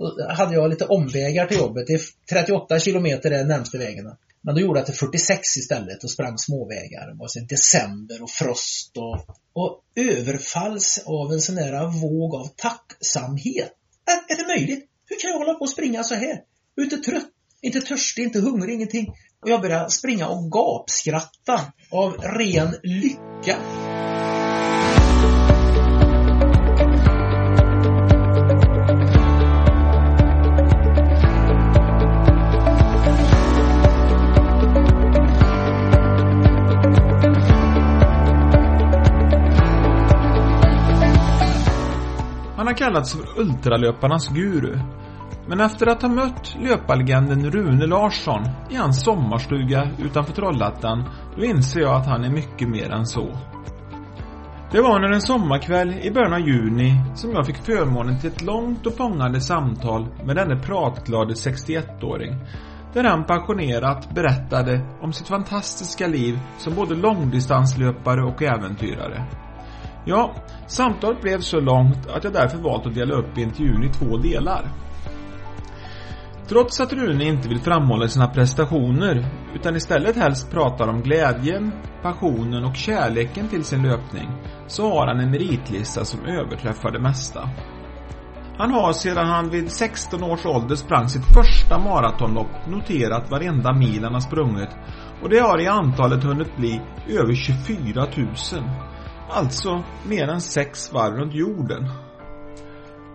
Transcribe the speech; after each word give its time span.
Då 0.00 0.26
hade 0.28 0.54
jag 0.54 0.70
lite 0.70 0.86
omvägar 0.86 1.46
till 1.46 1.56
jobbet. 1.56 1.86
Det 1.86 1.92
är 1.92 2.00
38 2.30 2.78
kilometer 2.78 3.30
är 3.30 3.44
närmsta 3.44 3.78
vägen. 3.78 4.04
Men 4.42 4.54
då 4.54 4.60
gjorde 4.60 4.78
jag 4.78 4.86
till 4.86 4.94
46 4.94 5.56
istället 5.56 6.04
och 6.04 6.10
sprang 6.10 6.38
småvägar. 6.38 7.06
Det 7.10 7.18
var 7.18 7.28
så 7.28 7.40
december 7.40 8.22
och 8.22 8.30
frost 8.30 8.96
och, 8.96 9.36
och 9.52 9.82
överfalls 9.96 11.02
av 11.06 11.32
en 11.32 11.40
sån 11.40 11.54
där 11.54 12.00
våg 12.00 12.34
av 12.34 12.48
tacksamhet. 12.56 13.72
Är, 14.06 14.34
är 14.34 14.38
det 14.42 14.46
möjligt? 14.46 14.88
Hur 15.06 15.20
kan 15.20 15.30
jag 15.30 15.38
hålla 15.38 15.54
på 15.54 15.60
och 15.60 15.70
springa 15.70 16.04
så 16.04 16.14
här? 16.14 16.42
Jag 16.74 16.86
är 16.86 16.92
inte 16.92 17.10
trött, 17.10 17.30
inte 17.60 17.80
törstig, 17.80 18.22
inte 18.22 18.40
hungrig, 18.40 18.74
ingenting. 18.74 19.14
Och 19.42 19.48
jag 19.48 19.60
började 19.60 19.90
springa 19.90 20.28
och 20.28 20.52
gapskratta 20.52 21.72
av 21.90 22.12
ren 22.12 22.74
lycka. 22.82 23.56
Har 42.70 42.76
kallats 42.76 43.16
för 43.16 43.40
ultralöparnas 43.40 44.28
guru. 44.28 44.78
Men 45.48 45.60
efter 45.60 45.86
att 45.86 46.02
ha 46.02 46.08
mött 46.08 46.56
löparlegenden 46.60 47.50
Rune 47.50 47.86
Larsson 47.86 48.42
i 48.70 48.76
hans 48.76 49.04
sommarstuga 49.04 49.90
utanför 49.98 50.32
Trollhättan, 50.32 51.04
då 51.36 51.44
inser 51.44 51.80
jag 51.80 51.96
att 51.96 52.06
han 52.06 52.24
är 52.24 52.30
mycket 52.30 52.68
mer 52.68 52.90
än 52.90 53.06
så. 53.06 53.38
Det 54.72 54.80
var 54.80 54.94
under 54.94 55.12
en 55.12 55.20
sommarkväll 55.20 55.94
i 56.02 56.10
början 56.10 56.32
av 56.32 56.48
juni 56.48 57.02
som 57.14 57.30
jag 57.30 57.46
fick 57.46 57.56
förmånen 57.56 58.20
till 58.20 58.30
ett 58.30 58.42
långt 58.42 58.86
och 58.86 58.96
fångande 58.96 59.40
samtal 59.40 60.06
med 60.24 60.36
denne 60.36 60.56
pratglade 60.56 61.34
61-åring. 61.34 62.34
Där 62.92 63.04
han 63.04 63.24
passionerat 63.24 64.14
berättade 64.14 64.86
om 65.00 65.12
sitt 65.12 65.28
fantastiska 65.28 66.06
liv 66.06 66.38
som 66.58 66.74
både 66.74 66.94
långdistanslöpare 66.94 68.24
och 68.24 68.42
äventyrare. 68.42 69.26
Ja, 70.04 70.34
samtalet 70.66 71.22
blev 71.22 71.40
så 71.40 71.60
långt 71.60 72.06
att 72.10 72.24
jag 72.24 72.32
därför 72.32 72.58
valt 72.58 72.86
att 72.86 72.94
dela 72.94 73.14
upp 73.14 73.38
intervjun 73.38 73.84
i 73.84 73.88
två 73.88 74.16
delar. 74.16 74.70
Trots 76.48 76.80
att 76.80 76.92
Rune 76.92 77.24
inte 77.24 77.48
vill 77.48 77.60
framhålla 77.60 78.08
sina 78.08 78.28
prestationer 78.28 79.26
utan 79.54 79.76
istället 79.76 80.16
helst 80.16 80.50
pratar 80.50 80.88
om 80.88 81.02
glädjen, 81.02 81.72
passionen 82.02 82.64
och 82.64 82.76
kärleken 82.76 83.48
till 83.48 83.64
sin 83.64 83.82
löpning 83.82 84.30
så 84.66 84.90
har 84.90 85.06
han 85.06 85.20
en 85.20 85.30
meritlista 85.30 86.04
som 86.04 86.24
överträffar 86.24 86.90
det 86.90 87.00
mesta. 87.00 87.48
Han 88.58 88.72
har 88.72 88.92
sedan 88.92 89.26
han 89.26 89.50
vid 89.50 89.72
16 89.72 90.22
års 90.24 90.46
ålder 90.46 90.74
sprang 90.74 91.08
sitt 91.08 91.34
första 91.34 91.78
maratonlopp 91.78 92.66
noterat 92.66 93.30
varenda 93.30 93.72
mil 93.72 94.04
han 94.04 94.12
har 94.12 94.20
sprungit 94.20 94.70
och 95.22 95.28
det 95.28 95.38
har 95.38 95.60
i 95.60 95.66
antalet 95.66 96.24
hunnit 96.24 96.56
bli 96.56 96.80
över 97.08 97.34
24 97.34 98.06
000. 98.16 98.64
Alltså 99.32 99.82
mer 100.08 100.28
än 100.28 100.40
sex 100.40 100.92
varv 100.92 101.14
runt 101.14 101.34
jorden. 101.34 101.88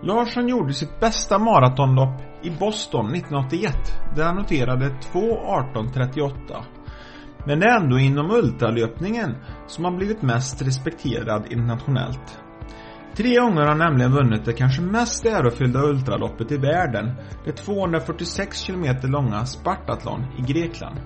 Larsson 0.02 0.48
gjorde 0.48 0.72
sitt 0.72 1.00
bästa 1.00 1.38
maratonlopp 1.38 2.20
i 2.42 2.50
Boston 2.50 3.14
1981 3.14 3.74
där 4.16 4.24
han 4.24 4.36
noterade 4.36 4.88
2.18.38. 4.88 6.64
Men 7.46 7.60
det 7.60 7.66
är 7.66 7.80
ändå 7.80 7.98
inom 7.98 8.30
ultralöpningen 8.30 9.36
som 9.66 9.84
han 9.84 9.96
blivit 9.96 10.22
mest 10.22 10.62
respekterad 10.62 11.46
internationellt. 11.50 12.40
Tre 13.16 13.40
gånger 13.40 13.60
har 13.60 13.68
han 13.68 13.78
nämligen 13.78 14.12
vunnit 14.12 14.44
det 14.44 14.52
kanske 14.52 14.82
mest 14.82 15.26
ärofyllda 15.26 15.80
ultraloppet 15.82 16.52
i 16.52 16.56
världen, 16.56 17.14
det 17.44 17.52
246 17.52 18.66
km 18.66 18.84
långa 19.02 19.46
Spartathlon 19.46 20.24
i 20.38 20.52
Grekland. 20.52 20.96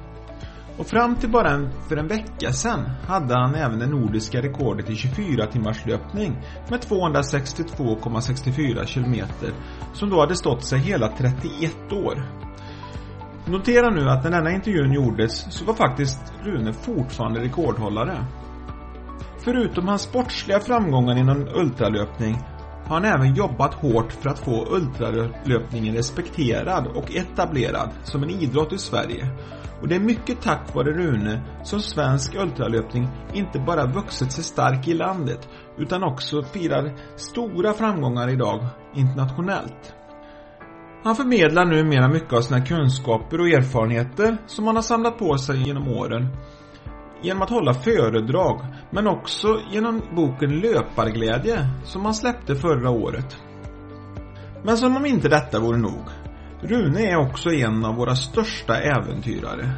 Och 0.81 0.87
fram 0.87 1.17
till 1.17 1.31
bara 1.31 1.51
en, 1.51 1.71
för 1.89 1.97
en 1.97 2.09
vecka 2.09 2.53
sedan 2.53 2.91
hade 3.07 3.35
han 3.35 3.55
även 3.55 3.79
det 3.79 3.87
nordiska 3.87 4.43
rekordet 4.43 4.91
i 4.91 4.97
24 4.97 5.47
timmars 5.47 5.87
löpning 5.87 6.39
med 6.71 6.81
262,64 6.81 8.85
km 8.85 9.15
som 9.93 10.11
då 10.11 10.21
hade 10.21 10.37
stått 10.37 10.65
sig 10.65 10.79
hela 10.79 11.09
31 11.09 11.93
år. 11.93 12.23
Notera 13.47 13.91
nu 13.91 14.09
att 14.09 14.25
när 14.25 14.31
denna 14.31 14.53
intervjun 14.53 14.93
gjordes 14.93 15.47
så 15.51 15.65
var 15.65 15.75
faktiskt 15.75 16.33
Rune 16.43 16.73
fortfarande 16.73 17.41
rekordhållare. 17.41 18.25
Förutom 19.39 19.89
hans 19.89 20.03
sportsliga 20.03 20.61
framgångar 20.61 21.19
inom 21.19 21.49
ultralöpning 21.55 22.39
har 22.87 22.95
han 22.95 23.05
även 23.05 23.35
jobbat 23.35 23.75
hårt 23.75 24.13
för 24.13 24.31
att 24.31 24.39
få 24.39 24.67
ultralöpningen 24.71 25.95
respekterad 25.95 26.87
och 26.87 27.17
etablerad 27.17 27.91
som 28.05 28.23
en 28.23 28.31
idrott 28.31 28.73
i 28.73 28.79
Sverige 28.79 29.31
och 29.81 29.89
det 29.89 29.95
är 29.95 30.01
mycket 30.01 30.43
tack 30.43 30.75
vare 30.75 30.93
Rune 30.93 31.43
som 31.65 31.81
svensk 31.81 32.35
ultralöpning 32.35 33.09
inte 33.33 33.59
bara 33.59 33.87
vuxit 33.87 34.33
sig 34.33 34.45
stark 34.45 34.89
i 34.89 34.95
landet 34.95 35.49
utan 35.79 36.03
också 36.03 36.43
firar 36.43 36.97
stora 37.17 37.73
framgångar 37.73 38.29
idag 38.29 38.67
internationellt. 38.95 39.95
Han 41.05 41.17
förmedlar 41.17 41.65
numera 41.65 42.09
mycket 42.09 42.33
av 42.33 42.41
sina 42.41 42.61
kunskaper 42.61 43.41
och 43.41 43.49
erfarenheter 43.49 44.37
som 44.47 44.67
han 44.67 44.77
har 44.77 44.83
samlat 44.83 45.19
på 45.19 45.39
sig 45.39 45.63
genom 45.67 45.89
åren 45.89 46.29
genom 47.23 47.43
att 47.43 47.51
hålla 47.51 47.75
föredrag 47.75 48.61
men 48.91 49.07
också 49.07 49.61
genom 49.71 50.03
boken 50.17 50.61
Löparglädje 50.61 51.69
som 51.85 52.05
han 52.05 52.15
släppte 52.15 52.55
förra 52.55 52.91
året. 52.91 53.37
Men 54.65 54.77
som 54.77 54.97
om 54.97 55.07
inte 55.07 55.29
detta 55.29 55.61
vore 55.61 55.79
nog 55.79 56.05
Rune 56.63 57.01
är 57.01 57.17
också 57.17 57.53
en 57.53 57.85
av 57.85 57.95
våra 57.97 58.15
största 58.15 58.77
äventyrare. 58.77 59.73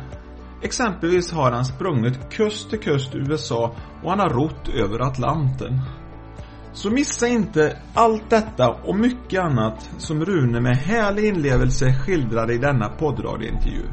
Exempelvis 0.63 1.33
har 1.33 1.53
han 1.53 1.65
sprungit 1.65 2.31
kust 2.31 2.71
till 2.71 2.81
kust 2.81 3.15
i 3.15 3.19
USA 3.19 3.75
och 4.03 4.11
han 4.11 4.19
har 4.19 4.31
rott 4.31 4.69
över 4.69 5.01
Atlanten. 5.01 5.81
Så 6.73 6.91
missa 6.91 7.29
inte 7.29 7.79
allt 7.95 8.31
detta 8.31 8.69
och 8.69 8.97
mycket 8.97 9.41
annat 9.41 9.91
som 9.99 10.25
Rune 10.25 10.61
med 10.61 10.77
härlig 10.77 11.25
inlevelse 11.25 11.93
skildrar 11.93 12.51
i 12.51 12.59
denna 12.59 12.89
poddradiointervju. 12.89 13.87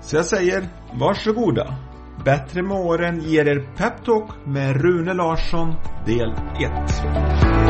Så 0.00 0.16
jag 0.16 0.24
säger, 0.24 0.68
varsågoda. 1.00 1.76
Bättre 2.24 2.62
med 2.62 2.76
åren 2.76 3.20
ger 3.20 3.48
er 3.48 3.74
peptalk 3.76 4.46
med 4.46 4.80
Rune 4.82 5.14
Larsson 5.14 5.74
del 6.06 6.30
1. 6.30 7.67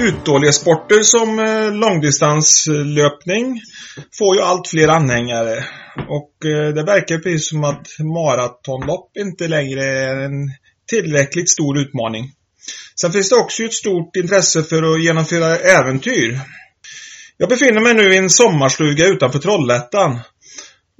Uthållighetssporter 0.00 1.02
som 1.02 1.38
eh, 1.38 1.72
långdistanslöpning 1.72 3.60
får 4.18 4.36
ju 4.36 4.42
allt 4.42 4.68
fler 4.68 4.88
anhängare. 4.88 5.64
Och 6.08 6.44
eh, 6.44 6.74
det 6.74 6.82
verkar 6.82 7.18
precis 7.18 7.48
som 7.48 7.64
att 7.64 7.86
maratonlopp 7.98 9.16
inte 9.18 9.48
längre 9.48 9.84
är 9.84 10.16
en 10.16 10.52
tillräckligt 10.90 11.50
stor 11.50 11.78
utmaning. 11.78 12.24
Sen 13.00 13.12
finns 13.12 13.28
det 13.28 13.36
också 13.36 13.62
ett 13.62 13.74
stort 13.74 14.16
intresse 14.16 14.62
för 14.62 14.82
att 14.82 15.02
genomföra 15.02 15.56
äventyr. 15.56 16.40
Jag 17.36 17.48
befinner 17.48 17.80
mig 17.80 17.94
nu 17.94 18.14
i 18.14 18.16
en 18.16 18.30
sommarstuga 18.30 19.06
utanför 19.06 19.38
Trollhättan. 19.38 20.18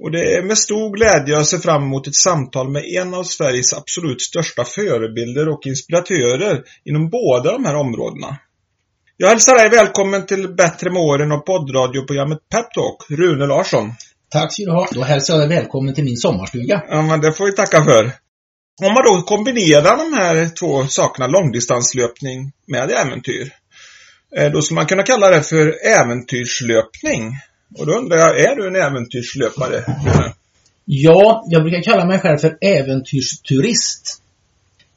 Och 0.03 0.11
det 0.11 0.35
är 0.35 0.43
med 0.43 0.57
stor 0.57 0.97
glädje 0.97 1.33
jag 1.33 1.47
ser 1.47 1.57
fram 1.57 1.83
emot 1.83 2.07
ett 2.07 2.15
samtal 2.15 2.71
med 2.71 2.83
en 3.01 3.13
av 3.13 3.23
Sveriges 3.23 3.73
absolut 3.73 4.21
största 4.21 4.63
förebilder 4.63 5.49
och 5.49 5.61
inspiratörer 5.65 6.63
inom 6.85 7.09
båda 7.09 7.51
de 7.51 7.65
här 7.65 7.75
områdena. 7.75 8.37
Jag 9.21 9.29
hälsar 9.29 9.55
dig 9.55 9.69
välkommen 9.69 10.25
till 10.25 10.55
Bättre 10.55 10.89
med 10.89 11.01
åren 11.01 11.31
och 11.31 11.45
poddradioprogrammet 11.45 12.39
Peptalk, 12.49 12.97
Rune 13.09 13.45
Larsson. 13.45 13.93
Tack 14.29 14.53
ska 14.53 14.63
du 14.63 14.71
ha. 14.71 14.87
Då 14.91 15.03
hälsar 15.03 15.33
jag 15.33 15.49
dig 15.49 15.57
välkommen 15.57 15.93
till 15.93 16.03
min 16.03 16.17
sommarstuga. 16.17 16.83
Ja, 16.89 17.01
men 17.01 17.21
det 17.21 17.33
får 17.33 17.45
vi 17.45 17.51
tacka 17.51 17.83
för. 17.83 18.03
Om 18.85 18.93
man 18.93 19.03
då 19.03 19.21
kombinerar 19.21 19.97
de 19.97 20.13
här 20.13 20.49
två 20.59 20.87
sakerna, 20.87 21.27
långdistanslöpning 21.27 22.51
med 22.67 22.91
äventyr, 22.91 23.53
eh, 24.37 24.51
då 24.51 24.61
skulle 24.61 24.75
man 24.75 24.85
kunna 24.85 25.03
kalla 25.03 25.29
det 25.29 25.43
för 25.43 25.75
äventyrslöpning. 26.01 27.31
Och 27.77 27.85
då 27.85 27.93
undrar 27.93 28.17
jag, 28.17 28.39
är 28.39 28.55
du 28.55 28.67
en 28.67 28.75
äventyrslöpare? 28.75 29.83
Ja, 30.85 31.43
jag 31.47 31.63
brukar 31.63 31.81
kalla 31.81 32.05
mig 32.05 32.19
själv 32.19 32.37
för 32.37 32.57
äventyrsturist. 32.61 34.21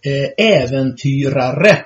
Eh, 0.05 0.47
äventyrare. 0.47 1.85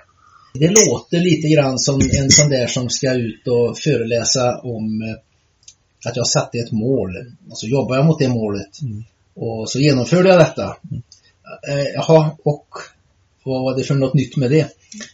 Det 0.59 0.69
låter 0.69 1.19
lite 1.19 1.49
grann 1.49 1.79
som 1.79 2.01
en 2.13 2.31
sån 2.31 2.49
där 2.49 2.67
som 2.67 2.91
ska 2.91 3.15
ut 3.15 3.49
och 3.49 3.79
föreläsa 3.79 4.59
om 4.59 5.03
eh, 5.03 6.09
att 6.09 6.17
jag 6.17 6.27
satte 6.27 6.59
ett 6.59 6.73
mål. 6.73 7.11
Och 7.51 7.59
så 7.59 7.67
jobbar 7.67 7.97
jag 7.97 8.07
mot 8.07 8.19
det 8.19 8.29
målet. 8.29 8.83
Mm. 8.83 9.05
Och 9.35 9.71
så 9.71 9.79
genomförde 9.79 10.29
jag 10.29 10.39
detta. 10.39 10.77
Mm. 10.91 11.03
Jaha, 11.95 12.31
och 12.45 12.69
vad 13.45 13.63
var 13.63 13.77
det 13.77 13.85
för 13.85 13.95
något 13.95 14.15
nytt 14.15 14.37
med 14.37 14.51
det? 14.51 14.69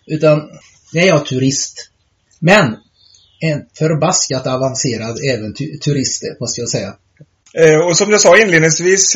Utan, 0.07 0.51
jag 0.93 1.09
är 1.09 1.25
turist. 1.25 1.91
Men 2.39 2.77
en 3.41 3.67
förbaskat 3.79 4.47
avancerad 4.47 5.19
även 5.25 5.55
turist, 5.85 6.23
måste 6.41 6.61
jag 6.61 6.69
säga. 6.71 6.95
Eh, 7.59 7.87
och 7.87 7.97
som 7.97 8.11
jag 8.11 8.21
sa 8.21 8.39
inledningsvis 8.39 9.11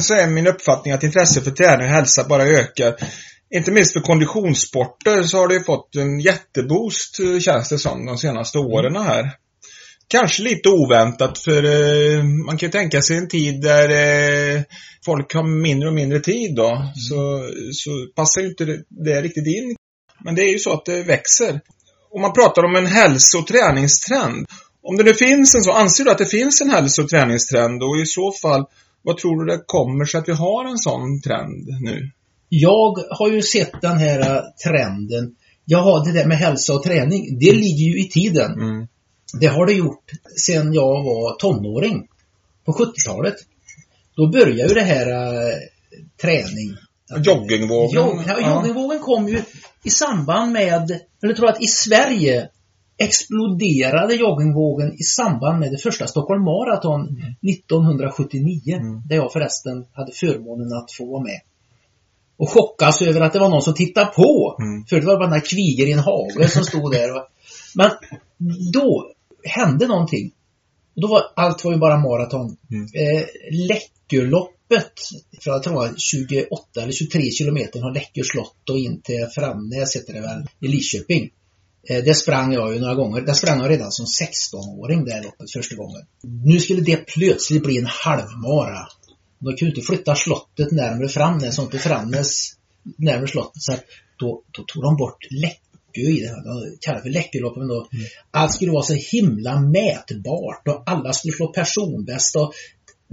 så 0.00 0.14
är 0.14 0.26
min 0.26 0.46
uppfattning 0.46 0.94
att 0.94 1.02
intresset 1.02 1.44
för 1.44 1.50
träning 1.50 1.86
och 1.86 1.92
hälsa 1.92 2.24
bara 2.28 2.42
ökar. 2.42 2.96
Inte 3.54 3.70
minst 3.70 3.92
för 3.92 4.00
konditionssporter 4.00 5.22
så 5.22 5.38
har 5.38 5.48
det 5.48 5.64
fått 5.64 5.96
en 5.96 6.20
jätteboost 6.20 7.20
eh, 7.20 7.38
känns 7.38 7.68
det 7.68 7.78
som 7.78 8.06
de 8.06 8.18
senaste 8.18 8.58
åren 8.58 8.96
här. 8.96 9.30
Kanske 10.08 10.42
lite 10.42 10.68
oväntat 10.68 11.38
för 11.38 11.64
eh, 11.64 12.24
man 12.24 12.58
kan 12.58 12.66
ju 12.66 12.70
tänka 12.70 13.02
sig 13.02 13.16
en 13.16 13.28
tid 13.28 13.62
där 13.62 13.88
eh, 13.90 14.62
folk 15.04 15.34
har 15.34 15.62
mindre 15.62 15.88
och 15.88 15.94
mindre 15.94 16.20
tid 16.20 16.54
då. 16.56 16.68
Mm. 16.68 16.94
Så, 16.94 17.48
så 17.72 17.90
passar 18.14 18.40
ju 18.40 18.48
inte 18.48 18.64
det, 18.64 18.82
det 18.88 19.22
riktigt 19.22 19.46
in. 19.46 19.76
Men 20.24 20.34
det 20.34 20.42
är 20.42 20.52
ju 20.52 20.58
så 20.58 20.72
att 20.72 20.84
det 20.84 21.02
växer. 21.02 21.60
Om 22.10 22.22
man 22.22 22.32
pratar 22.32 22.64
om 22.64 22.76
en 22.76 22.86
hälso 22.86 23.38
och 23.38 23.46
träningstrend. 23.46 24.46
Om 24.82 24.96
det 24.96 25.04
nu 25.04 25.14
finns 25.14 25.54
en 25.54 25.62
så, 25.62 25.72
anser 25.72 26.04
du 26.04 26.10
att 26.10 26.18
det 26.18 26.26
finns 26.26 26.60
en 26.60 26.70
hälso 26.70 27.02
och 27.02 27.08
träningstrend 27.08 27.82
och 27.82 27.98
i 27.98 28.06
så 28.06 28.32
fall, 28.42 28.64
vad 29.02 29.16
tror 29.16 29.44
du 29.44 29.52
det 29.52 29.62
kommer 29.66 30.04
sig 30.04 30.18
att 30.18 30.28
vi 30.28 30.32
har 30.32 30.64
en 30.64 30.78
sån 30.78 31.20
trend 31.22 31.66
nu? 31.80 32.10
Jag 32.52 32.98
har 33.10 33.30
ju 33.30 33.42
sett 33.42 33.82
den 33.82 33.98
här 33.98 34.42
trenden. 34.64 35.34
Jag 35.64 35.82
har 35.82 36.04
det 36.04 36.12
där 36.12 36.26
med 36.26 36.38
hälsa 36.38 36.74
och 36.74 36.82
träning, 36.82 37.38
det 37.38 37.52
ligger 37.52 37.84
ju 37.84 38.00
i 38.00 38.08
tiden. 38.08 38.52
Mm. 38.52 38.86
Det 39.40 39.46
har 39.46 39.66
det 39.66 39.72
gjort 39.72 40.10
sedan 40.36 40.74
jag 40.74 41.04
var 41.04 41.36
tonåring. 41.38 42.08
På 42.64 42.72
70-talet. 42.72 43.34
Då 44.16 44.30
började 44.30 44.68
ju 44.68 44.74
det 44.74 44.80
här 44.80 45.06
äh, 45.10 45.54
träning. 46.22 46.76
Joggingvågen. 47.24 47.94
Jog, 47.94 48.22
ja, 48.26 48.54
joggingvågen 48.54 48.98
kom 48.98 49.28
ju 49.28 49.42
i 49.84 49.90
samband 49.90 50.52
med, 50.52 51.00
eller 51.22 51.34
tror 51.34 51.48
att 51.48 51.62
i 51.62 51.66
Sverige 51.66 52.48
exploderade 52.98 54.14
joggingvågen 54.14 54.92
i 54.92 55.02
samband 55.02 55.58
med 55.60 55.72
det 55.72 55.78
första 55.78 56.06
Stockholm 56.06 56.44
Marathon 56.44 57.00
mm. 57.00 57.34
1979. 57.54 58.76
Mm. 58.76 59.02
Där 59.08 59.16
jag 59.16 59.32
förresten 59.32 59.84
hade 59.92 60.12
förmånen 60.12 60.72
att 60.72 60.92
få 60.92 61.06
vara 61.06 61.22
med. 61.22 61.40
Och 62.40 62.50
chockas 62.50 63.02
över 63.02 63.20
att 63.20 63.32
det 63.32 63.38
var 63.38 63.48
någon 63.48 63.62
som 63.62 63.74
tittade 63.74 64.06
på. 64.06 64.56
Mm. 64.60 64.84
För 64.86 65.00
det 65.00 65.06
var 65.06 65.16
bara 65.16 65.24
den 65.24 65.32
här 65.32 65.46
kviger 65.46 65.86
i 65.86 65.92
en 65.92 65.98
hage 65.98 66.48
som 66.48 66.64
stod 66.64 66.92
där. 66.92 67.10
Men 67.74 67.90
då 68.72 69.12
hände 69.44 69.86
någonting. 69.86 70.32
Och 70.96 71.02
då 71.02 71.08
var 71.08 71.22
allt 71.36 71.64
var 71.64 71.72
ju 71.72 71.78
bara 71.78 71.98
maraton. 71.98 72.56
Mm. 72.70 72.84
Eh, 72.84 73.24
Läckörloppet, 73.50 74.92
för 75.40 75.50
jag 75.50 75.62
tror 75.62 75.72
det 75.72 75.78
var 75.78 75.94
28 75.96 76.82
eller 76.82 76.92
23 76.92 77.30
kilometer 77.30 77.80
har 77.80 77.94
Läckö 77.94 78.22
slott 78.24 78.70
och 78.70 78.78
in 78.78 79.00
till 79.00 79.26
Framnäs 79.34 79.96
heter 79.96 80.12
det 80.12 80.20
väl, 80.20 80.46
i 80.60 80.68
Lidköping. 80.68 81.30
Eh, 81.88 82.04
det 82.04 82.14
sprang 82.14 82.52
jag 82.52 82.74
ju 82.74 82.80
några 82.80 82.94
gånger. 82.94 83.20
Det 83.20 83.34
sprang 83.34 83.60
jag 83.60 83.70
redan 83.70 83.92
som 83.92 84.06
16-åring 84.06 85.04
det 85.04 85.22
loppet 85.22 85.52
första 85.52 85.76
gången. 85.76 86.02
Nu 86.44 86.60
skulle 86.60 86.80
det 86.80 87.06
plötsligt 87.06 87.62
bli 87.62 87.78
en 87.78 87.86
halvmara. 87.86 88.88
De 89.40 89.56
kunde 89.56 89.74
inte 89.74 89.86
flytta 89.86 90.14
slottet 90.14 90.72
närmare 90.72 91.08
Framnäs 91.08 91.58
och 91.58 91.64
inte 91.64 91.78
Framnäs 91.78 92.56
närmare 92.96 93.28
slottet. 93.28 93.62
Så 93.62 93.72
att 93.72 93.84
då, 94.18 94.42
då 94.50 94.62
tog 94.62 94.82
de 94.82 94.96
bort 94.96 95.26
Läckö 95.30 96.00
i 96.00 96.20
det 96.20 96.28
här. 96.28 96.44
De 96.44 96.76
kallar 96.80 97.00
för 97.00 97.08
Läckerloppet. 97.08 97.58
Men 97.58 97.68
då, 97.68 97.88
mm. 97.92 98.06
Allt 98.30 98.52
skulle 98.52 98.72
vara 98.72 98.82
så 98.82 98.94
himla 98.94 99.60
mätbart 99.60 100.68
och 100.68 100.82
alla 100.86 101.12
skulle 101.12 101.34
slå 101.34 101.52
personbäst. 101.52 102.36
Och 102.36 102.52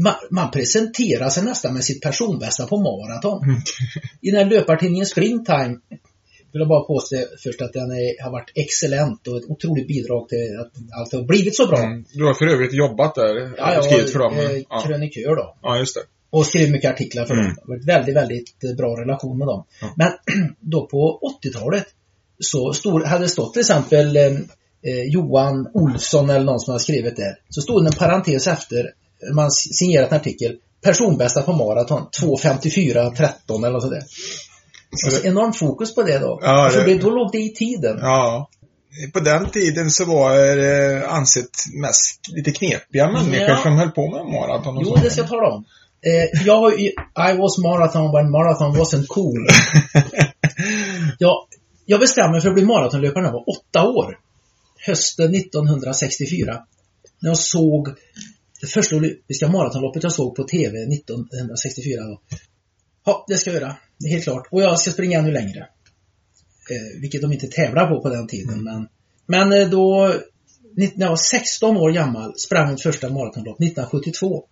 man, 0.03 0.13
man 0.31 0.51
presenterar 0.51 1.29
sig 1.29 1.43
nästan 1.43 1.73
med 1.73 1.83
sitt 1.83 2.01
personbästa 2.01 2.67
på 2.67 2.77
maraton. 2.77 3.43
Mm. 3.43 3.61
I 4.21 4.31
den 4.31 4.39
här 4.39 4.49
löpartidningen 4.51 5.05
Springtime 5.05 5.79
vill 6.51 6.61
jag 6.61 6.67
bara 6.67 6.83
påstå 6.83 7.15
först 7.43 7.61
att 7.61 7.73
den 7.73 7.91
är, 7.91 8.23
har 8.23 8.31
varit 8.31 8.51
excellent 8.55 9.27
och 9.27 9.37
ett 9.37 9.49
otroligt 9.49 9.87
bidrag 9.87 10.29
till 10.29 10.59
att 10.59 10.71
allt 10.99 11.13
har 11.13 11.23
blivit 11.23 11.55
så 11.55 11.67
bra. 11.67 11.79
Mm. 11.79 12.05
Du 12.13 12.25
har 12.25 12.33
för 12.33 12.47
övrigt 12.47 12.73
jobbat 12.73 13.15
där? 13.15 13.53
Ja, 13.57 13.73
jag 13.73 13.85
skrivit 13.85 14.11
för 14.11 14.19
dem. 14.19 14.33
Eh, 14.37 14.63
ja. 14.69 14.83
krönikör 14.85 15.35
då. 15.35 15.57
Ja, 15.61 15.77
just 15.77 15.95
det. 15.95 16.01
Och 16.29 16.45
skrivit 16.45 16.71
mycket 16.71 16.93
artiklar 16.93 17.25
för 17.25 17.33
mm. 17.33 17.45
dem. 17.45 17.55
Det 17.67 17.93
väldigt, 17.93 18.15
väldigt 18.15 18.77
bra 18.77 19.01
relation 19.01 19.37
med 19.37 19.47
dem. 19.47 19.65
Ja. 19.81 19.93
Men 19.95 20.11
då 20.59 20.87
på 20.87 21.19
80-talet 21.43 21.85
så 22.39 22.73
stod, 22.73 23.03
hade 23.03 23.29
stått 23.29 23.53
till 23.53 23.59
exempel 23.59 24.17
eh, 24.17 24.23
eh, 24.23 25.03
Johan 25.07 25.67
Olsson 25.73 26.29
eller 26.29 26.45
någon 26.45 26.59
som 26.59 26.71
hade 26.71 26.83
skrivit 26.83 27.15
det. 27.15 27.37
Så 27.49 27.61
stod 27.61 27.83
det 27.83 27.87
en 27.87 27.99
parentes 27.99 28.47
efter, 28.47 28.93
man 29.33 29.51
signerat 29.51 30.11
en 30.11 30.17
artikel, 30.17 30.55
personbästa 30.81 31.41
på 31.41 31.53
maraton 31.53 32.07
2.54.13 32.21 33.67
eller 33.67 33.79
sådär. 33.79 34.03
Alltså 35.05 35.27
enormt 35.27 35.57
fokus 35.57 35.95
på 35.95 36.03
det 36.03 36.19
då. 36.19 36.39
Ja, 36.41 36.65
det... 36.65 36.71
För 36.71 36.95
då 37.01 37.09
låg 37.09 37.31
det 37.31 37.37
i 37.37 37.53
tiden. 37.53 37.97
Ja. 38.01 38.49
På 39.13 39.19
den 39.19 39.49
tiden 39.49 39.91
så 39.91 40.05
var 40.05 40.55
det 40.55 41.07
ansett 41.07 41.49
mest 41.81 42.19
lite 42.35 42.51
knepiga 42.51 43.11
människor 43.11 43.49
ja. 43.49 43.57
som 43.63 43.77
höll 43.77 43.91
på 43.91 44.11
med 44.11 44.25
maraton. 44.25 44.77
Och 44.77 44.83
jo, 44.85 44.95
så. 44.95 45.03
det 45.03 45.09
ska 45.09 45.21
jag 45.21 45.29
tala 45.29 45.47
om. 45.47 45.65
Eh, 46.01 46.45
jag, 46.45 46.79
I 46.79 47.37
was 47.37 47.57
marathon 47.57 48.11
when 48.11 48.31
marathon 48.31 48.75
wasn't 48.75 49.07
cool. 49.07 49.47
ja, 51.19 51.47
jag 51.85 51.99
bestämde 51.99 52.31
mig 52.31 52.41
för 52.41 52.47
att 52.49 52.55
bli 52.55 52.65
maratonlöpare 52.65 53.21
när 53.21 53.29
jag 53.29 53.33
var 53.33 53.49
åtta 53.49 53.89
år. 53.89 54.19
Hösten 54.85 55.35
1964. 55.35 56.63
När 57.19 57.29
jag 57.29 57.37
såg 57.37 57.89
det 58.61 58.67
första 58.67 58.95
olympiska 58.95 59.47
maratonloppet 59.47 60.03
jag 60.03 60.11
såg 60.11 60.35
på 60.35 60.43
TV 60.43 60.77
1964. 60.77 62.01
Ja, 63.05 63.25
det 63.27 63.37
ska 63.37 63.49
jag 63.49 63.61
göra. 63.61 63.77
Det 63.99 64.07
är 64.07 64.11
helt 64.11 64.23
klart. 64.23 64.47
Och 64.51 64.61
jag 64.61 64.79
ska 64.79 64.91
springa 64.91 65.19
ännu 65.19 65.31
längre. 65.31 65.59
Eh, 66.71 67.01
vilket 67.01 67.21
de 67.21 67.33
inte 67.33 67.47
tävlar 67.47 67.87
på 67.87 68.01
på 68.01 68.09
den 68.09 68.27
tiden. 68.27 68.63
Men, 68.63 68.87
men 69.25 69.61
eh, 69.61 69.69
då, 69.69 70.13
när 70.75 70.91
jag 70.95 71.09
var 71.09 71.15
16 71.15 71.77
år 71.77 71.91
gammal, 71.91 72.33
sprang 72.37 72.71
mitt 72.71 72.81
första 72.81 73.09
maratonlopp 73.09 73.61
1972. 73.61 74.43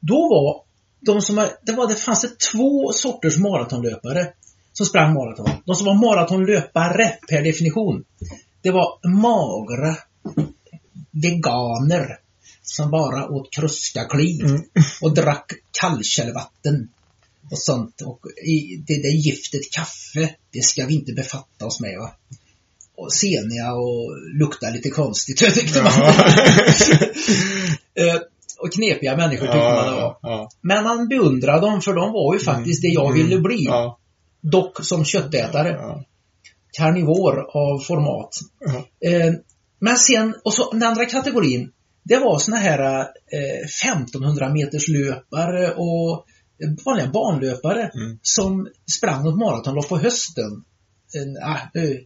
Då 0.00 0.16
var 0.28 0.67
de 1.00 1.22
som, 1.22 1.48
det, 1.62 1.72
var, 1.72 1.88
det 1.88 1.94
fanns 1.94 2.20
det 2.20 2.38
två 2.52 2.92
sorters 2.92 3.38
maratonlöpare 3.38 4.32
som 4.72 4.86
sprang 4.86 5.14
maraton. 5.14 5.50
De 5.64 5.76
som 5.76 5.86
var 5.86 5.94
maratonlöpare 5.94 7.18
per 7.28 7.42
definition. 7.42 8.04
Det 8.62 8.70
var 8.70 9.08
magra 9.08 9.96
veganer 11.10 12.18
som 12.62 12.90
bara 12.90 13.28
åt 13.28 13.54
kruskakliv 13.54 14.44
mm. 14.44 14.62
och 15.00 15.14
drack 15.14 15.52
kallkällvatten 15.80 16.88
och 17.50 17.58
sånt. 17.58 18.02
Och 18.02 18.20
det 18.86 19.02
där 19.02 19.26
giftet 19.26 19.72
kaffe, 19.72 20.34
det 20.52 20.62
ska 20.62 20.86
vi 20.86 20.94
inte 20.94 21.12
befatta 21.12 21.66
oss 21.66 21.80
med. 21.80 21.98
Va? 21.98 22.12
Och 22.96 23.12
seniga 23.12 23.72
och 23.72 24.16
lukta 24.40 24.70
lite 24.70 24.90
konstigt 24.90 25.38
tyckte 25.54 25.82
man. 25.82 25.92
Eh, 28.58 28.64
och 28.64 28.72
knepiga 28.72 29.16
människor 29.16 29.46
tyckte 29.46 29.58
ja, 29.58 29.74
man 29.74 29.94
det 29.94 30.00
var. 30.00 30.18
Ja. 30.22 30.48
Men 30.60 30.84
man 30.84 31.08
beundrade 31.08 31.60
dem 31.60 31.80
för 31.80 31.94
de 31.94 32.12
var 32.12 32.34
ju 32.34 32.40
faktiskt 32.40 32.84
mm. 32.84 32.94
det 32.94 33.00
jag 33.00 33.12
ville 33.12 33.38
bli. 33.38 33.64
Ja. 33.64 33.98
Dock 34.40 34.84
som 34.84 35.04
köttätare. 35.04 35.68
Ja. 35.68 36.04
Karnivor 36.78 37.38
av 37.38 37.78
format. 37.78 38.30
Eh, 39.04 39.32
men 39.80 39.96
sen, 39.96 40.34
och 40.44 40.54
så 40.54 40.70
den 40.70 40.82
andra 40.82 41.04
kategorin, 41.04 41.72
det 42.04 42.18
var 42.18 42.38
såna 42.38 42.56
här 42.56 43.00
eh, 43.32 43.88
1500 43.88 44.48
meters 44.48 44.88
löpare 44.88 45.74
och 45.74 46.26
vanliga 46.84 47.06
banlöpare 47.06 47.90
mm. 47.94 48.18
som 48.22 48.68
sprang 48.96 49.24
något 49.24 49.38
maratonlopp 49.38 49.88
på 49.88 49.98
hösten. 49.98 50.64
Äh, 51.42 51.82
äh, 51.84 51.98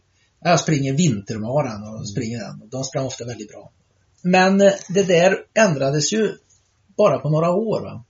jag 0.43 0.59
springer 0.59 0.93
vintermaran 0.93 1.83
och 1.83 1.95
mm. 1.95 2.05
springer 2.05 2.39
den. 2.39 2.69
De 2.69 2.83
sprang 2.83 3.05
ofta 3.05 3.25
väldigt 3.25 3.51
bra. 3.51 3.71
Men 4.21 4.61
eh, 4.61 4.73
det 4.89 5.03
där 5.03 5.37
ändrades 5.53 6.13
ju 6.13 6.35
bara 6.97 7.19
på 7.19 7.29
några 7.29 7.51
år. 7.51 7.81
Va? 7.81 8.03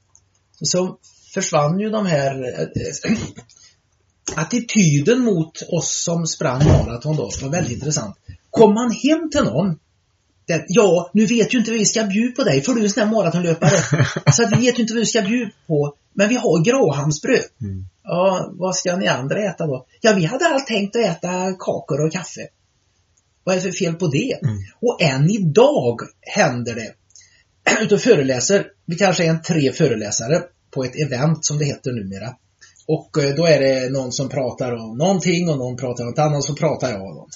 Så 0.62 0.98
försvann 1.34 1.80
ju 1.80 1.90
de 1.90 2.06
här 2.06 2.62
äh, 2.62 3.18
attityden 4.36 5.20
mot 5.20 5.62
oss 5.62 6.04
som 6.04 6.28
sprang 6.28 6.68
maraton 6.68 7.16
då 7.16 7.30
var 7.42 7.50
väldigt 7.50 7.74
intressant. 7.74 8.16
Kom 8.50 8.74
man 8.74 8.92
hem 8.92 9.30
till 9.32 9.44
någon 9.44 9.80
där, 10.48 10.66
ja, 10.68 11.10
nu 11.14 11.26
vet 11.26 11.54
ju 11.54 11.58
inte 11.58 11.72
vad 11.72 11.80
vi 11.80 11.86
ska 11.86 12.04
bjuda 12.04 12.36
på 12.36 12.44
dig 12.44 12.62
för 12.62 12.74
du 12.74 12.80
är 12.80 12.84
en 12.84 12.90
sån 12.90 13.04
här 13.04 13.12
maratonlöpare. 13.12 14.04
så 14.34 14.44
att 14.44 14.52
vi 14.52 14.66
vet 14.66 14.80
ju 14.80 14.82
inte 14.82 14.94
vad 14.94 15.00
vi 15.00 15.06
ska 15.06 15.22
bjuda 15.22 15.52
på. 15.68 15.96
Men 16.14 16.30
vi 16.30 16.36
har 16.36 16.64
grahamsbröd. 16.64 17.46
Mm. 17.62 17.86
Ja, 18.04 18.50
vad 18.54 18.76
ska 18.76 18.96
ni 18.96 19.08
andra 19.08 19.40
äta 19.40 19.68
då? 19.68 19.86
Ja, 20.02 20.14
vi 20.14 20.26
hade 20.26 20.46
allt 20.46 20.68
tänkt 20.68 20.96
att 20.96 21.02
äta 21.02 21.54
kakor 21.60 22.06
och 22.06 22.12
kaffe. 22.12 22.48
Vad 23.44 23.56
är 23.56 23.60
det 23.60 23.72
för 23.72 23.78
fel 23.78 23.94
på 23.94 24.08
det? 24.08 24.40
Mm. 24.44 24.58
Och 24.82 25.02
än 25.02 25.30
idag 25.30 26.00
händer 26.22 26.76
det. 26.76 26.94
Ute 27.82 27.96
och 27.96 28.02
föreläser, 28.02 28.68
vi 28.86 28.96
kanske 28.96 29.26
är 29.26 29.30
en 29.30 29.42
tre 29.42 29.72
föreläsare 29.72 30.42
på 30.72 30.84
ett 30.84 30.96
event 30.96 31.46
som 31.46 31.58
det 31.58 31.66
heter 31.66 31.92
numera. 31.92 32.36
Och 32.88 33.24
eh, 33.24 33.36
då 33.36 33.46
är 33.46 33.60
det 33.60 33.90
någon 33.90 34.12
som 34.12 34.30
pratar 34.30 34.72
om 34.72 34.98
någonting 34.98 35.50
och 35.50 35.58
någon 35.58 35.78
pratar 35.78 36.04
om 36.04 36.10
något 36.10 36.20
annat 36.20 36.44
så 36.44 36.56
pratar 36.56 36.90
jag 36.90 37.02
om. 37.02 37.30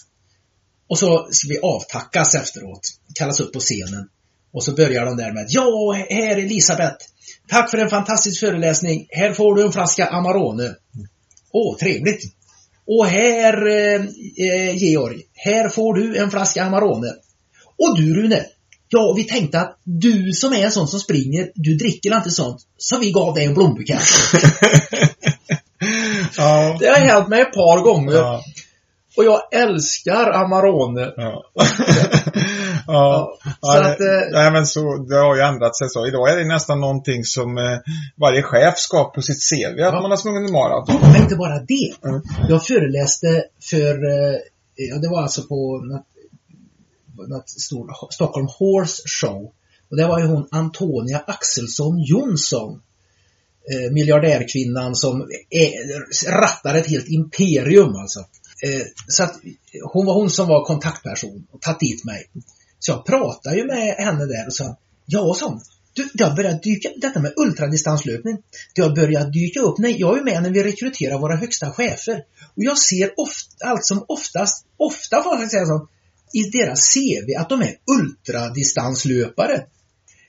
Och 0.89 0.97
så 0.97 1.27
ska 1.31 1.47
vi 1.49 1.59
avtackas 1.59 2.35
efteråt, 2.35 2.81
kallas 3.15 3.39
upp 3.39 3.53
på 3.53 3.59
scenen. 3.59 4.09
Och 4.53 4.63
så 4.63 4.71
börjar 4.71 5.05
de 5.05 5.17
där 5.17 5.31
med 5.31 5.45
Ja, 5.49 5.93
här 6.09 6.31
är 6.31 6.37
Elisabeth. 6.37 7.05
Tack 7.47 7.71
för 7.71 7.77
en 7.77 7.89
fantastisk 7.89 8.39
föreläsning. 8.39 9.07
Här 9.09 9.33
får 9.33 9.55
du 9.55 9.63
en 9.63 9.71
flaska 9.71 10.07
Amarone. 10.07 10.75
Åh, 11.51 11.73
oh, 11.73 11.77
trevligt. 11.77 12.23
Och 12.87 13.05
här, 13.05 13.67
eh, 13.67 14.01
eh, 14.47 14.77
Georg, 14.77 15.21
här 15.33 15.69
får 15.69 15.93
du 15.93 16.17
en 16.17 16.31
flaska 16.31 16.63
Amarone. 16.63 17.13
Och 17.77 17.97
du 17.97 18.13
Rune, 18.13 18.45
Ja, 18.89 19.13
vi 19.17 19.23
tänkte 19.23 19.59
att 19.59 19.79
du 19.83 20.31
som 20.31 20.53
är 20.53 20.65
en 20.65 20.71
sån 20.71 20.87
som 20.87 20.99
springer, 20.99 21.51
du 21.55 21.75
dricker 21.75 22.15
inte 22.15 22.31
sånt. 22.31 22.61
Så 22.77 22.99
vi 22.99 23.11
gav 23.11 23.33
dig 23.33 23.45
en 23.45 23.53
blombukett. 23.53 23.99
ja. 26.37 26.77
Det 26.79 26.87
har 26.87 26.95
hänt 26.95 27.27
mig 27.27 27.41
ett 27.41 27.53
par 27.53 27.81
gånger. 27.83 28.13
Ja. 28.13 28.43
Och 29.17 29.23
jag 29.23 29.41
älskar 29.51 30.31
Amarone. 30.31 31.13
Ja. 31.17 31.43
ja. 32.87 33.37
Så 33.61 33.77
att, 33.77 33.99
eh, 33.99 34.31
nej, 34.31 34.51
men 34.51 34.67
så, 34.67 34.97
det 35.09 35.15
har 35.15 35.35
ju 35.35 35.41
ändrat 35.41 35.77
sig 35.77 35.89
så. 35.89 36.07
Idag 36.07 36.29
är 36.31 36.37
det 36.37 36.45
nästan 36.45 36.79
någonting 36.79 37.23
som 37.23 37.57
eh, 37.57 37.77
varje 38.21 38.43
chef 38.43 38.77
ska 38.77 39.03
på 39.03 39.21
sitt 39.21 39.39
CV, 39.49 39.81
att 39.83 39.93
man 39.93 40.11
har 40.11 40.17
sprungit 40.17 40.51
maraton. 40.51 40.95
Men 41.01 41.21
inte 41.21 41.35
bara 41.35 41.59
det. 41.59 42.07
Mm. 42.07 42.21
Jag 42.49 42.65
föreläste 42.65 43.43
för, 43.69 43.93
eh, 43.93 44.37
ja 44.75 44.97
det 44.97 45.09
var 45.09 45.21
alltså 45.21 45.41
på 45.41 45.81
något, 47.17 47.49
stor, 47.49 48.11
Stockholm 48.11 48.47
Horse 48.59 49.03
Show. 49.21 49.53
Och 49.89 49.97
det 49.97 50.07
var 50.07 50.19
ju 50.19 50.25
hon 50.25 50.47
Antonia 50.51 51.23
Axelsson 51.27 51.99
Jonsson. 51.99 52.81
Eh, 53.71 53.91
miljardärkvinnan 53.91 54.95
som 54.95 55.21
är, 55.49 56.31
rattar 56.31 56.75
ett 56.75 56.87
helt 56.87 57.07
imperium 57.07 57.95
alltså. 57.95 58.19
Eh, 58.63 58.85
så 59.07 59.23
att 59.23 59.35
hon 59.93 60.05
var 60.05 60.13
hon 60.13 60.29
som 60.29 60.47
var 60.47 60.65
kontaktperson 60.65 61.47
och 61.51 61.61
tagit 61.61 61.79
dit 61.79 62.05
mig. 62.05 62.29
Så 62.79 62.91
jag 62.91 63.05
pratade 63.05 63.57
ju 63.57 63.65
med 63.65 63.95
henne 63.95 64.25
där 64.25 64.47
och 64.47 64.53
sa, 64.53 64.77
ja 65.05 65.33
sa 65.33 65.59
du, 65.97 66.09
det 66.13 66.23
har 66.23 66.35
börjat 66.35 66.63
dyka, 66.63 66.89
detta 67.01 67.19
med 67.19 67.33
ultradistanslöpning, 67.37 68.37
det 68.75 68.81
har 68.81 68.95
börjat 68.95 69.33
dyka 69.33 69.59
upp, 69.59 69.77
nej 69.77 69.95
jag 69.99 70.13
är 70.13 70.17
ju 70.17 70.23
med 70.23 70.43
när 70.43 70.49
vi 70.49 70.63
rekryterar 70.63 71.19
våra 71.19 71.35
högsta 71.35 71.71
chefer. 71.71 72.23
Och 72.55 72.63
jag 72.63 72.77
ser 72.77 73.13
ofta, 73.17 73.65
allt 73.65 73.85
som 73.85 74.05
oftast, 74.07 74.65
ofta 74.77 75.23
får 75.23 75.39
jag 75.39 75.51
säga 75.51 75.65
så, 75.65 75.87
i 76.33 76.49
deras 76.49 76.93
CV 76.93 77.35
att 77.39 77.49
de 77.49 77.61
är 77.61 77.75
ultradistanslöpare. 77.99 79.63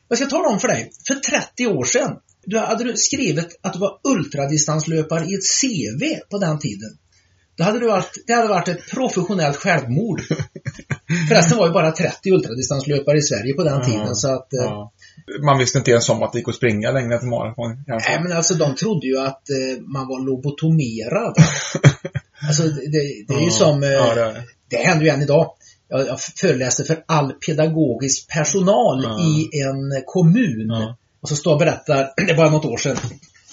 Jag 0.09 0.19
ska 0.19 0.27
tala 0.27 0.49
om 0.49 0.61
för 0.61 0.69
dig, 0.69 0.91
för 1.07 1.15
30 1.15 1.67
år 1.67 1.85
sedan, 1.85 2.17
du 2.45 2.59
hade 2.59 2.85
du 2.85 2.97
skrivit 2.97 3.59
att 3.63 3.73
du 3.73 3.79
var 3.79 3.99
ultradistanslöpare 4.05 5.25
i 5.25 5.35
ett 5.35 5.45
CV 5.61 6.21
på 6.31 6.39
den 6.39 6.59
tiden. 6.59 6.91
Då 7.57 7.65
hade 7.65 7.79
du 7.79 7.87
varit, 7.87 8.25
det 8.27 8.33
hade 8.33 8.49
varit 8.49 8.69
ett 8.69 8.91
professionellt 8.91 9.57
självmord. 9.57 10.21
Förresten 11.29 11.59
var 11.59 11.67
ju 11.67 11.73
bara 11.73 11.93
30 11.93 12.31
ultradistanslöpare 12.33 13.19
i 13.19 13.23
Sverige 13.23 13.55
på 13.55 13.65
den 13.65 13.83
tiden 13.85 14.15
så 14.15 14.29
att 14.29 14.53
eh, 14.53 14.65
Ja. 14.65 14.93
Man 15.45 15.59
visste 15.59 15.79
inte 15.79 15.91
ens 15.91 16.09
om 16.09 16.23
att 16.23 16.33
det 16.33 16.39
gick 16.39 16.49
att 16.49 16.55
springa 16.55 16.91
längre 16.91 17.19
till 17.19 17.29
maraton. 17.29 17.85
Nej 17.87 18.21
men 18.23 18.33
alltså 18.33 18.55
de 18.55 18.75
trodde 18.75 19.07
ju 19.07 19.19
att 19.19 19.51
eh, 19.51 19.81
man 19.81 20.09
var 20.09 20.27
lobotomerad. 20.27 21.35
alltså 22.49 22.63
det, 22.63 22.91
det, 23.29 23.35
är 23.35 23.41
ju 23.41 23.45
Ja. 23.45 23.51
som, 23.51 23.83
eh, 23.83 23.89
Ja, 23.89 24.15
det. 24.15 24.45
det 24.71 24.77
händer 24.77 25.05
ju 25.05 25.11
än 25.11 25.23
idag. 25.23 25.53
Jag, 25.89 26.07
jag 26.07 26.21
föreläste 26.21 26.85
för 26.85 27.05
all 27.07 27.33
pedagogisk 27.33 28.29
personal 28.29 29.03
Ja. 29.03 29.21
i 29.21 29.61
en 29.61 30.03
kommun. 30.07 30.67
Ja. 30.69 30.97
Och 31.21 31.29
så 31.29 31.37
står 31.37 31.51
jag 31.51 31.55
och 31.55 31.61
berättar, 31.61 32.11
det 32.27 32.35
bara 32.35 32.51
något 32.51 32.65
år 32.65 32.77
sedan. 32.77 32.97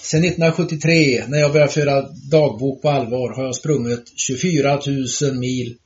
Sedan 0.02 0.24
1973 0.24 1.24
när 1.28 1.38
jag 1.38 1.52
började 1.52 1.72
föra 1.72 2.02
dagbok 2.32 2.82
på 2.82 2.90
allvar 2.90 3.36
har 3.36 3.44
jag 3.44 3.56
sprungit 3.56 4.14
24 4.16 4.80
000 5.22 5.40
mil. 5.40 5.78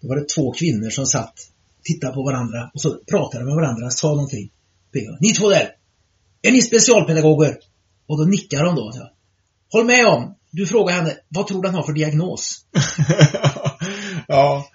Då 0.00 0.08
var 0.08 0.16
det 0.16 0.28
två 0.28 0.52
kvinnor 0.52 0.90
som 0.90 1.06
satt, 1.06 1.34
tittade 1.84 2.14
på 2.14 2.22
varandra 2.22 2.70
och 2.74 2.80
så 2.80 2.98
pratade 3.10 3.44
med 3.44 3.54
varandra, 3.54 3.90
sa 3.90 4.08
någonting. 4.08 4.50
Ni 5.20 5.32
två 5.32 5.48
där! 5.48 5.70
Är 6.42 6.52
ni 6.52 6.62
specialpedagoger? 6.62 7.58
Och 8.06 8.18
då 8.18 8.24
nickar 8.24 8.64
de 8.64 8.74
då. 8.74 8.92
Så. 8.92 9.10
Håll 9.72 9.86
med 9.86 10.06
om, 10.06 10.34
du 10.50 10.66
frågar 10.66 10.94
henne, 10.94 11.16
vad 11.28 11.46
tror 11.46 11.62
du 11.62 11.68
han 11.68 11.74
har 11.74 11.82
för 11.82 11.92
diagnos? 11.92 12.64
ja. 14.28 14.66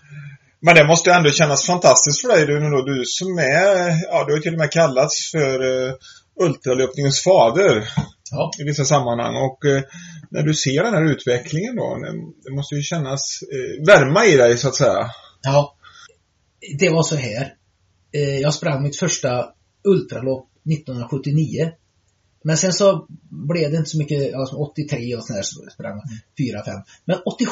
Men 0.61 0.75
det 0.75 0.87
måste 0.87 1.11
ändå 1.13 1.29
kännas 1.29 1.65
fantastiskt 1.65 2.21
för 2.21 2.27
dig 2.27 2.45
du, 2.45 2.59
då, 2.59 2.81
du 2.81 3.03
som 3.05 3.37
är, 3.39 4.03
ja 4.03 4.25
du 4.27 4.33
har 4.33 4.39
till 4.39 4.53
och 4.53 4.59
med 4.59 4.71
kallats 4.71 5.31
för 5.31 5.61
uh, 5.63 5.93
ultralöpningens 6.39 7.23
fader 7.23 7.87
Ja. 8.31 8.51
i 8.59 8.63
vissa 8.63 8.83
sammanhang. 8.85 9.35
Och 9.35 9.65
eh, 9.65 9.81
när 10.29 10.43
du 10.43 10.53
ser 10.53 10.83
den 10.83 10.93
här 10.93 11.11
utvecklingen 11.11 11.75
då, 11.75 11.97
det- 12.45 12.55
måste 12.55 12.75
ju 12.75 12.81
kännas, 12.81 13.39
eh, 13.41 13.85
värma 13.87 14.25
i 14.25 14.37
dig 14.37 14.57
så 14.57 14.67
att 14.67 14.75
säga. 14.75 15.09
Ja. 15.41 15.75
Det 16.79 16.89
var 16.89 17.03
så 17.03 17.15
här. 17.15 17.53
Jag 18.41 18.53
sprang 18.53 18.83
mitt 18.83 18.97
första 18.99 19.45
ultralopp 19.83 20.47
1979. 20.71 21.71
Men 22.43 22.57
sen 22.57 22.73
så 22.73 23.07
blev 23.47 23.71
det 23.71 23.77
inte 23.77 23.89
så 23.89 23.97
mycket, 23.97 24.33
alltså 24.35 24.55
83 24.55 25.15
och 25.15 25.23
sådär 25.23 25.41
så 25.43 25.69
sprang 25.73 26.01
jag 26.35 26.63
4-5. 26.65 26.83
Men 27.05 27.17
87 27.25 27.49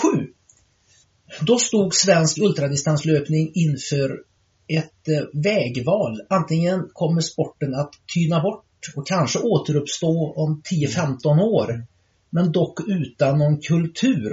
då 1.41 1.59
stod 1.59 1.95
svensk 1.95 2.37
ultradistanslöpning 2.37 3.51
inför 3.53 4.23
ett 4.67 5.07
eh, 5.07 5.41
vägval. 5.43 6.21
Antingen 6.29 6.89
kommer 6.93 7.21
sporten 7.21 7.75
att 7.75 7.91
tyna 8.13 8.41
bort 8.41 8.65
och 8.95 9.07
kanske 9.07 9.39
återuppstå 9.39 10.33
om 10.35 10.61
10-15 10.71 11.41
år. 11.41 11.85
Men 12.29 12.51
dock 12.51 12.79
utan 12.87 13.37
någon 13.37 13.57
kultur. 13.57 14.29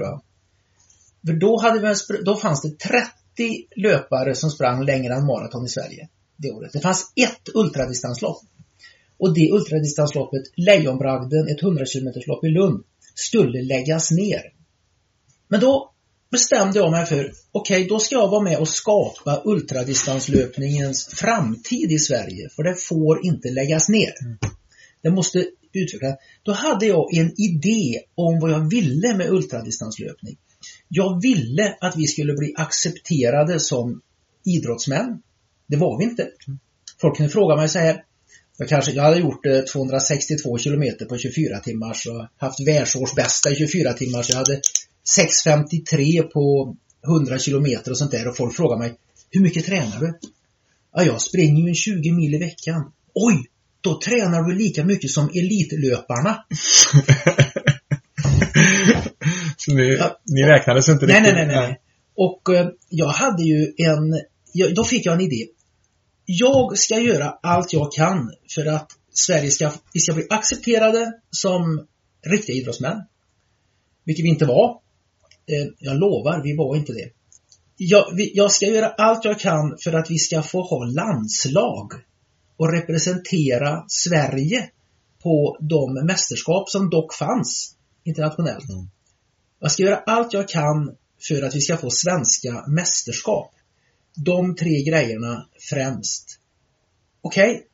För 1.26 1.32
då, 1.32 1.60
hade 1.60 1.80
vi, 1.80 2.22
då 2.24 2.36
fanns 2.36 2.62
det 2.62 2.78
30 2.78 3.12
löpare 3.76 4.34
som 4.34 4.50
sprang 4.50 4.84
längre 4.84 5.14
än 5.14 5.26
maraton 5.26 5.64
i 5.64 5.68
Sverige 5.68 6.08
det 6.36 6.50
året. 6.50 6.72
Det 6.72 6.80
fanns 6.80 7.12
ett 7.16 7.48
ultradistanslopp. 7.54 8.42
Och 9.18 9.34
det 9.34 9.50
ultradistansloppet, 9.52 10.42
Lejonbragden, 10.56 11.48
ett 11.48 11.62
100 11.62 11.84
km 11.92 12.12
lopp 12.26 12.44
i 12.44 12.48
Lund, 12.48 12.84
skulle 13.14 13.62
läggas 13.62 14.10
ner. 14.10 14.42
Men 15.48 15.60
då 15.60 15.92
bestämde 16.30 16.78
jag 16.78 16.90
mig 16.90 17.06
för, 17.06 17.32
okej, 17.52 17.86
då 17.88 17.98
ska 17.98 18.14
jag 18.14 18.28
vara 18.28 18.42
med 18.42 18.58
och 18.58 18.68
skapa 18.68 19.42
ultradistanslöpningens 19.44 21.06
framtid 21.06 21.92
i 21.92 21.98
Sverige, 21.98 22.48
för 22.56 22.62
det 22.62 22.74
får 22.74 23.26
inte 23.26 23.50
läggas 23.50 23.88
ner. 23.88 24.12
Det 25.02 25.10
måste 25.10 25.46
utvecklas. 25.72 26.16
Då 26.42 26.52
hade 26.52 26.86
jag 26.86 27.14
en 27.14 27.40
idé 27.40 28.00
om 28.14 28.40
vad 28.40 28.50
jag 28.50 28.70
ville 28.70 29.16
med 29.16 29.30
ultradistanslöpning. 29.30 30.36
Jag 30.88 31.22
ville 31.22 31.76
att 31.80 31.96
vi 31.96 32.06
skulle 32.06 32.34
bli 32.34 32.54
accepterade 32.56 33.60
som 33.60 34.00
idrottsmän. 34.44 35.22
Det 35.68 35.76
var 35.76 35.98
vi 35.98 36.04
inte. 36.04 36.28
Folk 37.00 37.16
kunde 37.16 37.32
fråga 37.32 37.56
mig 37.56 37.68
så 37.68 37.78
här. 37.78 38.02
Jag, 38.58 38.68
kanske, 38.68 38.92
jag 38.92 39.02
hade 39.02 39.20
gjort 39.20 39.46
eh, 39.46 39.60
262 39.60 40.58
kilometer 40.58 41.04
på 41.04 41.18
24 41.18 41.58
timmars 41.58 42.06
och 42.06 42.26
haft 42.36 42.68
världsårsbästa 42.68 43.50
i 43.50 43.54
24 43.56 43.92
timmar. 43.92 44.22
Så 44.22 44.32
jag 44.32 44.38
hade 44.38 44.60
6.53 45.18 46.22
på 46.22 46.76
100 47.06 47.38
kilometer 47.38 47.90
och 47.90 47.98
sånt 47.98 48.10
där. 48.10 48.28
Och 48.28 48.36
folk 48.36 48.56
frågar 48.56 48.78
mig, 48.78 48.94
hur 49.30 49.40
mycket 49.40 49.66
tränar 49.66 50.00
du? 50.00 50.18
Ja, 50.94 51.02
jag 51.02 51.22
springer 51.22 51.62
ju 51.62 51.68
en 51.68 51.74
20 51.74 52.12
mil 52.12 52.34
i 52.34 52.38
veckan. 52.38 52.92
Oj! 53.14 53.46
Då 53.80 54.00
tränar 54.00 54.42
du 54.42 54.54
lika 54.54 54.84
mycket 54.84 55.10
som 55.10 55.28
elitlöparna. 55.28 56.44
Så 59.56 59.74
ni, 59.74 59.96
Ja. 59.96 60.20
ni 60.24 60.42
räknades 60.42 60.88
inte 60.88 61.06
Nej, 61.06 61.20
nej, 61.20 61.30
riktigt? 61.30 61.46
nej, 61.46 61.56
nej. 61.56 61.66
nej. 61.68 61.80
Och 62.16 62.54
eh, 62.54 62.68
jag 62.88 63.08
hade 63.08 63.42
ju 63.42 63.72
en, 63.76 64.20
jag, 64.52 64.74
då 64.74 64.84
fick 64.84 65.06
jag 65.06 65.14
en 65.14 65.20
idé. 65.20 65.46
Jag 66.24 66.78
ska 66.78 66.98
göra 67.00 67.38
allt 67.42 67.72
jag 67.72 67.92
kan 67.92 68.32
för 68.54 68.66
att 68.66 68.90
Sverige 69.12 69.50
ska, 69.50 69.72
vi 69.94 70.00
ska 70.00 70.12
bli 70.12 70.26
accepterade 70.30 71.12
som 71.30 71.86
riktiga 72.26 72.56
idrottsmän. 72.56 73.02
Vilket 74.04 74.24
vi 74.24 74.28
inte 74.28 74.46
var. 74.46 74.80
Eh, 75.46 75.66
jag 75.78 75.96
lovar, 75.96 76.42
vi 76.42 76.56
var 76.56 76.76
inte 76.76 76.92
det. 76.92 77.10
Jag, 77.76 78.14
vi, 78.16 78.32
jag 78.34 78.52
ska 78.52 78.66
göra 78.66 78.88
allt 78.88 79.24
jag 79.24 79.40
kan 79.40 79.76
för 79.84 79.92
att 79.92 80.10
vi 80.10 80.18
ska 80.18 80.42
få 80.42 80.62
ha 80.62 80.84
landslag 80.84 81.92
och 82.56 82.72
representera 82.72 83.84
Sverige 83.88 84.70
på 85.22 85.58
de 85.60 86.06
mästerskap 86.06 86.70
som 86.70 86.90
dock 86.90 87.14
fanns 87.14 87.76
internationellt. 88.04 88.70
Mm. 88.70 88.86
Jag 89.60 89.72
ska 89.72 89.82
göra 89.82 89.96
allt 89.96 90.32
jag 90.32 90.48
kan 90.48 90.96
för 91.28 91.42
att 91.42 91.54
vi 91.54 91.60
ska 91.60 91.76
få 91.76 91.90
svenska 91.90 92.64
mästerskap. 92.68 93.50
De 94.16 94.54
tre 94.56 94.82
grejerna 94.82 95.48
främst. 95.70 96.40
Okej, 97.20 97.66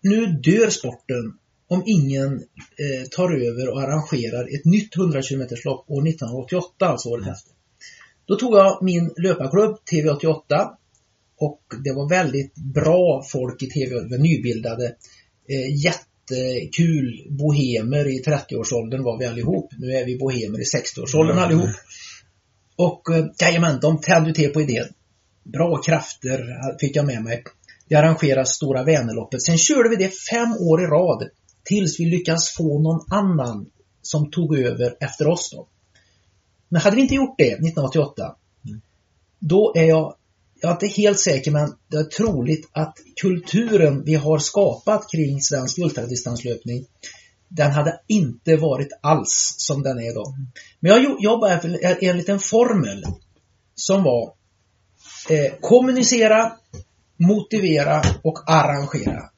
nu 0.00 0.26
dör 0.26 0.70
sporten 0.70 1.38
om 1.68 1.82
ingen 1.86 2.32
eh, 2.78 3.08
tar 3.10 3.32
över 3.32 3.68
och 3.68 3.82
arrangerar 3.82 4.54
ett 4.54 4.64
nytt 4.64 4.96
100 4.96 5.22
km 5.22 5.40
lopp 5.64 5.90
år 5.90 6.08
1988, 6.08 6.86
alltså 6.86 7.08
året 7.08 7.28
efter. 7.28 7.52
Då 8.26 8.36
tog 8.36 8.54
jag 8.54 8.82
min 8.82 9.14
löparklubb 9.16 9.76
TV88 9.92 10.68
och 11.38 11.60
det 11.84 11.92
var 11.92 12.08
väldigt 12.08 12.54
bra 12.54 13.24
folk 13.32 13.62
i 13.62 13.66
TV, 13.66 14.00
det 14.00 14.08
var 14.10 14.18
nybildade, 14.18 14.84
eh, 15.48 15.84
jättekul 15.84 17.26
bohemer 17.30 18.06
i 18.08 18.22
30-årsåldern 18.22 19.02
var 19.02 19.18
vi 19.18 19.26
allihop. 19.26 19.72
Nu 19.78 19.92
är 19.92 20.04
vi 20.04 20.18
bohemer 20.18 20.60
i 20.60 20.64
60-årsåldern 20.64 21.36
Mm. 21.38 21.44
allihop. 21.44 21.70
Och 22.76 23.14
eh, 23.14 23.26
jajamän, 23.40 23.78
de 23.80 24.00
tände 24.00 24.34
till 24.34 24.52
på 24.52 24.60
idén. 24.60 24.86
Bra 25.44 25.82
krafter 25.82 26.44
fick 26.80 26.96
jag 26.96 27.06
med 27.06 27.22
mig. 27.22 27.42
Vi 27.88 27.96
arrangerade 27.96 28.46
Stora 28.46 28.82
Vänerloppet. 28.84 29.42
Sen 29.42 29.58
körde 29.58 29.88
vi 29.88 29.96
det 29.96 30.08
fem 30.30 30.52
år 30.52 30.82
i 30.82 30.86
rad. 30.86 31.28
Tills 31.64 32.00
vi 32.00 32.04
lyckas 32.04 32.54
få 32.54 32.78
någon 32.78 33.06
annan 33.10 33.66
som 34.02 34.30
tog 34.30 34.58
över 34.58 34.96
efter 35.00 35.28
oss 35.28 35.50
då. 35.50 35.66
Men 36.68 36.80
hade 36.80 36.96
vi 36.96 37.02
inte 37.02 37.14
gjort 37.14 37.34
det 37.38 37.52
1988, 37.52 38.36
då 39.38 39.72
är 39.76 39.84
jag 39.84 40.16
jag 40.60 40.70
är 40.70 40.74
inte 40.74 41.00
helt 41.02 41.20
säker 41.20 41.50
men 41.50 41.74
det 41.88 41.96
är 41.96 42.04
troligt 42.04 42.68
att 42.72 42.98
kulturen 43.20 44.02
vi 44.04 44.14
har 44.14 44.38
skapat 44.38 45.10
kring 45.10 45.40
svensk 45.40 45.78
ultradistanslöpning 45.78 46.86
den 47.48 47.70
hade 47.70 48.00
inte 48.06 48.56
varit 48.56 48.88
alls 49.00 49.54
som 49.58 49.82
den 49.82 49.98
är 49.98 50.10
idag. 50.10 50.34
Men 50.80 50.92
jag 50.92 51.22
jobbade 51.22 51.54
efter 51.54 52.04
en 52.04 52.16
liten 52.16 52.38
formel 52.38 53.04
som 53.74 54.02
var 54.02 54.32
eh, 55.30 55.52
kommunicera, 55.60 56.52
motivera 57.16 58.02
och 58.22 58.50
arrangera. 58.50 59.30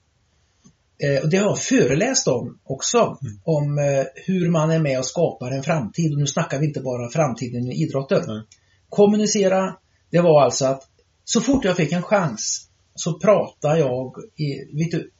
Eh, 0.99 1.23
och 1.23 1.31
det 1.31 1.37
har 1.37 1.47
jag 1.47 1.59
föreläst 1.59 2.29
om 2.29 2.59
också. 2.65 2.99
Mm. 2.99 3.41
Om 3.45 3.79
eh, 3.79 4.05
hur 4.15 4.51
man 4.51 4.71
är 4.71 4.79
med 4.79 4.99
och 4.99 5.07
skapar 5.07 5.51
en 5.51 5.63
framtid. 5.63 6.13
Och 6.13 6.19
nu 6.19 6.27
snackar 6.27 6.59
vi 6.59 6.67
inte 6.67 6.81
bara 6.81 7.11
framtiden 7.11 7.73
i 7.73 7.83
idrotten. 7.83 8.25
Mm. 8.25 8.45
Kommunicera, 8.89 9.77
det 10.11 10.21
var 10.21 10.45
alltså 10.45 10.67
att 10.67 10.83
så 11.25 11.41
fort 11.41 11.65
jag 11.65 11.77
fick 11.77 11.93
en 11.93 12.03
chans 12.03 12.69
så 12.95 13.19
pratade 13.19 13.79
jag 13.79 14.13
i, 14.37 14.77
vet 14.79 14.91
du, 14.91 15.11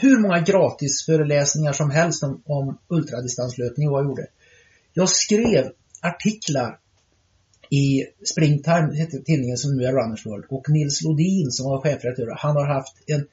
hur, 0.00 0.18
många 0.18 0.40
gratis 0.40 1.06
föreläsningar 1.06 1.72
som 1.72 1.90
helst 1.90 2.22
om, 2.22 2.42
om 2.44 2.78
ultradistanslöpning 2.88 3.90
vad 3.90 4.00
jag 4.00 4.08
gjorde. 4.08 4.26
Jag 4.92 5.08
skrev 5.08 5.70
artiklar 6.00 6.78
i 7.70 8.04
Springtime, 8.32 8.96
hette 8.96 9.18
tidningen 9.18 9.56
som 9.56 9.76
nu 9.76 9.84
är 9.84 9.92
Runners 9.92 10.26
World, 10.26 10.44
och 10.48 10.68
Nils 10.68 11.02
Lodin 11.02 11.50
som 11.50 11.70
var 11.70 11.80
chefredaktör, 11.80 12.34
han 12.38 12.56
har 12.56 12.74
haft 12.74 12.94
en 13.06 13.26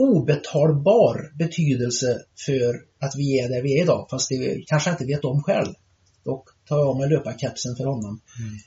obetalbar 0.00 1.38
betydelse 1.38 2.22
för 2.46 2.82
att 2.98 3.16
vi 3.16 3.40
är 3.40 3.48
där 3.48 3.62
vi 3.62 3.78
är 3.78 3.82
idag, 3.82 4.06
fast 4.10 4.28
det 4.28 4.38
vi 4.38 4.64
kanske 4.66 4.90
inte 4.90 5.04
vet 5.04 5.24
om 5.24 5.42
själv. 5.42 5.74
Dock 6.24 6.48
tar 6.68 6.78
jag 6.78 6.88
av 6.88 6.98
mig 6.98 7.08
löparkepsen 7.08 7.76
för 7.76 7.84
honom. 7.84 8.20
Mm. 8.38 8.58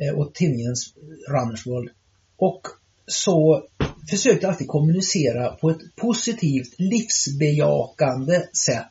Eh, 0.00 0.20
och 0.20 0.34
tidningens 0.34 0.94
Runners 1.28 1.66
World. 1.66 1.90
Och 2.36 2.66
så 3.06 3.64
försökte 4.10 4.46
jag 4.46 4.52
alltid 4.52 4.68
kommunicera 4.68 5.50
på 5.50 5.70
ett 5.70 5.96
positivt, 5.96 6.74
livsbejakande 6.78 8.42
sätt. 8.66 8.86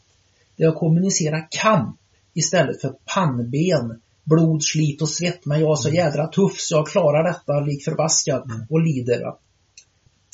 Där 0.55 0.65
jag 0.65 0.75
kommunicerar 0.75 1.47
kamp 1.49 1.99
istället 2.33 2.81
för 2.81 2.95
pannben, 3.13 4.01
blod, 4.23 4.63
slit 4.63 5.01
och 5.01 5.09
svett. 5.09 5.45
Men 5.45 5.61
jag 5.61 5.71
är 5.71 5.75
så 5.75 5.87
mm. 5.87 5.97
jädra 5.97 6.27
tuff 6.27 6.59
så 6.59 6.75
jag 6.75 6.87
klarar 6.87 7.23
detta 7.23 7.59
lik 7.59 7.83
förbaskat 7.83 8.45
mm. 8.45 8.61
och 8.69 8.81
lider. 8.81 9.21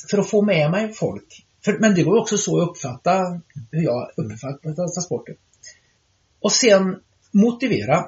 För 0.08 0.18
att 0.18 0.30
få 0.30 0.42
med 0.42 0.70
mig 0.70 0.92
folk. 0.92 1.46
För, 1.64 1.78
men 1.78 1.94
det 1.94 2.04
var 2.04 2.20
också 2.20 2.38
så 2.38 2.58
jag 2.58 2.68
uppfattade 2.68 3.40
hur 3.70 3.82
jag 3.82 4.10
uppfattade 4.16 4.74
transporten. 4.74 5.34
Och 6.40 6.52
sen 6.52 6.96
motivera. 7.30 8.04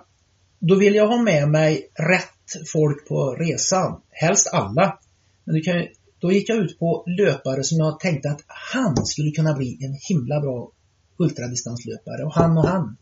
Då 0.59 0.75
vill 0.75 0.95
jag 0.95 1.07
ha 1.07 1.23
med 1.23 1.49
mig 1.49 1.89
rätt 1.95 2.69
folk 2.73 3.09
på 3.09 3.35
resan. 3.35 4.01
Helst 4.11 4.49
alla. 4.53 4.99
Men 5.45 5.55
du 5.55 5.61
kan, 5.61 5.87
då 6.19 6.33
gick 6.33 6.49
jag 6.49 6.59
ut 6.59 6.79
på 6.79 7.05
löpare 7.07 7.65
som 7.65 7.79
jag 7.79 8.01
tänkte 8.01 8.31
att 8.31 8.45
han 8.47 9.07
skulle 9.07 9.31
kunna 9.31 9.55
bli 9.55 9.79
en 9.81 9.97
himla 10.09 10.41
bra 10.41 10.71
ultradistanslöpare 11.19 12.25
och 12.25 12.35
han 12.35 12.59
och 12.59 12.67
han. 12.69 12.97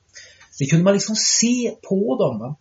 Det 0.58 0.66
kunde 0.66 0.84
man 0.84 0.92
liksom 0.94 1.16
se 1.16 1.74
på 1.88 2.16
dem. 2.18 2.38
Va? 2.38 2.56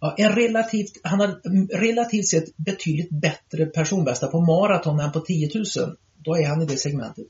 Ja, 0.00 0.14
en 0.18 0.34
relativt, 0.34 0.92
han 1.02 1.20
har 1.20 1.40
relativt 1.78 2.28
sett 2.28 2.56
betydligt 2.56 3.10
bättre 3.10 3.66
personbästa 3.66 4.26
på 4.26 4.40
maraton 4.40 5.00
än 5.00 5.12
på 5.12 5.20
10 5.20 5.50
000. 5.54 5.64
Då 6.16 6.36
är 6.36 6.46
han 6.46 6.62
i 6.62 6.66
det 6.66 6.76
segmentet. 6.76 7.26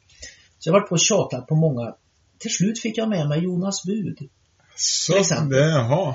Så 0.59 0.69
jag 0.69 0.75
har 0.75 0.81
varit 0.81 0.89
på 0.89 0.95
och 0.95 1.01
tjatat 1.01 1.47
på 1.47 1.55
många. 1.55 1.95
Till 2.39 2.51
slut 2.51 2.81
fick 2.81 2.99
jag 2.99 3.09
med 3.09 3.29
mig 3.29 3.41
Jonas 3.41 3.85
Bud. 3.87 4.19
Så, 4.77 5.13
det, 5.51 5.59
jaha. 5.59 6.15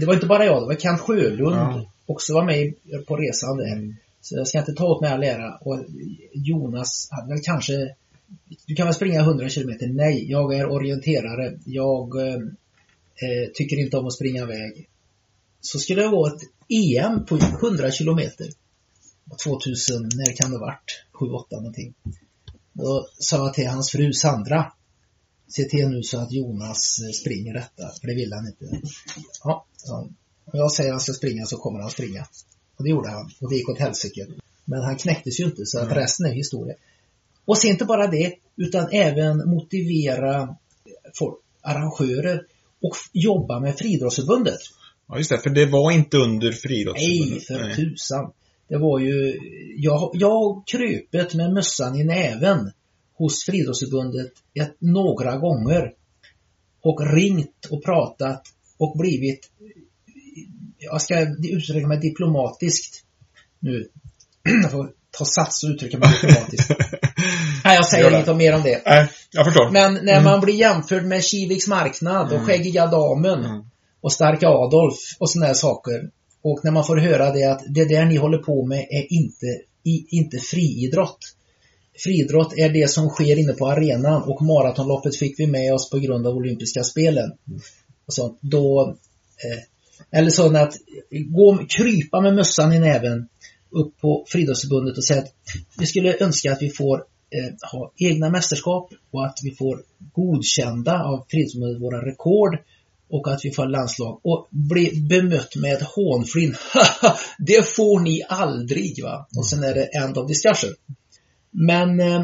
Det 0.00 0.06
var 0.06 0.14
inte 0.14 0.26
bara 0.26 0.44
jag, 0.44 0.62
det 0.62 0.66
var 0.66 0.74
Kent 0.74 1.00
Sjölund 1.00 1.56
ja. 1.56 1.92
också 2.06 2.34
var 2.34 2.44
med 2.44 2.74
på 3.06 3.16
resan 3.16 3.56
där. 3.56 3.96
Så 4.20 4.36
jag 4.36 4.48
ska 4.48 4.58
inte 4.58 4.72
ta 4.72 4.84
åt 4.84 5.00
mig 5.00 5.10
all 5.10 5.22
ära. 5.22 5.58
Och 5.60 5.84
Jonas 6.32 7.08
hade 7.10 7.28
väl 7.28 7.42
kanske 7.42 7.72
du 8.66 8.74
kan 8.74 8.86
väl 8.86 8.94
springa 8.94 9.20
100 9.20 9.48
km? 9.48 9.70
Nej, 9.80 10.30
jag 10.30 10.54
är 10.54 10.70
orienterare. 10.70 11.58
Jag 11.64 12.26
eh, 12.26 12.34
eh 12.34 13.50
tycker 13.54 13.76
inte 13.76 13.96
om 13.96 14.06
att 14.06 14.12
springa 14.12 14.46
väg 14.46 14.88
så 15.60 15.78
skulle 15.78 16.02
det 16.02 16.08
vara 16.08 16.32
ett 16.32 16.42
EM 16.68 17.24
på 17.24 17.36
100 17.36 17.90
kilometer. 17.90 18.48
2000, 19.44 20.02
när 20.02 20.36
kan 20.36 20.50
det 20.50 20.58
varit? 20.58 21.04
7-8 21.12 21.44
någonting. 21.50 21.94
Då 22.72 23.06
sa 23.18 23.36
jag 23.36 23.54
till 23.54 23.68
hans 23.68 23.90
fru 23.90 24.12
Sandra 24.12 24.72
Se 25.50 25.64
till 25.64 25.88
nu 25.88 26.02
så 26.02 26.18
att 26.18 26.32
Jonas 26.32 27.00
springer 27.20 27.54
detta, 27.54 27.92
för 28.00 28.06
det 28.06 28.14
vill 28.14 28.32
han 28.32 28.46
inte. 28.46 28.80
Ja, 29.44 29.66
så 29.76 29.94
om 29.94 30.14
jag 30.52 30.72
säger 30.72 30.90
att 30.90 30.94
han 30.94 31.00
ska 31.00 31.12
springa 31.12 31.46
så 31.46 31.56
kommer 31.56 31.80
han 31.80 31.90
springa. 31.90 32.26
Och 32.76 32.84
det 32.84 32.90
gjorde 32.90 33.08
han, 33.08 33.30
och 33.40 33.50
det 33.50 33.56
gick 33.56 33.68
åt 33.68 33.78
helsike. 33.78 34.26
Men 34.64 34.82
han 34.82 34.96
knäcktes 34.96 35.40
ju 35.40 35.44
inte, 35.44 35.66
så 35.66 35.78
att 35.78 35.92
resten 35.92 36.26
är 36.26 36.32
historia. 36.32 36.74
Och 37.44 37.58
sen 37.58 37.70
inte 37.70 37.84
bara 37.84 38.06
det, 38.06 38.34
utan 38.56 38.88
även 38.92 39.50
motivera 39.50 40.56
folk, 41.18 41.38
arrangörer 41.60 42.46
och 42.82 42.96
jobba 43.12 43.60
med 43.60 43.78
Friidrottsförbundet. 43.78 44.60
Ja 45.10 45.18
just 45.18 45.30
det, 45.30 45.38
för 45.38 45.50
det 45.50 45.66
var 45.66 45.92
inte 45.92 46.16
under 46.16 46.52
friidrottsförbundet. 46.52 47.48
Nej, 47.48 47.58
för 47.58 47.66
Nej. 47.66 47.76
tusan. 47.76 48.32
Det 48.68 48.78
var 48.78 48.98
ju, 48.98 49.38
jag, 49.76 50.10
jag 50.14 50.62
kröpet 50.66 51.34
med 51.34 51.52
mössan 51.52 52.00
i 52.00 52.04
näven 52.04 52.72
hos 53.18 53.44
Friidrottsförbundet 53.44 54.32
ett, 54.60 54.76
några 54.78 55.36
gånger 55.36 55.92
och 56.82 57.14
ringt 57.14 57.66
och 57.70 57.84
pratat 57.84 58.42
och 58.78 58.98
blivit, 58.98 59.50
jag 60.78 61.02
ska 61.02 61.20
uttrycka 61.48 61.86
mig 61.86 62.00
diplomatiskt 62.00 63.04
nu. 63.58 63.88
Jag 64.62 64.70
får 64.70 64.90
ta 65.18 65.24
sats 65.24 65.64
och 65.64 65.70
uttrycka 65.70 65.98
mig 65.98 66.08
diplomatiskt. 66.08 66.70
Nej, 67.64 67.76
jag 67.76 67.86
säger 67.86 68.18
inte 68.18 68.34
mer 68.34 68.54
om 68.54 68.62
det. 68.62 68.82
Nej, 68.86 69.10
jag 69.30 69.46
förstår. 69.46 69.70
Men 69.70 69.94
när 69.94 70.12
mm. 70.12 70.24
man 70.24 70.40
blir 70.40 70.54
jämförd 70.54 71.04
med 71.04 71.24
Kiviks 71.24 71.66
marknad 71.68 72.26
och 72.26 72.32
mm. 72.32 72.46
Skäggiga 72.46 72.86
damen 72.86 73.44
mm 73.44 73.69
och 74.00 74.12
Starka 74.12 74.48
Adolf 74.48 74.98
och 75.18 75.30
sådana 75.30 75.46
här 75.46 75.54
saker. 75.54 76.10
Och 76.42 76.60
när 76.64 76.70
man 76.70 76.84
får 76.84 76.96
höra 76.96 77.32
det 77.32 77.44
att 77.44 77.62
det 77.68 77.84
där 77.84 78.04
ni 78.04 78.16
håller 78.16 78.38
på 78.38 78.66
med 78.66 78.78
är 78.78 79.12
inte, 79.12 79.46
i, 79.84 80.06
inte 80.08 80.38
friidrott. 80.38 81.18
Friidrott 81.98 82.52
är 82.56 82.68
det 82.68 82.90
som 82.90 83.08
sker 83.08 83.38
inne 83.38 83.52
på 83.52 83.66
arenan 83.66 84.22
och 84.22 84.42
maratonloppet 84.42 85.16
fick 85.16 85.40
vi 85.40 85.46
med 85.46 85.74
oss 85.74 85.90
på 85.90 85.98
grund 85.98 86.26
av 86.26 86.36
olympiska 86.36 86.84
spelen. 86.84 87.32
Och 88.06 88.14
sånt. 88.14 88.38
Då, 88.40 88.96
eh, 89.44 90.18
eller 90.18 90.30
så 90.30 90.56
att 90.56 90.76
gå, 91.10 91.58
krypa 91.68 92.20
med 92.20 92.34
mössan 92.34 92.72
i 92.72 92.78
näven 92.78 93.28
upp 93.70 94.00
på 94.00 94.24
Friidrottsförbundet 94.28 94.96
och 94.96 95.04
säga 95.04 95.20
att 95.20 95.32
vi 95.78 95.86
skulle 95.86 96.16
önska 96.20 96.52
att 96.52 96.62
vi 96.62 96.70
får 96.70 97.04
eh, 97.30 97.70
ha 97.72 97.92
egna 97.96 98.30
mästerskap 98.30 98.92
och 99.10 99.26
att 99.26 99.38
vi 99.42 99.54
får 99.54 99.82
godkända 100.12 101.02
av 101.02 101.26
Friidrottsförbundet 101.30 101.82
våra 101.82 102.06
rekord 102.06 102.58
och 103.10 103.32
att 103.32 103.40
vi 103.44 103.50
får 103.50 103.66
landslag 103.66 104.20
och 104.22 104.48
bli 104.50 105.06
bemött 105.08 105.56
med 105.56 105.72
ett 105.72 105.82
hånflin. 105.82 106.54
det 107.38 107.68
får 107.68 108.00
ni 108.00 108.22
aldrig 108.28 109.02
va. 109.02 109.28
Och 109.36 109.46
sen 109.46 109.64
är 109.64 109.74
det 109.74 109.84
end 109.84 110.18
of 110.18 110.28
discussion. 110.28 110.74
Men 111.50 112.00
eh, 112.00 112.22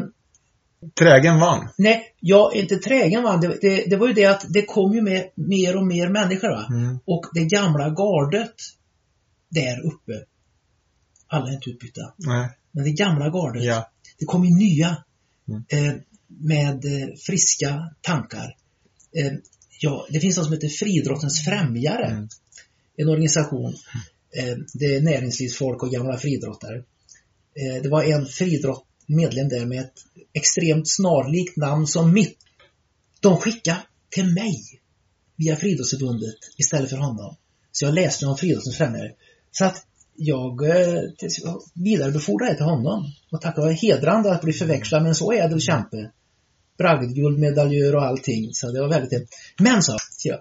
Trägen 0.99 1.39
vann? 1.39 1.69
Nej, 1.77 2.03
ja, 2.19 2.51
inte 2.53 2.75
trägen 2.75 3.23
vann. 3.23 3.41
Det, 3.41 3.57
det, 3.61 3.85
det, 3.89 3.95
var 3.95 4.07
ju 4.07 4.13
det 4.13 4.25
att 4.25 4.45
det 4.49 4.65
kom 4.65 4.93
ju 4.93 5.01
med 5.01 5.29
mer 5.35 5.77
och 5.77 5.87
mer 5.87 6.09
människor. 6.09 6.49
Va? 6.49 6.67
Mm. 6.69 6.99
Och 7.05 7.25
det 7.33 7.45
gamla 7.45 7.89
gardet 7.89 8.55
där 9.49 9.85
uppe, 9.85 10.25
alla 11.27 11.49
är 11.49 11.53
inte 11.53 11.69
utbytta. 11.69 12.01
Nej. 12.17 12.49
Men 12.71 12.83
det 12.83 12.91
gamla 12.91 13.29
gardet, 13.29 13.63
ja. 13.63 13.91
det 14.19 14.25
kom 14.25 14.45
ju 14.45 14.55
nya 14.55 15.03
mm. 15.47 15.63
eh, 15.69 15.95
med 16.27 16.85
eh, 16.85 17.07
friska 17.25 17.93
tankar. 18.01 18.55
Eh, 19.17 19.33
ja, 19.79 20.07
det 20.09 20.19
finns 20.19 20.37
något 20.37 20.45
som 20.45 20.53
heter 20.53 20.67
Fridrottens 20.67 21.45
främjare. 21.45 22.05
Mm. 22.05 22.27
En 22.97 23.09
organisation. 23.09 23.75
Eh, 24.35 24.57
det 24.73 24.95
är 24.95 25.01
näringslivsfolk 25.01 25.83
och 25.83 25.91
gamla 25.91 26.17
fridrottare. 26.17 26.77
Eh, 27.55 27.81
det 27.83 27.89
var 27.89 28.03
en 28.03 28.25
fridrott 28.25 28.85
medlem 29.05 29.49
där 29.49 29.65
med 29.65 29.79
ett 29.79 29.93
extremt 30.33 30.89
snarlikt 30.89 31.57
namn 31.57 31.87
som 31.87 32.13
mitt. 32.13 32.37
De 33.19 33.37
skickade 33.37 33.81
till 34.09 34.33
mig 34.33 34.61
via 35.35 35.55
Friidrottsförbundet 35.55 36.35
istället 36.57 36.89
för 36.89 36.97
honom. 36.97 37.35
Så 37.71 37.85
jag 37.85 37.93
läste 37.93 38.25
om 38.25 38.37
Friidrottens 38.37 38.77
främjare. 38.77 39.11
Så 39.51 39.65
att 39.65 39.85
jag 40.15 40.69
eh, 40.69 41.01
vidarebefordrade 41.73 42.51
det 42.51 42.55
till 42.55 42.65
honom. 42.65 43.11
Och 43.31 43.41
tack 43.41 43.57
vare 43.57 43.73
hedrande 43.73 44.31
att 44.31 44.41
bli 44.41 44.53
förväxlad 44.53 45.01
med 45.01 45.09
en 45.09 45.15
så 45.15 45.31
ädel 45.31 45.61
bragdguldmedaljör 46.77 47.95
och 47.95 48.05
allting. 48.05 48.53
Så 48.53 48.71
det 48.71 48.81
var 48.81 48.89
väldigt... 48.89 49.29
Men 49.59 49.83
så, 49.83 49.97
jag, 50.23 50.39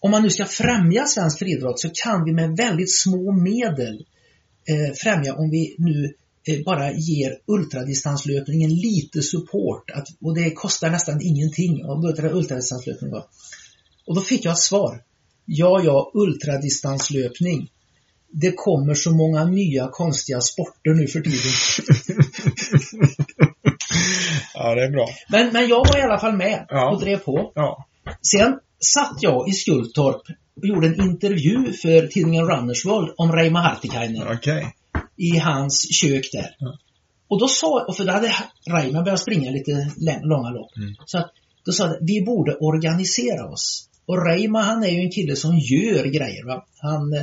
om 0.00 0.10
man 0.10 0.22
nu 0.22 0.30
ska 0.30 0.44
främja 0.44 1.06
svensk 1.06 1.38
friidrott 1.38 1.80
så 1.80 1.90
kan 2.04 2.24
vi 2.24 2.32
med 2.32 2.56
väldigt 2.56 2.94
små 2.94 3.32
medel 3.32 4.04
eh, 4.68 4.94
främja 4.94 5.34
om 5.34 5.50
vi 5.50 5.74
nu 5.78 6.14
eh, 6.46 6.64
bara 6.64 6.92
ger 6.92 7.38
ultradistanslöpningen 7.46 8.70
lite 8.74 9.22
support. 9.22 9.90
Att, 9.90 10.08
och 10.20 10.34
det 10.34 10.50
kostar 10.50 10.90
nästan 10.90 11.20
ingenting 11.22 11.84
om 11.84 12.04
ultradistanslöpning. 12.04 13.12
Och 14.06 14.14
då 14.14 14.20
fick 14.20 14.44
jag 14.44 14.52
ett 14.52 14.58
svar. 14.58 15.02
Ja, 15.44 15.82
ja, 15.84 16.10
ultradistanslöpning. 16.14 17.70
det 18.32 18.52
kommer 18.56 18.94
så 18.94 19.10
många 19.10 19.44
nya 19.44 19.88
konstiga 19.88 20.40
sporter 20.40 20.94
nu 20.94 21.06
för 21.06 21.20
tiden. 21.20 21.52
ja, 24.54 24.74
det 24.74 24.84
är 24.84 24.90
bra. 24.90 25.08
Men, 25.28 25.52
men 25.52 25.68
jag 25.68 25.78
var 25.88 25.98
i 25.98 26.02
alla 26.02 26.18
fall 26.18 26.36
med 26.36 26.66
Ja. 26.68 26.90
och 26.94 27.00
drev 27.00 27.18
på. 27.18 27.52
Ja. 27.54 27.86
Sen 28.32 28.58
satt 28.94 29.16
jag 29.20 29.48
i 29.48 29.52
Skultorp 29.52 30.22
och 30.56 30.66
gjorde 30.66 30.86
en 30.86 31.00
intervju 31.00 31.72
för 31.72 32.06
tidningen 32.06 32.48
Runners 32.48 32.86
World 32.86 33.14
om 33.16 33.32
Reima 33.32 33.60
Hartikainen 33.60 34.28
Okej. 34.28 34.74
i 35.16 35.38
hans 35.38 35.94
kök 36.00 36.28
där. 36.32 36.54
Ja. 36.58 36.78
Och 37.28 37.40
då 37.40 37.48
sa, 37.48 37.84
och 37.88 37.96
för 37.96 38.04
då 38.04 38.12
hade 38.12 38.34
Reima 38.66 39.02
börjat 39.02 39.20
springa 39.20 39.50
lite 39.50 39.90
långa 40.22 40.50
lopp. 40.50 40.76
Mm. 40.76 40.94
Så 41.06 41.18
att, 41.18 41.30
då 41.64 41.72
sa 41.72 41.86
jag, 41.86 41.96
vi 42.00 42.24
borde 42.26 42.56
organisera 42.56 43.48
oss. 43.48 43.88
Och 44.06 44.26
Reima 44.26 44.60
han 44.60 44.84
är 44.84 44.88
ju 44.88 45.00
en 45.00 45.10
kille 45.10 45.36
som 45.36 45.58
gör 45.58 46.04
grejer. 46.04 46.46
Va? 46.46 46.66
Han, 46.78 47.12
eh, 47.12 47.22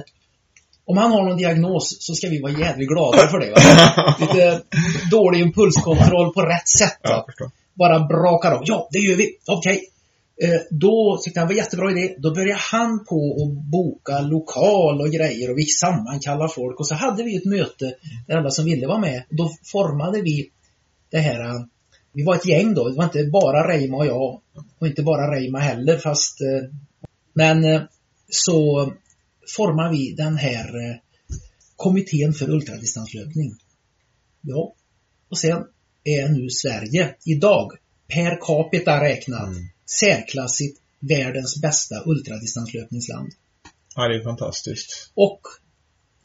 om 0.90 0.98
han 0.98 1.12
har 1.12 1.24
någon 1.26 1.38
diagnos 1.38 1.98
så 2.00 2.14
ska 2.14 2.30
vi 2.30 2.42
vara 2.42 2.52
jävligt 2.52 2.90
glada 2.90 3.28
för 3.28 3.40
det. 3.40 3.50
Va? 3.52 4.16
Lite 4.20 4.62
dålig 5.12 5.40
impulskontroll 5.42 6.34
på 6.34 6.42
rätt 6.42 6.68
sätt. 6.80 7.00
Va? 7.04 7.26
Bara 7.74 8.00
brakar 8.00 8.52
av. 8.52 8.62
Ja, 8.66 8.88
det 8.92 9.00
gör 9.00 9.16
vi. 9.18 9.30
Okej. 9.48 9.82
Eh, 10.44 10.60
då 10.72 11.20
tyckte 11.24 11.40
han 11.40 11.48
det 11.50 11.54
var 11.54 11.58
jättebra 11.62 11.92
idé. 11.92 12.16
Då 12.18 12.34
började 12.34 12.60
han 12.72 13.06
på 13.06 13.16
att 13.44 13.72
boka 13.72 14.20
lokal 14.20 15.02
och 15.02 15.10
grejer 15.12 15.52
och 15.52 15.58
vi 15.58 15.66
sammankallade 15.66 16.54
folk 16.54 16.80
och 16.80 16.88
så 16.88 16.96
hade 16.96 17.24
vi 17.24 17.36
ett 17.36 17.46
möte 17.46 17.94
där 18.28 18.38
alla 18.38 18.50
som 18.50 18.66
ville 18.66 18.88
vara 18.88 19.00
med. 19.00 19.24
Då 19.30 19.52
formade 19.72 20.22
vi 20.22 20.50
det 21.12 21.18
här. 21.20 21.40
eh, 21.40 21.62
Vi 22.14 22.24
var 22.24 22.36
ett 22.36 22.46
gäng 22.46 22.74
då. 22.74 22.90
Det 22.90 22.96
var 22.98 23.04
inte 23.04 23.24
bara 23.24 23.68
Reima 23.68 23.98
och 23.98 24.06
jag 24.06 24.40
och 24.80 24.88
inte 24.88 25.02
bara 25.04 25.32
Reima 25.36 25.60
heller 25.60 25.98
fast 25.98 26.42
eh, 26.42 26.70
men 27.34 27.64
eh, 27.64 27.82
så 28.30 28.92
formar 29.56 29.92
vi 29.92 30.14
den 30.14 30.38
här 30.38 30.90
eh, 30.90 30.96
kommittén 31.76 32.34
för 32.34 32.50
ultradistanslöpning. 32.50 33.56
Ja, 34.42 34.74
och 35.30 35.38
sen 35.38 35.64
är 36.04 36.30
nu 36.30 36.50
Sverige 36.50 37.16
idag 37.26 37.72
per 38.08 38.40
capita 38.42 39.04
räknat 39.04 39.48
Mm. 39.48 39.64
särklassigt 40.00 40.80
världens 41.00 41.62
bästa 41.62 42.04
ultradistanslöpningsland. 42.06 43.32
Ja, 43.96 44.08
det 44.08 44.16
är 44.16 44.24
fantastiskt. 44.24 45.12
Och 45.14 45.42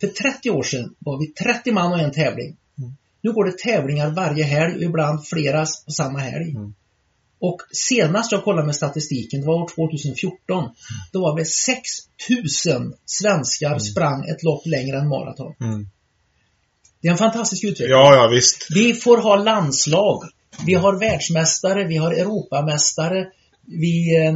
för 0.00 0.06
30 0.06 0.50
år 0.50 0.62
sedan 0.62 0.94
var 0.98 1.20
vi 1.20 1.26
30 1.26 1.72
man 1.72 1.92
och 1.92 1.98
en 1.98 2.12
tävling. 2.12 2.56
Mm. 2.78 2.96
Nu 3.20 3.32
går 3.32 3.44
det 3.44 3.58
tävlingar 3.58 4.10
varje 4.10 4.44
helg 4.44 4.76
och 4.76 4.82
ibland 4.82 5.26
flera 5.26 5.66
på 5.86 5.92
samma 5.92 6.18
helg. 6.18 6.50
Mm. 6.50 6.74
Och 7.48 7.60
senast 7.72 8.32
jag 8.32 8.44
kollade 8.44 8.66
med 8.66 8.74
statistiken, 8.74 9.40
det 9.40 9.46
var 9.46 9.62
år 9.62 9.68
2014, 9.68 10.70
då 11.12 11.20
var 11.20 11.38
det 11.38 11.44
6000 11.44 12.94
svenskar 13.06 13.78
sprang 13.78 14.28
ett 14.28 14.42
lopp 14.42 14.66
längre 14.66 14.98
än 14.98 15.08
maraton. 15.08 15.54
Mm. 15.60 15.86
Det 17.00 17.08
är 17.08 17.12
en 17.12 17.18
fantastisk 17.18 17.64
utveckling. 17.64 17.88
Ja, 17.90 18.14
ja, 18.14 18.28
visst. 18.28 18.66
Vi 18.74 18.94
får 18.94 19.18
ha 19.18 19.36
landslag. 19.36 20.22
Vi 20.66 20.74
har 20.74 20.98
världsmästare, 21.00 21.84
vi 21.84 21.96
har 21.96 22.12
Europamästare. 22.12 23.26
Vi, 23.66 24.16
eh, 24.16 24.34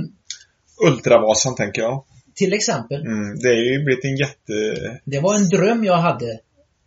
Ultravasan 0.88 1.54
tänker 1.54 1.82
jag. 1.82 2.04
till 2.34 2.52
exempel, 2.52 3.00
Mm. 3.00 3.38
Det 3.38 3.48
är 3.48 3.72
ju 3.72 3.84
blivit 3.84 4.04
en 4.04 4.16
jätte... 4.16 4.52
det 5.04 5.20
var 5.20 5.34
en 5.34 5.48
dröm 5.48 5.84
jag 5.84 5.96
hade. 5.96 6.40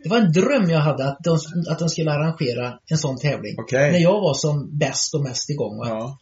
Det 0.03 0.09
var 0.09 0.17
en 0.17 0.31
dröm 0.31 0.69
jag 0.69 0.79
hade 0.79 1.05
att 1.07 1.17
de, 1.23 1.37
att 1.69 1.79
de 1.79 1.89
skulle 1.89 2.11
arrangera 2.11 2.79
en 2.87 2.97
sån 2.97 3.17
tävling. 3.19 3.55
Okej. 3.59 3.91
När 3.91 3.99
jag 3.99 4.21
var 4.21 4.33
som 4.33 4.77
bäst 4.77 5.15
och 5.15 5.21
mest 5.23 5.49
igång. 5.49 5.77
Ja. 5.87 6.17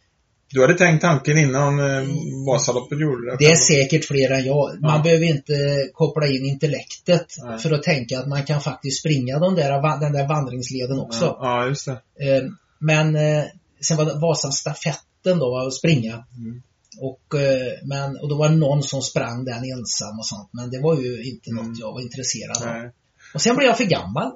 Du 0.51 0.61
hade 0.61 0.73
tänkt 0.77 1.01
tanken 1.01 1.37
innan 1.37 1.79
eh, 1.79 2.07
Vasaloppet 2.47 2.99
gjorde 3.01 3.31
det? 3.31 3.35
Det 3.39 3.45
är 3.45 3.55
säkert 3.55 4.05
fler 4.05 4.31
än 4.31 4.45
jag. 4.45 4.81
Man 4.81 4.95
Ja. 4.97 5.03
behöver 5.03 5.25
inte 5.25 5.53
koppla 5.93 6.27
in 6.27 6.45
intellektet 6.45 7.25
Nej. 7.43 7.59
för 7.59 7.71
att 7.71 7.83
tänka 7.83 8.19
att 8.19 8.27
man 8.27 8.45
kan 8.45 8.61
faktiskt 8.61 8.99
springa 8.99 9.39
de 9.39 9.55
där, 9.55 9.99
den 9.99 10.13
där 10.13 10.27
vandringsleden 10.27 10.99
också. 10.99 11.25
Ja, 11.25 11.37
ja, 11.41 11.67
just 11.67 11.85
det. 11.85 11.91
Eh, 12.35 12.43
Men 12.79 13.15
eh, 13.15 13.43
sen 13.81 13.97
var 13.97 14.05
det 14.05 14.19
Vasastafetten 14.19 15.39
då, 15.39 15.57
att 15.67 15.73
springa. 15.73 16.13
Mm. 16.37 16.61
Och, 17.01 17.39
eh, 17.39 17.73
men, 17.83 18.17
och 18.17 18.29
då 18.29 18.35
var 18.37 18.49
det 18.49 18.55
någon 18.55 18.83
som 18.83 19.01
sprang 19.01 19.45
den 19.45 19.63
ensam 19.63 20.19
och 20.19 20.25
sånt. 20.25 20.49
Men 20.51 20.69
det 20.69 20.79
var 20.81 20.95
ju 21.01 21.23
inte 21.23 21.49
Mm. 21.49 21.67
något 21.67 21.79
jag 21.79 21.91
var 21.93 22.01
intresserad 22.01 22.57
av. 22.57 22.65
Nej. 22.65 22.91
Och 23.33 23.41
sen 23.41 23.55
blev 23.55 23.67
jag 23.67 23.77
för 23.77 23.83
gammal. 23.83 24.31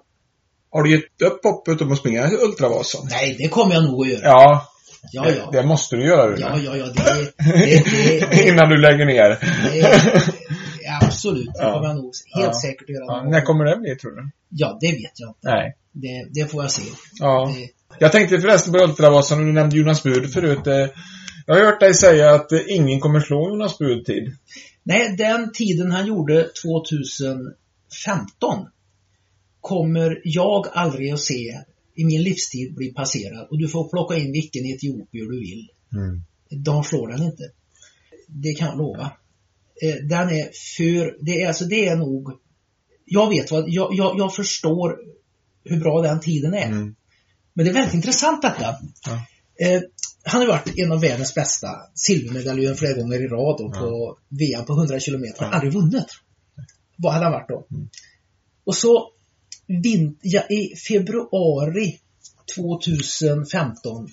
Har 0.72 0.84
du 0.84 0.92
gett 0.92 1.22
upp 1.22 1.44
hoppet 1.44 1.82
om 1.82 1.92
att 1.92 1.98
springa 1.98 2.30
Ultravasan? 2.32 3.08
Nej, 3.10 3.36
det 3.40 3.48
kommer 3.48 3.74
jag 3.74 3.84
nog 3.84 4.02
att 4.02 4.08
göra. 4.12 4.22
Ja, 4.24 4.70
Ja, 5.12 5.24
det, 5.24 5.36
ja. 5.38 5.50
det 5.52 5.64
måste 5.64 5.96
du 5.96 6.06
göra. 6.06 6.28
Rune. 6.32 6.40
Ja, 6.42 6.58
ja, 6.58 6.76
ja. 6.78 6.86
Det, 6.86 7.32
det, 7.38 7.84
det, 7.86 8.26
det, 8.32 8.44
Innan 8.48 8.70
du 8.70 8.78
lägger 8.78 9.06
ner. 9.06 9.30
det, 9.30 9.40
det 9.82 10.00
absolut. 11.06 11.46
Det 11.46 11.54
Ja. 11.64 11.74
kommer 11.74 11.88
jag 11.88 11.96
nog 11.96 12.12
helt 12.36 12.48
Ja. 12.54 12.62
säkert 12.62 12.82
att 12.84 12.90
göra. 12.90 13.06
Ja, 13.08 13.24
när 13.30 13.42
kommer 13.42 13.66
det 13.66 13.78
bli, 13.78 13.96
tror 13.96 14.12
du? 14.12 14.30
Ja, 14.50 14.78
det 14.82 14.88
vet 14.92 15.12
jag 15.20 15.30
inte. 15.30 15.40
Nej. 15.44 15.76
Det, 15.92 16.28
det 16.42 16.52
får 16.52 16.64
jag 16.64 16.72
se. 16.72 16.82
Ja. 17.20 17.54
Det, 17.56 17.70
Jag 18.00 18.12
tänkte 18.12 18.40
förresten 18.40 18.74
på 18.74 18.80
Ultravasan, 18.80 19.40
och 19.40 19.46
du 19.46 19.52
nämnde 19.54 19.78
Jonas 19.78 20.04
Bud 20.04 20.34
förut. 20.34 20.68
eh, 20.68 20.88
Jag 21.46 21.56
har 21.56 21.66
hört 21.66 21.80
dig 21.80 21.94
säga 21.94 22.34
att 22.34 22.52
ingen 22.68 23.00
kommer 23.00 23.20
slå 23.20 23.50
Jonas 23.50 23.78
Bud 23.78 24.06
tid. 24.06 24.36
nej, 24.84 25.16
den 25.18 25.52
tiden 25.54 25.92
han 25.92 26.06
gjorde 26.08 26.48
2015 26.64 28.68
kommer 29.64 30.22
jag 30.24 30.68
aldrig 30.74 31.12
att 31.12 31.20
se 31.20 31.60
i 31.96 32.06
min 32.06 32.24
livstid 32.24 32.76
bli 32.76 32.94
passerad. 32.94 33.48
Och 33.50 33.58
du 33.58 33.68
får 33.68 33.90
plocka 33.90 34.16
in 34.16 34.32
vilken 34.32 34.66
etiopier 34.66 35.26
du 35.32 35.40
vill. 35.40 35.70
De 36.50 36.84
slår 36.84 37.08
den 37.08 37.24
inte. 37.24 37.44
Det 38.28 38.54
kan 38.54 38.68
jag 38.68 38.78
lova. 38.78 39.12
Eh, 39.82 39.96
Den 39.96 40.30
är 40.30 40.50
för, 40.78 41.26
det 41.26 41.42
är, 41.42 41.48
alltså 41.48 41.66
det 41.66 41.88
är 41.88 41.96
nog, 41.96 42.32
jag 43.06 43.30
vet 43.30 43.52
vad, 43.52 43.70
jag, 43.70 43.94
jag, 43.94 44.20
jag 44.20 44.36
förstår 44.36 44.98
hur 45.64 45.80
bra 45.80 46.02
den 46.02 46.20
tiden 46.20 46.54
är. 46.54 46.68
Mm. 46.68 46.96
Men 47.54 47.66
det 47.66 47.72
är 47.72 47.74
väldigt 47.74 47.94
intressant 47.94 48.42
detta. 48.42 48.76
Ja. 49.06 49.26
Eh, 49.68 49.82
han 50.24 50.42
har 50.42 50.48
varit 50.48 50.78
en 50.78 50.92
av 50.92 51.02
världens 51.02 51.36
bästa 51.36 51.68
silvermedaljör 51.94 52.74
flera 52.74 52.94
gånger 52.94 53.22
i 53.24 53.28
rad 53.28 53.62
och 53.62 53.74
på 53.74 54.18
VM 54.30 54.66
på 54.66 54.74
100 54.74 55.00
km. 55.00 55.24
Han 55.38 55.48
har 55.48 55.54
aldrig 55.54 55.74
vunnit. 55.74 56.08
Vad 56.98 57.14
hade 57.14 57.26
han 57.26 57.34
varit 57.34 57.50
då? 57.50 57.68
Mm. 57.72 57.90
Och 58.66 58.76
så 58.76 59.14
vin, 59.68 60.18
ja, 60.22 60.42
i 60.50 60.76
februari 60.76 62.00
2015 62.56 64.10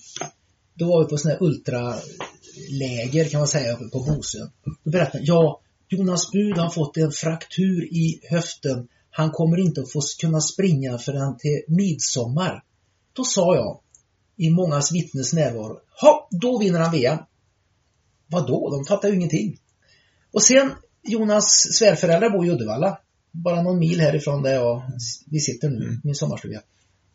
då 0.81 0.87
var 0.87 1.05
vi 1.05 1.09
på 1.09 1.19
sån 1.19 1.31
här 1.31 1.43
ultraläger 1.43 3.29
kan 3.29 3.41
man 3.41 3.49
säga 3.49 3.73
uppe 3.73 3.89
på 3.89 3.99
Bosön. 3.99 4.51
Då 4.85 4.91
berättade 4.91 5.19
han, 5.19 5.25
ja, 5.25 5.61
Jonas 5.89 6.31
Bud 6.33 6.59
har 6.59 6.71
fått 6.71 6.97
en 6.97 7.13
fraktur 7.13 7.85
i 7.85 8.21
höften. 8.31 8.89
Han 9.11 9.31
kommer 9.31 9.59
inte 9.59 9.81
att 9.81 9.93
få 9.93 10.01
kunna 10.21 10.41
springa 10.41 10.99
förrän 10.99 11.39
till 11.39 11.63
midsommar. 11.69 12.65
Då 13.13 13.25
sa 13.25 13.55
jag, 13.55 13.81
i 14.37 14.51
mångas 14.51 14.93
vittnes 14.93 15.33
närvaro, 15.33 15.81
ha, 16.01 16.29
då 16.31 16.59
vinner 16.59 16.81
han 16.81 16.93
VM. 16.93 17.19
Vadå? 18.27 18.71
De 18.71 18.85
fattar 18.85 19.09
ju 19.09 19.15
ingenting. 19.15 19.59
Och 20.33 20.43
sen, 20.43 20.73
Jonas 21.03 21.69
svärföräldrar 21.73 22.31
bor 22.31 22.47
i 22.47 22.51
Uddevalla. 22.51 22.99
Bara 23.33 23.63
någon 23.63 23.79
mil 23.79 24.01
härifrån 24.01 24.43
där 24.43 24.55
jag, 24.55 24.83
vi 25.27 25.41
sitter 25.41 25.69
nu, 25.69 26.01
min 26.05 26.15
sommarstuga. 26.15 26.63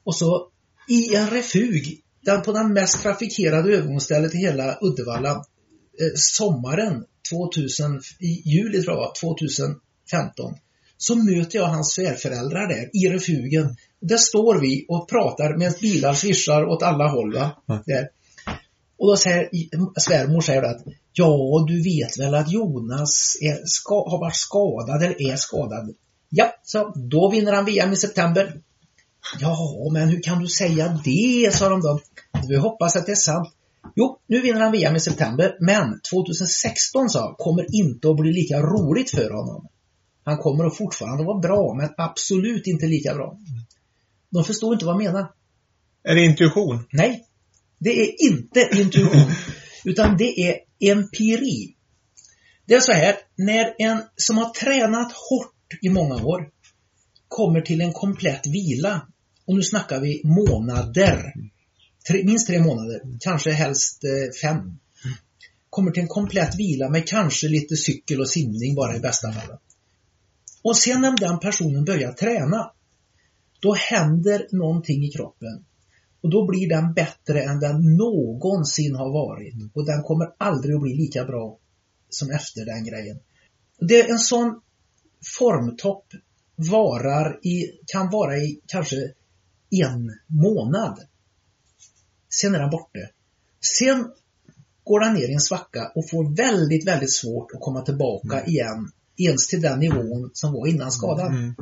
Och 0.04 0.16
så 0.16 0.48
i 0.90 1.16
en 1.16 1.30
refug, 1.30 2.02
den 2.26 2.42
på 2.42 2.52
den 2.52 2.74
mest 2.74 3.02
trafikerade 3.02 3.74
övergångsstället 3.74 4.36
i 4.36 4.38
hela 4.38 4.78
Uddevalla, 4.82 5.32
eh, 5.32 6.12
sommaren 6.16 7.06
2000, 7.30 8.02
i 8.20 8.42
juli 8.50 8.82
tror 8.82 8.96
jag 8.96 9.02
var, 9.02 9.14
2015, 9.22 10.56
så 10.98 11.16
möter 11.16 11.60
jag 11.60 11.66
hans 11.66 11.94
svärföräldrar 11.94 12.68
där 12.68 12.90
i 12.94 13.10
refugen. 13.10 13.76
Där 14.00 14.18
står 14.18 14.62
vi 14.62 14.86
och 14.88 15.10
pratar 15.10 15.58
med 15.58 15.74
bilar 15.82 16.14
svischar 16.14 16.66
åt 16.66 16.84
alla 16.84 17.08
håll. 17.08 17.34
Va? 17.34 17.64
Mm. 17.70 17.82
Där. 17.86 18.10
Och 18.98 19.08
då 19.08 19.18
säger 19.18 19.50
svärmor 20.00 20.42
säger 20.42 20.64
att 20.64 20.84
Ja, 21.14 21.66
du 21.68 21.84
vet 21.84 22.20
väl 22.20 22.36
att 22.36 22.52
Jonas 22.52 23.38
ska, 23.66 24.10
har 24.10 24.20
varit 24.20 24.36
skadad 24.36 25.04
eller 25.04 25.32
är 25.32 25.36
skadad? 25.36 25.96
Ja, 26.38 26.54
så 26.64 26.94
då 26.96 27.30
vinner 27.30 27.54
han 27.54 27.66
VM 27.66 27.94
i 27.94 27.96
september. 27.96 28.62
Ja, 29.40 29.58
men 29.94 30.10
hur 30.10 30.22
kan 30.22 30.40
du 30.40 30.48
säga 30.48 31.00
det? 31.04 31.54
sa 31.54 31.70
de 31.70 31.82
då. 31.82 32.00
Vi 32.48 32.56
hoppas 32.56 32.96
att 32.96 33.06
det 33.06 33.12
är 33.12 33.16
sant. 33.16 33.54
Jo, 33.96 34.20
nu 34.28 34.42
vinner 34.42 34.62
han 34.62 34.72
VM 34.72 34.96
i 34.96 35.00
september, 35.00 35.58
men 35.60 36.00
2016 36.12 37.10
sa 37.10 37.36
kommer 37.38 37.76
inte 37.76 38.10
att 38.10 38.18
bli 38.18 38.34
lika 38.34 38.62
roligt 38.62 39.12
för 39.12 39.30
honom. 39.30 39.68
Han 40.24 40.38
kommer 40.38 40.66
att 40.66 40.78
fortfarande 40.78 41.24
vara 41.24 41.40
bra, 41.40 41.74
men 41.78 41.90
absolut 41.98 42.68
inte 42.68 42.86
lika 42.86 43.14
bra. 43.14 43.38
De 44.30 44.44
förstår 44.44 44.74
inte 44.74 44.86
vad 44.86 44.94
jag 44.94 45.04
menar. 45.04 45.32
Är 46.04 46.16
det 46.16 46.26
intuition? 46.26 46.86
Nej, 46.92 47.26
det 47.80 48.02
är 48.02 48.30
inte 48.32 48.70
intuition, 48.74 49.32
utan 49.86 50.18
det 50.18 50.40
är 50.40 50.56
empiri. 50.92 51.76
Det 52.66 52.74
är 52.74 52.80
så 52.80 52.92
här, 52.92 53.16
när 53.36 53.74
en 53.78 54.02
som 54.16 54.38
har 54.38 54.50
tränat 54.50 55.12
hårt 55.12 55.55
i 55.82 55.90
många 55.90 56.24
år 56.26 56.50
kommer 57.28 57.62
till 57.62 57.82
en 57.82 57.94
komplett 57.94 58.48
vila, 58.48 59.08
och 59.46 59.56
nu 59.56 59.64
snackar 59.64 60.00
vi 60.00 60.22
månader, 60.24 61.34
tre, 62.08 62.24
minst 62.24 62.48
tre 62.48 62.60
månader, 62.60 63.02
kanske 63.20 63.52
helst 63.52 64.04
eh, 64.04 64.32
fem, 64.42 64.80
kommer 65.70 65.92
till 65.92 66.04
en 66.04 66.08
komplett 66.08 66.56
vila 66.60 66.90
med 66.90 67.08
kanske 67.08 67.48
lite 67.48 67.76
cykel 67.76 68.22
och 68.22 68.30
simning 68.30 68.76
bara 68.76 68.96
i 68.96 69.00
bästa 69.00 69.32
fall. 69.32 69.58
Och 70.64 70.78
sen 70.78 71.02
när 71.02 71.18
den 71.18 71.40
personen 71.40 71.86
börjar 71.86 72.14
träna, 72.14 72.72
då 73.60 73.74
händer 73.74 74.48
någonting 74.52 75.04
i 75.04 75.12
kroppen. 75.12 75.66
Och 76.22 76.30
då 76.30 76.48
blir 76.48 76.70
den 76.70 76.94
bättre 76.94 77.44
än 77.44 77.60
den 77.60 77.96
någonsin 77.98 78.96
har 78.96 79.12
varit. 79.14 79.54
Och 79.74 79.86
den 79.86 80.04
kommer 80.04 80.28
aldrig 80.38 80.76
att 80.76 80.82
bli 80.82 80.94
lika 80.94 81.26
bra 81.26 81.58
som 82.10 82.32
efter 82.32 82.66
den 82.66 82.86
grejen. 82.86 83.20
Det 83.80 84.00
är 84.00 84.12
en 84.12 84.20
sån 84.20 84.62
formtopp 85.38 86.06
varar 86.56 87.40
i, 87.44 87.72
kan 87.86 88.10
vara 88.10 88.38
i 88.38 88.60
kanske 88.68 88.96
en 89.70 90.12
månad. 90.28 91.00
Sen 92.42 92.56
är 92.56 92.60
den 92.60 92.70
borta. 92.70 93.00
Sen 93.80 94.12
går 94.84 95.00
den 95.00 95.14
ner 95.14 95.30
i 95.30 95.34
en 95.34 95.40
svacka 95.40 95.92
och 95.96 96.10
får 96.10 96.36
väldigt, 96.36 96.88
väldigt 96.88 97.14
svårt 97.14 97.52
att 97.54 97.62
komma 97.62 97.82
tillbaka 97.82 98.40
mm. 98.40 98.50
igen 98.50 98.92
ens 99.18 99.48
till 99.48 99.62
den 99.62 99.80
nivån 99.80 100.30
som 100.34 100.54
var 100.54 100.68
innan 100.68 100.92
skadan. 100.92 101.36
Mm. 101.36 101.56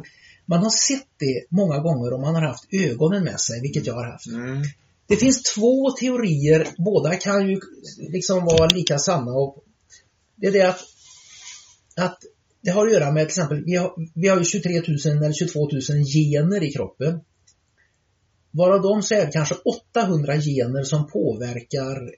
Man 0.45 0.63
har 0.63 0.69
sett 0.69 1.07
det 1.17 1.45
många 1.49 1.79
gånger 1.79 2.13
om 2.13 2.21
man 2.21 2.35
har 2.35 2.41
haft 2.41 2.73
ögonen 2.73 3.23
med 3.23 3.39
sig, 3.39 3.61
vilket 3.61 3.87
jag 3.87 3.93
har 3.93 4.11
haft. 4.11 4.27
Mm. 4.27 4.63
Det 5.07 5.15
finns 5.15 5.43
två 5.43 5.91
teorier, 5.91 6.67
båda 6.77 7.15
kan 7.15 7.49
ju 7.49 7.59
liksom 7.97 8.45
vara 8.45 8.67
lika 8.67 8.99
sanna. 8.99 9.31
Och 9.31 9.63
det 10.35 10.47
är 10.47 10.51
det 10.51 10.69
att, 10.69 10.79
att 11.95 12.17
det 12.63 12.71
har 12.71 12.87
att 12.87 12.93
göra 12.93 13.11
med 13.11 13.21
till 13.21 13.39
exempel, 13.39 13.63
vi 13.65 13.75
har, 13.75 13.93
vi 14.15 14.27
har 14.27 14.37
ju 14.37 14.43
23 14.43 14.71
000 14.73 14.81
eller 15.05 15.33
22 15.33 15.59
000 15.59 16.05
gener 16.05 16.63
i 16.63 16.71
kroppen. 16.71 17.19
Varav 18.51 18.81
de 18.81 19.03
så 19.03 19.13
är 19.13 19.25
det 19.25 19.31
kanske 19.31 19.55
800 19.95 20.37
gener 20.37 20.83
som 20.83 21.07
påverkar 21.07 22.03
eh, 22.03 22.09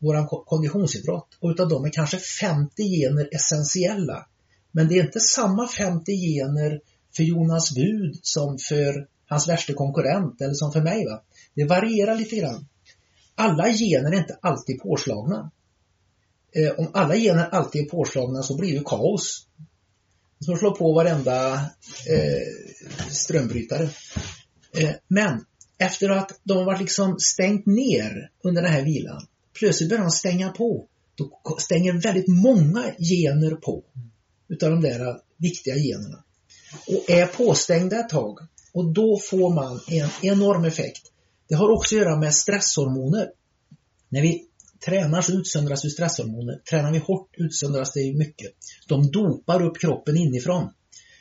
vår 0.00 0.44
konditionsidrott 0.44 1.28
och 1.40 1.50
utav 1.50 1.68
dem 1.68 1.84
är 1.84 1.90
kanske 1.90 2.18
50 2.18 2.82
gener 2.82 3.28
essentiella. 3.32 4.26
Men 4.72 4.88
det 4.88 4.98
är 4.98 5.04
inte 5.04 5.20
samma 5.20 5.68
50 5.68 6.12
gener 6.12 6.80
för 7.16 7.22
Jonas 7.22 7.74
Bud 7.74 8.18
som 8.22 8.58
för 8.58 9.06
hans 9.26 9.48
värsta 9.48 9.72
konkurrent 9.72 10.40
eller 10.40 10.54
som 10.54 10.72
för 10.72 10.80
mig. 10.80 11.06
Va? 11.06 11.22
Det 11.54 11.64
varierar 11.64 12.14
lite 12.14 12.36
grann. 12.36 12.66
Alla 13.34 13.72
gener 13.72 14.12
är 14.12 14.18
inte 14.18 14.38
alltid 14.40 14.80
påslagna. 14.80 15.50
Eh, 16.52 16.72
om 16.78 16.90
alla 16.92 17.16
gener 17.16 17.48
alltid 17.50 17.84
är 17.84 17.88
påslagna 17.88 18.42
så 18.42 18.56
blir 18.56 18.78
det 18.78 18.84
kaos. 18.84 19.46
Som 20.44 20.56
slår 20.56 20.70
på 20.70 20.92
varenda 20.92 21.54
eh, 22.08 23.10
strömbrytare. 23.10 23.88
Eh, 24.76 24.90
men 25.08 25.44
efter 25.78 26.10
att 26.10 26.40
de 26.42 26.58
har 26.58 26.64
varit 26.64 26.80
liksom 26.80 27.16
stängt 27.18 27.66
ner 27.66 28.30
under 28.42 28.62
den 28.62 28.72
här 28.72 28.82
vilan, 28.82 29.26
plötsligt 29.58 29.88
börjar 29.90 30.02
de 30.02 30.10
stänga 30.10 30.50
på. 30.50 30.86
Då 31.14 31.56
stänger 31.58 31.92
väldigt 31.92 32.28
många 32.28 32.84
gener 32.98 33.54
på 33.54 33.84
utav 34.48 34.70
de 34.70 34.80
där 34.80 35.08
eh, 35.08 35.16
viktiga 35.36 35.76
generna 35.76 36.24
och 36.86 37.10
är 37.10 37.26
påstängda 37.26 38.00
ett 38.00 38.08
tag. 38.08 38.38
Och 38.72 38.92
då 38.92 39.18
får 39.18 39.54
man 39.54 39.80
en 39.88 40.08
enorm 40.22 40.64
effekt. 40.64 41.02
Det 41.48 41.54
har 41.54 41.70
också 41.70 41.96
att 41.96 42.00
göra 42.02 42.16
med 42.16 42.34
stresshormoner. 42.34 43.30
När 44.08 44.22
vi 44.22 44.44
tränar 44.84 45.22
så 45.22 45.32
utsöndras 45.32 45.84
ju 45.84 45.90
stresshormoner. 45.90 46.58
Tränar 46.70 46.92
vi 46.92 46.98
hårt 46.98 47.34
utsöndras 47.36 47.92
det 47.92 48.14
mycket. 48.16 48.50
De 48.88 49.10
dopar 49.10 49.62
upp 49.62 49.80
kroppen 49.80 50.16
inifrån. 50.16 50.70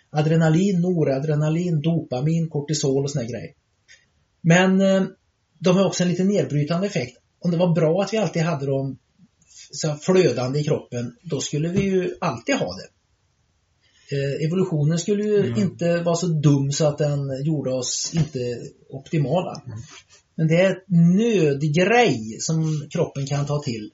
Adrenalin, 0.09 0.81
noradrenalin, 0.81 1.81
dopamin, 1.81 2.49
kortisol 2.49 3.03
och 3.03 3.11
såna 3.11 3.25
grejer. 3.25 3.53
Men 4.41 4.81
eh, 4.81 5.03
de 5.59 5.77
har 5.77 5.85
också 5.85 6.03
en 6.03 6.09
lite 6.09 6.23
nedbrytande 6.23 6.87
effekt. 6.87 7.17
Om 7.39 7.51
det 7.51 7.57
var 7.57 7.75
bra 7.75 8.01
att 8.01 8.13
vi 8.13 8.17
alltid 8.17 8.41
hade 8.41 8.65
dem 8.65 8.97
flödande 10.01 10.59
i 10.59 10.63
kroppen, 10.63 11.15
då 11.23 11.39
skulle 11.39 11.69
vi 11.69 11.81
ju 11.81 12.15
alltid 12.21 12.55
ha 12.55 12.75
det. 12.75 12.87
Eh, 14.15 14.45
evolutionen 14.45 14.99
skulle 14.99 15.23
ju 15.23 15.39
mm. 15.39 15.59
inte 15.59 15.97
vara 15.97 16.15
så 16.15 16.27
dum 16.27 16.71
så 16.71 16.87
att 16.87 16.97
den 16.97 17.45
gjorde 17.45 17.73
oss 17.73 18.11
inte 18.13 18.39
optimala. 18.89 19.61
Mm. 19.65 19.79
Men 20.35 20.47
det 20.47 20.55
är 20.55 20.71
ett 20.71 20.85
nödgrej 20.87 22.37
som 22.39 22.87
kroppen 22.93 23.27
kan 23.27 23.45
ta 23.45 23.61
till 23.61 23.91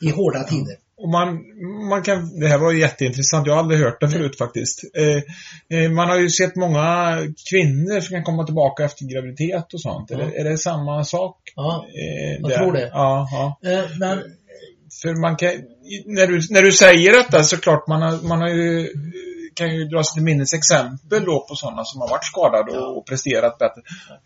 i 0.00 0.10
hårda 0.10 0.38
ja. 0.38 0.44
tider. 0.44 0.76
Och 0.96 1.08
man, 1.08 1.40
man 1.88 2.02
kan, 2.02 2.40
det 2.40 2.48
här 2.48 2.58
var 2.58 2.72
jätteintressant, 2.72 3.46
jag 3.46 3.54
har 3.54 3.60
aldrig 3.60 3.80
hört 3.80 4.00
det 4.00 4.08
förut 4.08 4.38
faktiskt. 4.38 4.80
Eh, 4.94 5.78
eh, 5.78 5.90
man 5.90 6.08
har 6.08 6.18
ju 6.18 6.30
sett 6.30 6.56
många 6.56 7.16
kvinnor 7.50 8.00
som 8.00 8.14
kan 8.14 8.24
komma 8.24 8.44
tillbaka 8.44 8.84
efter 8.84 9.04
graviditet 9.04 9.74
och 9.74 9.80
sånt. 9.80 10.10
Ja. 10.10 10.18
Är, 10.20 10.26
det, 10.26 10.38
är 10.40 10.44
det 10.44 10.58
samma 10.58 11.04
sak? 11.04 11.36
Ja, 11.56 11.86
eh, 11.94 12.32
jag 12.40 12.50
där? 12.50 12.56
tror 12.56 12.72
det. 12.72 12.90
Ja, 12.92 13.28
ja. 13.32 13.70
Eh, 13.70 13.84
men... 14.00 14.22
För 15.02 15.20
man 15.20 15.36
kan, 15.36 15.50
när 16.06 16.26
du, 16.26 16.40
när 16.50 16.62
du 16.62 16.72
säger 16.72 17.12
detta 17.12 17.42
så 17.42 17.56
klart 17.56 17.88
man 17.88 18.02
har, 18.02 18.28
man 18.28 18.40
har 18.40 18.48
ju 18.48 18.88
kan 19.54 19.76
ju 19.76 19.84
dra 19.84 20.04
sig 20.04 20.14
till 20.14 20.22
minnes 20.22 20.54
exempel 20.54 21.24
då 21.24 21.46
på 21.48 21.54
sådana 21.54 21.84
som 21.84 22.00
har 22.00 22.08
varit 22.08 22.24
skadade 22.24 22.70
och, 22.70 22.96
ja. 22.96 23.04
presterat 23.08 23.58
bättre. 23.58 23.82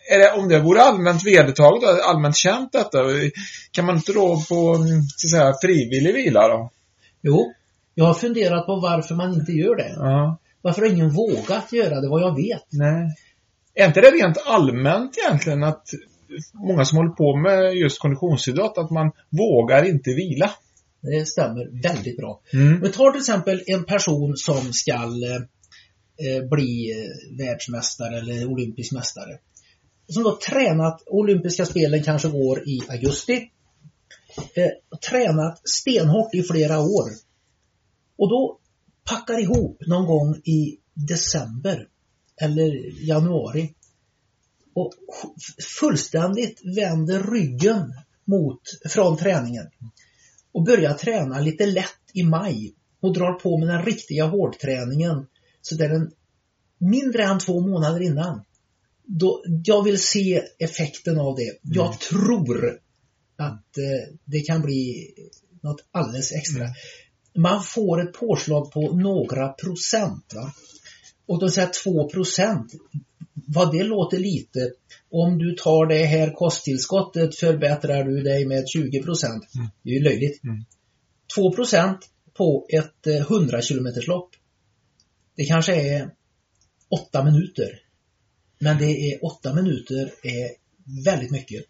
Det, 0.08 0.32
om 0.32 0.48
det 0.48 0.60
vore 0.60 0.82
allmänt 0.82 1.26
vedertaget, 1.26 2.00
allmänt 2.04 2.36
känt 2.36 2.72
detta, 2.72 2.98
kan 3.70 3.86
man 3.86 3.96
inte 3.96 4.12
då 4.12 4.28
på 4.48 4.84
så 5.16 5.26
att 5.26 5.30
säga, 5.30 5.54
frivillig 5.62 6.14
vila 6.14 6.48
då? 6.48 6.70
Jo, 7.22 7.52
jag 7.94 8.04
har 8.04 8.14
funderat 8.14 8.66
på 8.66 8.76
varför 8.76 9.14
man 9.14 9.34
inte 9.34 9.52
gör 9.52 9.76
det. 9.76 9.94
Ja. 9.96 10.38
Varför 10.62 10.82
har 10.82 10.88
ingen 10.88 11.10
vågat 11.10 11.72
göra 11.72 12.00
det, 12.00 12.08
vad 12.08 12.22
jag 12.22 12.36
vet? 12.36 12.66
Nej. 12.70 13.16
Är 13.74 13.86
inte 13.86 14.00
det 14.00 14.10
rent 14.10 14.38
allmänt 14.46 15.18
egentligen 15.18 15.64
att 15.64 15.84
många 16.52 16.84
som 16.84 16.98
håller 16.98 17.10
på 17.10 17.36
med 17.36 17.74
just 17.74 18.00
konditionsidrott, 18.00 18.78
att 18.78 18.90
man 18.90 19.12
vågar 19.28 19.84
inte 19.84 20.10
vila? 20.10 20.50
Det 21.00 21.26
stämmer 21.26 21.82
väldigt 21.82 22.16
bra. 22.16 22.40
Mm. 22.52 22.78
Men 22.78 22.92
tar 22.92 23.12
till 23.12 23.20
exempel 23.20 23.62
en 23.66 23.84
person 23.84 24.37
som 24.37 24.72
ska 24.72 24.92
eh, 24.92 26.48
bli 26.50 26.90
eh, 26.90 27.38
världsmästare 27.38 28.18
eller 28.18 28.46
olympisk 28.46 28.92
mästare. 28.92 29.38
Som 30.08 30.22
då 30.22 30.38
tränat, 30.50 31.02
olympiska 31.06 31.66
spelen 31.66 32.02
kanske 32.02 32.28
går 32.28 32.68
i 32.68 32.80
augusti. 32.88 33.50
Eh, 34.54 34.98
tränat 35.11 35.61
stenhårt 35.68 36.34
i 36.34 36.42
flera 36.42 36.80
år. 36.80 37.11
Och 38.18 38.30
då 38.30 38.58
packar 39.04 39.42
ihop 39.42 39.82
någon 39.87 40.06
gång 40.06 40.34
i 40.34 40.78
december 40.94 41.88
eller 42.40 43.02
januari 43.08 43.74
och 44.74 44.92
fullständigt 45.80 46.61
vänder 46.76 47.22
ryggen 47.32 47.94
mot, 48.24 48.61
från 48.88 49.16
träningen 49.16 49.66
och 50.52 50.64
börjar 50.64 50.94
träna 50.94 51.40
lite 51.40 51.66
lätt 51.66 52.11
i 52.12 52.22
maj 52.22 52.74
och 53.00 53.14
drar 53.14 53.32
på 53.32 53.58
med 53.58 53.68
den 53.68 53.84
riktiga 53.84 54.26
hårdträningen 54.26 55.26
så 55.62 55.74
där 55.74 55.90
en 55.90 56.11
mindre 56.78 57.22
än 57.22 57.38
två 57.38 57.61
månader 57.61 58.00
innan. 58.00 58.44
Då, 59.04 59.42
jag 59.64 59.82
vill 59.82 59.98
se 59.98 60.42
effekten 60.58 61.18
av 61.18 61.37
det. 61.37 61.58
Jag 61.62 61.87
mm. 61.87 61.98
tror 61.98 62.80
att 63.37 63.78
eh, 63.78 64.14
det 64.24 64.40
kan 64.40 64.62
bli 64.62 65.11
något 65.62 65.84
alldeles 65.90 66.32
extra. 66.32 66.62
Mm. 66.62 66.74
Man 67.37 67.62
får 67.62 68.02
ett 68.02 68.12
påslag 68.12 68.72
på 68.72 68.92
några 68.92 69.48
procent. 69.48 70.32
Va? 70.34 70.52
Och 71.28 71.40
de 71.40 71.50
säger 71.50 71.70
2 71.84 72.08
procent. 72.08 72.72
Vad 73.46 73.72
det 73.72 73.84
låter 73.84 74.18
lite. 74.18 74.72
Om 75.10 75.38
du 75.38 75.54
tar 75.54 75.86
det 75.86 76.04
här 76.04 76.32
kosttillskottet 76.32 77.36
förbättrar 77.36 78.04
du 78.04 78.22
dig 78.22 78.46
med 78.46 78.68
20 78.68 79.02
procent. 79.02 79.44
Mm. 79.54 79.68
Det 79.82 79.90
är 79.90 79.94
ju 79.94 80.02
löjligt. 80.02 80.44
Mm. 80.44 80.64
2 81.34 81.52
procent 81.52 81.98
på 82.36 82.66
ett 82.68 83.06
100 83.06 83.60
km 83.62 83.86
lopp. 84.06 84.30
Det 85.36 85.44
kanske 85.44 85.74
är 85.74 86.10
8 86.88 87.24
minuter. 87.24 87.80
Men 88.58 88.78
det 88.78 89.12
är 89.12 89.24
8 89.24 89.54
minuter 89.54 90.12
är 90.22 90.50
väldigt 91.04 91.30
mycket. 91.30 91.64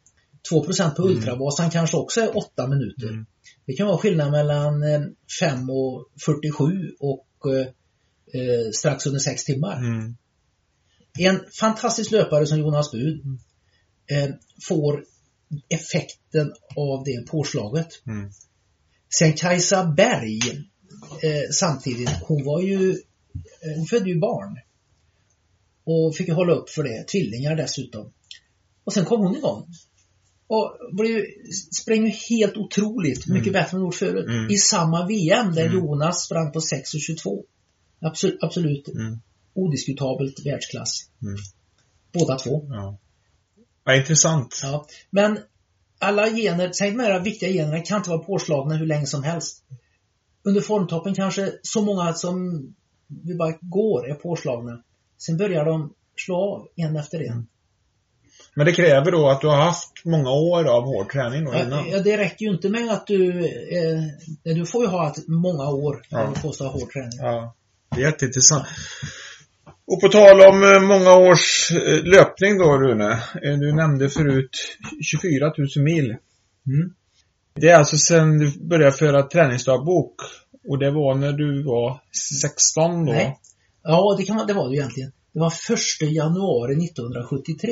2 0.51 0.65
procent 0.65 0.97
på 0.97 1.03
mm. 1.03 1.17
Ultravasan 1.17 1.71
kanske 1.71 1.97
också 1.97 2.21
är 2.21 2.37
8 2.37 2.67
minuter. 2.67 3.09
Mm. 3.09 3.27
Det 3.67 3.73
kan 3.73 3.87
vara 3.87 3.99
skillnad 3.99 4.31
mellan 4.31 4.83
5 5.41 5.71
och 5.71 6.11
47 6.25 6.65
och 7.01 7.27
eh, 8.35 8.71
strax 8.73 9.07
under 9.07 9.21
6 9.21 9.45
timmar. 9.45 9.77
Mm. 9.77 10.17
En 11.19 11.41
fantastisk 11.61 12.11
löpare 12.11 12.47
som 12.47 12.59
Jonas 12.59 12.93
Bud 12.93 13.21
eh, 14.11 14.31
får 14.69 15.05
effekten 15.69 16.53
av 16.77 17.05
det 17.05 17.27
påslaget. 17.27 17.89
Mm. 18.07 18.31
Sen 19.19 19.33
Kajsa 19.33 19.85
Berg 19.97 20.41
eh, 21.23 21.51
samtidigt, 21.53 22.11
hon 22.23 22.45
var 22.45 22.61
ju, 22.61 22.91
eh, 23.63 23.77
hon 23.77 23.87
födde 23.87 24.11
ju 24.11 24.19
barn. 24.19 24.59
Och 25.85 26.17
fick 26.17 26.29
ju 26.29 26.35
hålla 26.35 26.53
upp 26.53 26.71
för 26.71 26.83
det, 26.83 27.05
tvillingar 27.09 27.57
dessutom. 27.57 28.13
Och 28.85 28.93
sen 28.93 29.05
kom 29.05 29.21
hon 29.21 29.37
igång. 29.37 29.67
Och 30.47 30.79
blev, 30.93 31.25
sprang 31.81 32.07
ju 32.07 32.11
helt 32.11 32.57
otroligt 32.57 33.27
mycket 33.27 33.49
mm. 33.49 33.53
bättre 33.53 33.77
än 33.77 33.81
hon 33.81 33.87
gjort 33.87 33.95
förut. 33.95 34.27
Mm. 34.29 34.51
I 34.51 34.57
samma 34.57 35.07
VM 35.07 35.55
där 35.55 35.67
mm. 35.67 35.79
Jonas 35.79 36.25
sprang 36.25 36.53
på 36.53 36.59
6.22. 36.59 37.43
Absolut, 38.01 38.39
absolut 38.43 38.89
mm. 38.89 39.21
odiskutabelt 39.55 40.47
världsklass. 40.47 41.11
Mm. 41.23 41.37
Båda 42.13 42.39
två. 42.39 42.67
Ja. 42.69 42.99
ja, 43.85 43.97
intressant. 43.97 44.61
Ja. 44.63 44.87
Men 45.11 45.39
alla 45.99 46.31
gener, 46.31 46.73
säg 46.73 46.91
de 46.91 47.01
här 47.01 47.21
viktiga 47.21 47.51
generna 47.51 47.83
kan 47.83 47.97
inte 47.97 48.11
vara 48.11 48.25
påslagna 48.25 48.75
hur 48.75 48.87
länge 48.87 49.07
som 49.07 49.23
helst. 49.23 49.65
Under 50.43 50.61
formtoppen 50.61 51.15
kanske 51.15 51.53
så 51.63 51.83
många 51.83 52.15
som 52.15 52.67
vi 53.07 53.35
bara 53.35 53.55
går, 53.61 54.11
är 54.11 54.15
påslagna. 54.15 54.83
Sen 55.19 55.37
börjar 55.37 55.65
de 55.65 55.95
slå 56.17 56.37
av 56.37 56.69
en 56.77 56.97
efter 56.97 57.31
en. 57.31 57.47
Men 58.55 58.67
det 58.67 58.73
kräver 58.73 59.13
då 59.13 59.29
att 59.29 59.41
du 59.41 59.47
har 59.47 59.57
haft 59.57 60.05
många 60.05 60.31
år 60.31 60.65
av 60.65 60.83
hård 60.83 61.13
träning 61.13 61.45
då 61.45 61.55
innan? 61.55 61.91
ja, 61.91 62.01
det 62.01 62.17
räcker 62.17 62.47
ju 62.47 62.53
inte 62.53 62.69
med 62.69 62.91
att 62.91 63.07
du, 63.07 63.47
eh, 63.49 64.55
du 64.55 64.67
får 64.67 64.85
ju 64.85 64.91
ha 64.91 65.05
haft 65.05 65.29
många 65.29 65.71
år 65.71 66.03
Ja. 66.09 66.19
för 66.19 66.33
att 66.33 66.43
påstå 66.43 66.65
hård 66.69 66.93
träning. 66.93 67.19
Ja, 67.19 67.55
jätteintressant. 68.01 68.67
Och 69.87 70.01
på 70.01 70.09
tal 70.09 70.41
om 70.41 70.63
eh, 70.63 70.81
många 70.83 71.15
års 71.17 71.71
eh, 71.71 72.05
löpning 72.05 72.59
då 72.59 72.79
Rune. 72.79 73.13
eh, 73.45 73.53
Du 73.59 73.73
nämnde 73.73 74.09
förut 74.09 74.51
24 75.03 75.53
000 75.77 75.85
mil. 75.85 76.05
Mm. 76.67 76.95
Det 77.55 77.69
är 77.69 77.77
alltså 77.77 77.97
sen 77.97 78.39
du 78.39 78.69
började 78.69 78.93
föra 78.93 79.23
träningsdagbok. 79.23 80.15
Och 80.69 80.79
det 80.79 80.91
var 80.91 81.15
när 81.15 81.33
du 81.33 81.63
var 81.63 82.01
16 82.41 83.05
då? 83.07 83.13
Nej. 83.13 83.39
Ja, 83.83 84.15
det, 84.19 84.25
kan 84.25 84.37
man, 84.37 84.47
det 84.47 84.53
var 84.53 84.69
det 84.69 84.77
egentligen. 84.77 85.13
Det 85.33 85.41
var 85.41 85.53
1 86.03 86.13
januari 86.13 86.85
1973. 86.85 87.71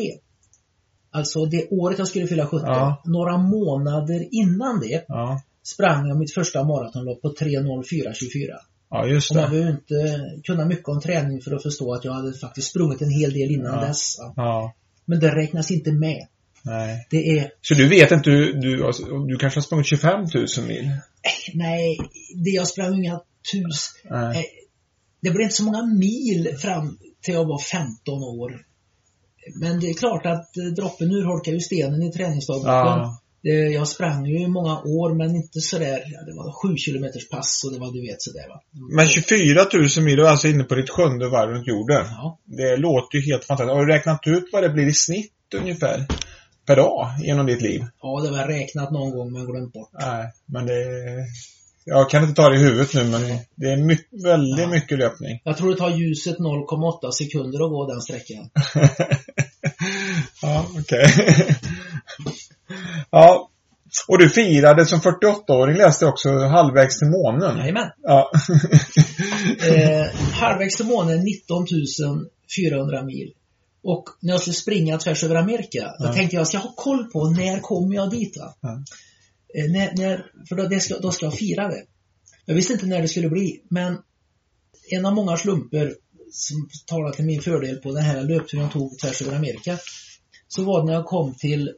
Alltså 1.10 1.44
det 1.44 1.68
året 1.70 1.98
jag 1.98 2.08
skulle 2.08 2.26
fylla 2.26 2.46
17. 2.46 2.60
Ja. 2.68 3.02
Några 3.04 3.38
månader 3.38 4.28
innan 4.30 4.80
det 4.80 5.04
Ja, 5.08 5.42
sprang 5.62 6.08
jag 6.08 6.18
mitt 6.18 6.34
första 6.34 6.64
maratonlopp 6.64 7.22
på 7.22 7.28
3.04.24. 7.28 8.54
ja 8.90 9.06
just 9.06 9.30
Och 9.30 9.36
man 9.36 9.44
det. 9.44 9.50
behöver 9.50 9.70
inte 9.70 10.20
kunna 10.44 10.64
mycket 10.64 10.88
om 10.88 11.00
träning 11.00 11.40
för 11.40 11.54
att 11.54 11.62
förstå 11.62 11.94
att 11.94 12.04
jag 12.04 12.12
hade 12.12 12.38
faktiskt 12.38 12.70
sprungit 12.70 13.02
en 13.02 13.10
hel 13.10 13.32
del 13.32 13.50
innan 13.50 13.74
Ja. 13.74 13.86
dess. 13.86 14.16
Ja, 14.36 14.74
Men 15.04 15.20
det 15.20 15.34
räknas 15.34 15.70
inte 15.70 15.92
med. 15.92 16.26
nej. 16.62 17.06
Det 17.10 17.38
är, 17.38 17.50
Så 17.62 17.74
du 17.74 17.88
vet 17.88 18.10
inte, 18.12 18.30
du, 18.30 18.52
du, 18.52 18.86
alltså, 18.86 19.04
du 19.18 19.36
kanske 19.36 19.56
har 19.58 19.62
sprungit 19.62 19.86
25 19.86 20.20
000 20.34 20.46
mil? 20.68 20.90
nej, 21.54 21.98
det 22.44 22.50
jag 22.50 22.68
sprang 22.68 22.94
inga 22.94 23.20
tus. 23.52 23.90
Nej. 24.10 24.36
Eh, 24.38 24.44
Det 25.20 25.30
blev 25.30 25.42
inte 25.42 25.54
så 25.56 25.64
många 25.64 25.82
mil 25.86 26.56
fram 26.58 26.98
till 27.22 27.34
jag 27.34 27.44
var 27.44 27.58
15 27.58 28.22
år. 28.22 28.62
Men 29.60 29.80
det 29.80 29.90
är 29.90 29.94
klart 29.94 30.26
att 30.26 30.56
eh, 30.56 30.64
droppen 30.64 31.10
urholkar 31.10 31.52
ju 31.52 31.60
stenen 31.60 32.02
i 32.02 32.12
träningsdagboken. 32.12 32.72
Ja, 32.72 32.96
Det- 32.96 33.25
Jag 33.74 33.88
sprang 33.88 34.26
ju 34.26 34.38
i 34.38 34.48
många 34.48 34.80
år 34.80 35.14
men 35.14 35.36
inte 35.36 35.60
sådär, 35.60 36.02
ja, 36.12 36.20
det 36.26 36.34
var 36.36 36.70
7 36.70 36.76
kilometers 36.76 37.28
pass 37.28 37.62
och 37.66 37.72
det 37.72 37.78
var 37.78 37.92
du 37.92 38.00
vet 38.00 38.22
sådär 38.22 38.48
va. 38.48 38.60
men 38.96 39.08
24 39.08 39.66
000 39.96 40.04
mil, 40.04 40.16
du 40.16 40.26
är 40.26 40.30
alltså 40.30 40.48
inne 40.48 40.64
på 40.64 40.74
ditt 40.74 40.90
sjunde 40.90 41.28
varv 41.28 41.50
runt 41.50 41.66
jorden. 41.68 42.06
Ja. 42.10 42.38
Det 42.44 42.76
låter 42.76 43.18
ju 43.18 43.24
helt 43.24 43.44
fantastiskt. 43.44 43.74
Har 43.74 43.86
du 43.86 43.92
räknat 43.92 44.26
ut 44.26 44.44
vad 44.52 44.62
det 44.62 44.68
blir 44.70 44.86
i 44.86 44.94
snitt 44.94 45.32
ungefär? 45.54 46.06
Per 46.66 46.76
dag 46.76 47.08
genom 47.24 47.46
ditt 47.46 47.62
liv? 47.62 47.80
ja, 48.02 48.20
det 48.24 48.30
var 48.30 48.46
räknat 48.46 48.90
någon 48.92 49.10
gång 49.10 49.32
men 49.32 49.46
glömt 49.46 49.72
bort. 49.72 49.90
Nej, 49.92 50.32
men 50.46 50.66
det... 50.66 50.84
Jag 51.88 52.10
kan 52.10 52.22
inte 52.22 52.42
ta 52.42 52.48
det 52.48 52.56
i 52.56 52.58
huvudet 52.62 52.94
nu, 52.94 53.04
men 53.04 53.38
det 53.54 53.66
är 53.70 53.76
mycket, 53.76 54.24
väldigt 54.24 54.64
Ja. 54.64 54.70
mycket 54.70 54.98
löpning. 54.98 55.40
Jag 55.44 55.56
tror 55.56 55.70
det 55.70 55.76
tar 55.76 55.90
ljuset 55.90 56.38
0,8 56.38 57.10
sekunder 57.10 57.64
att 57.64 57.70
gå 57.70 57.86
den 57.86 58.00
sträckan. 58.00 58.50
ja, 60.42 60.66
okej. 60.78 61.06
Ja. 63.10 63.50
Och 64.08 64.18
du 64.18 64.30
firade 64.30 64.86
som 64.86 65.00
48-åring 65.00 65.76
läste 65.76 66.04
jag 66.04 66.12
också 66.12 66.38
halvvägs 66.38 66.98
till 66.98 67.08
månen. 67.08 67.58
Jajamän. 67.58 67.90
Ja. 68.02 68.30
Eh, 69.70 70.06
halvvägs 70.32 70.76
till 70.76 70.86
månen 70.86 71.20
19 71.24 71.66
400 72.56 73.02
mil. 73.02 73.32
Och 73.82 74.04
när 74.20 74.32
jag 74.32 74.40
skulle 74.40 74.54
springa 74.54 74.98
tvärs 74.98 75.24
över 75.24 75.34
Amerika, 75.34 75.94
då 75.98 76.04
Ja. 76.06 76.12
tänkte 76.12 76.36
jag 76.36 76.42
att 76.42 76.54
jag 76.54 76.60
har 76.60 76.72
koll 76.76 77.04
på 77.04 77.30
när 77.30 77.60
kommer 77.60 77.94
jag 77.94 78.10
dit 78.10 78.36
va? 78.36 78.54
Ja. 78.60 78.82
Eh, 79.58 79.70
när, 79.70 79.92
när, 79.96 80.26
för 80.48 80.56
då, 80.56 80.62
det 80.68 80.80
ska, 80.80 80.98
då 80.98 81.10
ska 81.10 81.26
jag 81.26 81.34
fira 81.34 81.68
det. 81.68 81.82
Jag 82.46 82.54
visste 82.54 82.72
inte 82.72 82.86
när 82.86 83.02
det 83.02 83.08
skulle 83.08 83.28
bli, 83.28 83.62
men 83.70 83.98
en 84.90 85.06
av 85.06 85.14
många 85.14 85.36
slumper 85.36 85.94
som 86.32 86.68
talar 86.86 87.10
till 87.12 87.24
min 87.24 87.40
fördel 87.40 87.76
på 87.76 87.92
den 87.92 88.02
här 88.02 88.22
löpturen 88.22 88.62
jag 88.64 88.72
tog 88.72 88.98
tvärs 88.98 89.22
över 89.22 89.36
Amerika, 89.36 89.78
så 90.48 90.64
var 90.64 90.80
det 90.80 90.86
när 90.86 90.92
jag 90.92 91.04
kom 91.04 91.34
till, 91.34 91.72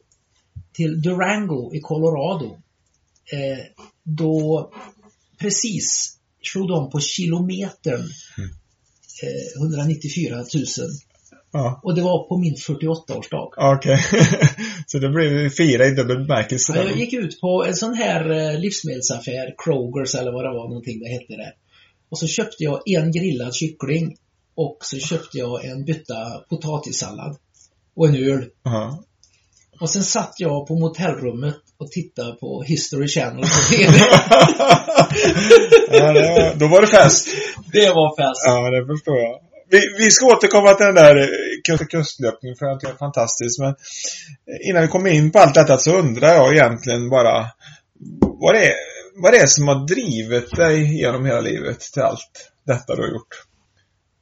till 0.73 1.01
Durango 1.01 1.75
i 1.75 1.79
Colorado. 1.79 2.57
Eh, 3.31 3.65
då 4.03 4.71
precis 5.39 6.17
slog 6.41 6.67
de 6.67 6.89
på 6.89 6.99
kilometern 6.99 8.09
eh, 9.23 9.61
194 9.61 10.35
000 10.35 10.45
ja. 11.51 11.79
och 11.83 11.95
det 11.95 12.01
var 12.01 12.27
på 12.27 12.37
min 12.37 12.55
48-årsdag. 12.55 13.53
Okej. 13.57 13.97
Så 14.87 14.99
det 14.99 15.09
blev 15.09 15.49
fira 15.49 15.85
i 15.85 15.91
dubbel 15.91 16.17
bemärkelse. 16.17 16.73
Ja, 16.75 16.83
jag 16.83 16.97
gick 16.97 17.13
ut 17.13 17.41
på 17.41 17.65
en 17.65 17.75
sån 17.75 17.93
här 17.93 18.29
eh, 18.29 18.59
livsmedelsaffär, 18.59 19.55
Krogers 19.57 20.15
eller 20.15 20.31
vad 20.31 20.45
det 20.45 20.49
var 20.49 20.67
någonting 20.67 20.99
det 20.99 21.09
hette 21.09 21.33
där. 21.33 21.53
Och 22.09 22.19
så 22.19 22.27
köpte 22.27 22.63
jag 22.63 22.81
en 22.85 23.11
grillad 23.11 23.55
kyckling 23.55 24.17
och 24.55 24.77
så 24.81 24.97
köpte 24.97 25.37
jag 25.37 25.65
en 25.65 25.85
bytta 25.85 26.43
potatissallad 26.49 27.37
och 27.95 28.07
en 28.07 28.15
öl. 28.15 28.45
Ja. 28.63 29.03
Och 29.79 29.89
sen 29.89 30.03
satt 30.03 30.33
jag 30.37 30.67
på 30.67 30.75
motellrummet 30.75 31.55
och 31.77 31.91
tittade 31.91 32.33
på 32.33 32.63
History 32.63 33.07
Channel 33.07 33.41
på 33.41 33.73
TV. 33.73 33.97
ja, 35.91 36.13
var, 36.13 36.55
då 36.55 36.67
var 36.67 36.81
det 36.81 36.87
fest. 36.87 37.27
det 37.73 37.89
var 37.89 38.09
fest. 38.21 38.41
Ja, 38.45 38.69
det 38.69 38.93
förstår 38.93 39.17
jag. 39.17 39.39
Vi, 39.71 39.79
vi 39.97 40.11
ska 40.11 40.25
återkomma 40.25 40.73
till 40.73 40.85
den 40.85 40.95
där 40.95 41.15
eh, 41.21 41.27
kust 41.67 41.91
kustlöpningen 41.91 42.55
för 42.59 42.65
att 42.65 42.79
det 42.79 42.87
är 42.87 42.93
fantastiskt. 42.93 43.59
Men 43.59 43.69
eh, 43.69 44.69
innan 44.69 44.81
vi 44.81 44.87
kommer 44.87 45.09
in 45.09 45.31
på 45.31 45.39
allt 45.39 45.55
detta 45.55 45.77
så 45.77 45.97
undrar 45.97 46.33
jag 46.33 46.53
egentligen 46.53 47.09
bara 47.09 47.45
vad 48.21 48.55
det 48.55 48.65
är, 48.65 48.75
vad 49.21 49.33
det 49.33 49.37
är 49.37 49.47
som 49.47 49.67
har 49.67 49.87
drivit 49.87 50.55
dig 50.55 51.01
genom 51.01 51.25
hela 51.25 51.41
livet 51.41 51.79
till 51.79 52.01
allt 52.01 52.51
detta 52.67 52.95
du 52.95 53.01
har 53.01 53.09
gjort. 53.09 53.43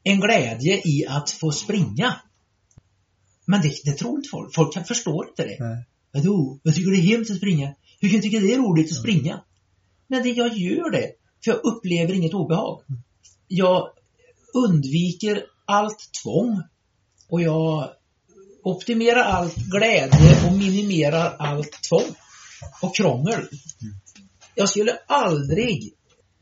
En 0.03 0.19
glädje 0.19 0.73
i 0.73 1.05
att 1.09 1.31
få 1.31 1.51
springa. 1.51 2.15
Men 3.47 3.61
det, 3.61 3.81
det 3.83 3.91
tror 3.91 4.17
inte 4.17 4.29
folk. 4.29 4.55
Folk 4.55 4.73
kan, 4.73 4.85
förstår 4.85 5.27
inte 5.29 5.43
det. 5.43 5.57
Nej. 5.59 5.85
Vadå? 6.11 6.59
Jag 6.63 6.75
tycker 6.75 6.91
det 6.91 6.97
är 6.97 7.17
hemskt 7.17 7.31
att 7.31 7.37
springa. 7.37 7.75
Hur 7.99 8.09
kan 8.09 8.15
du 8.15 8.21
tycka 8.21 8.39
det 8.39 8.53
är 8.53 8.57
roligt 8.57 8.91
att 8.91 8.97
springa? 8.97 9.43
Men 10.07 10.23
det, 10.23 10.29
jag 10.29 10.57
gör 10.57 10.91
det. 10.91 11.11
För 11.43 11.51
jag 11.51 11.65
upplever 11.65 12.13
inget 12.13 12.33
obehag. 12.33 12.81
Jag 13.47 13.89
undviker 14.53 15.43
allt 15.65 16.09
tvång. 16.23 16.61
Och 17.29 17.41
jag 17.41 17.89
optimerar 18.63 19.23
allt 19.23 19.55
glädje 19.55 20.47
och 20.47 20.57
minimerar 20.57 21.35
allt 21.39 21.79
tvång. 21.89 22.15
Och 22.81 22.95
krångel. 22.95 23.47
Jag 24.55 24.69
skulle 24.69 24.91
aldrig 25.07 25.93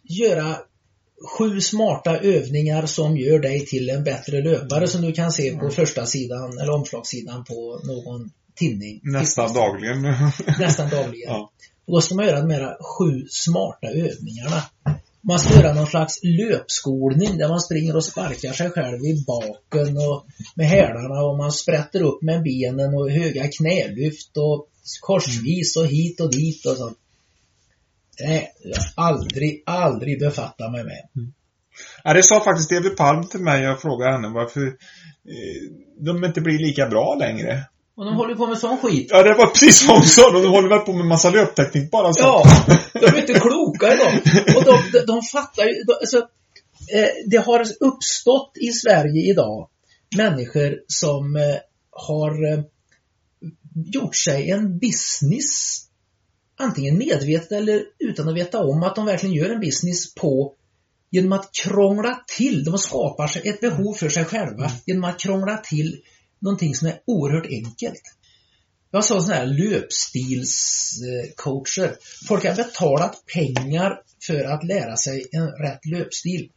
göra 0.03 0.57
sju 1.37 1.61
smarta 1.61 2.17
övningar 2.17 2.85
som 2.85 3.17
gör 3.17 3.39
dig 3.39 3.65
till 3.65 3.89
en 3.89 4.03
bättre 4.03 4.41
löpare 4.41 4.87
som 4.87 5.01
du 5.01 5.11
kan 5.11 5.31
se 5.31 5.57
på 5.57 5.69
första 5.69 6.05
sidan 6.05 6.59
eller 6.59 6.73
omslagssidan 6.73 7.43
på 7.43 7.79
någon 7.83 8.31
tidning. 8.55 8.99
Nästan 9.03 9.53
dagligen. 9.53 10.01
Nästan 10.59 10.89
dagligen. 10.89 11.33
ja. 11.33 11.51
Och 11.87 11.93
då 11.93 12.01
ska 12.01 12.15
man 12.15 12.25
göra 12.25 12.41
de 12.41 12.49
här 12.49 12.77
sju 12.81 13.25
smarta 13.29 13.87
övningarna. 13.87 14.63
Man 15.21 15.39
ska 15.39 15.53
göra 15.53 15.73
någon 15.73 15.87
slags 15.87 16.19
löpskolning 16.23 17.37
där 17.37 17.49
man 17.49 17.61
springer 17.61 17.95
och 17.95 18.03
sparkar 18.03 18.53
sig 18.53 18.69
själv 18.69 19.05
i 19.05 19.23
baken 19.27 19.97
och 19.97 20.25
med 20.55 20.67
hälarna 20.67 21.21
och 21.21 21.37
man 21.37 21.51
sprätter 21.51 22.01
upp 22.01 22.21
med 22.21 22.43
benen 22.43 22.93
och 22.93 23.11
höga 23.11 23.47
knälyft 23.47 24.37
och 24.37 24.67
korsvis 25.01 25.77
och 25.77 25.87
hit 25.87 26.19
och 26.19 26.31
dit 26.31 26.65
och 26.65 26.77
sånt. 26.77 26.97
Nej, 28.19 28.51
jag 28.63 28.77
har 28.77 29.09
aldrig, 29.09 29.63
aldrig 29.65 30.19
befattat 30.19 30.71
mig 30.71 30.83
med. 30.83 31.31
ja, 32.03 32.13
det 32.13 32.23
sa 32.23 32.39
faktiskt 32.43 32.69
David 32.69 32.97
Palm 32.97 33.27
till 33.27 33.39
mig. 33.39 33.63
Jag 33.63 33.81
frågade 33.81 34.11
henne 34.11 34.27
varför 34.27 34.67
eh, 34.67 34.73
de 35.99 36.23
inte 36.23 36.41
blir 36.41 36.59
lika 36.59 36.87
bra 36.87 37.15
längre. 37.19 37.63
Och 37.97 38.05
de 38.05 38.15
håller 38.15 38.35
på 38.35 38.47
med 38.47 38.57
sån 38.57 38.77
skit. 38.77 39.07
Ja, 39.11 39.23
det 39.23 39.33
var 39.33 39.47
precis 39.47 39.87
vad 39.87 39.97
hon 39.97 40.05
sa. 40.05 40.31
De 40.31 40.49
håller 40.49 40.69
väl 40.69 40.79
på 40.79 40.93
med 40.93 41.05
massa 41.05 41.29
löpteknik 41.29 41.91
bara. 41.91 42.13
Så. 42.13 42.21
Ja, 42.23 42.43
de 42.93 43.05
är 43.05 43.19
inte 43.19 43.39
kloka 43.39 43.93
idag. 43.93 44.13
Och 44.55 44.63
de, 44.63 44.77
de, 44.91 45.05
de 45.07 45.21
fattar 45.21 45.63
ju, 45.63 45.73
alltså, 45.99 46.17
eh, 46.93 47.09
det 47.25 47.37
har 47.37 47.65
uppstått 47.79 48.51
i 48.61 48.71
Sverige 48.71 49.31
idag 49.31 49.69
människor 50.17 50.79
som 50.87 51.35
eh, 51.35 51.57
har 51.91 52.53
eh, 52.53 52.63
gjort 53.93 54.15
sig 54.15 54.51
en 54.51 54.79
business, 54.79 55.81
antingen 56.57 56.97
medvetet 56.97 57.51
eller 57.51 57.83
utan 57.99 58.29
att 58.29 58.35
veta 58.35 58.59
om 58.59 58.83
att 58.83 58.95
de 58.95 59.05
verkligen 59.05 59.35
gör 59.35 59.49
en 59.49 59.59
business 59.59 60.15
på 60.15 60.53
genom 61.09 61.31
att 61.31 61.49
krångla 61.63 62.23
till, 62.37 62.63
de 62.63 62.77
skapar 62.77 63.27
sig 63.27 63.49
ett 63.49 63.61
behov 63.61 63.93
för 63.93 64.09
sig 64.09 64.25
själva 64.25 64.71
genom 64.85 65.03
att 65.03 65.19
krångla 65.19 65.57
till 65.57 66.01
någonting 66.39 66.75
som 66.75 66.87
är 66.87 66.99
oerhört 67.05 67.45
enkelt. 67.45 68.01
Jag 68.91 69.05
sa 69.05 69.21
sådana 69.21 69.39
här 69.39 69.45
löpstilscoacher. 69.45 71.97
Folk 72.27 72.45
har 72.45 72.55
betalat 72.55 73.23
pengar 73.33 74.01
för 74.27 74.43
att 74.43 74.63
lära 74.63 74.97
sig 74.97 75.25
en 75.31 75.47
rätt 75.47 75.85
löpstil. 75.85 76.49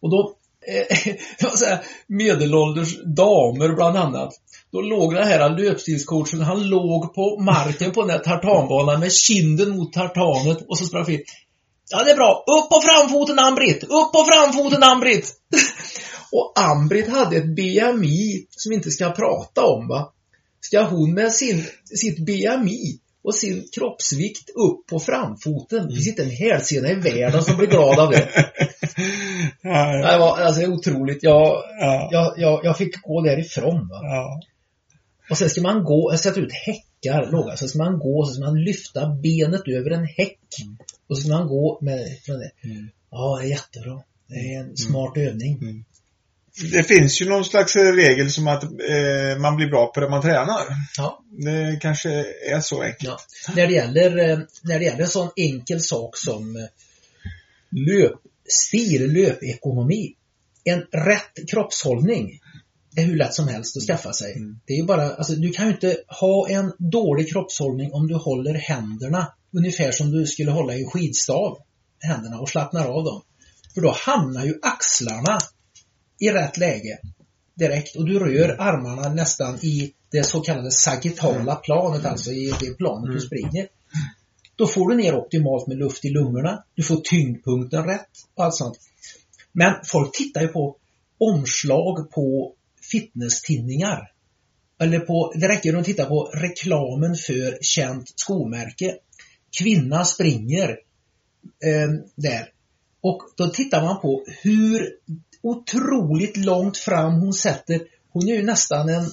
Och 0.00 0.10
då, 0.10 0.36
eh, 0.66 1.48
säga, 1.56 1.80
medelålders 2.06 2.96
damer 3.16 3.74
bland 3.74 3.96
annat. 3.96 4.32
Då 4.72 4.80
låg 4.80 5.14
den 5.14 5.28
här 5.28 5.50
löpstilscoachen, 5.58 6.40
han 6.40 6.68
låg 6.68 7.14
på 7.14 7.40
marken 7.40 7.92
på 7.92 8.00
den 8.00 8.10
här 8.10 8.18
tartanbanan 8.18 9.00
med 9.00 9.12
kinden 9.12 9.76
mot 9.76 9.92
tartanet 9.92 10.58
och 10.68 10.78
så 10.78 10.84
sprang 10.84 11.04
vi. 11.04 11.24
Ja, 11.90 12.04
det 12.04 12.10
är 12.10 12.16
bra. 12.16 12.44
Upp 12.46 12.70
på 12.70 12.80
framfoten 12.80 13.38
Ann-Britt! 13.38 13.82
Upp 13.82 14.12
på 14.12 14.26
framfoten 14.32 14.82
Ann-Britt! 14.82 15.32
och 16.32 16.52
Ann-Britt 16.56 17.08
hade 17.08 17.36
ett 17.36 17.56
BMI 17.56 18.46
som 18.50 18.70
vi 18.70 18.74
inte 18.74 18.90
ska 18.90 19.10
prata 19.10 19.66
om 19.66 19.88
va. 19.88 20.12
Ska 20.60 20.82
hon 20.82 21.14
med 21.14 21.32
sin, 21.32 21.64
sitt 21.84 22.18
BMI 22.18 22.98
och 23.24 23.34
sin 23.34 23.68
kroppsvikt 23.74 24.50
upp 24.50 24.86
på 24.86 25.00
framfoten. 25.00 25.88
Det 25.88 25.94
finns 25.94 26.08
inte 26.08 26.22
en 26.22 26.30
hälsena 26.30 26.90
i 26.90 26.94
världen 26.94 27.42
som 27.42 27.56
blir 27.56 27.66
glad 27.68 27.98
av 27.98 28.10
det. 28.10 28.28
Ja, 29.62 29.96
ja, 29.96 30.12
Det 30.12 30.18
var 30.18 30.40
alltså 30.40 30.66
otroligt. 30.66 31.22
Jag, 31.22 31.64
ja, 31.80 32.08
jag, 32.12 32.34
jag, 32.36 32.64
jag 32.64 32.78
fick 32.78 33.02
gå 33.02 33.20
därifrån. 33.20 33.88
Va? 33.88 34.00
ja. 34.02 34.40
Och 35.30 35.38
sen 35.38 35.50
ska 35.50 35.60
man 35.60 35.84
gå, 35.84 36.16
sätta 36.16 36.40
ut 36.40 36.52
häckar 36.52 37.30
låga. 37.32 37.56
Sen 37.56 37.68
ska 37.68 37.78
man 37.78 37.98
gå, 37.98 38.24
så 38.26 38.34
ska 38.34 38.44
man 38.44 38.64
lyfta 38.64 39.08
benet 39.08 39.68
över 39.68 39.90
en 39.90 40.04
häck. 40.04 40.38
Och 41.08 41.16
så 41.16 41.22
ska 41.22 41.32
man 41.32 41.48
gå 41.48 41.78
med 41.80 42.18
från 42.22 42.38
det. 42.38 42.50
Mm. 42.64 42.88
Ja, 43.10 43.38
det 43.40 43.46
är 43.46 43.50
jättebra. 43.50 44.02
Det 44.26 44.54
är 44.54 44.60
en 44.60 44.76
smart 44.76 45.16
övning. 45.16 45.84
Det 46.62 46.82
finns 46.82 47.22
ju 47.22 47.28
någon 47.28 47.44
slags 47.44 47.76
regel 47.76 48.30
som 48.30 48.48
att 48.48 48.62
eh, 48.62 49.38
man 49.40 49.56
blir 49.56 49.66
bra 49.66 49.92
på 49.92 50.00
det 50.00 50.10
man 50.10 50.22
tränar. 50.22 50.62
Ja. 50.96 51.24
Det 51.30 51.78
kanske 51.80 52.10
är 52.50 52.60
så 52.60 52.82
enkelt. 52.82 53.26
Ja. 53.46 53.52
När, 53.56 53.66
det 53.66 53.72
gäller, 53.72 54.30
eh, 54.30 54.38
när 54.62 54.78
det 54.78 54.84
gäller 54.84 55.02
en 55.02 55.08
sån 55.08 55.30
enkel 55.36 55.80
sak 55.80 56.16
som 56.16 56.56
eh, 56.56 56.62
löpstil, 57.70 59.12
löpekonomi. 59.12 60.14
En 60.64 60.80
rätt 60.80 61.50
kroppshållning 61.50 62.40
är 62.96 63.02
hur 63.02 63.16
lätt 63.16 63.34
som 63.34 63.48
helst 63.48 63.76
att 63.76 63.82
skaffa 63.82 64.12
sig. 64.12 64.32
Mm. 64.32 64.60
Det 64.66 64.72
är 64.72 64.76
ju 64.76 64.84
bara, 64.84 65.14
alltså, 65.14 65.32
du 65.32 65.50
kan 65.50 65.66
ju 65.66 65.72
inte 65.72 65.96
ha 66.20 66.48
en 66.48 66.72
dålig 66.78 67.32
kroppshållning 67.32 67.92
om 67.92 68.08
du 68.08 68.14
håller 68.14 68.54
händerna 68.54 69.32
ungefär 69.56 69.92
som 69.92 70.10
du 70.10 70.26
skulle 70.26 70.50
hålla 70.50 70.74
i 70.74 70.84
skidstav. 70.84 71.58
Händerna 72.00 72.40
och 72.40 72.48
slappnar 72.48 72.86
av 72.86 73.04
dem. 73.04 73.22
För 73.74 73.80
då 73.80 73.94
hamnar 74.06 74.44
ju 74.44 74.54
axlarna 74.62 75.38
i 76.20 76.30
rätt 76.30 76.58
läge 76.58 76.98
direkt 77.54 77.96
och 77.96 78.06
du 78.06 78.18
rör 78.18 78.60
armarna 78.60 79.14
nästan 79.14 79.58
i 79.62 79.92
det 80.10 80.24
så 80.24 80.40
kallade 80.40 80.70
sagittala 80.70 81.56
planet, 81.56 82.04
alltså 82.04 82.30
i 82.30 82.54
det 82.60 82.74
planet 82.74 83.14
du 83.14 83.20
springer. 83.20 83.68
Då 84.56 84.66
får 84.66 84.88
du 84.88 84.96
ner 84.96 85.14
optimalt 85.14 85.66
med 85.66 85.78
luft 85.78 86.04
i 86.04 86.10
lungorna, 86.10 86.64
du 86.74 86.82
får 86.82 86.96
tyngdpunkten 86.96 87.84
rätt 87.84 88.08
och 88.34 88.44
allt 88.44 88.54
sånt. 88.54 88.78
Men 89.52 89.74
folk 89.84 90.16
tittar 90.16 90.40
ju 90.40 90.48
på 90.48 90.76
omslag 91.18 92.10
på 92.10 92.54
fitnesstidningar. 92.90 94.10
Eller 94.80 95.00
på, 95.00 95.32
det 95.36 95.48
räcker 95.48 95.76
att 95.76 95.84
titta 95.84 96.04
på 96.04 96.30
reklamen 96.34 97.14
för 97.14 97.58
känt 97.60 98.12
skomärke. 98.16 98.96
Kvinna 99.58 100.04
springer 100.04 100.68
eh, 101.64 101.90
där. 102.14 102.48
Och 103.00 103.22
då 103.36 103.48
tittar 103.48 103.82
man 103.82 104.00
på 104.00 104.24
hur 104.42 104.90
otroligt 105.44 106.36
långt 106.36 106.76
fram 106.76 107.12
hon 107.12 107.34
sätter. 107.34 107.82
Hon 108.12 108.28
är 108.28 108.34
ju 108.34 108.42
nästan 108.42 108.88
en 108.88 109.10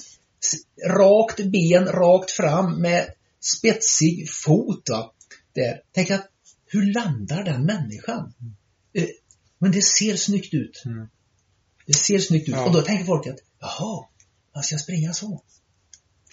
rakt 0.87 1.39
ben 1.45 1.85
rakt 1.85 2.31
fram 2.31 2.81
med 2.81 3.13
spetsig 3.39 4.29
fot. 4.29 4.89
Va? 4.89 5.11
Där. 5.53 5.81
Tänk 5.91 6.11
att 6.11 6.27
hur 6.65 6.93
landar 6.93 7.43
den 7.43 7.65
människan? 7.65 8.33
Eh, 8.93 9.07
Men 9.57 9.71
det 9.71 9.81
ser 9.81 10.15
snyggt 10.15 10.53
ut. 10.53 10.83
Mm. 10.85 11.07
Det 11.85 11.93
ser 11.93 12.19
snyggt 12.19 12.49
ut. 12.49 12.55
Ja. 12.55 12.65
Och 12.65 12.73
då 12.73 12.81
tänker 12.81 13.05
folk 13.05 13.27
att 13.27 13.39
jaha, 13.59 14.05
man 14.55 14.63
ska 14.63 14.77
springa 14.77 15.13
så. 15.13 15.43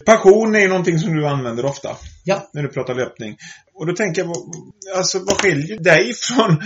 Passion 0.06 0.54
är 0.54 0.60
ju 0.60 0.68
någonting 0.68 0.98
som 0.98 1.16
du 1.16 1.26
använder 1.26 1.64
ofta. 1.64 1.96
Ja. 2.24 2.50
När 2.52 2.62
du 2.62 2.68
pratar 2.68 2.94
löpning. 2.94 3.36
Och 3.74 3.86
då 3.86 3.92
tänker 3.94 4.22
jag, 4.24 4.32
alltså 4.96 5.18
vad 5.18 5.40
skiljer 5.40 5.78
dig 5.78 6.12
från 6.14 6.58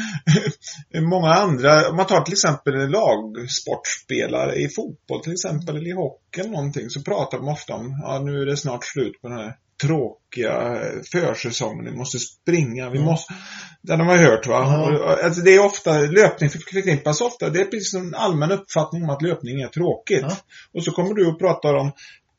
många 1.10 1.28
andra? 1.34 1.88
Om 1.88 1.96
man 1.96 2.06
tar 2.06 2.20
till 2.20 2.32
exempel 2.32 2.74
lagsportspelare 2.90 4.54
i 4.56 4.68
fotboll 4.68 5.22
till 5.22 5.32
exempel, 5.32 5.76
eller 5.76 5.88
i 5.88 5.92
hockey 5.92 6.40
eller 6.40 6.50
någonting, 6.50 6.90
så 6.90 7.02
pratar 7.02 7.38
de 7.38 7.48
ofta 7.48 7.74
om, 7.74 8.00
ja 8.02 8.18
nu 8.24 8.42
är 8.42 8.46
det 8.46 8.56
snart 8.56 8.84
slut 8.84 9.22
på 9.22 9.28
den 9.28 9.38
här 9.38 9.56
tråkiga 9.82 10.80
försäsongen, 11.12 11.84
vi 11.84 11.96
måste 11.98 12.18
springa, 12.18 12.90
vi 12.90 12.98
Mm. 12.98 13.10
måste... 13.10 13.34
Det 13.82 13.92
har 13.92 14.04
man 14.04 14.18
hört 14.18 14.46
va? 14.46 14.82
Och, 14.82 15.24
Alltså, 15.24 15.40
det 15.40 15.54
är 15.54 15.64
ofta, 15.64 15.98
löpning 15.98 16.50
förknippas 16.50 17.20
ofta, 17.20 17.50
det 17.50 17.60
är 17.60 17.64
precis 17.64 17.94
en 17.94 18.14
allmän 18.14 18.52
uppfattning 18.52 19.02
om 19.04 19.10
att 19.10 19.22
löpning 19.22 19.60
är 19.60 19.68
tråkigt. 19.68 20.20
Ja. 20.22 20.36
Och 20.74 20.84
så 20.84 20.90
kommer 20.92 21.14
du 21.14 21.26
och 21.26 21.38
pratar 21.38 21.74
om 21.74 21.92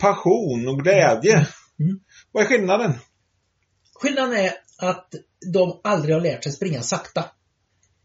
passion 0.04 0.68
och 0.68 0.80
glädje. 0.84 1.34
Mm. 1.80 2.00
Vad 2.32 2.44
är 2.44 2.48
skillnaden? 2.48 2.94
Skillnaden 3.94 4.34
är 4.34 4.54
att 4.78 5.14
de 5.54 5.80
aldrig 5.84 6.16
har 6.16 6.22
lärt 6.22 6.44
sig 6.44 6.52
springa 6.52 6.82
sakta. 6.82 7.26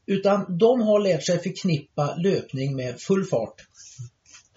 Utan 0.07 0.59
de 0.59 0.81
har 0.81 1.01
lärt 1.01 1.27
sig 1.27 1.43
förknippa 1.43 2.15
löpning 2.17 2.77
med 2.77 3.01
full 3.01 3.25
fart. 3.25 3.55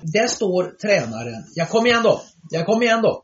Där 0.01 0.27
står 0.27 0.77
tränaren. 0.81 1.43
Jag 1.55 1.69
kom 1.69 1.85
igen 1.85 2.03
då. 2.03 2.21
Jag 2.49 2.65
kom 2.65 2.81
igen 2.81 3.01
då. 3.01 3.23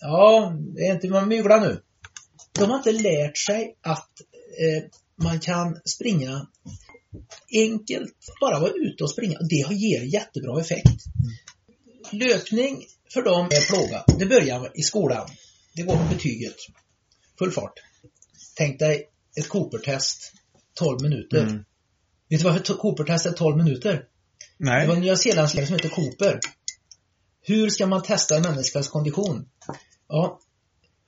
Ja, 0.00 0.52
det 0.74 0.86
är 0.86 0.94
inte 0.94 1.08
man 1.08 1.28
mygla 1.28 1.60
nu. 1.60 1.80
De 2.58 2.70
har 2.70 2.76
inte 2.76 2.92
lärt 2.92 3.38
sig 3.38 3.76
att 3.82 4.10
eh, 4.60 4.84
man 5.24 5.40
kan 5.40 5.80
springa 5.84 6.46
enkelt, 7.54 8.16
bara 8.40 8.60
vara 8.60 8.70
ute 8.70 9.04
och 9.04 9.10
springa. 9.10 9.38
Det 9.38 9.74
ger 9.74 10.02
jättebra 10.02 10.60
effekt. 10.60 11.04
Löpning 12.12 12.84
för 13.12 13.22
dem 13.22 13.46
är 13.46 13.66
plåga. 13.66 14.04
Det 14.18 14.26
börjar 14.26 14.70
i 14.74 14.82
skolan. 14.82 15.28
Det 15.74 15.82
går 15.82 15.96
på 15.96 16.14
betyget. 16.14 16.56
Full 17.38 17.50
fart. 17.50 17.72
Tänk 18.56 18.78
dig 18.78 19.08
ett 19.36 19.48
Cooper-test. 19.48 20.32
12 20.74 21.02
minuter. 21.02 21.42
Mm. 21.42 21.64
Vet 22.28 22.40
du 22.40 22.44
varför 22.44 22.74
Cooper-test 22.74 23.26
är 23.26 23.32
12 23.32 23.56
minuter? 23.56 24.04
Nej. 24.58 24.80
Det 24.80 24.88
var 24.88 24.94
en 24.94 25.00
nyzeeländsk 25.02 25.66
som 25.66 25.74
heter 25.74 25.88
Cooper. 25.88 26.40
Hur 27.42 27.70
ska 27.70 27.86
man 27.86 28.02
testa 28.02 28.36
en 28.36 28.42
människas 28.42 28.88
kondition? 28.88 29.48
Ja, 30.08 30.40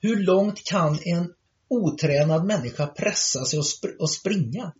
hur 0.01 0.15
långt 0.23 0.63
kan 0.63 0.99
en 1.05 1.33
otränad 1.69 2.45
människa 2.45 2.87
pressa 2.87 3.45
sig 3.45 3.59
och, 3.59 3.65
sp- 3.65 3.97
och 3.99 4.11
springa? 4.11 4.73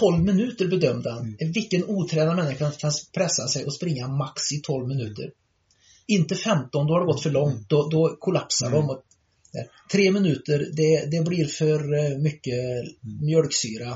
12 0.00 0.24
minuter 0.24 0.68
bedömde 0.68 1.12
han. 1.12 1.36
Vilken 1.54 1.84
otränad 1.84 2.36
människa 2.36 2.70
kan 2.70 2.92
pressa 3.12 3.48
sig 3.48 3.64
och 3.64 3.74
springa 3.74 4.08
max 4.08 4.52
i 4.52 4.60
12 4.60 4.88
minuter? 4.88 5.32
Inte 6.08 6.34
15, 6.34 6.86
då 6.86 6.92
har 6.94 7.00
det 7.00 7.06
gått 7.06 7.22
för 7.22 7.30
långt. 7.30 7.68
Då, 7.68 7.88
då 7.88 8.16
kollapsar 8.20 8.70
de. 8.70 8.90
Och, 8.90 9.02
där. 9.52 9.66
Tre 9.92 10.10
minuter, 10.10 10.68
det, 10.72 11.10
det 11.10 11.24
blir 11.24 11.46
för 11.46 11.94
eh, 11.98 12.18
mycket 12.18 12.54
mjölksyra. 13.22 13.88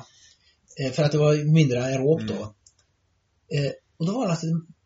eh, 0.85 0.93
För 0.93 1.03
att 1.03 1.13
det 1.13 1.19
var 1.19 1.53
mindre 1.53 1.85
aerobt 1.85 2.29
då. 2.29 2.35
Eh, 3.57 3.73
Och 3.99 4.07
då 4.07 4.13
var 4.13 4.27
det 4.27 4.33
att 4.33 4.43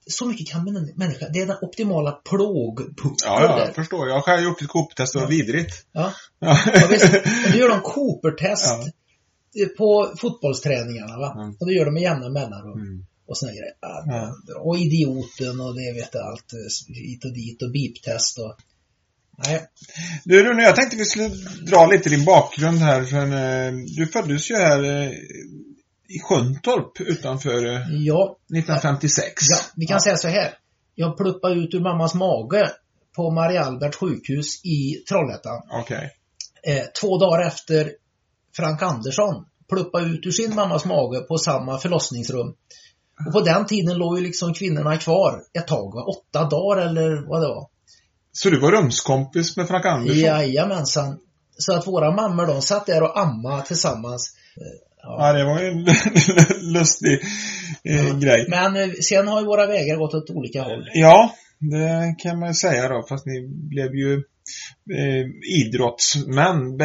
så 0.09 0.27
mycket 0.27 0.49
kan 0.49 0.77
en 0.77 0.93
människa, 0.97 1.29
det 1.29 1.41
är 1.41 1.47
den 1.47 1.57
optimala 1.62 2.12
plågpunkten 2.12 3.14
Ja, 3.24 3.59
jag 3.66 3.74
förstår. 3.74 4.09
Jag 4.09 4.14
har 4.14 4.22
själv 4.22 4.45
gjort 4.45 4.62
ett 4.62 4.68
Coop-test, 4.68 5.12
det 5.12 5.20
var 5.20 5.29
vidrigt. 5.29 5.87
Ja. 5.93 6.12
Ja. 6.39 6.59
Ja, 6.74 6.87
visst. 6.91 7.14
Och 7.14 7.53
då 7.53 7.59
gör 7.59 7.68
de 7.68 7.81
Cooper-test 7.81 8.66
Ja. 9.53 9.66
på 9.79 10.12
fotbollsträningarna 10.18 11.18
va? 11.18 11.33
Mm. 11.41 11.57
Och 11.61 11.66
då 11.66 11.72
gör 11.72 11.85
de 11.85 11.95
med 11.95 12.03
jämna 12.03 12.29
mellanrum. 12.29 12.81
Mm. 12.81 13.07
Och 13.27 13.39
såna 13.39 13.53
grejer. 13.53 13.72
Ja, 13.81 14.05
Ja. 14.07 14.35
Och 14.61 14.79
idioten 14.79 15.61
och 15.61 15.74
det 15.74 15.93
vet 15.93 16.11
jag 16.12 16.22
allt. 16.22 16.53
eh, 16.53 16.95
Hit 16.95 17.24
och 17.24 17.33
dit 17.35 17.62
och 17.62 17.70
beep-test 17.70 18.39
och... 18.39 18.57
Nej. 19.47 19.62
Du 20.24 20.43
Rune, 20.45 20.62
jag 20.62 20.77
tänkte 20.77 20.97
vi 20.97 21.05
skulle 21.05 21.29
dra 21.70 21.87
lite 21.87 22.09
din 22.11 22.24
bakgrund 22.24 22.79
här. 22.79 23.05
För, 23.05 23.18
eh, 23.27 23.72
du 23.97 24.07
föddes 24.07 24.51
ju 24.51 24.55
här 24.55 24.83
eh, 24.85 25.11
i 26.09 26.20
Sjuntorp 26.29 27.01
utanför 27.01 27.64
Ja, 27.91 28.37
1956. 28.57 29.43
ja, 29.51 29.59
vi 29.77 29.87
kan 29.87 30.01
säga 30.01 30.16
så 30.16 30.29
här. 30.29 30.55
Jag 30.95 31.16
pluppade 31.16 31.55
ut 31.55 31.74
ur 31.74 31.81
mammas 31.81 32.14
mage 32.14 32.70
på 33.16 33.31
Marie 33.31 33.61
Albert 33.61 33.95
sjukhus 33.95 34.64
i 34.64 34.95
Trollhättan. 35.09 35.62
Eh, 36.66 36.85
två 37.01 37.18
dagar 37.18 37.47
efter 37.47 37.93
Frank 38.57 38.83
Andersson 38.83 39.45
pluppade 39.68 40.07
ut 40.07 40.27
ur 40.27 40.31
sin 40.31 40.55
mammas 40.55 40.85
mage 40.85 41.20
på 41.20 41.39
samma 41.39 41.79
förlossningsrum. 41.79 42.55
Och 43.26 43.32
på 43.32 43.40
den 43.40 43.66
tiden 43.66 43.98
låg 43.98 44.18
ju 44.18 44.24
liksom 44.24 44.54
kvinnorna 44.54 44.96
kvar 44.96 45.42
ett 45.58 45.66
tag, 45.66 45.94
va? 45.94 46.04
åtta 46.04 46.48
dagar 46.48 46.86
eller 46.86 47.28
vad 47.28 47.42
det 47.42 47.48
var. 47.48 47.68
Så 48.32 48.50
du 48.50 48.60
var 48.60 48.72
rumskompis 48.72 49.56
med 49.56 49.68
Frank 49.68 49.84
Andersson? 49.86 50.18
Jajamensan. 50.18 51.18
Så 51.58 51.72
att 51.72 51.86
våra 51.86 52.10
mammor 52.10 52.46
de 52.46 52.62
satt 52.62 52.86
där 52.86 53.02
och 53.02 53.20
amma 53.20 53.62
tillsammans. 53.62 54.32
Eh, 54.56 54.86
Ja, 55.08 55.32
det 55.32 55.44
var 55.44 55.60
ju 55.60 55.68
en 55.68 55.84
lustig 56.72 57.20
eh, 57.84 58.18
grej. 58.18 58.46
Men 58.48 58.76
eh, 58.76 58.88
sen 59.08 59.28
har 59.28 59.40
ju 59.40 59.46
våra 59.46 59.66
vägar 59.66 59.96
gått 59.96 60.14
åt 60.14 60.30
olika 60.30 60.62
håll. 60.62 60.88
Ja, 60.94 61.34
det 61.58 62.14
kan 62.18 62.38
man 62.38 62.48
ju 62.48 62.54
säga 62.54 62.88
då. 62.88 63.06
Fast 63.08 63.26
ni 63.26 63.48
blev 63.48 63.94
ju 63.94 64.22
eh, 64.99 65.26
idrottsmän, 65.61 66.78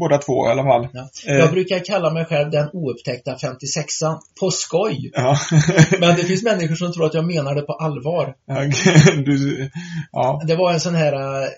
båda 0.00 0.18
två 0.18 0.46
i 0.46 0.50
alla 0.50 0.62
fall. 0.62 0.88
Ja. 0.92 1.08
Eh. 1.26 1.38
Jag 1.38 1.50
brukar 1.50 1.84
kalla 1.84 2.10
mig 2.10 2.24
själv 2.24 2.50
den 2.50 2.68
oupptäckta 2.72 3.34
56an 3.34 4.18
på 4.40 4.50
skoj. 4.50 5.10
Ja. 5.14 5.36
Men 6.00 6.16
det 6.16 6.24
finns 6.24 6.42
människor 6.42 6.74
som 6.74 6.92
tror 6.92 7.06
att 7.06 7.14
jag 7.14 7.26
menar 7.26 7.54
det 7.54 7.62
på 7.62 7.72
allvar. 7.72 8.34
du, 9.24 9.70
ja. 10.12 10.42
Det 10.46 10.56
var 10.56 10.72
en 10.72 10.80
sån 10.80 10.94
här 10.94 11.42
eh, 11.42 11.48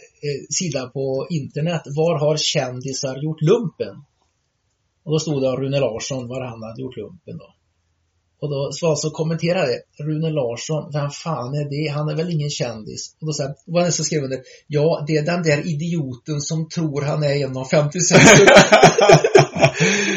sida 0.51 0.87
på 0.89 1.27
internet. 1.31 1.83
Var 1.97 2.19
har 2.19 2.37
kändisar 2.37 3.17
gjort 3.17 3.41
lumpen? 3.41 4.05
Och 5.05 5.13
då 5.13 5.19
stod 5.19 5.43
det 5.43 5.49
om 5.49 5.57
Rune 5.57 5.81
Larsson, 5.81 6.29
var 6.29 6.41
han 6.41 6.63
hade 6.63 6.83
gjort 6.83 6.97
lumpen 6.97 7.39
då. 7.39 7.55
Och 8.43 8.51
då 8.51 8.69
så, 8.73 8.97
så 8.97 9.11
kommenterade 9.11 9.73
jag, 9.73 10.07
Rune 10.07 10.31
Larsson, 10.31 10.93
vem 10.93 11.11
fan 11.11 11.55
är 11.55 11.65
det? 11.71 11.93
Han 11.93 12.09
är 12.09 12.15
väl 12.15 12.31
ingen 12.31 12.51
kändis? 12.51 13.15
Och 13.21 13.27
då 13.27 13.33
var 13.67 13.85
det 13.85 13.93
som 13.93 14.05
skrev 14.05 14.23
under, 14.25 14.39
ja 14.67 15.05
det 15.07 15.17
är 15.17 15.23
den 15.23 15.43
där 15.43 15.67
idioten 15.67 16.41
som 16.41 16.69
tror 16.69 17.03
han 17.03 17.23
är 17.23 17.47
en 17.47 17.57
av 17.57 17.65
56. 17.65 18.25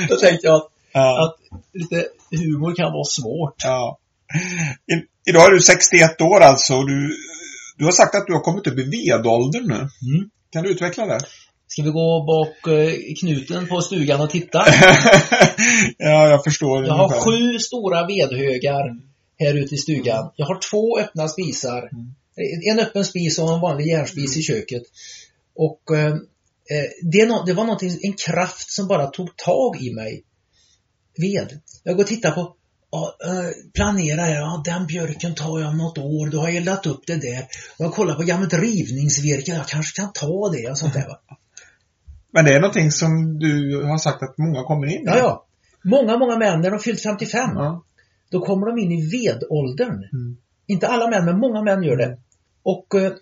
då 0.09 0.15
tänkte 0.15 0.47
jag 0.47 0.55
att, 0.55 0.67
Ja. 0.91 1.25
att 1.25 1.35
lite 1.73 2.07
humor 2.31 2.75
kan 2.75 2.91
vara 2.91 3.03
svårt. 3.03 3.55
ja. 3.63 3.97
I, 4.93 5.29
idag 5.29 5.45
är 5.45 5.51
du 5.51 5.61
61 5.61 6.21
år 6.21 6.39
alltså. 6.41 6.73
och 6.75 6.87
Du, 6.87 7.15
du 7.77 7.85
har 7.85 7.91
sagt 7.91 8.15
att 8.15 8.27
du 8.27 8.33
har 8.33 8.41
kommit 8.41 8.67
upp 8.67 8.79
i 8.79 8.83
vedåldern 8.83 9.67
nu. 9.67 9.75
Mm. 9.75 10.29
Kan 10.51 10.63
du 10.63 10.69
utveckla 10.71 11.05
det? 11.05 11.19
Ska 11.75 11.83
vi 11.83 11.89
gå 11.89 12.23
bak 12.25 12.67
eh, 12.67 12.93
knuten 13.19 13.67
på 13.67 13.81
stugan 13.81 14.21
och 14.21 14.29
titta? 14.29 14.57
ja, 15.97 16.29
jag 16.29 16.43
förstår. 16.43 16.85
Jag 16.85 16.93
har 16.93 17.03
ungefär. 17.03 17.21
sju 17.21 17.59
stora 17.59 18.07
vedhögar 18.07 18.95
här 19.39 19.53
ute 19.53 19.75
i 19.75 19.77
stugan. 19.77 20.31
Jag 20.35 20.45
har 20.45 20.59
två 20.71 20.99
öppna 20.99 21.27
spisar. 21.27 21.89
En 22.71 22.79
öppen 22.79 23.05
spis 23.05 23.39
och 23.39 23.53
en 23.53 23.59
vanlig 23.59 23.87
järnspis 23.87 24.37
i 24.37 24.41
köket. 24.41 24.83
Och 25.55 25.97
eh, 25.97 26.07
eh, 26.07 26.89
det, 27.45 27.53
var 27.53 27.63
någonting, 27.63 27.99
en 28.01 28.13
kraft 28.13 28.71
som 28.71 28.87
bara 28.87 29.07
tog 29.07 29.37
tag 29.37 29.81
i 29.81 29.93
mig. 29.93 30.23
Ved. 31.17 31.59
Jag 31.83 31.95
går 31.95 32.03
och 32.03 32.07
tittar 32.07 32.31
på 32.31 32.55
ja, 32.91 33.15
eh, 33.25 33.49
planerar 33.73 34.29
jag, 34.29 34.41
ja, 34.41 34.61
den 34.65 34.87
björken 34.87 35.35
tar 35.35 35.59
jag 35.59 35.69
om 35.69 35.77
något 35.77 35.97
år, 35.97 36.29
då 36.29 36.39
har 36.39 36.47
jag 36.47 36.57
eldat 36.57 36.85
upp 36.85 37.07
det 37.07 37.15
där. 37.15 37.47
Och 37.77 37.85
jag 37.85 37.93
kollar 37.93 38.15
på 38.15 38.23
gammalt 38.23 38.53
rivningsvirke, 38.53 39.51
jag 39.51 39.67
kanske 39.67 40.01
kan 40.01 40.13
ta 40.13 40.49
det 40.49 40.69
och 40.69 40.77
sånt 40.77 40.93
där. 40.93 41.07
Va? 41.07 41.19
Men 42.35 42.45
det 42.45 42.51
är 42.53 42.59
någonting 42.59 42.91
som 42.91 43.39
du 43.39 43.81
har 43.83 43.97
sagt 43.97 44.23
att 44.23 44.37
många 44.37 44.63
kommer 44.63 44.87
in 44.87 45.01
i. 45.01 45.05
Ja, 45.05 45.17
ja. 45.17 45.45
Många, 45.83 46.17
många 46.17 46.37
män, 46.37 46.61
när 46.61 46.71
de 46.71 46.79
fyllt 46.79 47.01
55, 47.03 47.49
Ja. 47.55 47.83
då 48.31 48.39
kommer 48.39 48.65
de 48.67 48.79
in 48.81 48.91
i 48.91 49.09
vedåldern. 49.09 49.93
Mm. 50.13 50.37
Inte 50.67 50.87
alla 50.87 51.09
män, 51.09 51.25
men 51.25 51.39
många 51.39 51.61
män 51.61 51.83
gör 51.83 51.95
det. 51.97 52.17
Och, 52.63 52.95
eh, 52.95 53.13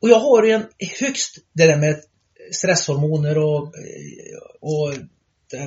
och 0.00 0.08
jag 0.08 0.20
har 0.20 0.42
ju 0.44 0.50
en 0.50 0.64
högst, 1.00 1.38
det 1.52 1.66
där 1.66 1.76
med 1.76 1.96
stresshormoner 2.52 3.38
och, 3.38 3.62
eh, 3.62 4.38
och 4.60 4.94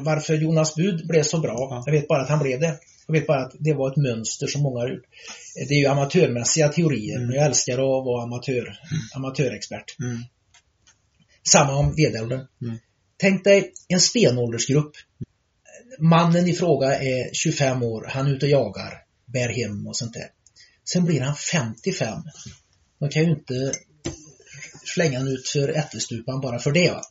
varför 0.01 0.33
Jonas 0.33 0.75
Bud 0.75 1.07
blev 1.07 1.23
så 1.23 1.37
bra. 1.39 1.55
Ja. 1.69 1.83
Jag 1.85 1.93
vet 1.93 2.07
bara 2.07 2.21
att 2.21 2.29
han 2.29 2.39
blev 2.39 2.59
det. 2.59 2.79
Jag 3.07 3.13
vet 3.13 3.27
bara 3.27 3.45
att 3.45 3.51
det 3.59 3.73
var 3.73 3.91
ett 3.91 3.97
mönster 3.97 4.47
som 4.47 4.61
många 4.61 4.79
har 4.79 4.89
gjort. 4.89 5.05
Det 5.69 5.73
är 5.73 5.79
ju 5.79 5.85
amatörmässiga 5.85 6.69
teorier, 6.69 7.15
Mm. 7.15 7.27
men 7.27 7.35
jag 7.35 7.45
älskar 7.45 7.73
att 7.73 8.05
vara 8.05 8.23
amatör, 8.23 8.77
amatörexpert. 9.15 9.95
Mm. 9.99 10.17
Samma 11.49 11.75
om 11.75 11.95
vedåldern. 11.95 12.47
Mm. 12.61 12.77
Tänk 13.17 13.43
dig 13.43 13.73
en 13.87 14.01
stenåldersgrupp. 14.01 14.91
Mannen 15.99 16.47
i 16.47 16.53
fråga 16.53 16.99
är 16.99 17.33
25 17.33 17.83
år, 17.83 18.05
han 18.09 18.27
är 18.27 18.31
ute 18.35 18.45
och 18.45 18.51
jagar, 18.51 18.93
bär 19.25 19.49
hem 19.49 19.87
och 19.87 19.97
sånt 19.97 20.13
där. 20.13 20.29
Sen 20.89 21.05
blir 21.05 21.21
han 21.21 21.35
55. 21.35 22.19
Man 22.99 23.09
kan 23.09 23.23
ju 23.23 23.29
inte 23.29 23.71
slänga 24.85 25.19
han 25.19 25.27
ut 25.27 25.49
för 25.49 25.69
ättestupan 25.69 26.41
bara 26.41 26.59
för 26.59 26.71
det. 26.71 26.91
Va? 26.91 27.01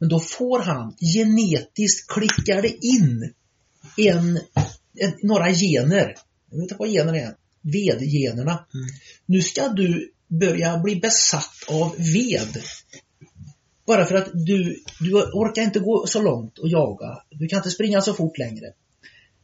Men 0.00 0.08
då 0.08 0.20
får 0.20 0.58
han, 0.58 0.96
genetiskt 1.14 2.10
klickar 2.10 2.62
det 2.62 2.86
in 2.86 3.32
en, 3.96 4.40
en, 4.98 5.12
några 5.22 5.52
gener. 5.52 6.16
Jag 6.50 6.56
vet 6.56 6.62
inte 6.62 6.76
vad 6.78 6.88
generna 6.88 7.18
är. 7.18 7.34
Vedgenerna. 7.60 8.66
Mm. 8.74 8.86
Nu 9.26 9.42
ska 9.42 9.68
du 9.68 10.12
börja 10.28 10.78
bli 10.78 10.96
besatt 10.96 11.64
av 11.68 11.96
ved. 11.98 12.62
Bara 13.86 14.04
för 14.04 14.14
att 14.14 14.28
du, 14.32 14.82
du 15.00 15.12
orkar 15.14 15.62
inte 15.62 15.78
gå 15.78 16.06
så 16.06 16.22
långt 16.22 16.58
och 16.58 16.68
jaga. 16.68 17.18
Du 17.30 17.48
kan 17.48 17.56
inte 17.56 17.70
springa 17.70 18.00
så 18.00 18.14
fort 18.14 18.38
längre. 18.38 18.72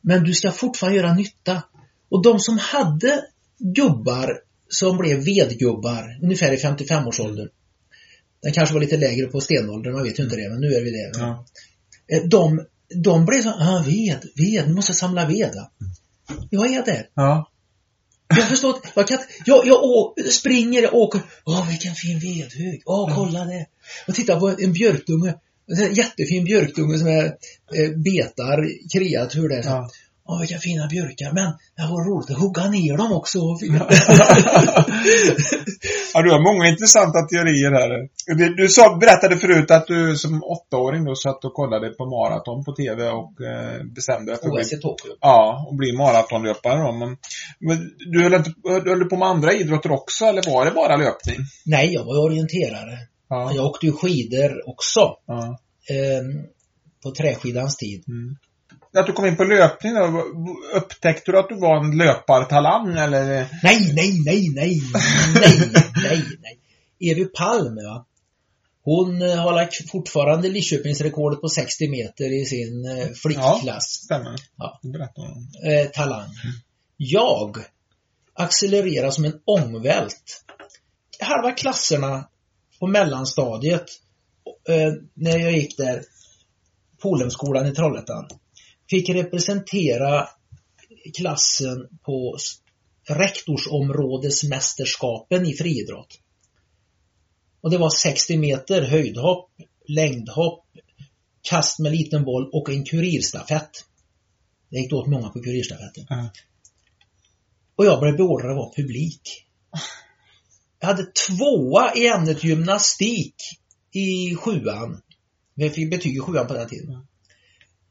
Men 0.01 0.25
du 0.25 0.35
ska 0.35 0.51
fortfarande 0.51 0.99
göra 0.99 1.15
nytta. 1.15 1.63
Och 2.09 2.23
de 2.23 2.41
som 2.41 2.59
hade 2.59 3.25
gubbar 3.59 4.39
som 4.69 4.99
blev 4.99 5.25
vedgubbar, 5.25 6.19
ungefär 6.23 6.53
i 6.53 6.57
55-årsåldern. 6.57 7.49
Den 8.43 8.53
kanske 8.53 8.75
var 8.75 8.81
lite 8.81 8.97
lägre 8.97 9.27
på 9.27 9.41
stenåldern, 9.41 9.93
man 9.93 10.03
vet 10.03 10.19
ju 10.19 10.23
inte 10.23 10.37
det, 10.37 10.49
men 10.51 10.61
nu 10.61 10.75
är 10.75 10.85
vi 10.85 10.91
det. 10.91 11.11
Ja. 11.15 11.45
Eh, 12.09 12.23
De, 12.25 12.67
de 12.95 13.25
blev 13.27 13.43
så, 13.43 13.49
ah, 13.49 13.83
ved, 13.87 14.19
ved, 14.37 14.69
nu 14.69 14.75
måste 14.75 14.91
jag 14.91 14.97
samla 14.97 15.27
ved. 15.27 15.55
va?" 15.55 15.71
Jag 16.51 16.73
är 16.73 16.85
där. 16.85 17.09
Ja. 17.15 17.49
Jag 18.37 18.49
förstår 18.49 18.71
att, 18.71 18.93
jag 18.95 19.09
kan 19.09 19.19
inte- 19.19 19.33
jag, 19.47 19.67
jag 19.67 19.85
å, 19.85 20.15
springer, 20.31 20.83
jag 20.83 20.95
åker, 20.95 21.21
åh 21.45 21.69
vilken 21.69 21.95
fin 21.95 22.19
vedhög, 22.19 22.83
åh 22.87 23.15
kolla 23.15 23.45
det. 23.45 23.67
Och 24.09 24.15
tittar 24.15 24.41
på 24.41 24.49
en 24.49 24.73
björkdunge, 24.73 25.35
en 25.79 25.95
jättefin 25.95 26.45
björkdunge 26.45 26.99
som 26.99 27.07
är, 27.07 27.25
eh, 27.75 27.91
betar 27.97 28.69
kreatur 28.93 29.49
där. 29.49 29.63
Ja. 29.65 29.91
Åh 30.29 30.41
vilka 30.41 30.59
fina 30.59 30.87
björkar, 30.87 31.33
men 31.33 31.49
det 31.77 31.83
var 31.93 32.01
roligt 32.11 32.31
att 32.31 32.43
hugga 32.45 32.65
ner 32.71 32.97
dem 32.97 33.13
också. 33.13 33.39
ja, 36.15 36.23
du 36.23 36.31
har 36.31 36.53
många 36.53 36.69
intressanta 36.73 37.19
teorier 37.23 37.73
här. 37.81 37.91
Du, 38.39 38.55
du 38.55 38.69
sa, 38.69 38.97
berättade 38.97 39.37
förut 39.37 39.71
att 39.71 39.87
du 39.87 40.17
som 40.17 40.43
åttaåring 40.43 41.05
då 41.05 41.15
satt 41.15 41.45
och 41.45 41.55
kollade 41.55 41.89
på 41.89 42.05
maraton 42.07 42.65
på 42.65 42.73
TV 42.73 43.09
och 43.09 43.33
eh, 43.51 43.85
bestämde 43.97 44.33
dig 44.33 44.41
för 44.41 44.49
att 44.49 44.67
OS 44.67 44.73
i 44.73 44.81
Tokyo. 44.81 45.13
ja, 45.21 45.67
och 45.69 45.77
bli 45.77 45.93
maratonlöpare 45.97 46.79
då. 46.87 46.93
Men, 46.93 47.17
men 47.59 47.79
du 48.13 48.23
höll, 48.23 48.35
inte, 48.35 48.53
höll 48.91 49.09
på 49.09 49.17
med 49.17 49.29
andra 49.29 49.53
idrotter 49.53 49.93
också 49.93 50.25
eller 50.25 50.43
var 50.51 50.65
det 50.65 50.71
bara 50.71 50.97
löpning? 50.97 51.39
Nej, 51.67 51.93
jag 51.95 52.05
var 52.05 52.25
orienterare. 52.27 52.99
Ja. 53.29 53.53
Jag 53.55 53.67
åkte 53.67 53.87
ju 53.87 53.93
skidor 53.93 54.69
också. 54.69 55.01
ja. 55.27 55.59
Eh, 55.91 56.23
på 57.03 57.11
träskidans 57.11 57.77
tid. 57.77 58.05
Mm. 58.09 58.37
Att 58.97 59.07
du 59.07 59.13
kom 59.13 59.27
in 59.27 59.37
på 59.37 59.45
löpning 59.45 59.95
då, 59.95 60.25
upptäckte 60.75 61.33
du 61.33 61.39
att 61.39 61.49
du 61.49 61.55
var 61.55 61.85
en 61.85 61.97
löpartalang 61.97 62.97
eller? 62.97 63.49
Nej, 63.63 63.93
nej, 63.95 64.21
nej, 64.25 64.51
nej, 64.55 64.81
nej, 64.95 65.63
nej, 66.03 66.23
nej. 66.41 66.59
Evi 67.11 67.25
Palm, 67.25 67.75
va. 67.75 68.07
Hon 68.85 69.23
eh, 69.23 69.37
har 69.37 69.53
lagt 69.53 69.91
fortfarande 69.91 70.49
Lidköpingsrekordet 70.49 71.41
på 71.41 71.49
60 71.49 71.89
meter 71.89 72.43
i 72.43 72.45
sin 72.45 72.85
eh, 72.87 73.09
flickklass. 73.23 73.85
Stämmer. 73.85 74.35
Ja. 74.57 74.81
Berätta 74.83 75.21
om. 75.21 75.49
Eh, 75.65 75.87
talang. 75.87 76.29
Jag 76.97 77.57
accelererar 78.35 79.11
som 79.11 79.25
en 79.25 79.41
ångvält. 79.45 80.45
Halva 81.21 81.53
klasserna 81.53 82.29
på 82.81 82.87
mellanstadiet, 82.87 83.87
eh, 84.69 84.93
när 85.15 85.39
jag 85.39 85.53
gick 85.53 85.77
där, 85.77 86.03
Polhemskolan 87.03 87.67
i 87.67 87.75
Trollhättan, 87.75 88.29
fick 88.93 89.09
representera 89.09 90.29
klassen 91.17 91.89
på 92.05 92.37
rektorsområdesmästerskapen 93.09 95.47
i 95.47 95.55
friidrott. 95.55 96.21
Och 97.61 97.71
det 97.71 97.79
var 97.79 97.91
60 97.91 98.37
meter 98.37 98.83
höjdhopp, 98.83 99.51
längdhopp, 99.89 100.65
kast 101.43 101.79
med 101.79 101.93
liten 101.93 102.25
boll 102.25 102.51
och 102.53 102.71
en 102.71 102.85
kurirstafett. 102.85 103.71
Det 104.69 104.79
gick 104.79 104.93
åt 104.93 105.07
många 105.07 105.29
på 105.29 105.43
kurirstafetten. 105.43 106.07
Ja. 106.09 106.31
Och 107.77 107.87
jag 107.87 108.01
blev 108.01 108.17
beordrad 108.17 108.51
att 108.51 108.57
vara 108.57 108.75
publik. 108.77 109.47
Jag 110.81 110.89
hade 110.89 111.07
tvåa 111.27 111.95
i 111.95 112.07
ämnet 112.07 112.45
gymnastik 112.45 113.35
i 113.93 114.37
sjuan. 114.37 115.03
Vi 115.55 115.71
fick 115.71 115.91
betyg 115.91 116.17
i 116.17 116.21
sjuan 116.21 116.47
på 116.47 116.55
den 116.55 116.69
tiden. 116.69 117.07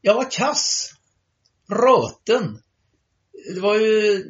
Jag 0.02 0.14
var 0.14 0.30
kass. 0.30 0.92
Röten. 1.68 2.58
Det 3.54 3.60
var 3.60 3.78
ju 3.78 4.24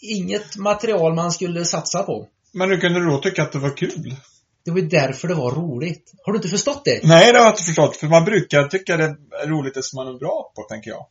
inget 0.00 0.56
material 0.56 1.14
man 1.14 1.32
skulle 1.32 1.64
satsa 1.64 2.02
på. 2.02 2.28
Men 2.52 2.70
hur 2.70 2.80
kunde 2.80 3.00
du 3.00 3.06
då 3.06 3.18
tycka 3.20 3.42
att 3.42 3.52
det 3.52 3.58
var 3.58 3.76
kul? 3.76 4.16
Det 4.64 4.70
var 4.70 4.78
ju 4.78 4.88
därför 4.88 5.28
det 5.28 5.34
var 5.34 5.52
roligt. 5.52 6.12
Har 6.22 6.32
du 6.32 6.36
inte 6.36 6.48
förstått 6.48 6.84
det? 6.84 7.00
Nej, 7.04 7.32
det 7.32 7.38
har 7.38 7.44
jag 7.44 7.52
inte 7.52 7.64
förstått. 7.64 7.96
För 7.96 8.06
man 8.06 8.24
brukar 8.24 8.68
tycka 8.68 8.96
det 8.96 9.04
är 9.42 9.46
roligt 9.46 9.74
det 9.74 9.82
som 9.82 9.96
man 9.96 10.14
är 10.14 10.18
bra 10.18 10.52
på, 10.54 10.62
tänker 10.62 10.90
jag. 10.90 11.06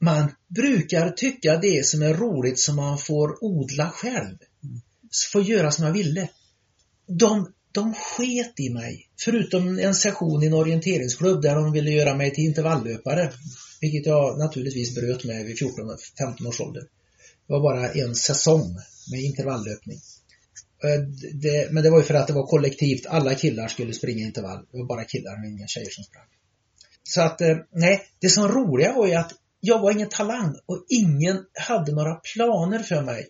Man 0.00 0.32
brukar 0.48 1.10
tycka 1.10 1.56
det 1.56 1.86
som 1.86 2.02
är 2.02 2.14
roligt 2.14 2.58
som 2.58 2.76
man 2.76 2.98
får 2.98 3.44
odla 3.44 3.90
själv. 3.90 4.36
Får 5.32 5.42
göra 5.42 5.70
som 5.70 5.84
jag 5.84 5.92
ville. 5.92 6.28
De, 7.06 7.52
de 7.78 7.94
sket 7.94 8.60
i 8.60 8.70
mig. 8.70 9.08
Förutom 9.24 9.78
en 9.78 9.94
session 9.94 10.42
i 10.42 10.46
en 10.46 10.54
orienteringsklubb 10.54 11.42
där 11.42 11.54
de 11.54 11.72
ville 11.72 11.90
göra 11.90 12.14
mig 12.14 12.34
till 12.34 12.44
intervalllöpare. 12.44 13.32
Vilket 13.80 14.06
jag 14.06 14.38
naturligtvis 14.38 14.94
bröt 14.94 15.24
med 15.24 15.44
vid 15.46 15.56
14-15 15.56 16.46
års 16.48 16.60
ålder. 16.60 16.82
Det 17.46 17.52
var 17.52 17.60
bara 17.60 17.92
en 17.92 18.14
säsong 18.14 18.76
med 19.10 19.20
intervalllöpning. 19.20 19.98
Eh, 20.84 21.00
Det, 21.34 21.72
men 21.72 21.82
det 21.82 21.90
var 21.90 21.98
ju 21.98 22.04
för 22.04 22.14
att 22.14 22.26
det 22.26 22.32
var 22.32 22.46
kollektivt. 22.46 23.06
Alla 23.06 23.34
killar 23.34 23.68
skulle 23.68 23.92
springa 23.92 24.26
intervall. 24.26 24.66
Det 24.72 24.78
var 24.78 24.86
bara 24.86 25.04
killar 25.04 25.38
och 25.42 25.48
inga 25.48 25.66
tjejer 25.66 25.90
som 25.90 26.04
sprang. 26.04 26.26
Så 27.02 27.22
att, 27.22 27.40
eh, 27.40 27.56
nej, 27.72 28.02
det 28.18 28.28
som 28.28 28.48
roliga 28.48 28.92
var 28.92 29.06
ju 29.06 29.14
att 29.14 29.32
jag 29.60 29.80
var 29.80 29.92
ingen 29.92 30.08
talang 30.08 30.56
och 30.66 30.84
ingen 30.88 31.44
hade 31.68 31.92
några 31.92 32.14
planer 32.14 32.78
för 32.78 33.02
mig. 33.02 33.28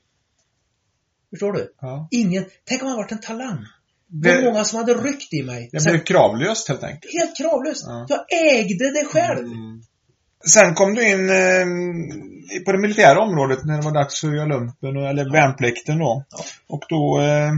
Förstår 1.31 1.53
du? 1.53 1.75
Ja. 1.81 2.09
Ingen, 2.11 2.45
tänk 2.65 2.83
om 2.83 2.89
jag 2.89 2.97
varit 2.97 3.13
en 3.13 3.21
talang. 3.21 3.65
Det 4.11 4.35
var 4.35 4.43
många 4.43 4.65
som 4.65 4.79
hade 4.79 4.95
ryckt 4.95 5.35
i 5.35 5.43
mig. 5.43 5.69
det 5.73 5.85
blev 5.91 6.05
kravlöst 6.05 6.69
helt 6.69 6.83
enkelt. 6.85 7.13
helt 7.13 7.37
kravlöst. 7.37 7.85
Ja. 7.87 8.07
Jag 8.09 8.21
ägde 8.57 8.93
det 8.93 9.05
själv. 9.05 9.47
Mm. 9.47 9.83
Sen 10.47 10.75
kom 10.75 10.95
du 10.95 11.09
in 11.09 11.29
eh, 11.31 12.65
på 12.65 12.73
det 12.73 12.79
militära 12.79 13.21
området 13.21 13.65
när 13.65 13.77
det 13.77 13.85
var 13.85 13.95
dags 13.95 14.25
att 14.25 14.35
göra 14.35 14.47
lumpen, 14.47 14.97
och- 14.97 15.09
eller 15.09 15.33
värnplikten 15.33 15.99
då. 15.99 16.25
Ja. 16.31 16.45
Och 16.69 16.83
då... 16.89 17.21
Eh, 17.21 17.53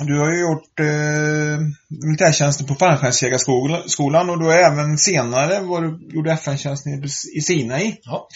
du 0.00 0.18
har 0.18 0.30
ju 0.32 0.40
gjort 0.40 0.80
eh, 0.80 1.58
militärtjänsten 2.06 2.66
på 2.66 2.74
fallskärmsjägarskolan 2.74 4.30
och 4.30 4.40
du 4.40 4.46
har 4.46 4.58
även 4.58 4.98
senare 4.98 5.60
var 5.60 5.82
du, 5.82 6.16
gjorde 6.16 6.32
FN-tjänsten 6.32 6.92
i, 6.92 7.06
i 7.38 7.40
Sinai. 7.40 7.96
Ja. 8.02 8.28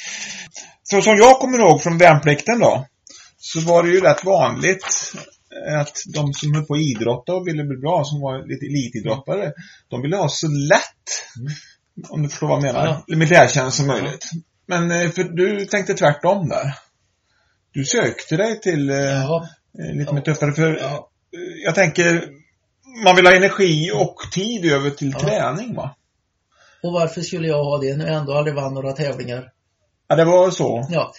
Så 0.82 1.03
som 1.03 1.16
jag 1.16 1.38
kommer 1.38 1.59
ihåg 1.59 1.82
från 1.82 1.99
värnplikten 1.99 2.59
då, 2.59 2.86
så 3.38 3.61
var 3.61 3.82
det 3.82 3.88
ju 3.88 4.01
rätt 4.01 4.24
vanligt 4.24 4.84
att 5.81 5.97
de 6.15 6.33
som 6.35 6.55
höll 6.55 6.65
på 6.67 6.75
att 6.75 6.81
idrotta 6.81 7.35
och 7.35 7.47
ville 7.49 7.65
bli 7.65 7.77
bra, 7.77 8.05
som 8.05 8.21
var 8.21 8.47
lite 8.49 8.67
elitidrottare, 8.67 9.53
de 9.89 10.03
ville 10.03 10.17
ha 10.17 10.29
så 10.29 10.47
lätt, 10.49 11.09
om 12.09 12.23
du 12.23 12.29
förstår 12.29 12.47
vad 12.49 12.57
jag 12.57 12.63
menar, 12.63 12.87
Ja. 12.87 13.17
militärtjänst 13.17 13.77
som 13.77 13.87
möjligt. 13.87 14.31
Men 14.67 14.91
eh, 14.91 15.11
för 15.11 15.25
du 15.25 15.67
tänkte 15.67 15.95
tvärtom 15.95 16.49
där. 16.49 16.75
Du 17.73 17.85
sökte 17.85 18.37
dig 18.37 18.61
till 18.61 18.91
eh, 18.91 18.97
Ja. 18.97 19.49
eh, 19.79 19.95
lite 19.99 20.15
mer 20.15 20.21
tuffare, 20.23 20.53
för 20.53 20.77
Ja. 20.77 21.09
jag 21.65 21.75
tänker, 21.75 22.29
man 23.05 23.17
vill 23.17 23.27
ha 23.27 23.35
energi 23.35 23.91
och 23.95 24.17
tid 24.33 24.73
över 24.73 24.91
till 24.91 25.11
Ja. 25.11 25.19
träning 25.21 25.75
va? 25.75 25.97
Och 26.83 26.93
varför 26.93 27.21
skulle 27.21 27.49
jag 27.49 27.65
ha 27.65 27.79
det 27.79 27.97
när 27.97 28.07
jag 28.07 28.17
ändå 28.17 28.33
aldrig 28.33 28.55
vann 28.57 28.75
några 28.75 28.93
tävlingar? 28.93 29.51
Ja, 30.09 30.17
det 30.17 30.25
var 30.25 30.51
så. 30.51 30.87
Ja. 30.91 31.13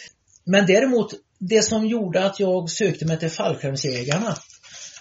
Men 0.46 0.66
däremot, 0.66 1.14
det 1.50 1.64
som 1.64 1.88
gjorde 1.88 2.26
att 2.26 2.39
jag 2.39 2.70
sökte 2.70 3.06
mig 3.06 3.20
till 3.20 3.30
fallskärmsjägarna, 3.30 4.38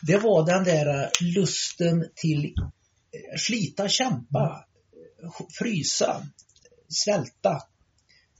det 0.03 0.17
var 0.17 0.47
den 0.47 0.65
där 0.65 1.11
lusten 1.21 2.05
till 2.15 2.45
eh, 2.45 3.39
slita, 3.39 3.89
kämpa, 3.89 4.65
eh, 5.23 5.31
frysa, 5.59 6.27
svälta. 6.89 7.59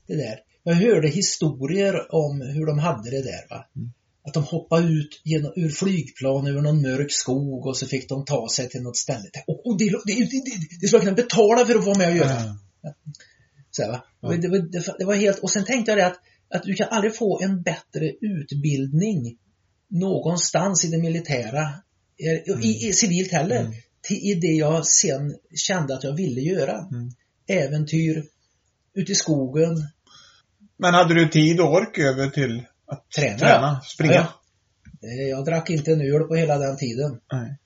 Det 0.07 0.15
där. 0.15 0.39
Jag 0.63 0.73
hörde 0.73 1.07
historier 1.07 2.15
om 2.15 2.41
hur 2.41 2.65
de 2.65 2.79
hade 2.79 3.09
det 3.09 3.23
där. 3.23 3.49
Va? 3.49 3.65
Att 4.27 4.33
de 4.33 4.43
hoppade 4.43 4.87
ut 4.87 5.21
genom, 5.23 5.53
ur 5.55 5.69
flygplan 5.69 6.47
över 6.47 6.61
någon 6.61 6.81
mörk 6.81 7.11
skog 7.11 7.65
och 7.65 7.77
så 7.77 7.87
fick 7.87 8.09
de 8.09 8.25
ta 8.25 8.49
sig 8.49 8.69
till 8.69 8.81
något 8.81 8.97
ställe. 8.97 9.29
Och, 9.47 9.67
och 9.67 9.77
det, 9.77 9.85
det, 9.85 10.13
det, 10.13 10.25
det, 10.25 10.77
det 10.81 10.87
skulle 10.87 10.97
jag 10.97 11.01
kunna 11.01 11.15
betala 11.15 11.65
för 11.65 11.75
att 11.75 11.85
vara 11.85 11.97
med 11.97 12.09
och 12.09 12.17
göra. 12.17 12.57
Så 13.71 13.83
här, 13.83 13.91
va? 13.91 14.03
Och 14.21 14.39
Det, 14.39 14.47
var, 14.47 14.97
det 14.99 15.05
var 15.05 15.15
helt, 15.15 15.39
och 15.39 15.51
sen 15.51 15.65
tänkte 15.65 15.91
jag 15.91 15.97
det 15.97 16.05
att, 16.05 16.19
att 16.53 16.63
du 16.63 16.73
kan 16.73 16.87
aldrig 16.91 17.15
få 17.15 17.41
en 17.43 17.61
bättre 17.61 18.11
utbildning 18.21 19.37
någonstans 19.87 20.85
i 20.85 20.87
det 20.87 20.97
militära, 20.97 21.61
eh, 22.19 22.63
i, 22.63 22.87
i 22.89 22.93
civilt 22.93 23.31
heller, 23.31 23.59
Mm. 23.59 23.73
till, 24.01 24.17
i 24.17 24.35
det 24.35 24.47
jag 24.47 24.85
sen 24.85 25.35
kände 25.55 25.93
att 25.95 26.03
jag 26.03 26.15
ville 26.15 26.41
göra. 26.41 26.87
Mm. 26.91 27.11
Äventyr, 27.47 28.23
ute 28.93 29.11
i 29.11 29.15
skogen, 29.15 29.87
Men 30.77 30.93
hade 30.93 31.13
du 31.13 31.27
tid 31.27 31.59
och 31.61 31.73
ork 31.73 31.97
över 31.97 32.29
till 32.29 32.63
att 32.85 33.11
Träna, 33.11 33.37
träna 33.37 33.81
springa? 33.81 34.13
Ja, 34.13 34.27
Eh, 35.03 35.29
Jag 35.29 35.45
drack 35.45 35.69
inte 35.69 35.91
en 35.91 36.01
öl 36.01 36.23
på 36.23 36.35
hela 36.35 36.57
den 36.57 36.77
tiden. 36.77 37.19
Nej. 37.31 37.57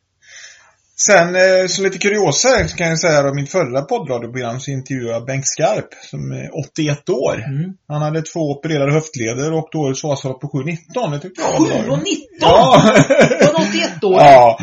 Sen, 1.06 1.36
eh, 1.36 1.68
som 1.68 1.84
lite 1.84 1.98
kuriosa 1.98 2.68
kan 2.68 2.88
jag 2.88 3.00
säga 3.00 3.24
då, 3.24 3.34
mitt 3.34 3.52
förra 3.52 3.82
poddradioprogram 3.82 4.60
så 4.60 4.72
intervjuade 4.72 5.14
jag 5.14 5.26
Bengt 5.26 5.48
Skarp 5.48 5.90
som 6.10 6.32
är 6.32 6.50
81 6.70 7.10
år. 7.10 7.36
Mm. 7.36 7.74
Han 7.88 8.02
hade 8.02 8.22
två 8.22 8.40
opererade 8.40 8.94
höftleder 8.94 9.54
och 9.54 9.70
då 9.72 9.80
årets 9.80 10.04
Vasalopp 10.04 10.42
på 10.42 10.48
7.19. 10.48 11.12
Det 11.12 11.20
tyckte 11.20 11.42
jag 11.42 11.60
var 11.60 11.80
7 11.80 11.86
bra. 11.86 11.94
och 11.94 12.00
19! 12.00 12.18
Ja. 12.40 12.94
Från 13.42 13.68
81 13.68 14.04
år! 14.04 14.22
ja. 14.22 14.60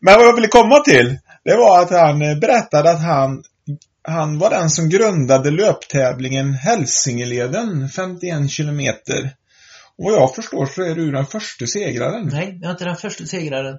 Men 0.00 0.14
vad 0.14 0.26
jag 0.26 0.34
ville 0.34 0.48
komma 0.48 0.80
till, 0.80 1.18
det 1.44 1.56
var 1.56 1.82
att 1.82 1.90
han 1.90 2.22
eh, 2.22 2.38
berättade 2.38 2.90
att 2.90 3.02
han 3.02 3.42
han 4.02 4.38
var 4.38 4.50
den 4.50 4.70
som 4.70 4.88
grundade 4.88 5.50
löptävlingen 5.50 6.54
Hälsingeleden, 6.54 7.88
51 7.88 8.50
kilometer. 8.50 9.30
Och 9.98 10.04
vad 10.04 10.14
jag 10.14 10.34
förstår 10.34 10.66
så 10.66 10.82
är 10.82 10.94
du 10.94 11.10
den 11.10 11.26
första 11.26 11.66
segraren. 11.66 12.28
Nej, 12.32 12.58
jag 12.60 12.68
är 12.68 12.72
inte 12.72 12.84
den 12.84 12.96
första 12.96 13.24
segraren. 13.24 13.78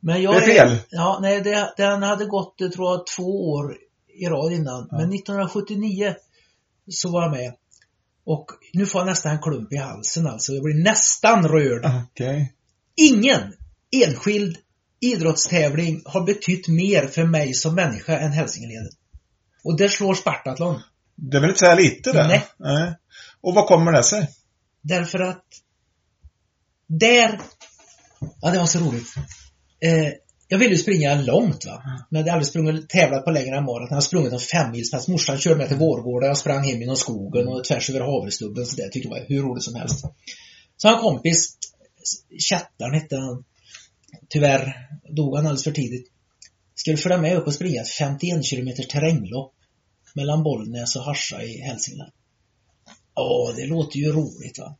Men 0.00 0.22
jag 0.22 0.34
Det 0.34 0.38
är 0.38 0.66
fel. 0.66 0.78
Ja, 0.90 1.18
nej, 1.22 1.40
det, 1.40 1.74
den 1.76 2.02
hade 2.02 2.24
gått, 2.24 2.60
eh, 2.60 2.68
tror 2.68 2.90
jag, 2.90 3.06
två 3.06 3.50
år 3.52 3.76
i 4.14 4.26
rad 4.26 4.52
innan. 4.52 4.88
Men 4.90 5.12
1979 5.12 6.14
så 6.90 7.10
var 7.10 7.22
jag 7.22 7.30
med. 7.30 7.52
Och 8.24 8.46
nu 8.72 8.86
får 8.86 9.00
jag 9.00 9.06
nästan 9.06 9.32
en 9.32 9.42
klump 9.42 9.72
i 9.72 9.76
halsen 9.76 10.26
alltså. 10.26 10.52
Jag 10.52 10.62
blir 10.62 10.84
nästan 10.84 11.48
rörd. 11.48 11.86
Okej. 12.10 12.54
Ingen 12.96 13.52
enskild 13.90 14.56
idrottstävling 15.00 16.02
har 16.04 16.26
betytt 16.26 16.68
mer 16.68 17.06
för 17.06 17.24
mig 17.24 17.54
som 17.54 17.74
människa 17.74 18.18
än 18.18 18.32
Hälsingeleden. 18.32 18.90
Och 19.64 19.76
där 19.76 19.88
slår 19.88 20.14
Spartathlon. 20.14 20.80
Det 21.14 21.40
vill 21.40 21.48
inte 21.48 21.58
säga 21.60 21.74
lite 21.74 22.12
det. 22.12 22.26
Nej. 22.26 22.46
Nej. 22.56 22.94
Och 23.40 23.54
vad 23.54 23.66
kommer 23.66 23.92
det 23.92 24.02
sig? 24.02 24.30
Därför 24.80 25.18
att 25.18 25.44
där, 26.86 27.40
ja 28.40 28.50
det 28.50 28.58
var 28.58 28.66
så 28.66 28.78
roligt. 28.78 29.14
Eh, 29.80 30.12
jag 30.48 30.58
ville 30.58 30.74
ju 30.74 30.78
springa 30.78 31.20
långt 31.20 31.66
va. 31.66 31.82
Men 31.84 32.18
jag 32.18 32.18
hade 32.18 32.32
aldrig 32.32 32.46
sprungit, 32.46 32.88
tävlat 32.88 33.24
på 33.24 33.30
längre 33.30 33.56
än 33.56 33.64
maraton. 33.64 33.86
Jag 33.90 33.96
har 33.96 34.00
sprungit 34.00 34.32
en 34.32 34.38
femmilspass. 34.38 35.08
Morsan 35.08 35.38
körde 35.38 35.56
mig 35.56 35.68
till 35.68 35.76
Vårgårda. 35.76 36.26
Jag 36.26 36.38
sprang 36.38 36.64
hem 36.64 36.80
genom 36.80 36.96
skogen 36.96 37.48
och 37.48 37.64
tvärs 37.64 37.90
över 37.90 38.00
Havresstubben. 38.00 38.66
Så 38.66 38.76
det 38.76 38.88
tyckte 38.90 39.08
jag 39.08 39.20
var 39.20 39.26
hur 39.28 39.42
roligt 39.42 39.64
som 39.64 39.74
helst. 39.74 40.04
Så 40.76 40.88
en 40.88 41.00
kompis, 41.00 41.56
Chattarn 42.50 42.94
hette 42.94 43.16
han. 43.16 43.44
Tyvärr 44.28 44.88
dog 45.10 45.36
han 45.36 45.46
alldeles 45.46 45.64
för 45.64 45.72
tidigt. 45.72 46.06
Skulle 46.74 46.96
följa 46.96 47.18
med 47.18 47.36
upp 47.36 47.46
och 47.46 47.54
springa 47.54 47.80
ett 47.80 47.88
51 47.88 48.50
km 48.50 48.68
terränglopp 48.90 49.54
mellan 50.14 50.42
Bollnäs 50.42 50.96
och 50.96 51.04
Harsa 51.04 51.42
i 51.42 51.60
Hälsingland. 51.60 52.12
Ja, 53.14 53.52
det 53.56 53.66
låter 53.66 53.98
ju 53.98 54.12
roligt 54.12 54.58
va. 54.58 54.76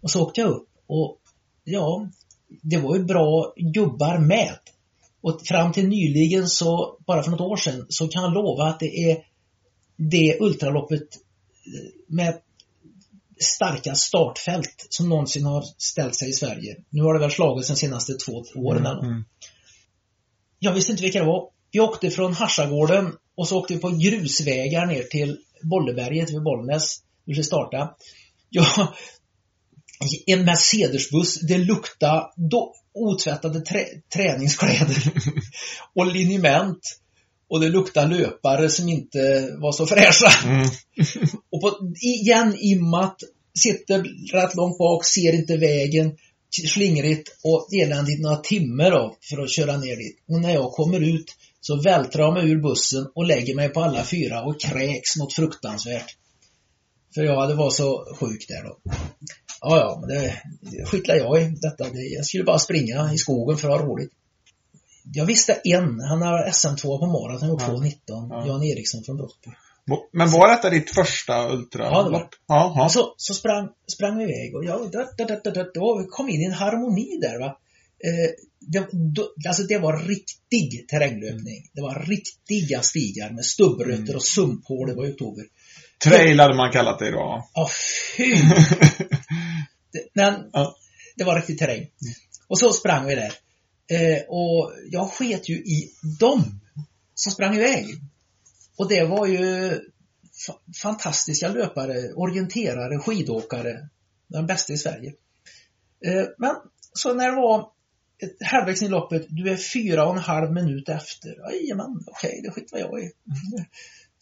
Och 0.00 0.10
så 0.10 0.22
åkte 0.22 0.40
jag 0.40 0.50
upp 0.50 0.68
och 0.86 1.18
ja, 1.64 2.08
det 2.62 2.76
var 2.76 2.96
ju 2.96 3.04
bra 3.04 3.52
gubbar 3.56 4.18
med. 4.18 4.58
Och 5.20 5.40
fram 5.44 5.72
till 5.72 5.88
nyligen 5.88 6.48
så, 6.48 6.98
bara 7.06 7.22
för 7.22 7.30
något 7.30 7.40
år 7.40 7.56
sedan, 7.56 7.86
så 7.88 8.08
kan 8.08 8.22
jag 8.22 8.34
lova 8.34 8.64
att 8.64 8.80
det 8.80 9.10
är 9.10 9.24
det 9.96 10.36
ultraloppet 10.40 11.02
eh, 11.02 11.90
med 12.06 12.38
starka 13.40 13.94
startfält 13.94 14.86
som 14.88 15.08
någonsin 15.08 15.44
har 15.44 15.64
ställt 15.78 16.16
sig 16.16 16.28
i 16.28 16.32
Sverige. 16.32 16.76
Nu 16.90 17.02
har 17.02 17.14
det 17.14 17.20
väl 17.20 17.30
slagits 17.30 17.68
de 17.68 17.76
senaste 17.76 18.12
två 18.12 18.44
åren 18.54 18.82
något. 18.82 19.04
Mm. 19.04 19.24
Jag 20.58 20.72
visste 20.72 20.92
inte 20.92 21.02
vilka 21.02 21.18
det 21.18 21.26
var. 21.26 21.50
Vi 21.70 21.80
åkte 21.80 22.10
från 22.10 22.32
Harsagården 22.32 23.12
och 23.34 23.48
så 23.48 23.58
åkte 23.58 23.74
vi 23.74 23.80
på 23.80 23.90
grusvägar 23.90 24.86
ner 24.86 25.02
till 25.02 25.38
Bolleberget 25.62 26.30
vid 26.30 26.42
Bollnäs. 26.42 27.02
Vi 27.24 27.34
skulle 27.34 27.44
starta. 27.44 27.94
Ja, 28.50 28.94
en 30.26 30.44
Mercedesbuss, 30.44 31.40
det 31.40 31.58
luktade 31.58 32.26
då, 32.36 32.74
otvättade 32.94 33.60
trä, 33.60 33.86
träningskläder 34.14 35.12
och 35.94 36.06
liniment. 36.06 37.00
Och 37.48 37.60
det 37.60 37.68
luktade 37.68 38.16
löpare 38.16 38.68
som 38.68 38.88
inte 38.88 39.50
var 39.58 39.72
så 39.72 39.86
fräscha. 39.86 40.48
Mm. 40.48 40.68
Och 41.50 41.60
på, 41.60 41.92
igen 42.00 42.56
immat, 42.58 43.16
sitter 43.58 44.02
rätt 44.32 44.54
långt 44.54 44.78
bak, 44.78 45.04
ser 45.04 45.32
inte 45.34 45.56
vägen, 45.56 46.16
slingrigt 46.66 47.28
och 47.44 47.68
eländigt 47.72 48.20
några 48.20 48.36
timmar 48.36 48.90
då 48.90 49.16
för 49.30 49.42
att 49.42 49.50
köra 49.50 49.76
ner 49.76 49.96
dit. 49.96 50.16
Och 50.28 50.40
när 50.40 50.54
jag 50.54 50.72
kommer 50.72 51.00
ut 51.00 51.26
så 51.60 51.76
vältrar 51.76 52.24
jag 52.24 52.34
mig 52.34 52.50
ur 52.50 52.62
bussen 52.62 53.06
och 53.14 53.26
lägger 53.26 53.54
mig 53.54 53.68
på 53.68 53.80
alla 53.80 54.04
fyra 54.04 54.42
och 54.42 54.60
kräks 54.60 55.16
något 55.16 55.32
fruktansvärt. 55.32 56.16
För 57.14 57.22
jag 57.22 57.40
hade 57.40 57.54
varit 57.54 57.74
så 57.74 58.16
sjuk 58.20 58.48
där 58.48 58.62
då. 58.64 58.78
Ja, 59.66 59.78
ja, 59.78 59.98
men 60.00 60.08
det, 60.08 60.34
det 60.60 60.84
skittlar 60.84 61.14
jag 61.16 61.42
i 61.42 61.44
detta. 61.44 61.84
Det, 61.90 62.02
jag 62.02 62.24
skulle 62.26 62.44
bara 62.44 62.58
springa 62.58 63.12
i 63.12 63.18
skogen 63.18 63.56
för 63.58 63.68
att 63.70 63.80
ha 63.80 63.86
roligt. 63.86 64.10
Jag 65.14 65.24
visste 65.26 65.52
en, 65.64 66.00
han 66.00 66.22
har 66.22 66.46
SM2 66.48 66.98
på 66.98 67.06
maraton, 67.06 67.48
Ja. 67.48 67.66
2.19, 67.66 67.92
Ja. 68.30 68.46
Jan 68.46 68.62
Eriksson 68.62 69.04
från 69.04 69.16
Brottby. 69.16 69.50
Men 70.12 70.30
var 70.30 70.48
detta 70.56 70.70
ditt 70.70 70.90
första 70.94 71.48
ultra? 71.52 71.84
Ja, 71.84 72.02
det 72.02 72.10
var 72.10 72.28
ja. 72.48 72.88
Så, 72.90 73.14
så 73.16 73.34
sprang, 73.34 73.68
sprang 73.92 74.18
vi 74.18 74.24
iväg 74.24 74.56
och 74.56 74.64
jag 74.64 74.90
da, 74.92 75.06
da, 75.18 75.24
da, 75.44 75.50
da, 75.50 75.64
då 75.74 76.06
kom 76.10 76.28
in 76.28 76.40
i 76.40 76.44
en 76.44 76.52
harmoni 76.52 77.18
där 77.20 77.38
va. 77.40 77.46
Eh, 78.04 78.30
det, 78.60 78.86
då, 78.92 79.28
alltså 79.48 79.62
det 79.62 79.78
var 79.78 79.98
riktig 79.98 80.88
terränglöpning. 80.88 81.70
Det 81.74 81.82
var 81.82 82.04
riktiga 82.08 82.82
stigar 82.82 83.30
med 83.30 83.44
stubbrötter 83.44 84.02
Mm. 84.02 84.16
och 84.16 84.22
sumphål. 84.22 84.88
Det 84.88 84.94
var 84.94 85.06
oktober. 85.12 85.44
Trail 86.04 86.40
hade 86.40 86.54
man 86.56 86.72
kallat 86.72 86.98
det 86.98 87.08
idag. 87.08 87.42
Ja, 87.54 87.68
fy! 88.16 88.34
Men 90.12 90.50
Ja. 90.52 90.76
det 91.16 91.24
var 91.24 91.36
riktig 91.36 91.58
terräng. 91.58 91.86
Och 92.48 92.58
så 92.58 92.72
sprang 92.72 93.06
vi 93.06 93.14
där. 93.14 93.32
Eh, 93.90 94.22
och 94.28 94.72
jag 94.90 95.10
sket 95.10 95.48
ju 95.48 95.54
i 95.54 95.90
dem 96.20 96.60
som 97.14 97.32
sprang 97.32 97.54
iväg. 97.54 97.86
Och 98.76 98.88
det 98.88 99.04
var 99.04 99.26
ju 99.26 99.70
fa- 100.46 100.74
fantastiska 100.82 101.48
löpare, 101.48 102.12
orienterare, 102.12 102.98
skidåkare. 102.98 103.88
De 104.28 104.46
bästa 104.46 104.72
i 104.72 104.78
Sverige. 104.78 105.12
Eh, 106.06 106.24
men 106.38 106.54
så 106.92 107.14
när 107.14 107.30
det 107.30 107.36
var 107.36 107.68
halvvägs 108.44 108.82
in 108.82 108.88
i 108.88 108.90
loppet, 108.90 109.26
du 109.28 109.50
är 109.52 109.56
fyra 109.56 110.06
och 110.06 110.12
en 110.16 110.22
halv 110.22 110.52
minut 110.52 110.88
efter. 110.88 111.52
Jajamän, 111.52 112.04
okej, 112.06 112.40
det 112.44 112.50
skiter 112.50 112.78
jag 112.78 113.00
i. 113.02 113.10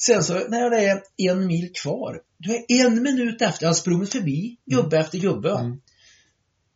Sen 0.07 0.25
så 0.25 0.49
när 0.49 0.71
det 0.71 0.85
är 0.85 1.03
en 1.31 1.47
mil 1.47 1.73
kvar, 1.73 2.21
du 2.43 2.55
är 2.69 2.87
en 2.87 3.03
minut 3.03 3.43
efter, 3.43 3.65
jag 3.65 3.69
har 3.69 3.75
sprungit 3.75 4.13
förbi 4.13 4.57
gubbe 4.67 4.99
efter 4.99 5.19
gubbe. 5.19 5.51
Mm. 5.51 5.81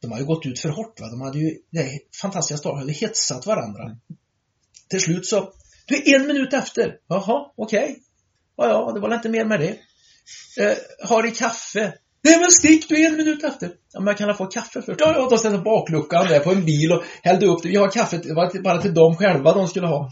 De 0.00 0.12
har 0.12 0.18
ju 0.18 0.24
gått 0.24 0.46
ut 0.46 0.60
för 0.60 0.68
hårt 0.68 1.00
va, 1.00 1.10
de 1.10 1.20
hade 1.20 1.38
ju, 1.38 1.50
det 1.70 1.78
är 1.78 1.98
fantastiska 2.20 2.58
start, 2.58 2.78
hade 2.78 2.92
hetsat 2.92 3.46
varandra. 3.46 3.82
Mm. 3.82 3.96
Till 4.88 5.00
slut 5.00 5.26
så, 5.26 5.52
du 5.86 5.96
är 5.96 6.20
en 6.20 6.26
minut 6.26 6.52
efter. 6.52 6.96
Jaha, 7.08 7.52
okej. 7.56 7.98
Ja, 8.56 8.68
ja, 8.68 8.92
det 8.94 9.00
var 9.00 9.14
inte 9.14 9.28
mer 9.28 9.44
med 9.44 9.60
det. 9.60 9.78
Eh, 10.62 10.76
har 11.08 11.26
i 11.26 11.30
kaffe. 11.30 11.94
Nej 12.22 12.38
men 12.40 12.50
stick, 12.50 12.88
du 12.88 13.02
är 13.02 13.08
en 13.08 13.16
minut 13.16 13.44
efter. 13.44 13.70
Ja, 13.92 14.00
men 14.00 14.06
jag 14.06 14.18
kan 14.18 14.36
få 14.36 14.46
kaffe 14.46 14.82
först. 14.82 15.00
Ja, 15.00 15.14
ja, 15.16 15.28
då 15.30 15.38
ställde 15.38 15.58
bakluckan 15.58 16.26
där 16.26 16.40
på 16.40 16.52
en 16.52 16.64
bil 16.64 16.92
och 16.92 17.02
hällde 17.22 17.46
upp 17.46 17.62
det. 17.62 17.68
Vi 17.68 17.76
har 17.76 17.90
kaffet, 17.90 18.22
det 18.22 18.34
var 18.34 18.62
bara 18.62 18.82
till 18.82 18.94
dem 18.94 19.16
själva 19.16 19.52
de 19.52 19.68
skulle 19.68 19.86
ha. 19.86 20.10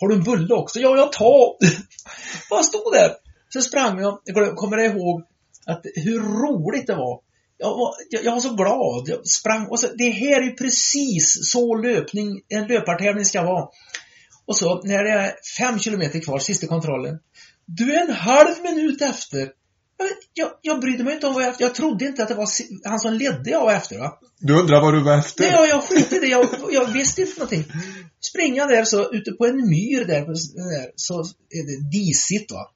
Har 0.00 0.08
du 0.08 0.14
en 0.14 0.22
bulle 0.22 0.54
också? 0.54 0.80
Ja, 0.80 0.96
jag 0.96 1.12
tar. 1.12 1.56
Bara 2.50 2.62
stod 2.62 2.92
där. 2.92 3.27
Så 3.48 3.60
sprang 3.60 4.00
jag, 4.00 4.20
jag 4.24 4.56
kommer 4.56 4.78
ihåg 4.78 5.22
att 5.66 5.82
hur 5.94 6.20
roligt 6.20 6.86
det 6.86 6.94
var. 6.94 7.20
Jag 7.58 7.68
var, 7.68 7.94
jag, 8.10 8.24
jag 8.24 8.32
var 8.32 8.40
så 8.40 8.54
glad. 8.54 9.08
Jag 9.08 9.26
sprang 9.26 9.66
och 9.66 9.80
så, 9.80 9.86
det 9.94 10.10
här 10.10 10.40
är 10.40 10.44
ju 10.44 10.52
precis 10.52 11.50
så 11.50 11.74
löpning, 11.74 12.40
en 12.48 12.66
löpartävling 12.66 13.24
ska 13.24 13.42
vara. 13.42 13.68
Och 14.46 14.56
så 14.56 14.82
när 14.82 15.04
det 15.04 15.10
är 15.10 15.34
fem 15.58 15.78
kilometer 15.78 16.20
kvar, 16.20 16.38
sista 16.38 16.66
kontrollen. 16.66 17.18
Du 17.66 17.92
är 17.94 18.04
en 18.04 18.14
halv 18.14 18.62
minut 18.62 19.02
efter. 19.02 19.52
Jag, 19.98 20.08
jag, 20.34 20.48
jag 20.62 20.80
brydde 20.80 21.04
mig 21.04 21.14
inte 21.14 21.26
om 21.26 21.34
vad 21.34 21.42
jag 21.42 21.54
Jag 21.58 21.74
trodde 21.74 22.04
inte 22.04 22.22
att 22.22 22.28
det 22.28 22.34
var 22.34 22.48
han 22.84 23.00
som 23.00 23.14
ledde 23.14 23.50
jag 23.50 23.60
var 23.60 23.72
efter 23.72 23.98
va. 23.98 24.18
Du 24.38 24.60
undrar 24.60 24.80
vad 24.80 24.94
du 24.94 25.02
var 25.02 25.18
efter? 25.18 25.44
Nej, 25.44 25.52
jag, 25.52 25.68
jag 25.68 25.82
skit 25.82 26.12
i 26.12 26.18
det. 26.18 26.26
Jag, 26.26 26.48
jag 26.70 26.92
visste 26.92 27.20
inte 27.20 27.40
någonting. 27.40 27.64
Springa 28.20 28.66
där 28.66 28.84
så 28.84 29.12
ute 29.12 29.32
på 29.32 29.46
en 29.46 29.56
myr 29.56 30.04
där, 30.04 30.20
där 30.20 30.90
så 30.96 31.20
är 31.50 31.66
det 31.66 31.98
disigt 31.98 32.52
va. 32.52 32.70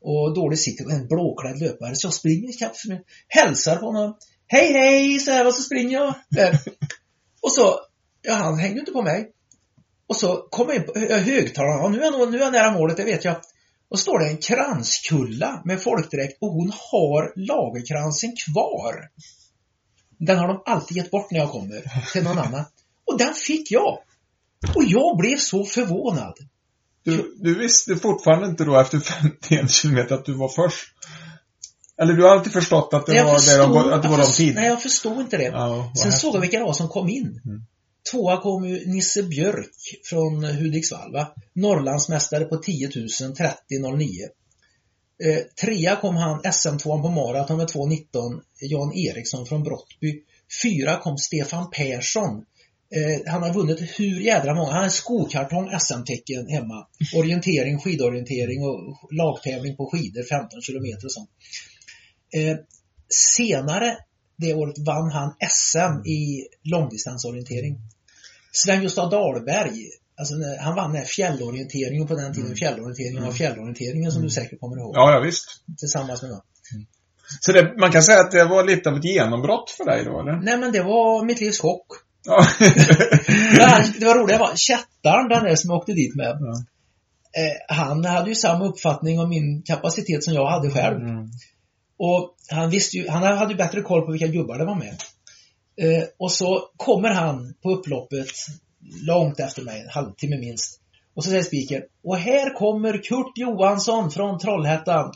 Och 0.00 0.34
dålig 0.34 0.58
sikt. 0.58 0.86
Och 0.86 0.92
en 0.92 1.06
blåklädd 1.06 1.60
löpare. 1.60 1.96
Så 1.96 2.06
jag 2.06 2.14
springer 2.14 2.50
ikapp 2.50 2.76
för 2.76 2.88
mig. 2.88 3.02
Hälsar 3.28 3.76
på 3.76 3.86
honom. 3.86 4.16
Hej 4.46 4.72
hej! 4.72 5.18
Så 5.18 5.30
här 5.30 5.46
och 5.46 5.54
så 5.54 5.62
springer 5.62 5.98
jag. 5.98 6.14
Eh, 6.38 6.58
och 7.42 7.52
så, 7.52 7.80
ja 8.22 8.34
han 8.34 8.58
hängde 8.58 8.80
inte 8.80 8.92
på 8.92 9.02
mig. 9.02 9.32
Och 10.06 10.16
så 10.16 10.36
kommer 10.50 10.72
jag 10.72 10.82
in 10.82 10.86
på 10.86 10.98
högtalaren. 11.30 11.80
Ja, 11.82 11.88
nu 11.88 11.98
är 11.98 12.04
jag, 12.04 12.30
nu 12.30 12.36
är 12.36 12.42
jag 12.42 12.52
nära 12.52 12.72
målet, 12.72 12.96
det 12.96 13.04
vet 13.04 13.24
jag. 13.24 13.36
Och 13.88 13.98
står 13.98 14.18
det 14.18 14.26
en 14.26 14.36
kranskulla 14.36 15.62
med 15.64 15.82
folkdräkt 15.82 16.38
och 16.40 16.52
hon 16.52 16.72
har 16.92 17.32
lagerkransen 17.36 18.34
kvar. 18.46 19.08
Den 20.18 20.38
har 20.38 20.48
de 20.48 20.62
alltid 20.66 20.96
gett 20.96 21.10
bort 21.10 21.30
när 21.30 21.38
jag 21.38 21.50
kommer 21.50 22.10
till 22.12 22.22
någon 22.22 22.38
annan. 22.38 22.64
Och 23.04 23.18
den 23.18 23.34
fick 23.34 23.70
jag. 23.70 23.98
Och 24.74 24.84
jag 24.84 25.16
blev 25.16 25.36
så 25.36 25.64
förvånad. 25.64 26.34
Du, 27.06 27.34
du 27.40 27.54
visste 27.58 27.96
fortfarande 27.96 28.46
inte 28.46 28.64
då 28.64 28.80
efter 28.80 28.98
51 29.00 29.70
kilometer 29.70 30.14
att 30.14 30.24
du 30.24 30.34
var 30.34 30.48
först? 30.48 30.86
Eller 32.02 32.12
du 32.14 32.22
har 32.22 32.30
alltid 32.30 32.52
förstått 32.52 32.94
att 32.94 33.06
det 33.06 33.14
Jag 33.14 33.24
var, 33.24 33.32
det 33.32 33.56
de, 33.56 33.72
förstod- 33.72 33.92
att 33.92 34.02
det 34.02 34.08
var 34.08 34.18
de 34.18 34.32
tiderna? 34.32 34.60
Nej, 34.60 34.70
jag 34.70 34.82
förstod 34.82 35.20
inte 35.20 35.36
det. 35.36 35.44
Ja, 35.44 35.92
Sen 36.02 36.12
såg 36.12 36.34
jag 36.34 36.40
vilka 36.40 36.58
det 36.58 36.64
var 36.64 36.72
som 36.72 36.88
kom 36.88 37.08
in. 37.08 37.40
Mm. 37.44 37.62
Tvåa 38.10 38.40
kom 38.42 38.68
ju 38.68 38.86
Nisse 38.86 39.22
Björk 39.22 39.70
från 40.10 40.44
Hudiksvall, 40.44 41.12
va? 41.12 41.34
Norrlandsmästare 41.54 42.44
på 42.44 42.56
10 42.56 42.90
000, 42.96 43.06
30.09. 43.06 44.06
Eh, 45.24 45.38
trea 45.60 45.96
kom 45.96 46.16
han, 46.16 46.40
SM2 46.42 47.02
på 47.02 47.08
maraton 47.08 47.56
med 47.56 47.66
2.19, 47.66 48.40
Jan 48.60 48.92
Eriksson 48.94 49.46
från 49.46 49.62
Brottby. 49.62 50.22
Fyra 50.62 50.96
kom 51.00 51.18
Stefan 51.18 51.70
Persson. 51.70 52.44
Eh, 52.90 53.32
han 53.32 53.42
har 53.42 53.52
vunnit 53.54 53.80
hur 53.98 54.20
jädra 54.20 54.54
många, 54.54 54.72
han 54.72 54.84
en 54.84 54.90
skokartong 54.90 55.70
SM-tecken 55.80 56.48
hemma. 56.48 56.86
Orientering, 57.16 57.78
skidorientering 57.78 58.62
och 58.64 59.12
lagtävling 59.12 59.76
på 59.76 59.86
skidor, 59.92 60.22
15 60.22 60.62
kilometer 60.62 61.04
och 61.06 61.12
sånt. 61.12 61.30
Eh, 62.34 62.56
senare 63.36 63.96
det 64.36 64.54
året 64.54 64.78
vann 64.86 65.10
han 65.10 65.34
SM 65.50 66.06
i 66.08 66.46
långdistansorientering. 66.62 67.78
Sven-Gösta 68.52 69.06
Dahlberg, 69.10 69.76
alltså 70.18 70.34
när, 70.34 70.58
han 70.58 70.74
vann 70.76 71.04
fjällorienteringen 71.04 72.06
på 72.06 72.14
den 72.14 72.32
tiden, 72.32 72.46
Mm. 72.46 72.56
fjällorienteringen 72.56 73.18
Mm. 73.18 73.28
av 73.28 73.32
fjällorienteringen 73.32 74.10
som 74.10 74.18
Mm. 74.18 74.28
du 74.28 74.34
säkert 74.34 74.60
kommer 74.60 74.76
ihåg. 74.76 74.92
Ja, 74.96 75.12
ja 75.12 75.20
visst. 75.20 75.44
Tillsammans 75.78 76.22
med 76.22 76.30
någon. 76.30 76.40
Så 77.40 77.52
det, 77.52 77.74
man 77.80 77.92
kan 77.92 78.02
säga 78.02 78.20
att 78.20 78.30
det 78.30 78.44
var 78.44 78.64
lite 78.64 78.90
av 78.90 78.96
ett 78.96 79.04
genombrott 79.04 79.70
för 79.70 79.84
dig 79.84 80.04
då, 80.04 80.20
eller? 80.20 80.36
Nej 80.42 80.58
men 80.58 80.72
det 80.72 80.82
var 80.82 81.24
mitt 81.24 81.40
livs 81.40 81.60
chock. 81.60 81.86
Ja. 83.58 83.82
Det, 83.98 84.06
var 84.06 84.14
roligt, 84.14 84.38
var 84.38 85.28
den 85.28 85.44
där 85.44 85.56
som 85.56 85.70
jag 85.70 85.78
åkte 85.78 85.92
dit 85.92 86.14
med. 86.14 86.38
Ja. 86.40 86.52
Eh, 87.42 87.76
han 87.76 88.04
hade 88.04 88.28
ju 88.28 88.34
samma 88.34 88.64
uppfattning 88.64 89.20
om 89.20 89.28
min 89.28 89.62
kapacitet 89.62 90.24
som 90.24 90.34
jag 90.34 90.46
hade 90.46 90.70
själv. 90.70 90.96
Mm. 90.96 91.30
Och 91.98 92.34
han 92.50 92.70
visste 92.70 92.96
ju, 92.96 93.08
han 93.08 93.22
hade 93.22 93.52
ju 93.52 93.56
bättre 93.56 93.82
koll 93.82 94.06
på 94.06 94.12
vilka 94.12 94.26
gubbar 94.26 94.58
det 94.58 94.64
var 94.64 94.74
med. 94.74 94.96
Eh, 95.80 96.04
och 96.18 96.32
så 96.32 96.68
kommer 96.76 97.08
han 97.08 97.54
på 97.62 97.70
upploppet 97.70 98.30
långt 99.06 99.40
efter 99.40 99.62
mig, 99.62 99.80
en 99.80 99.90
halvtimme 99.90 100.38
minst. 100.38 100.80
Och 101.14 101.24
så 101.24 101.30
säger 101.30 101.42
spiken, 101.42 101.82
och 102.04 102.16
här 102.16 102.54
kommer 102.54 103.02
Kurt 103.02 103.32
Johansson 103.38 104.10
från 104.10 104.38
Trollhättan. 104.38 105.12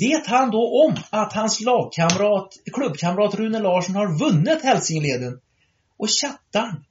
Vet 0.00 0.26
han 0.26 0.50
då 0.50 0.84
om 0.86 0.96
att 1.10 1.32
hans 1.32 1.60
lagkamrat, 1.60 2.48
klubbkamrat 2.72 3.34
Rune 3.34 3.58
Larsson 3.58 3.94
har 3.94 4.18
vunnit 4.18 4.62
Hälsingeleden? 4.62 5.40
Och 6.02 6.08
chattaren 6.22 6.84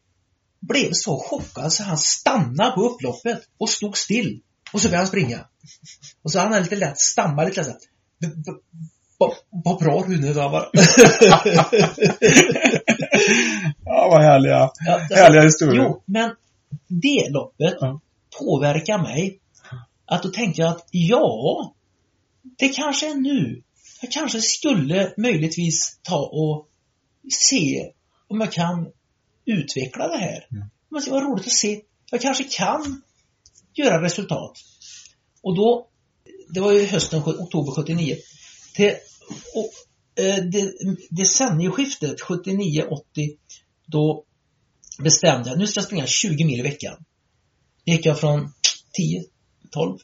blev 0.59 0.89
så 0.93 1.17
chockad 1.19 1.73
så 1.73 1.83
han 1.83 1.97
stannade 1.97 2.71
på 2.71 2.81
upploppet 2.81 3.41
och 3.57 3.69
stod 3.69 3.97
still. 3.97 4.41
Och 4.73 4.81
så 4.81 4.87
började 4.87 4.97
han 4.97 5.07
springa. 5.07 5.45
Och 6.23 6.31
så 6.31 6.39
han 6.39 6.51
hade 6.51 6.63
lite 6.63 6.75
lätt, 6.75 6.99
stammade 6.99 7.47
lite 7.49 7.61
lätt. 7.61 7.77
"B- 8.19 8.27
b- 8.27 9.25
Vad 9.49 9.79
bra 9.79 10.03
Rune 10.07 10.27
det 10.27 10.33
var. 10.33 10.69
ja, 13.85 14.07
vad 14.11 14.21
härliga, 14.23 14.69
Ja, 14.85 14.93
alltså, 14.93 15.15
härliga 15.15 15.41
historier. 15.43 15.83
Jo, 15.83 16.03
men 16.05 16.35
det 16.87 17.29
loppet 17.29 17.75
Ja. 17.79 18.01
påverkar 18.39 18.97
mig. 18.97 19.39
Att 20.05 20.23
då 20.23 20.29
tänkte 20.29 20.61
jag 20.61 20.69
att 20.71 20.85
ja, 20.91 21.73
det 22.57 22.69
kanske 22.69 23.09
är 23.11 23.15
nu. 23.15 23.63
Jag 24.01 24.11
kanske 24.11 24.41
skulle 24.41 25.13
möjligtvis 25.17 25.99
ta 26.01 26.17
och 26.17 26.67
se 27.31 27.91
om 28.27 28.41
jag 28.41 28.51
kan 28.51 28.87
utveckla 29.45 30.07
det 30.07 30.17
här. 30.17 30.47
Mm. 30.51 30.67
Men 30.89 31.03
det 31.03 31.11
var 31.11 31.21
roligt 31.21 31.45
att 31.45 31.53
se. 31.53 31.81
Jag 32.11 32.21
kanske 32.21 32.43
kan 32.43 33.01
göra 33.73 34.03
resultat. 34.03 34.57
Och 35.41 35.55
då, 35.55 35.87
det 36.49 36.59
var 36.59 36.71
ju 36.71 36.85
hösten, 36.85 37.21
oktober 37.23 37.71
79. 37.71 38.17
Till, 38.75 38.93
och, 39.55 39.71
eh, 40.23 40.35
det, 40.35 40.73
decennieskiftet 41.09 42.21
79-80, 42.21 43.37
då 43.85 44.25
bestämde 44.99 45.49
jag, 45.49 45.59
nu 45.59 45.67
ska 45.67 45.77
jag 45.77 45.85
springa 45.85 46.05
20 46.07 46.45
mil 46.45 46.59
i 46.59 46.63
veckan. 46.63 46.95
Då 47.85 47.91
gick 47.91 48.05
jag 48.05 48.19
från 48.19 48.53
10, 48.93 49.23
12 49.71 49.97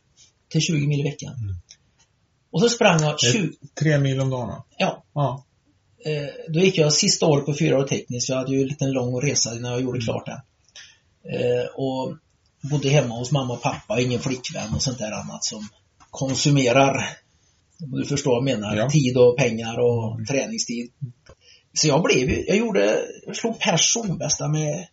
till 0.50 0.62
20 0.62 0.88
mil 0.88 1.00
i 1.00 1.04
veckan. 1.04 1.34
Mm. 1.34 1.56
Och 2.52 2.62
så 2.62 2.70
sprang 2.70 3.02
jag 3.02 3.20
20, 3.20 3.54
Tre 3.80 4.00
mil 4.00 4.20
om 4.20 4.30
dagen 4.30 4.62
ja, 4.78 5.04
Ja. 5.14 5.44
Eh, 6.08 6.30
då 6.48 6.60
gick 6.60 6.78
jag 6.78 6.94
sista 6.94 7.26
året 7.26 7.46
på 7.46 7.54
fyra 7.54 7.78
år 7.78 7.88
tekniskt. 7.88 8.30
Jag 8.30 8.36
hade 8.36 8.52
ju 8.52 8.62
en 8.62 8.68
liten 8.68 8.92
lång 8.92 9.22
resa 9.22 9.56
innan 9.56 9.72
jag 9.72 9.82
gjorde 9.82 10.02
klart 10.02 10.26
den. 10.26 10.40
Eh, 11.34 11.66
och 11.76 12.18
bodde 12.70 12.90
hemma 12.90 13.16
hos 13.16 13.32
mamma 13.32 13.54
och 13.54 13.62
pappa, 13.62 14.02
ingen 14.02 14.20
flickvän 14.20 14.74
och 14.76 14.82
sånt 14.82 14.98
där 14.98 15.12
annat 15.12 15.44
som 15.44 15.68
konsumerar, 16.10 17.10
om 17.84 17.92
du 17.92 18.06
förstår 18.06 18.32
vad 18.32 18.38
jag 18.50 18.60
menar, 18.60 18.76
Ja. 18.76 18.90
tid 18.90 19.18
och 19.18 19.38
pengar 19.38 19.80
och 19.80 20.28
träningstid. 20.28 20.92
Så 21.74 21.88
jag 21.88 22.04
blev 22.04 22.30
ju, 22.30 22.46
jag 22.48 22.58
gjorde, 22.58 23.00
jag 23.26 23.36
slog 23.36 23.60
personbästa 23.60 24.48
med, 24.48 24.88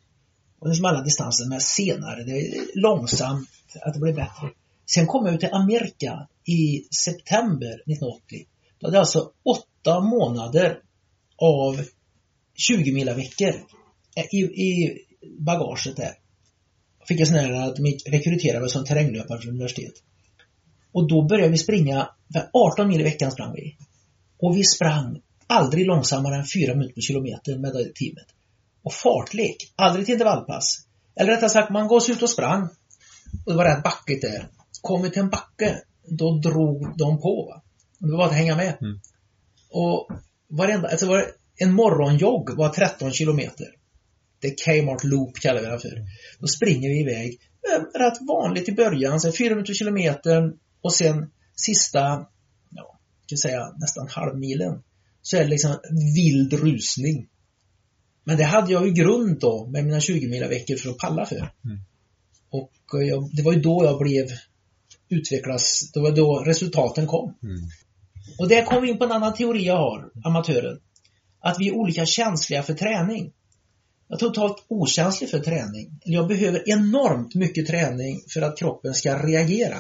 och 0.61 0.69
liksom 0.69 0.85
alla 0.85 1.03
distanser 1.03 1.49
med 1.49 1.63
senare. 1.63 2.25
Det 2.25 2.33
är 2.33 2.81
långsamt 2.81 3.49
att 3.83 3.95
det 3.95 4.01
blev 4.01 4.15
bättre. 4.15 4.51
Sen 4.87 5.07
kom 5.07 5.27
jag 5.27 5.35
ut 5.35 5.41
till 5.41 5.53
Amerika 5.53 6.29
i 6.45 6.85
september 7.05 7.75
1980. 7.75 8.47
Då 8.81 8.87
hade 8.87 8.97
jag 8.97 9.01
alltså 9.01 9.31
åtta 9.45 10.01
månader 10.01 10.79
av 11.45 11.85
20 12.55 12.93
mila 12.93 13.15
veckor 13.15 13.55
i, 14.33 14.39
i 14.39 14.99
bagaget 15.39 15.97
där. 15.97 16.13
Fick 17.09 17.21
jag 17.21 17.29
sån 17.29 17.37
här 17.37 17.53
att 17.53 17.77
de 17.77 17.99
rekryterade 18.07 18.61
mig 18.61 18.71
som 18.71 18.85
terränglöpare 18.85 19.41
från 19.41 19.51
universitet. 19.51 19.95
Och 20.93 21.09
då 21.09 21.23
började 21.23 21.51
vi 21.51 21.59
springa, 21.59 22.09
för 22.33 22.51
18 22.53 22.89
mil 22.89 23.01
i 23.01 23.05
veckan 23.05 23.31
sprang 23.31 23.53
vi. 23.55 23.77
Och 24.39 24.57
vi 24.57 24.65
sprang 24.65 25.21
aldrig 25.47 25.87
långsammare 25.87 26.37
än 26.37 26.45
4 26.55 26.75
minuter 26.75 26.95
per 26.95 27.01
kilometer 27.01 27.59
med 27.59 27.73
det 27.73 27.95
teamet. 27.95 28.27
Och 28.83 28.93
fartlek, 28.93 29.57
aldrig 29.77 30.07
till 30.07 30.13
intervallpass. 30.13 30.87
Eller 31.17 31.33
rättare 31.33 31.51
sagt, 31.51 31.71
man 31.71 31.89
går 31.89 32.11
ut 32.11 32.23
och 32.23 32.31
sprang. 32.31 32.63
Och 33.47 33.53
det 33.53 33.59
var 33.59 33.65
rätt 33.65 33.85
backigt 33.85 34.23
där. 34.23 34.49
Kom 34.81 35.03
vi 35.03 35.11
till 35.11 35.23
en 35.23 35.31
backe, 35.31 35.83
då 36.07 36.39
drog 36.39 36.99
de 36.99 37.21
på. 37.21 37.47
Va? 37.51 37.63
Det 37.99 38.11
var 38.11 38.19
bara 38.19 38.27
att 38.29 38.35
hänga 38.35 38.57
med. 38.57 38.77
Mm. 38.81 39.01
Och 39.71 40.09
varenda, 40.49 40.89
alltså 40.89 41.07
var 41.07 41.27
en 41.57 41.73
morgonjogg 41.73 42.51
var 42.57 42.69
13 42.69 43.13
kilometer. 43.13 43.67
Det 44.41 44.49
är 44.49 44.83
Kmart 44.83 45.05
Loop 45.05 45.41
kallar 45.41 45.61
vi 45.61 45.67
den 45.67 45.81
för. 45.81 46.07
Då 46.39 46.47
springer 46.47 46.89
vi 46.89 47.01
iväg. 47.01 47.39
Eh, 47.73 47.99
Rätt 47.99 48.19
vanligt 48.29 48.69
i 48.69 48.73
början, 48.73 49.21
så 49.21 49.33
4 49.33 49.55
minuter 49.55 49.75
kilometern 49.75 50.59
och 50.81 50.95
sen 50.95 51.31
sista, 51.57 52.27
ja, 52.71 52.99
kan 53.27 53.39
säga 53.39 53.73
nästan 53.77 54.09
halvmilen, 54.09 54.83
så 55.23 55.37
är 55.37 55.41
det 55.41 55.51
liksom 55.51 55.77
vild 56.17 56.53
rusning. 56.53 57.29
Men 58.25 58.37
det 58.37 58.45
hade 58.45 58.73
jag 58.73 58.87
ju 58.87 58.93
grund 58.93 59.41
då 59.41 59.67
med 59.67 59.85
mina 59.85 60.01
20 60.01 60.29
mila 60.29 60.49
veckor 60.49 60.77
för 60.77 60.91
att 60.91 60.99
palla 60.99 61.27
för. 61.27 61.37
Mm. 61.37 61.79
Och 62.51 62.73
jag, 62.91 63.31
det 63.37 63.43
var 63.43 63.53
ju 63.53 63.61
då 63.61 63.85
jag 63.85 63.99
blev 63.99 64.27
utvecklas, 65.09 65.91
det 65.95 66.01
var 66.01 66.13
då 66.13 66.39
resultaten 66.39 67.07
kom. 67.07 67.35
Mm. 67.43 67.57
Och 68.39 68.49
där 68.49 68.65
kom 68.65 68.83
vi 68.83 68.91
in 68.91 68.99
på 68.99 69.05
en 69.05 69.13
annan 69.13 69.35
teori 69.35 69.67
jag 69.67 69.77
har, 69.77 70.11
amatören. 70.25 70.79
Att 71.41 71.57
vi 71.59 71.69
är 71.69 71.75
olika 71.75 72.07
känsliga 72.07 72.63
för 72.63 72.75
träning. 72.75 73.33
Jag 74.09 74.17
är 74.17 74.21
totalt 74.21 74.65
okänslig 74.69 75.31
för 75.31 75.39
träning. 75.39 76.01
Jag 76.05 76.29
behöver 76.29 76.69
enormt 76.69 77.35
mycket 77.35 77.67
träning 77.67 78.21
för 78.35 78.43
att 78.43 78.59
kroppen 78.59 78.95
ska 78.95 79.27
reagera. 79.27 79.79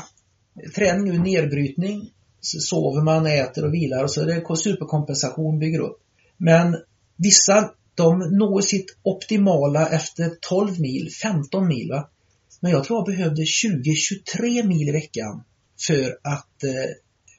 Träning 0.74 1.14
är 1.14 1.18
nedbrytning, 1.18 2.10
så 2.40 2.60
sover 2.60 3.02
man, 3.02 3.26
äter 3.26 3.64
och 3.64 3.74
vilar 3.74 4.04
och 4.04 4.10
så 4.10 4.20
är 4.20 4.26
det 4.26 4.56
superkompensation 4.56 5.58
bygger 5.58 5.78
upp. 5.78 5.98
Men 6.36 6.76
vissa, 7.16 7.70
de 7.94 8.18
når 8.18 8.60
sitt 8.60 8.96
optimala 9.02 9.88
efter 9.88 10.32
12 10.48 10.80
mil, 10.80 11.10
15 11.22 11.68
mil. 11.68 11.88
Va? 11.88 12.10
Men 12.60 12.72
jag 12.72 12.84
tror 12.84 12.98
jag 12.98 13.16
behövde 13.16 13.42
20-23 13.42 14.66
mil 14.66 14.88
i 14.88 14.92
veckan 14.92 15.44
för 15.86 16.18
att 16.22 16.64
eh, 16.64 16.70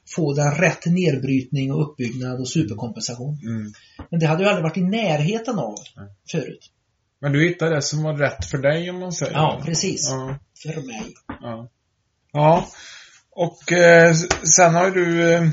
få 0.10 0.34
den 0.34 0.52
rätt 0.52 0.86
nedbrytning 0.86 1.72
och 1.72 1.92
uppbyggnad 1.92 2.40
och 2.40 2.50
superkompensation. 2.50 3.40
Mm. 3.44 3.74
Men 4.12 4.20
det 4.20 4.26
hade 4.26 4.44
jag 4.44 4.50
aldrig 4.50 4.64
varit 4.64 4.78
i 4.78 4.82
närheten 4.82 5.60
av 5.60 5.76
Nej. 5.96 6.10
förut. 6.32 6.72
Men 7.22 7.32
du 7.32 7.48
hittade 7.48 7.76
det 7.76 7.82
som 7.82 8.04
var 8.04 8.18
rätt 8.18 8.46
för 8.46 8.58
dig 8.58 8.90
om 8.90 9.00
man 9.00 9.12
säger. 9.12 9.34
Ja, 9.34 9.62
precis. 9.66 10.10
Ja. 10.10 10.40
För 10.64 10.82
mig. 10.82 11.14
Ja. 11.28 11.70
ja. 12.32 12.68
Och 13.32 13.72
eh, 13.72 14.14
sen 14.56 14.76
har 14.76 14.86
ju 14.86 14.92
du 14.92 15.34
eh, 15.34 15.50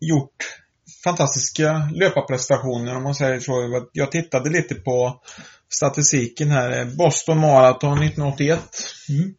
gjort 0.00 0.60
fantastiska 1.04 1.90
löparprestationer 1.94 2.96
om 2.96 3.02
man 3.02 3.14
säger 3.14 3.40
så. 3.40 3.86
Jag 3.92 4.12
tittade 4.12 4.50
lite 4.50 4.74
på 4.74 5.20
statistiken 5.68 6.50
här. 6.50 6.84
Boston 6.84 7.38
Marathon 7.38 8.02
1981. 8.02 8.60
Mm. 9.08 9.34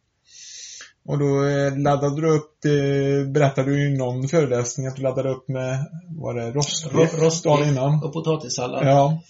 Och 1.08 1.20
då 1.20 1.46
eh, 1.48 1.78
laddade 1.78 2.22
du 2.22 2.28
upp, 2.30 2.52
det 2.64 3.26
berättade 3.34 3.72
du 3.72 3.88
i 3.94 3.98
någon 3.98 4.28
föreläsning 4.28 4.88
att 4.88 4.96
du 4.96 5.02
laddade 5.02 5.30
upp 5.30 5.48
med, 5.48 5.86
var 6.18 6.34
det 6.34 6.52
rostbiff? 6.52 6.94
Ro- 6.94 7.24
rostbiff 7.26 7.44
dagen 7.44 7.68
innan. 7.70 8.04
Och 8.04 8.14
potatissallad. 8.14 8.88
Ja. 8.88 9.22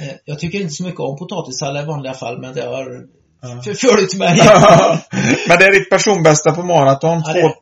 Eh, 0.00 0.14
Jag 0.24 0.38
tycker 0.38 0.60
inte 0.60 0.74
så 0.74 0.82
mycket 0.84 1.00
om 1.00 1.16
potatissallad 1.18 1.84
i 1.84 1.86
vanliga 1.86 2.14
fall, 2.14 2.40
men 2.40 2.54
det 2.54 2.62
har 2.66 3.06
Ja. 3.42 3.62
förföljt 3.64 4.14
mig. 4.18 4.28
Men 5.48 5.58
det 5.58 5.64
är 5.64 5.72
ditt 5.78 5.90
personbästa 5.90 6.52
på 6.52 6.62
maraton. 6.62 7.22
Ja, 7.26 7.32
det 7.32 7.40
är 7.40 7.48
det. 7.48 7.54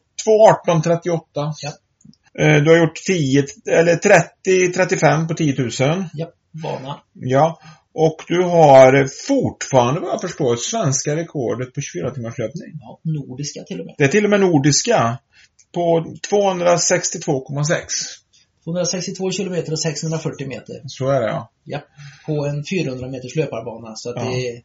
2.18.38. 0.73 1.21
Ja. 1.63 1.73
Eh, 2.45 2.63
Du 2.63 2.71
har 2.71 2.79
gjort 2.79 2.97
10, 3.07 3.45
eller 3.71 3.97
30-35 3.97 5.29
på 5.29 5.35
10 5.35 5.55
000. 5.59 5.71
ja, 6.15 6.27
vana. 6.65 6.97
Ja. 7.13 7.59
Och 7.99 8.17
du 8.29 8.43
har 8.43 9.07
fortfarande 9.29 10.01
vad 10.01 10.11
jag 10.11 10.21
förstår 10.21 10.57
svenska 10.57 11.17
rekordet 11.17 11.75
på 11.75 11.81
24 11.81 12.11
timmars 12.11 12.39
löpning. 12.39 12.71
Ja, 12.81 13.01
nordiska 13.03 13.63
till 13.63 13.81
och 13.81 13.87
med. 13.87 13.95
Det 13.99 14.05
är 14.05 14.09
till 14.09 14.25
och 14.25 14.31
med 14.31 14.41
nordiska. 14.41 15.19
På 15.75 16.05
262,6. 16.31 17.77
262 18.65 19.31
kilometer 19.31 19.73
och 19.73 19.81
640 19.81 20.49
meter. 20.49 20.75
Så 20.87 21.09
är 21.09 21.21
det 21.21 21.27
ja. 21.27 21.51
Ja, 21.65 21.81
på 22.27 22.47
en 22.47 22.65
400 22.65 23.09
meters 23.09 23.37
löparbana. 23.37 23.93
Så 23.97 24.11
att 24.11 24.17
Ja. 24.17 24.31
det, 24.31 24.63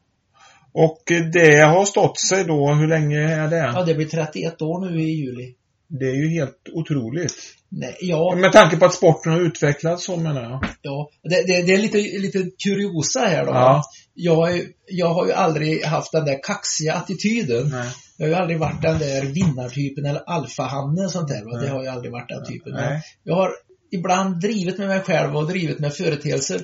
Och 0.73 1.01
det 1.33 1.59
har 1.59 1.85
stått 1.85 2.19
sig 2.19 2.43
då, 2.43 2.73
hur 2.73 2.87
länge 2.87 3.19
är 3.35 3.47
det? 3.47 3.71
ja, 3.75 3.83
det 3.83 3.93
blir 3.93 4.07
31 4.07 4.61
år 4.61 4.89
nu 4.89 5.01
i 5.01 5.05
juli. 5.05 5.55
Det 5.87 6.05
är 6.05 6.15
ju 6.15 6.29
helt 6.29 6.69
otroligt. 6.73 7.33
Nej, 7.73 7.97
ja, 7.99 8.35
Med 8.35 8.51
tanke 8.51 8.77
på 8.77 8.85
att 8.85 8.93
sporten 8.93 9.31
har 9.31 9.39
utvecklats 9.39 10.05
så 10.05 10.17
menar 10.17 10.41
jag. 10.41 10.65
ja 10.81 11.09
det, 11.23 11.47
det, 11.47 11.61
det 11.61 11.73
är 11.73 11.77
lite, 11.77 11.97
lite 11.97 12.49
kuriosa 12.63 13.19
här 13.19 13.45
då. 13.45 13.51
Ja. 13.51 13.83
Jag, 14.13 14.61
jag 14.87 15.13
har 15.13 15.25
ju 15.25 15.31
aldrig 15.31 15.85
haft 15.85 16.11
den 16.11 16.25
där 16.25 16.43
kaxiga 16.43 16.93
attityden. 16.93 17.69
Nej. 17.69 17.87
Jag 18.17 18.25
har 18.25 18.29
ju 18.29 18.35
aldrig 18.35 18.59
varit 18.59 18.81
den 18.81 18.99
där 18.99 19.21
vinnartypen 19.21 20.05
eller 20.05 20.29
alfahanne 20.29 21.05
och 21.05 21.11
sånt 21.11 21.27
där. 21.27 21.45
Va? 21.45 21.61
Det 21.61 21.69
har 21.69 21.83
ju 21.83 21.87
aldrig 21.87 22.11
varit 22.11 22.29
den 22.29 22.45
typen. 22.45 22.73
Nej. 22.73 23.01
Jag 23.23 23.35
har 23.35 23.51
ibland 23.91 24.41
drivit 24.41 24.77
med 24.77 24.87
mig 24.87 24.99
själv 25.01 25.37
och 25.37 25.47
drivit 25.47 25.79
med 25.79 25.93
företeelser. 25.93 26.61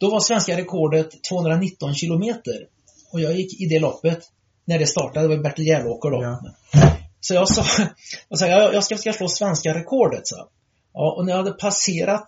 Då 0.00 0.10
var 0.10 0.20
svenska 0.20 0.56
rekordet 0.56 1.08
219 1.30 1.94
kilometer. 1.94 2.66
Och 3.12 3.20
jag 3.20 3.36
gick 3.36 3.60
i 3.60 3.66
det 3.66 3.78
loppet 3.78 4.20
när 4.64 4.78
det 4.78 4.86
startade. 4.86 5.28
Det 5.28 5.36
var 5.36 5.42
Bertil 5.42 5.66
Järlåker 5.66 6.10
då. 6.10 6.22
Ja. 6.22 6.40
Så 7.20 7.34
jag 7.34 7.48
sa, 7.48 7.64
jag, 8.28 8.38
sa 8.38 8.46
jag, 8.46 8.84
ska, 8.84 8.96
ska 8.96 9.12
slå 9.12 9.28
svenska 9.28 9.74
rekordet. 9.74 10.26
Så. 10.26 10.48
Ja, 10.94 11.14
och 11.18 11.26
när 11.26 11.32
jag 11.32 11.38
hade 11.38 11.52
passerat 11.52 12.24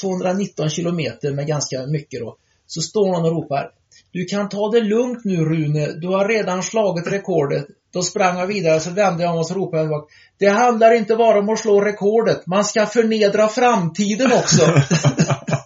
219 0.00 0.70
kilometer 0.70 1.32
med 1.32 1.46
ganska 1.46 1.86
mycket 1.86 2.20
då, 2.20 2.36
så 2.66 2.80
står 2.80 3.06
någon 3.06 3.24
och 3.24 3.42
ropar 3.42 3.70
Du 4.12 4.24
kan 4.24 4.48
ta 4.48 4.70
det 4.70 4.80
lugnt 4.80 5.24
nu 5.24 5.36
Rune, 5.36 5.86
du 5.86 6.08
har 6.08 6.28
redan 6.28 6.62
slagit 6.62 7.06
rekordet. 7.06 7.66
Då 7.92 8.02
sprang 8.02 8.38
jag 8.38 8.46
vidare 8.46 8.80
så 8.80 8.90
vände 8.90 9.22
jag 9.22 9.32
om 9.32 9.38
och 9.38 9.46
så 9.46 9.54
ropade 9.54 9.82
jag. 9.82 10.04
Det 10.38 10.48
handlar 10.48 10.94
inte 10.94 11.16
bara 11.16 11.38
om 11.38 11.48
att 11.48 11.58
slå 11.58 11.80
rekordet, 11.80 12.46
man 12.46 12.64
ska 12.64 12.86
förnedra 12.86 13.48
framtiden 13.48 14.32
också. 14.32 14.62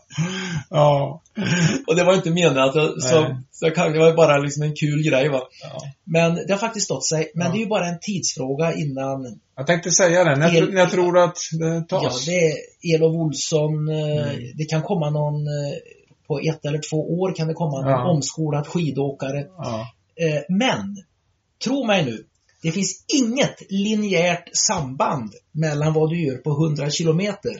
Ja. 0.71 1.23
och 1.87 1.97
det 1.97 2.05
var 2.05 2.15
inte 2.15 2.31
menat, 2.31 2.73
så, 2.73 2.95
så, 3.01 3.37
så 3.51 3.69
det 3.69 3.99
var 3.99 4.17
bara 4.17 4.39
liksom 4.39 4.63
en 4.63 4.75
kul 4.77 5.03
grej 5.03 5.29
va. 5.29 5.41
ja. 5.63 5.79
Men 6.05 6.35
det 6.35 6.51
har 6.53 6.59
faktiskt 6.59 6.85
stått 6.85 7.07
sig. 7.09 7.31
Men 7.35 7.47
Ja. 7.47 7.53
det 7.53 7.59
är 7.59 7.61
ju 7.61 7.67
bara 7.67 7.87
en 7.89 7.99
tidsfråga 8.01 8.75
innan 8.75 9.41
Jag 9.57 9.67
tänkte 9.67 9.91
säga 9.91 10.25
det. 10.25 10.37
När, 10.37 10.57
El- 10.57 10.73
när 10.73 10.81
jag 10.81 10.91
tror 10.91 11.19
att 11.19 11.37
det 11.59 11.85
Ja, 11.91 12.01
tas. 12.01 12.25
det 12.27 12.33
är 12.33 12.55
Elof 12.95 13.15
Olsson. 13.15 13.89
eh, 13.89 14.29
Mm. 14.29 14.53
Det 14.55 14.65
kan 14.65 14.83
komma 14.83 15.11
någon 15.11 15.35
eh, 15.35 15.77
på 16.27 16.39
ett 16.41 16.65
eller 16.67 16.81
två 16.91 16.97
år 17.21 17.35
kan 17.35 17.49
det 17.49 17.55
komma 17.55 17.81
någon 17.81 17.91
Ja. 17.91 18.11
omskolad 18.11 18.67
skidåkare. 18.67 19.47
Ja. 19.59 19.87
Eh, 20.21 20.43
Men, 20.49 20.97
tro 21.65 21.87
mig 21.87 22.05
nu, 22.05 22.25
det 22.63 22.73
finns 22.73 23.05
inget 23.15 23.57
linjärt 23.71 24.49
samband 24.53 25.31
mellan 25.53 25.93
vad 25.93 26.11
du 26.11 26.27
gör 26.27 26.37
på 26.37 26.51
100 26.51 26.91
kilometer 26.91 27.53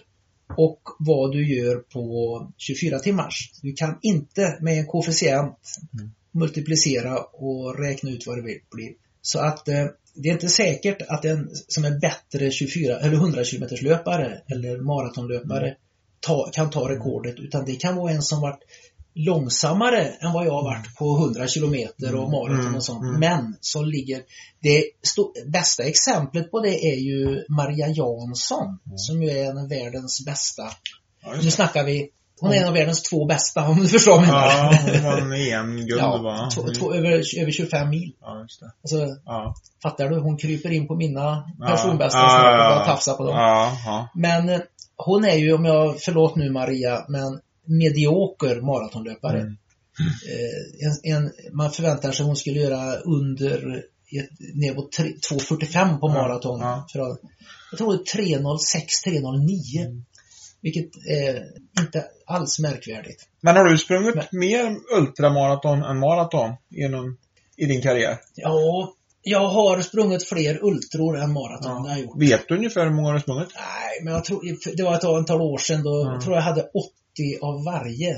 och 0.49 0.81
vad 0.99 1.33
du 1.33 1.57
gör 1.57 1.77
på 1.77 2.53
24 2.57 2.99
timmars. 2.99 3.51
Du 3.63 3.73
kan 3.73 3.99
inte 4.03 4.59
med 4.61 4.79
en 4.79 4.87
koefficient 4.87 5.59
Mm. 5.95 6.11
multiplicera 6.33 7.19
och 7.23 7.79
räkna 7.79 8.11
ut 8.11 8.27
vad 8.27 8.37
det 8.37 8.43
blir. 8.43 8.93
Så 9.23 9.39
att 9.39 9.69
eh, 9.69 9.87
det 10.15 10.29
är 10.29 10.33
inte 10.33 10.49
säkert 10.49 11.03
att 11.09 11.25
en 11.25 11.51
som 11.69 11.85
är 11.85 11.99
bättre 12.01 12.51
24 12.51 12.99
eller 12.99 13.17
100 13.17 13.45
kilometers 13.45 13.83
löpare 13.83 14.43
eller 14.49 14.81
maratonlöpare 14.81 15.77
ta, 16.21 16.51
kan 16.53 16.71
ta 16.71 16.89
rekordet 16.89 17.39
utan 17.39 17.65
det 17.65 17.77
kan 17.77 17.97
vara 17.97 18.13
en 18.13 18.23
som 18.23 18.41
varit 18.41 18.61
långsammare 19.19 20.07
än 20.21 20.33
vad 20.33 20.47
jag 20.47 20.53
har 20.53 20.65
varit 20.65 20.97
på 20.97 21.17
100 21.19 21.47
kilometer 21.47 22.15
och 22.15 22.31
maraton 22.31 22.61
Mm, 22.61 22.75
och 22.75 22.85
sånt. 22.85 23.03
mm. 23.03 23.21
Men 23.21 23.57
som 23.61 23.85
ligger... 23.85 24.23
Det 24.63 24.83
bästa 25.53 25.83
exemplet 25.83 26.51
på 26.51 26.61
det 26.61 26.75
är 26.93 26.97
ju 26.97 27.45
Maria 27.49 27.87
Jansson 27.89 28.79
som 28.97 29.23
ju 29.23 29.31
är 29.31 29.51
en 29.51 29.59
av 29.59 29.69
världens 29.69 30.25
bästa. 30.27 30.63
Ja, 31.25 31.33
Nu 31.43 31.51
snackar 31.51 31.85
vi... 31.85 32.09
Hon 32.41 32.53
är 32.53 32.57
en 32.57 32.69
av 32.69 32.75
världens 32.75 33.03
två 33.03 33.27
bästa 33.27 33.69
om 33.69 33.77
du 33.81 33.89
förstår 33.89 34.13
vad 34.17 34.27
jag 34.27 34.27
menar. 34.27 34.47
Ja, 34.49 34.79
hon 34.93 35.03
vann 35.03 35.33
EM-guld 35.33 36.01
Ja, 36.01 36.17
va? 36.23 36.49
två, 36.55 36.63
två, 36.79 36.95
över, 36.95 37.11
över 37.41 37.53
25 37.53 37.89
mil. 37.91 38.13
Ja, 38.21 38.41
just 38.43 38.61
det. 38.61 38.67
Alltså, 38.83 39.17
Ja. 39.25 39.55
fattar 39.83 40.09
du? 40.09 40.21
Hon 40.21 40.37
kryper 40.39 40.73
in 40.73 40.89
på 40.89 40.95
mina 40.95 41.45
personbästa 41.67 42.19
Ja, 42.19 42.49
och 42.49 42.55
ja, 42.61 42.79
ja. 42.79 42.85
tafsar 42.85 43.15
på 43.15 43.25
dem. 43.25 43.37
Men 44.15 44.49
eh, 44.49 44.61
hon 44.97 45.25
är 45.25 45.35
ju, 45.37 45.53
om 45.53 45.65
jag, 45.65 45.97
förlåt 46.01 46.37
nu 46.37 46.51
Maria, 46.51 47.05
men 47.09 47.41
medioker 47.67 48.61
maratonlöpare. 48.61 49.41
Mm. 49.41 49.57
Eh, 50.29 50.87
en, 50.89 51.15
en, 51.25 51.33
man 51.53 51.71
förväntar 51.71 52.13
sig 52.13 52.27
hon 52.27 52.37
skulle 52.37 52.61
göra 52.61 52.97
under 52.97 53.83
ner 54.55 54.75
på 54.75 54.89
tre- 54.97 55.15
2.45 55.31 55.99
på 55.99 56.09
Ja, 56.09 56.15
maraton. 56.15 56.61
ja. 56.61 56.73
Att, 56.75 56.95
jag 57.71 57.79
tror 57.79 57.93
det 57.93 58.23
är 58.23 58.39
3.06, 58.39 58.47
3.09. 59.07 59.87
Mm. 59.87 60.05
Vilket 60.61 60.91
är 61.09 61.45
inte 61.81 62.05
alls 62.27 62.59
märkvärdigt. 62.59 63.23
Men 63.41 63.57
har 63.57 63.65
du 63.65 63.79
sprungit 63.79 64.15
Men- 64.15 64.41
mer 64.41 64.77
ultramaraton 64.99 65.83
än 65.83 65.99
maraton 65.99 66.51
genom, 66.71 67.17
i 67.57 67.67
din 67.67 67.83
karriär? 67.83 68.19
Ja, 68.35 68.93
jag 69.23 69.49
har 69.49 69.81
sprungit 69.81 70.29
fler 70.29 70.65
ultror 70.65 71.19
än 71.19 71.33
maraton. 71.33 71.85
Ja. 71.85 71.89
Jag 71.91 72.01
gjort. 72.01 72.23
Vet 72.23 72.49
du 72.49 72.57
ungefär 72.57 72.85
hur 72.85 72.93
många 72.95 73.09
du 73.09 73.15
har 73.15 73.21
sprungit? 73.21 73.49
Nej, 73.55 74.05
men 74.05 74.13
jag 74.13 74.25
tror, 74.25 74.77
det 74.77 74.83
var 74.83 74.95
ett 74.95 75.05
antal 75.05 75.41
år 75.41 75.59
sedan 75.59 75.83
då, 75.83 76.01
Mm. 76.03 76.13
jag 76.13 76.23
tror 76.23 76.35
jag 76.37 76.43
hade 76.43 76.71
80 77.17 77.39
av 77.43 77.65
varje. 77.65 78.15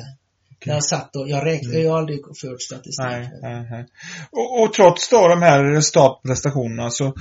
När 0.66 0.74
jag 0.74 0.84
satt 0.84 1.16
och, 1.16 1.28
jag 1.28 1.46
räknade, 1.46 1.74
Mm. 1.74 1.84
jag 1.86 1.92
har 1.92 1.98
aldrig 1.98 2.20
fört 2.40 2.62
statistik. 2.62 3.06
Nej, 3.06 3.30
nej. 3.42 3.86
Och, 4.30 4.62
och 4.62 4.72
trots 4.72 5.08
då 5.08 5.28
de 5.28 5.42
här 5.42 5.80
startprestationerna 5.80 6.90
så, 6.90 7.14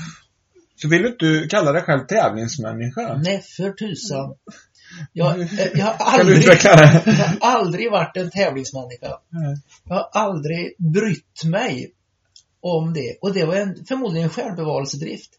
så 0.76 0.88
vill 0.88 1.02
du 1.02 1.08
inte 1.08 1.48
kalla 1.50 1.72
dig 1.72 1.82
själv 1.82 2.06
tävlingsmänniska? 2.08 3.22
Nej, 3.24 3.42
för 3.58 3.72
tusan. 3.72 4.36
Jag, 5.14 5.42
eh, 5.42 5.48
jag, 5.74 5.86
har 5.86 6.20
aldrig, 6.20 6.44
jag 6.64 6.68
har 7.42 7.58
aldrig 7.60 7.92
varit 7.92 8.18
en 8.18 8.32
tävlingsmänniska. 8.32 9.20
Nej. 9.30 9.58
Jag 9.84 9.96
har 9.96 10.10
aldrig 10.14 10.76
brytt 10.78 11.44
mig 11.46 11.92
om 12.62 12.94
det. 12.94 13.18
Och 13.22 13.34
det 13.34 13.46
var 13.46 13.56
en, 13.56 13.86
förmodligen 13.88 14.24
en 14.24 14.34
självbevarelsedrift. 14.34 15.30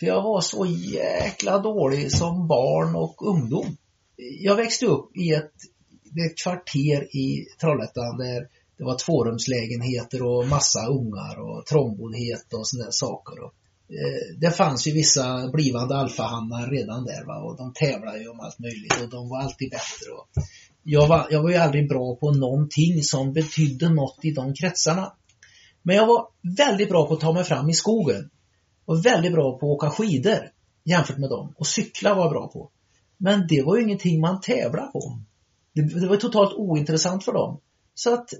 För 0.00 0.06
jag 0.06 0.22
var 0.22 0.40
så 0.40 0.66
jäkla 0.66 1.58
dålig 1.58 2.12
som 2.12 2.48
barn 2.48 2.94
och 2.96 3.28
ungdom. 3.28 3.76
Jag 4.40 4.56
växte 4.56 4.86
upp 4.86 5.16
i 5.16 5.30
ett, 5.32 5.52
ett 6.24 6.38
kvarter 6.42 7.16
i 7.16 7.46
Trollhättan 7.60 8.18
där 8.18 8.48
det 8.78 8.84
var 8.84 8.98
tvårumslägenheter 8.98 10.22
och 10.22 10.46
massa 10.46 10.86
ungar 10.86 11.40
och 11.40 11.66
trångboddhet 11.66 12.54
och 12.54 12.68
sådana 12.68 12.90
saker. 12.90 13.42
Och, 13.44 13.52
eh, 13.88 14.38
det 14.40 14.50
fanns 14.50 14.86
ju 14.86 14.92
vissa 14.92 15.50
blivande 15.52 15.96
alfahannar 15.96 16.70
redan 16.70 17.04
där 17.04 17.24
va? 17.24 17.42
och 17.42 17.56
de 17.56 17.72
tävlade 17.72 18.18
ju 18.18 18.28
om 18.28 18.40
allt 18.40 18.58
möjligt 18.58 19.02
och 19.02 19.10
de 19.10 19.28
var 19.28 19.38
alltid 19.38 19.70
bättre. 19.70 20.12
Och 20.12 20.28
jag, 20.82 21.08
var, 21.08 21.26
jag 21.30 21.42
var 21.42 21.50
ju 21.50 21.56
aldrig 21.56 21.88
bra 21.88 22.16
på 22.16 22.32
någonting 22.32 23.02
som 23.02 23.32
betydde 23.32 23.88
något 23.88 24.18
i 24.22 24.30
de 24.30 24.54
kretsarna. 24.54 25.12
Men 25.82 25.96
jag 25.96 26.06
var 26.06 26.28
väldigt 26.56 26.88
bra 26.88 27.06
på 27.08 27.14
att 27.14 27.20
ta 27.20 27.32
mig 27.32 27.44
fram 27.44 27.68
i 27.68 27.74
skogen. 27.74 28.30
Och 28.84 29.06
väldigt 29.06 29.32
bra 29.32 29.58
på 29.58 29.66
att 29.66 29.76
åka 29.76 29.90
skidor 29.90 30.50
jämfört 30.84 31.18
med 31.18 31.30
dem. 31.30 31.54
Och 31.56 31.66
cykla 31.66 32.14
var 32.14 32.22
jag 32.22 32.30
bra 32.30 32.48
på. 32.48 32.70
Men 33.16 33.46
det 33.48 33.62
var 33.62 33.76
ju 33.76 33.82
ingenting 33.82 34.20
man 34.20 34.40
tävlade 34.40 34.92
på. 34.92 35.18
Det, 35.76 36.00
det 36.00 36.06
var 36.06 36.16
totalt 36.16 36.54
ointressant 36.56 37.24
för 37.24 37.32
dem. 37.32 37.60
Så 37.94 38.14
att 38.14 38.30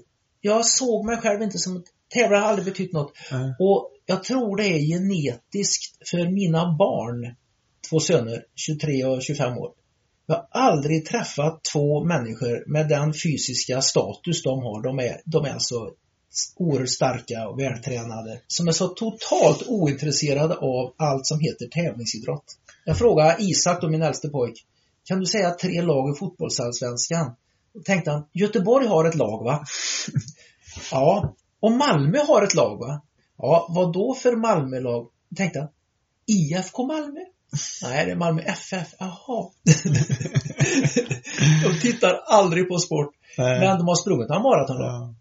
jag 0.41 0.65
såg 0.65 1.05
mig 1.05 1.17
själv 1.17 1.41
inte 1.41 1.57
som 1.57 1.83
tävlare 2.13 2.39
har 2.39 2.47
aldrig 2.47 2.65
betytt 2.65 2.93
något. 2.93 3.13
Mm. 3.31 3.53
Och 3.59 3.91
jag 4.05 4.23
tror 4.23 4.57
det 4.57 4.67
är 4.67 4.79
genetiskt 4.79 6.09
för 6.09 6.31
mina 6.31 6.75
barn, 6.77 7.35
två 7.89 7.99
söner, 7.99 8.45
23 8.55 9.05
och 9.05 9.21
25 9.21 9.57
år. 9.57 9.71
Jag 10.25 10.35
har 10.35 10.47
aldrig 10.51 11.05
träffat 11.05 11.63
två 11.73 12.03
människor 12.03 12.63
med 12.67 12.89
den 12.89 13.13
fysiska 13.13 13.81
status 13.81 14.43
de 14.43 14.59
har. 14.59 14.83
De 14.83 14.99
är, 14.99 15.21
de 15.25 15.45
är 15.45 15.53
alltså 15.53 15.91
oerhört 16.55 16.89
starka 16.89 17.47
och 17.47 17.59
vältränade. 17.59 18.41
Som 18.47 18.67
är 18.67 18.71
så 18.71 18.87
totalt 18.87 19.63
ointresserade 19.67 20.55
av 20.55 20.93
allt 20.97 21.25
som 21.25 21.39
heter 21.39 21.67
tävlingsidrott. 21.67 22.57
Jag 22.85 22.97
frågade 22.97 23.43
Isak, 23.43 23.81
då 23.81 23.89
min 23.89 24.01
äldste 24.01 24.29
pojk, 24.29 24.65
kan 25.07 25.19
du 25.19 25.25
säga 25.25 25.51
tre 25.51 25.81
lag 25.81 26.15
i 26.15 26.19
fotbollsallsvenskan? 26.19 27.35
Då 27.73 27.81
tänkte 27.81 28.11
han, 28.11 28.25
Göteborg 28.33 28.87
har 28.87 29.05
ett 29.05 29.15
lag 29.15 29.43
va? 29.43 29.63
ja. 30.91 31.35
Och 31.59 31.71
Malmö 31.71 32.19
har 32.27 32.41
ett 32.41 32.53
lag 32.53 32.77
va? 32.79 33.01
Ja, 33.37 33.67
vad 33.69 33.93
då 33.93 34.13
för 34.13 34.35
Malmölag? 34.35 35.03
Då 35.29 35.35
tänkte 35.35 35.59
han, 35.59 35.69
IFK 36.25 36.85
Malmö? 36.87 37.19
Nej, 37.83 38.05
det 38.05 38.11
är 38.11 38.15
Malmö 38.15 38.41
FF. 38.41 38.87
Jaha. 38.99 39.49
de 41.63 41.79
tittar 41.81 42.13
aldrig 42.25 42.69
på 42.69 42.77
sport. 42.77 43.15
Nej. 43.37 43.59
Men 43.59 43.77
de 43.77 43.87
har 43.87 43.95
sprungit 43.95 44.29
några 44.29 44.43
maraton. 44.43 44.81
Ja. 44.81 45.13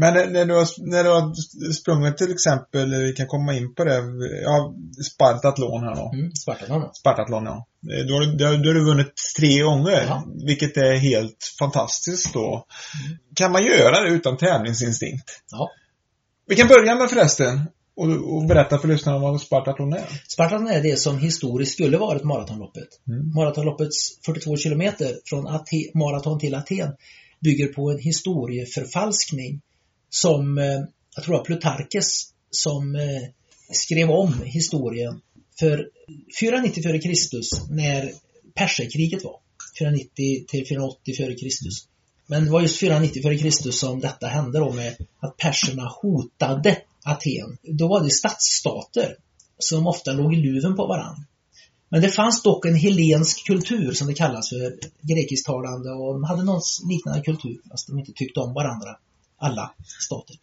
Men 0.00 0.32
när- 0.32 0.44
du, 0.44 0.54
har, 0.54 0.66
när 0.90 1.04
du 1.04 1.10
har 1.10 1.34
sprungit 1.72 2.16
till 2.18 2.32
exempel, 2.32 2.94
vi 2.94 3.12
kan 3.12 3.26
komma 3.26 3.54
in 3.54 3.74
på 3.74 3.84
det, 3.84 4.02
ja, 4.42 4.74
Spartatlon 5.12 5.82
här 5.82 5.94
då. 5.94 6.10
Mm, 6.14 6.32
Spartatlon. 6.34 6.94
Spartatlon 6.94 7.44
ja. 7.44 7.66
Eh, 7.94 8.06
Då 8.06 8.14
har, 8.14 8.20
du- 8.20 8.36
då 8.36 8.44
har 8.46 8.56
då 8.56 8.68
har 8.68 8.74
du 8.74 8.84
vunnit 8.84 9.12
tre 9.38 9.62
gånger, 9.62 10.04
Ja. 10.08 10.24
vilket 10.46 10.76
är 10.76 10.96
helt 10.96 11.54
fantastiskt 11.58 12.32
då. 12.34 12.64
Kan 13.34 13.52
man 13.52 13.64
göra 13.64 14.00
det 14.00 14.08
utan 14.08 14.36
tävlingsinstinkt? 14.36 15.24
Ja. 15.50 15.70
Vi 16.46 16.56
kan 16.56 16.68
börja 16.68 16.94
med 16.94 17.10
förresten 17.10 17.60
och, 17.96 18.44
berätta 18.48 18.78
för 18.78 18.88
lyssnarna 18.88 19.18
vad 19.18 19.40
Spartatlon 19.40 19.92
är. 19.92 20.04
Spartatlon 20.28 20.68
är 20.68 20.82
det 20.82 20.96
som 20.98 21.18
historiskt 21.18 21.72
skulle 21.72 21.98
varit 21.98 22.24
maratonloppet. 22.24 22.88
Mm. 23.08 23.32
Maratonloppets 23.34 23.96
42 24.26 24.56
kilometer 24.56 25.14
från 25.24 25.46
Ate- 25.48 25.90
maraton 25.98 26.38
till 26.38 26.54
Aten 26.54 26.92
bygger 27.40 27.66
på 27.66 27.90
en 27.90 27.98
historieförfalskning 27.98 29.60
som, 30.10 30.58
eh, 30.58 30.80
jag 31.14 31.24
tror 31.24 31.34
det 31.34 31.38
var 31.38 31.44
Plutarkes 31.44 32.32
som 32.50 32.94
eh, 32.94 33.22
skrev 33.72 34.10
om 34.10 34.34
historien 34.44 35.20
för 35.58 35.88
490 36.40 36.82
före 36.82 36.98
Kristus 36.98 37.50
när 37.70 38.12
perserkriget 38.54 39.24
var. 39.24 39.36
490 39.78 40.44
till 40.48 40.68
480 40.68 41.14
före 41.16 41.34
Kristus. 41.34 41.86
Men 42.26 42.44
det 42.44 42.50
var 42.50 42.60
just 42.60 42.80
490 42.80 43.22
före 43.22 43.38
Kristus 43.38 43.78
som 43.78 44.00
detta 44.00 44.26
hände 44.26 44.58
då 44.58 44.72
med 44.72 44.96
att 45.20 45.36
perserna 45.36 45.92
hotade 46.02 46.78
Aten. 47.04 47.58
Då 47.62 47.88
var 47.88 48.04
det 48.04 48.10
stadsstater 48.10 49.16
som 49.58 49.86
ofta 49.86 50.12
låg 50.12 50.34
i 50.34 50.36
luven 50.36 50.76
på 50.76 50.86
varandra. 50.86 51.22
Men 51.88 52.02
det 52.02 52.08
fanns 52.08 52.42
dock 52.42 52.66
en 52.66 52.74
helensk 52.74 53.46
kultur 53.46 53.92
som 53.92 54.06
det 54.06 54.14
kallas 54.14 54.48
för 54.48 54.78
grekisktalande 55.00 55.90
och 55.90 56.12
de 56.12 56.24
hade 56.24 56.44
någon 56.44 56.60
liknande 56.88 57.22
kultur 57.22 57.60
fast 57.70 57.86
de 57.86 57.98
inte 57.98 58.12
tyckte 58.12 58.40
om 58.40 58.54
varandra, 58.54 58.96
alla 59.40 59.74
stater. 60.00 60.36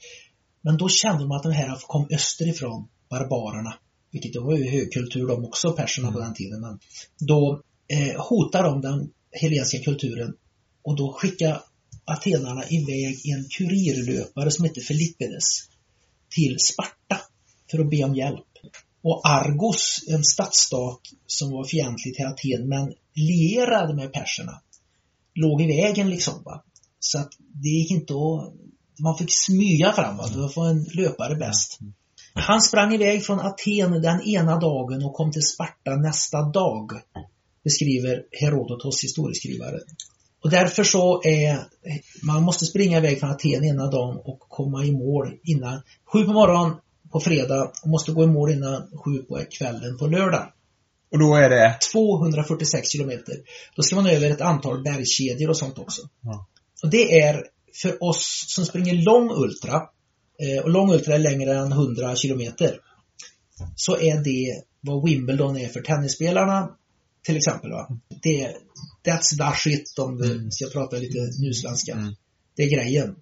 Men 0.61 0.77
då 0.77 0.89
kände 0.89 1.23
de 1.23 1.31
att 1.31 1.43
de 1.43 1.51
här 1.51 1.77
kom 1.81 2.07
österifrån, 2.11 2.87
barbarerna, 3.09 3.73
vilket 4.11 4.33
då 4.33 4.43
var 4.43 4.57
ju 4.57 4.69
högkultur 4.69 5.27
de 5.27 5.45
också, 5.45 5.71
perserna 5.71 6.11
på 6.11 6.19
den 6.19 6.33
tiden. 6.33 6.61
Men 6.61 6.79
då 7.19 7.61
eh, 7.87 8.21
hotar 8.21 8.63
de 8.63 8.81
den 8.81 9.09
helenska 9.31 9.79
kulturen 9.79 10.33
och 10.83 10.95
då 10.95 11.13
skickar 11.13 11.61
atenarna 12.05 12.63
iväg 12.69 13.29
en 13.29 13.45
kurirlöpare 13.49 14.51
som 14.51 14.65
heter 14.65 14.81
Filippides 14.81 15.69
till 16.29 16.59
Sparta 16.59 17.21
för 17.71 17.79
att 17.79 17.89
be 17.89 18.03
om 18.03 18.15
hjälp. 18.15 18.45
Och 19.01 19.21
Argos, 19.27 20.03
en 20.07 20.23
stadsstat 20.23 20.99
som 21.27 21.51
var 21.51 21.65
fientlig 21.65 22.15
till 22.15 22.25
Aten 22.25 22.69
men 22.69 22.93
lierad 23.13 23.95
med 23.95 24.13
perserna, 24.13 24.61
låg 25.35 25.61
i 25.61 25.67
vägen 25.67 26.09
liksom. 26.09 26.43
Va? 26.43 26.63
Så 26.99 27.19
att 27.19 27.31
det 27.37 27.69
gick 27.69 27.91
inte 27.91 28.13
att... 28.13 28.53
Man 28.99 29.17
fick 29.17 29.31
smyga 29.31 29.93
framåt, 29.93 30.33
det 30.33 30.55
var 30.55 30.69
en 30.69 30.83
löpare 30.83 31.35
bäst. 31.35 31.79
Han 32.33 32.61
sprang 32.61 32.93
iväg 32.93 33.25
från 33.25 33.39
Aten 33.39 34.01
den 34.01 34.21
ena 34.21 34.59
dagen 34.59 35.05
och 35.05 35.13
kom 35.13 35.31
till 35.31 35.41
Sparta 35.41 35.95
nästa 35.95 36.41
dag, 36.41 36.91
beskriver 37.63 38.23
Herodotos 38.31 39.03
historieskrivare. 39.03 39.79
Och 40.43 40.49
därför 40.49 40.83
så 40.83 41.21
är 41.23 41.67
man 42.23 42.43
måste 42.43 42.65
springa 42.65 42.97
iväg 42.97 43.19
från 43.19 43.31
Aten 43.31 43.63
ena 43.63 43.87
dagen 43.87 44.17
och 44.23 44.39
komma 44.39 44.85
i 44.85 44.91
mål 44.91 45.33
innan 45.43 45.81
sju 46.13 46.23
på 46.23 46.33
morgonen 46.33 46.75
på 47.11 47.19
fredag 47.19 47.71
och 47.83 47.89
måste 47.89 48.11
gå 48.11 48.23
i 48.23 48.27
mål 48.27 48.51
innan 48.51 48.87
sju 49.05 49.17
på 49.17 49.43
kvällen 49.49 49.97
på 49.97 50.07
lördag. 50.07 50.51
Och 51.11 51.19
då 51.19 51.35
är 51.35 51.49
det? 51.49 51.77
246 51.91 52.91
kilometer. 52.91 53.35
Då 53.75 53.83
ska 53.83 53.95
man 53.95 54.07
över 54.07 54.31
ett 54.31 54.41
antal 54.41 54.83
bergskedjor 54.83 55.49
och 55.49 55.57
sånt 55.57 55.79
också. 55.79 56.01
Ja. 56.21 56.47
Och 56.83 56.89
det 56.89 57.19
är 57.19 57.43
för 57.81 58.03
oss 58.03 58.45
som 58.47 58.65
springer 58.65 58.93
lång 58.93 59.31
ultra, 59.31 59.75
eh, 60.41 60.63
och 60.63 60.69
lång 60.69 60.93
ultra 60.93 61.15
är 61.15 61.19
längre 61.19 61.57
än 61.57 61.71
100 61.71 62.15
kilometer, 62.15 62.79
så 63.75 63.97
är 63.97 64.23
det 64.23 64.63
vad 64.81 65.03
Wimbledon 65.03 65.57
är 65.57 65.67
för 65.67 65.81
tennisspelarna 65.81 66.69
till 67.25 67.37
exempel. 67.37 67.71
Va? 67.71 67.87
Det 68.21 68.41
är, 68.41 68.55
that's 69.05 69.37
the 69.37 69.57
shit 69.57 69.99
om 69.99 70.17
du 70.17 70.47
ska 70.51 70.65
prata 70.79 70.97
lite 70.97 71.19
nysvenska. 71.41 71.93
Mm. 71.93 72.15
Det 72.55 72.63
är 72.63 72.69
grejen. 72.69 73.15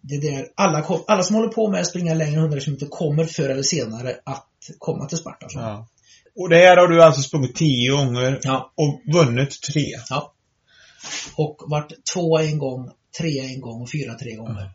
Det 0.00 0.14
är 0.14 0.20
där 0.20 0.48
alla, 0.54 0.86
alla 1.06 1.22
som 1.22 1.36
håller 1.36 1.48
på 1.48 1.70
med 1.70 1.80
att 1.80 1.86
springa 1.86 2.14
längre 2.14 2.36
än 2.36 2.44
100 2.44 2.60
km 2.60 2.76
kommer 2.90 3.24
förr 3.24 3.48
eller 3.48 3.62
senare 3.62 4.16
att 4.24 4.48
komma 4.78 5.06
till 5.06 5.18
Sparta. 5.18 5.46
Ja. 5.54 5.88
Och 6.36 6.48
det 6.48 6.56
här 6.56 6.76
har 6.76 6.88
du 6.88 7.02
alltså 7.02 7.22
sprungit 7.22 7.54
tio 7.54 7.90
gånger 7.90 8.40
Ja. 8.42 8.72
och 8.74 9.00
vunnit 9.14 9.60
tre. 9.62 9.86
Ja. 10.08 10.34
Och 11.36 11.62
vart 11.66 11.92
tvåa 12.14 12.42
en 12.42 12.58
gång, 12.58 12.90
trea 13.18 13.44
en 13.44 13.60
gång 13.60 13.82
och 13.82 13.90
fyra 13.90 14.14
tre 14.14 14.34
gånger. 14.34 14.70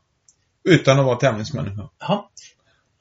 Utan 0.63 0.99
att 0.99 1.05
vara 1.05 1.15
tävlingsmänniska. 1.15 1.89
Ja. 1.99 2.29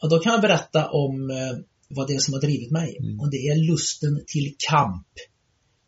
Och 0.03 0.11
då 0.11 0.19
kan 0.19 0.33
jag 0.33 0.41
berätta 0.41 0.91
om 0.91 1.31
eh, 1.31 1.59
vad 1.89 2.07
det 2.07 2.15
är 2.15 2.19
som 2.19 2.35
har 2.35 2.41
drivit 2.41 2.71
mig. 2.71 2.97
Mm. 3.01 3.21
Och 3.21 3.31
det 3.31 3.37
är 3.37 3.71
lusten 3.71 4.25
till 4.27 4.55
kamp. 4.69 5.07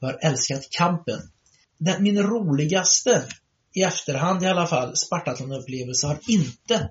Jag 0.01 0.09
har 0.09 0.19
älskat 0.23 0.69
kampen. 0.71 1.21
Den, 1.79 2.03
min 2.03 2.23
roligaste, 2.23 3.25
i 3.75 3.83
efterhand 3.83 4.43
i 4.43 4.47
alla 4.47 4.67
fall, 4.67 4.95
Spartatlon-upplevelse 4.95 6.07
har 6.07 6.19
inte 6.29 6.91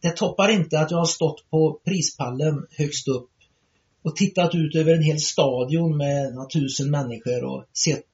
det 0.00 0.16
toppar 0.16 0.48
inte 0.48 0.80
att 0.80 0.90
jag 0.90 0.98
har 0.98 1.06
stått 1.06 1.50
på 1.50 1.80
prispallen 1.84 2.66
högst 2.70 3.08
upp 3.08 3.30
och 4.02 4.16
tittat 4.16 4.54
ut 4.54 4.74
över 4.76 4.94
en 4.94 5.02
hel 5.02 5.20
stadion 5.20 5.96
med 5.96 6.34
några 6.34 6.48
tusen 6.48 6.90
människor 6.90 7.44
och 7.44 7.64
sett 7.72 8.06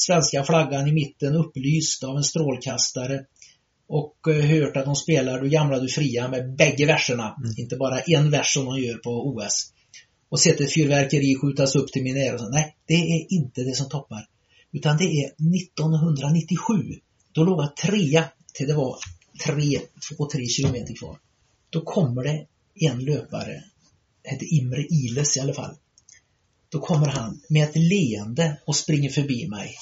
svenska 0.00 0.44
flaggan 0.44 0.88
i 0.88 0.92
mitten 0.92 1.34
upplyst 1.34 2.04
av 2.04 2.16
en 2.16 2.24
strålkastare 2.24 3.24
och 3.88 4.28
eh, 4.28 4.44
hört 4.44 4.76
att 4.76 4.84
de 4.84 4.96
spelar 4.96 5.40
Du 5.40 5.48
gamla, 5.48 5.78
du 5.78 5.88
fria 5.88 6.28
med 6.28 6.56
bägge 6.56 6.86
verserna. 6.86 7.36
Inte 7.56 7.76
bara 7.76 8.00
en 8.00 8.30
vers 8.30 8.54
som 8.54 8.64
de 8.64 8.80
gör 8.80 8.98
på 8.98 9.10
OS. 9.10 9.72
Och 10.28 10.40
sett 10.40 10.60
ett 10.60 10.74
fyrverkeri 10.74 11.34
skjutas 11.34 11.76
upp 11.76 11.92
till 11.92 12.02
min 12.02 12.16
ära. 12.16 12.48
Nej, 12.48 12.76
det 12.86 12.94
är 12.94 13.32
inte 13.32 13.62
det 13.62 13.74
som 13.74 13.88
toppar. 13.88 14.28
Utan 14.72 14.96
det 14.96 15.04
är 15.04 15.26
1997. 15.26 16.74
Då 17.32 17.44
låg 17.44 17.62
jag 17.62 17.76
trea 17.76 18.24
till 18.54 18.66
det 18.66 18.74
var 18.74 18.96
tre, 19.46 19.80
två, 20.08 20.26
tre 20.26 20.46
kilometer 20.46 20.94
kvar. 20.94 21.18
Då 21.70 21.80
kommer 21.80 22.22
det 22.22 22.46
en 22.74 23.04
löpare, 23.04 23.64
hette 24.24 24.44
Imre 24.44 24.82
Iles 24.82 25.36
i 25.36 25.40
alla 25.40 25.54
fall. 25.54 25.76
Då 26.68 26.80
kommer 26.80 27.06
han 27.06 27.40
med 27.48 27.68
ett 27.68 27.76
leende 27.76 28.60
och 28.66 28.76
springer 28.76 29.10
förbi 29.10 29.48
mig. 29.48 29.74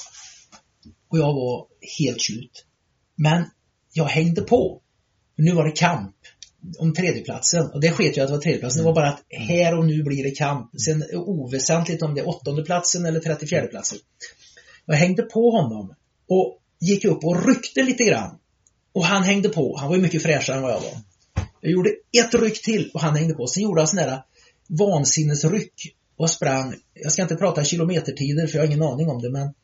Och 1.09 1.18
jag 1.18 1.34
var 1.34 1.66
helt 1.99 2.22
slut. 2.22 2.64
Men 3.16 3.45
jag 3.93 4.05
hängde 4.05 4.43
på. 4.43 4.80
Nu 5.37 5.53
var 5.53 5.64
det 5.64 5.70
kamp. 5.70 6.16
om 6.78 6.95
tredjeplatsen. 6.95 7.70
Och 7.70 7.80
det 7.80 7.91
sket 7.91 8.16
ju 8.16 8.20
att 8.20 8.28
det 8.28 8.34
var 8.34 8.41
tredjeplatsen. 8.41 8.82
Det 8.82 8.87
var 8.87 8.95
bara 8.95 9.09
att 9.09 9.22
här 9.30 9.78
och 9.78 9.87
nu 9.87 10.03
blir 10.03 10.24
det 10.24 10.30
kamp. 10.30 10.70
Sen 10.80 11.05
oväsentligt 11.12 12.03
om 12.03 12.14
det 12.14 12.20
är 12.20 12.28
åttondeplatsen 12.28 13.07
eller 13.07 13.20
trettiofjärdeplatsen. 13.20 13.99
Jag 14.87 14.97
hängde 14.97 15.22
på 15.22 15.51
honom 15.51 15.95
och 16.28 16.59
gick 16.80 17.05
upp 17.05 17.24
och 17.24 17.47
ryckte 17.47 17.82
lite 17.82 18.05
grann. 18.05 18.39
Och 18.93 19.05
han 19.05 19.22
hängde 19.22 19.49
på. 19.49 19.76
Han 19.78 19.89
var 19.89 19.97
ju 19.97 20.03
mycket 20.03 20.22
fräschare 20.22 20.57
än 20.57 20.62
vad 20.62 20.72
jag 20.72 20.80
var. 20.80 20.99
Jag 21.61 21.72
gjorde 21.72 21.91
ett 22.18 22.34
ryck 22.34 22.62
till 22.62 22.91
och 22.95 23.01
han 23.01 23.16
hängde 23.16 23.34
på. 23.34 23.47
Sen 23.47 23.62
gjorde 23.62 23.80
han 23.80 23.89
sån 23.89 23.97
där 23.97 24.22
vansinnesryck 24.68 25.95
och 26.17 26.31
sprang. 26.31 26.75
Jag 26.95 27.12
ska 27.12 27.23
inte 27.23 27.37
prata 27.37 27.64
kilometertider 27.64 28.47
för 28.47 28.59
jag 28.59 28.62
har 28.62 28.67
ingen 28.67 28.83
aning 28.83 29.09
om 29.09 29.23
det 29.23 29.31
men 29.31 29.55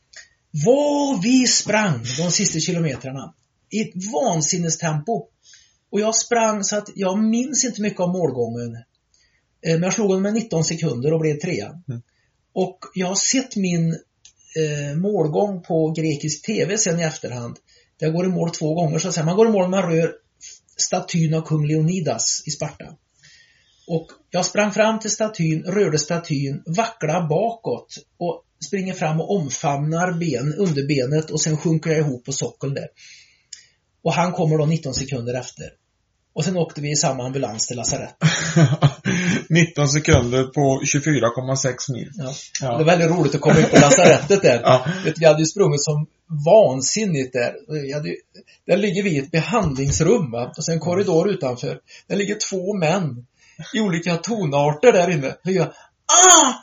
vad 0.64 1.22
vi 1.22 1.46
sprang 1.46 2.04
de 2.18 2.30
sista 2.30 2.58
kilometrarna. 2.58 3.34
I 3.70 3.80
ett 3.80 4.12
vansinnestempo. 4.12 5.26
Och 5.90 6.00
jag 6.00 6.14
sprang 6.14 6.64
så 6.64 6.76
att 6.76 6.88
jag 6.94 7.18
minns 7.18 7.64
inte 7.64 7.82
mycket 7.82 8.00
av 8.00 8.08
målgången. 8.08 8.74
Eh, 9.66 9.72
men 9.72 9.82
jag 9.82 9.94
slog 9.94 10.08
honom 10.08 10.22
med 10.22 10.34
19 10.34 10.64
sekunder 10.64 11.12
och 11.12 11.20
blev 11.20 11.38
trea. 11.38 11.66
Mm. 11.88 12.02
Och 12.52 12.78
jag 12.94 13.06
har 13.06 13.14
sett 13.14 13.56
min 13.56 13.90
eh, 13.90 14.96
målgång 14.96 15.62
på 15.62 15.90
grekisk 15.90 16.46
TV 16.46 16.78
sen 16.78 17.00
i 17.00 17.02
efterhand. 17.02 17.56
Där 18.00 18.10
går 18.10 18.24
i 18.24 18.28
mål 18.28 18.50
två 18.50 18.74
gånger 18.74 18.98
så 18.98 19.08
att 19.08 19.14
säga. 19.14 19.26
Man 19.26 19.36
går 19.36 19.48
i 19.48 19.50
mål 19.50 19.70
när 19.70 19.80
man 19.80 19.92
rör 19.92 20.12
statyn 20.76 21.34
av 21.34 21.42
kung 21.42 21.66
Leonidas 21.66 22.42
i 22.46 22.50
Sparta. 22.50 22.96
Och 23.94 24.06
jag 24.30 24.44
sprang 24.44 24.72
fram 24.72 24.98
till 24.98 25.10
statyn, 25.10 25.62
rörde 25.62 25.98
statyn, 25.98 26.62
vacklade 26.76 27.28
bakåt 27.28 27.96
och 28.18 28.44
springer 28.66 28.94
fram 28.94 29.20
och 29.20 29.36
omfamnar 29.36 30.12
ben, 30.12 30.54
underbenet 30.58 31.30
och 31.30 31.40
sen 31.40 31.56
sjunker 31.56 31.90
jag 31.90 31.98
ihop 31.98 32.24
på 32.24 32.32
sockeln 32.32 32.74
där. 32.74 32.88
Och 34.02 34.12
han 34.12 34.32
kommer 34.32 34.58
då 34.58 34.66
19 34.66 34.94
sekunder 34.94 35.34
efter. 35.34 35.66
Och 36.34 36.44
sen 36.44 36.56
åkte 36.56 36.80
vi 36.80 36.90
i 36.90 36.96
samma 36.96 37.26
ambulans 37.26 37.66
till 37.66 37.76
lasarettet. 37.76 38.28
19 39.48 39.88
sekunder 39.88 40.44
på 40.44 40.80
24,6 40.84 41.92
mil. 41.92 42.10
Ja. 42.14 42.32
ja. 42.60 42.78
Det 42.78 42.84
var 42.84 42.96
väldigt 42.96 43.10
roligt 43.10 43.34
att 43.34 43.40
komma 43.40 43.60
in 43.60 43.66
på 43.70 43.80
lasarettet 43.80 44.42
där. 44.42 44.60
ja. 44.64 44.86
Vi 45.16 45.26
hade 45.26 45.40
ju 45.40 45.46
sprungit 45.46 45.84
som 45.84 46.06
vansinnigt 46.44 47.32
där. 47.32 47.54
Hade, 47.94 48.16
där 48.66 48.76
ligger 48.76 49.02
vi 49.02 49.10
i 49.10 49.18
ett 49.18 49.30
behandlingsrum 49.30 50.30
va? 50.30 50.52
och 50.56 50.64
sen 50.64 50.74
en 50.74 50.80
korridor 50.80 51.30
utanför. 51.30 51.80
Där 52.06 52.16
ligger 52.16 52.36
två 52.50 52.74
män 52.76 53.26
i 53.74 53.80
olika 53.80 54.16
tonarter 54.16 54.92
där 54.92 55.10
inne. 55.10 55.28
Och 55.28 55.52
jag, 55.52 55.66
ah! 55.66 56.54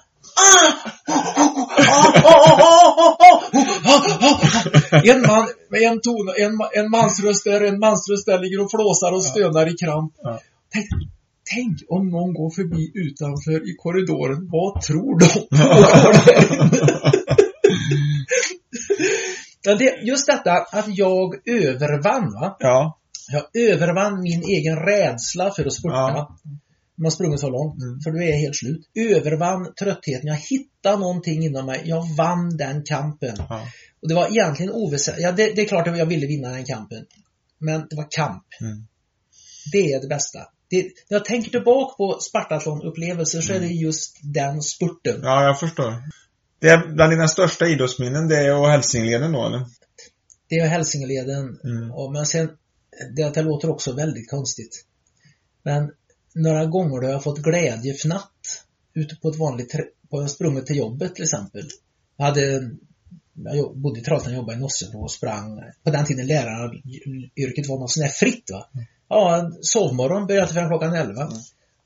En 5.04 5.22
man 5.22 5.48
med 5.70 5.82
en 5.82 6.02
ton, 6.02 6.30
en, 6.38 6.52
en 6.74 6.92
mansröst 6.92 7.44
där, 7.44 7.62
en 7.62 7.80
mansröst 7.80 8.26
där 8.26 8.40
ligger 8.40 8.62
och 8.64 8.72
flåsar 8.72 9.12
och 9.12 9.26
stönar 9.26 9.74
i 9.74 9.78
kramp. 9.78 10.14
Tänk, 10.74 10.88
tänk 11.56 11.78
om 11.90 12.10
någon 12.10 12.34
går 12.34 12.50
förbi 12.56 12.92
utanför 12.94 13.70
i 13.70 13.76
korridoren. 13.76 14.50
Vad 14.52 14.82
tror 14.82 15.20
de? 15.20 15.26
det, 19.78 20.00
just 20.04 20.28
detta 20.28 20.52
att 20.52 20.86
jag 20.88 21.36
övervann 21.46 22.34
va? 22.34 22.56
Ja. 22.60 22.98
Jag 23.32 23.44
övervann 23.64 24.22
min 24.22 24.44
egen 24.44 24.76
rädsla 24.76 25.52
för 25.52 25.66
att 25.66 25.74
spurta. 25.74 25.96
Ja 25.96 26.38
man 27.02 27.12
sprungit 27.12 27.40
så 27.40 27.50
långt. 27.50 27.82
Mm. 27.82 28.00
För 28.00 28.12
du 28.12 28.24
är 28.24 28.38
helt 28.38 28.56
slut. 28.56 28.90
Övervann 28.96 29.74
tröttheten. 29.80 30.28
Jag 30.28 30.36
hittade 30.36 31.00
någonting 31.00 31.46
inom 31.46 31.66
mig. 31.66 31.82
Jag 31.86 32.16
vann 32.18 32.58
den 32.58 32.84
kampen. 32.84 33.36
Ja. 33.50 33.68
Och 34.02 34.10
det 34.10 34.16
var 34.16 34.30
egentligen 34.30 34.72
oväsentligt. 34.72 35.24
Ja, 35.24 35.32
det, 35.32 35.54
det, 35.56 35.62
är 35.62 35.66
klart 35.66 35.88
att 35.88 35.98
jag 35.98 36.06
ville 36.06 36.28
vinna 36.28 36.50
den 36.50 36.66
kampen. 36.66 37.06
Men 37.60 37.88
det 37.90 37.96
var 37.96 38.08
kamp. 38.10 38.44
Mm. 38.62 38.88
Det 39.72 39.94
är 39.94 40.02
det 40.02 40.08
bästa. 40.08 40.40
Det, 40.70 40.84
när 40.84 41.18
jag 41.18 41.26
tänker 41.26 41.52
tillbaka 41.52 41.96
på 41.98 42.20
Spartathlon-upplevelser 42.20 43.42
så 43.42 43.54
är 43.54 43.60
det 43.60 43.66
mm. 43.66 43.78
just 43.78 44.18
den 44.24 44.62
spurten. 44.62 45.20
Ja, 45.24 45.44
jag 45.44 45.60
förstår. 45.60 45.94
Det 46.60 46.70
är 46.70 46.88
bland 46.88 47.12
dina 47.12 47.28
största 47.28 47.68
idrottsminnen, 47.68 48.28
det 48.28 48.38
är 48.38 48.56
och 48.56 48.70
Hälsingeleden 48.70 49.32
då 49.32 49.46
eller? 49.46 49.66
Det 50.50 50.56
är 50.56 50.68
Hälsingeleden. 50.68 51.60
Mm. 51.64 51.92
Och, 51.92 52.12
men 52.12 52.26
sen, 52.26 52.50
det, 53.16 53.34
det 53.34 53.42
låter 53.42 53.70
också 53.70 53.94
väldigt 53.94 54.30
konstigt. 54.30 54.86
Men 55.64 55.92
några 56.36 56.66
gånger 56.66 57.02
då 57.02 57.08
jag 57.08 57.24
fått 57.24 57.40
glädjefnatt 57.40 58.66
ute 58.94 59.16
på 59.16 59.30
ett 59.30 59.36
vanligt, 59.36 59.76
på 60.10 60.28
sprunget 60.28 60.66
till 60.66 60.78
jobbet 60.78 61.16
till 61.16 61.24
exempel. 61.24 61.64
Jag 62.18 62.26
hade, 62.26 62.72
jag 63.34 63.78
bodde 63.78 64.00
i 64.00 64.04
Trollhättan 64.04 64.34
och 64.34 64.38
jobbade 64.38 64.58
i 64.58 64.62
Nossebro 64.62 65.02
och 65.02 65.12
sprang, 65.12 65.62
på 65.84 65.92
den 65.92 66.06
tiden 66.06 66.28
läraryrket 66.28 67.68
var 67.68 67.80
något 67.80 67.92
sånt 67.92 68.06
där 68.06 68.12
fritt 68.12 68.52
va. 68.52 68.70
Mm. 68.74 68.86
Ja, 69.10 69.52
sovmorgon 69.62 70.28
började 70.28 70.54
fram 70.54 70.70
klockan 70.70 70.96
11. 70.96 71.22
Mm. 71.22 71.34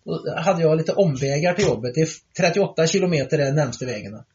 Då 0.06 0.36
hade 0.38 0.62
jag 0.62 0.78
lite 0.78 0.94
omvägar 0.94 1.54
till 1.54 1.66
jobbet. 1.66 1.96
Det 1.96 2.02
är 2.02 2.10
38 2.38 2.88
kilometer 2.88 3.39
är 3.39 3.52
närmaste 3.52 3.86
vägarna. 3.86 4.26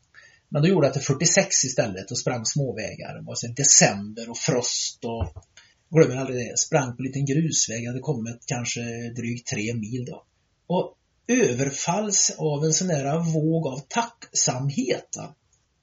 Men 0.49 0.63
då 0.63 0.69
gjorde 0.69 0.87
jag 0.87 0.93
till 0.95 1.03
46 1.03 1.65
istället 1.65 2.11
och 2.11 2.19
sprang 2.19 2.45
småvägar. 2.45 3.15
Det 3.15 3.25
var 3.25 3.55
december 3.57 4.31
och 4.31 4.39
frost 4.39 5.05
och 5.05 5.45
glömmer 5.91 6.17
aldrig 6.17 6.39
det, 6.39 6.59
sprang 6.59 6.97
på 6.97 7.03
en 7.03 7.07
liten 7.07 7.27
grusväg, 7.27 7.87
hade 7.87 8.01
kommit 8.01 8.47
kanske 8.47 8.81
drygt 9.17 9.49
tre 9.49 9.75
mil 9.75 10.05
då. 10.05 10.25
Och 10.67 10.95
överfalls 11.29 12.37
av 12.39 12.65
en 12.65 12.73
sån 12.73 12.89
där 12.89 13.33
våg 13.33 13.67
av 13.67 13.79
tacksamhet. 13.89 15.17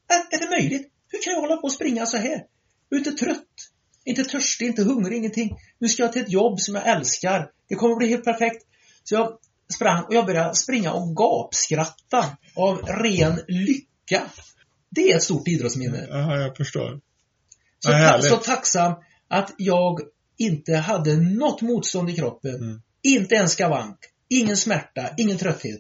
Är, 0.08 0.36
är 0.36 0.40
det 0.40 0.50
möjligt? 0.50 0.92
Hur 1.12 1.22
kan 1.22 1.34
jag 1.34 1.42
hålla 1.42 1.58
på 1.58 1.64
och 1.64 1.72
springa 1.72 2.06
så 2.06 2.18
här? 2.18 2.46
Jag 2.90 2.98
är 3.02 3.08
inte 3.08 3.26
trött, 3.26 3.72
inte 4.06 4.24
törstig, 4.24 4.66
inte 4.66 4.84
hungrig, 4.84 5.18
ingenting. 5.18 5.58
Nu 5.80 5.88
ska 5.88 6.04
jag 6.04 6.14
till 6.14 6.22
ett 6.22 6.32
jobb 6.32 6.60
som 6.60 6.76
jag 6.76 6.88
älskar. 6.88 7.52
Det 7.70 7.76
kommer 7.76 7.96
bli 7.96 8.08
helt 8.08 8.24
perfekt. 8.24 8.66
Så 9.04 9.16
jag 9.16 9.38
sprang 9.74 10.04
och 10.04 10.14
jag 10.14 10.26
började 10.26 10.56
springa 10.56 10.94
och 10.94 11.16
gapskratta 11.16 12.38
av 12.56 12.78
ren 12.78 13.40
lycka. 13.48 14.24
Det 14.90 15.12
är 15.12 15.16
ett 15.16 15.24
stort 15.24 15.48
idrottsminne. 15.48 16.08
Ja, 16.10 16.40
jag 16.42 16.58
förstår. 16.58 17.02
Så, 17.80 17.92
ta 17.92 18.22
så 18.22 18.36
tacksam 18.38 18.94
att 19.36 19.54
jag 19.58 20.00
inte 20.38 20.76
hade 20.76 21.16
något 21.16 21.62
motstånd 21.62 22.10
i 22.10 22.16
kroppen. 22.16 22.56
Mm. 22.56 22.82
Inte 23.04 23.36
en 23.36 23.50
skavank. 23.50 23.98
Ingen 24.30 24.58
smärta, 24.58 25.10
ingen 25.18 25.38
trötthet. 25.38 25.80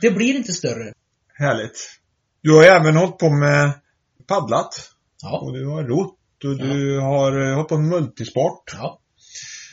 Det 0.00 0.10
blir 0.10 0.34
inte 0.34 0.52
större. 0.52 0.92
Härligt. 1.34 2.00
Du 2.42 2.54
har 2.54 2.64
även 2.64 2.96
hållit 2.96 3.18
på 3.18 3.30
med 3.30 3.72
paddlat. 4.26 4.90
Ja. 5.22 5.40
Och 5.40 5.52
du 5.52 5.66
har 5.66 5.84
rott 5.84 6.44
och 6.44 6.58
du 6.58 6.94
ja. 6.94 7.02
har 7.02 7.48
eh, 7.48 7.54
hållit 7.54 7.68
på 7.68 7.78
med 7.78 7.88
multisport. 7.88 8.72
Ja. 8.72 9.00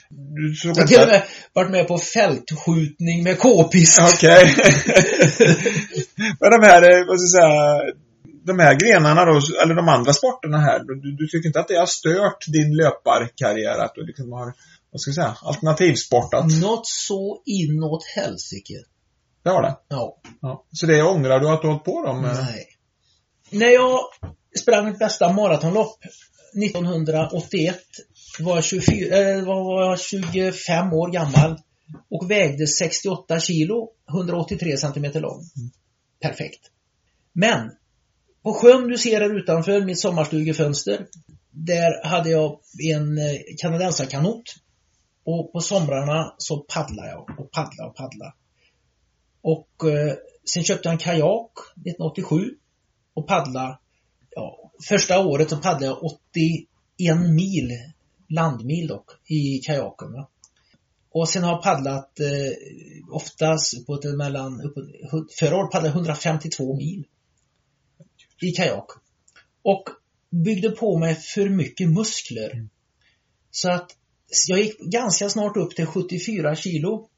Du 0.09 0.55
jag 0.63 0.75
har 0.75 0.87
till 0.87 1.01
och 1.01 1.07
med 1.07 1.23
varit 1.53 1.71
med 1.71 1.87
på 1.87 1.97
fältskjutning 1.97 3.23
med 3.23 3.39
k-pist. 3.39 3.99
Okej. 4.01 4.43
Okay. 4.43 4.75
Men 6.39 6.51
de 6.51 6.67
här, 6.67 6.81
eh, 6.81 7.05
vad 7.07 7.19
ska 7.19 7.37
jag 7.37 7.43
säga, 7.43 7.93
de 8.47 8.59
här 8.59 8.75
grenarna 8.79 9.25
då, 9.25 9.39
eller 9.63 9.75
de 9.75 9.89
andra 9.89 10.13
sporterna 10.13 10.57
här, 10.57 10.79
du, 10.79 11.11
du 11.11 11.27
tycker 11.27 11.47
inte 11.47 11.59
att 11.59 11.67
det 11.67 11.75
har 11.75 11.85
stört 11.85 12.45
din 12.47 12.75
löparkarriär? 12.75 13.77
Att 13.79 13.95
du 13.95 14.05
liksom 14.05 14.31
har, 14.31 14.53
vad 14.91 15.01
ska 15.01 15.09
jag 15.09 15.15
säga, 15.15 15.37
alternativsportat? 15.41 16.45
Något 16.61 16.87
så 16.87 17.41
inåt 17.45 18.03
helsike. 18.15 18.83
Det 19.43 19.49
har 19.49 19.61
det? 19.61 19.77
Ja. 19.87 20.17
ja. 20.41 20.65
Så 20.71 20.85
det 20.85 21.03
ångrar 21.03 21.39
du 21.39 21.49
att 21.49 21.61
du 21.61 21.67
har 21.67 21.73
hållit 21.73 21.85
på 21.85 22.13
med? 22.13 22.35
Nej. 22.35 22.65
När 23.49 23.69
jag 23.69 23.99
sprang 24.59 24.85
mitt 24.85 24.99
bästa 24.99 25.33
maratonlopp 25.33 25.99
1981 26.65 27.79
var 28.39 28.55
jag, 28.55 28.63
24, 28.63 29.17
äh, 29.17 29.45
var 29.45 29.89
jag 29.89 29.99
25 29.99 30.93
år 30.93 31.11
gammal 31.11 31.59
och 32.09 32.31
vägde 32.31 32.67
68 32.67 33.39
kilo, 33.39 33.89
183 34.09 34.77
centimeter 34.77 35.19
lång. 35.19 35.39
Mm. 35.57 35.69
Perfekt. 36.21 36.61
Men 37.33 37.71
på 38.47 38.53
sjön 38.53 38.87
du 38.87 38.97
ser 38.97 39.21
här 39.21 39.37
utanför 39.37 39.85
mitt 39.85 39.99
sommarstugefönster, 39.99 41.07
där 41.51 42.07
hade 42.07 42.29
jag 42.29 42.59
en 42.93 43.17
eh, 43.17 43.35
kanadensarkanot. 43.57 44.43
Och 45.23 45.51
på 45.51 45.59
somrarna 45.59 46.35
så 46.37 46.57
paddlade 46.57 47.09
jag 47.09 47.39
och 47.39 47.51
paddlade 47.51 47.89
och 47.89 47.95
paddlade. 47.95 48.33
Och 49.41 49.89
eh, 49.89 50.13
sen 50.53 50.63
köpte 50.63 50.87
jag 50.87 50.93
en 50.93 50.99
kajak 50.99 51.51
1987 51.75 52.55
och 53.13 53.27
paddlade, 53.27 53.77
ja, 54.29 54.71
första 54.87 55.25
året 55.25 55.49
så 55.49 55.57
paddlade 55.57 55.85
jag 55.85 56.03
81 56.03 57.29
mil, 57.35 57.71
landmil 58.29 58.87
dock, 58.87 59.11
i 59.25 59.57
kajaken. 59.59 60.13
Va? 60.13 60.27
Och 61.11 61.29
sen 61.29 61.43
har 61.43 61.51
jag 61.51 61.63
paddlat 61.63 62.19
eh, 62.19 63.11
oftast 63.11 63.73
uppåt 63.73 64.03
mellan, 64.17 64.61
uppåt, 64.61 64.85
förra 65.39 65.55
året 65.55 65.71
paddlade 65.71 65.87
jag 65.87 65.95
152 65.95 66.75
mil 66.75 67.03
i 68.41 68.51
kajak. 68.51 68.87
Och 69.61 69.89
byggde 70.29 70.69
på 70.69 70.97
mig 70.97 71.15
för 71.15 71.49
mycket 71.49 71.89
muskler. 71.89 72.51
Mm. 72.53 72.69
Så 73.51 73.71
att 73.71 73.91
jag 74.47 74.59
gick 74.59 74.79
ganska 74.79 75.29
snart 75.29 75.57
upp 75.57 75.75
till 75.75 75.85
74 75.85 76.55
kilo. 76.55 77.09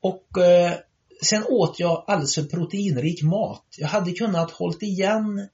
Och 0.00 0.38
eh, 0.38 0.72
sen 1.22 1.44
åt 1.48 1.80
jag 1.80 2.04
alldeles 2.06 2.34
för 2.34 2.42
proteinrik 2.42 3.22
mat. 3.22 3.64
Jag 3.76 3.88
hade 3.88 4.12
kunnat 4.12 4.50
hållit 4.50 4.82
igen 4.82 5.48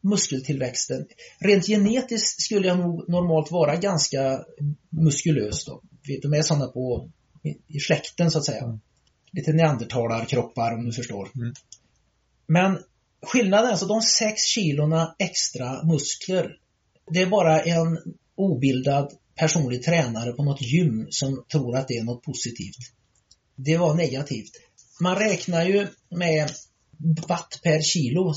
muskeltillväxten. 0.00 1.06
Rent 1.38 1.66
genetiskt 1.66 2.42
skulle 2.42 2.68
jag 2.68 2.78
nog 2.78 3.08
normalt 3.08 3.50
vara 3.50 3.76
ganska 3.76 4.44
muskulös 4.90 5.64
då. 5.64 5.82
De 6.22 6.34
är 6.34 6.42
sådana 6.42 6.66
på 6.66 7.10
i, 7.68 7.80
släkten 7.80 8.30
så 8.30 8.38
att 8.38 8.44
säga. 8.44 8.64
Mm. 8.64 8.80
Lite 9.32 9.52
neandertalarkroppar 9.52 10.72
om 10.72 10.84
du 10.84 10.92
förstår. 10.92 11.28
Mm. 11.36 11.54
Men 12.46 12.78
skillnaden 13.22 13.70
alltså 13.70 13.86
de 13.86 14.02
sex 14.02 14.42
kilorna 14.42 15.14
extra 15.18 15.84
muskler. 15.84 16.56
Det 17.10 17.20
är 17.22 17.26
bara 17.26 17.62
en 17.62 17.98
obildad 18.34 19.12
personlig 19.34 19.82
tränare 19.82 20.32
på 20.32 20.44
något 20.44 20.62
gym 20.62 21.06
som 21.10 21.44
tror 21.52 21.76
att 21.76 21.88
det 21.88 21.96
är 21.96 22.04
något 22.04 22.22
positivt. 22.22 22.76
Det 23.56 23.76
var 23.76 23.94
negativt. 23.94 24.52
Man 25.00 25.16
räknar 25.16 25.64
ju 25.64 25.86
med 26.10 26.50
watt 27.28 27.60
per 27.62 27.82
kilo. 27.82 28.34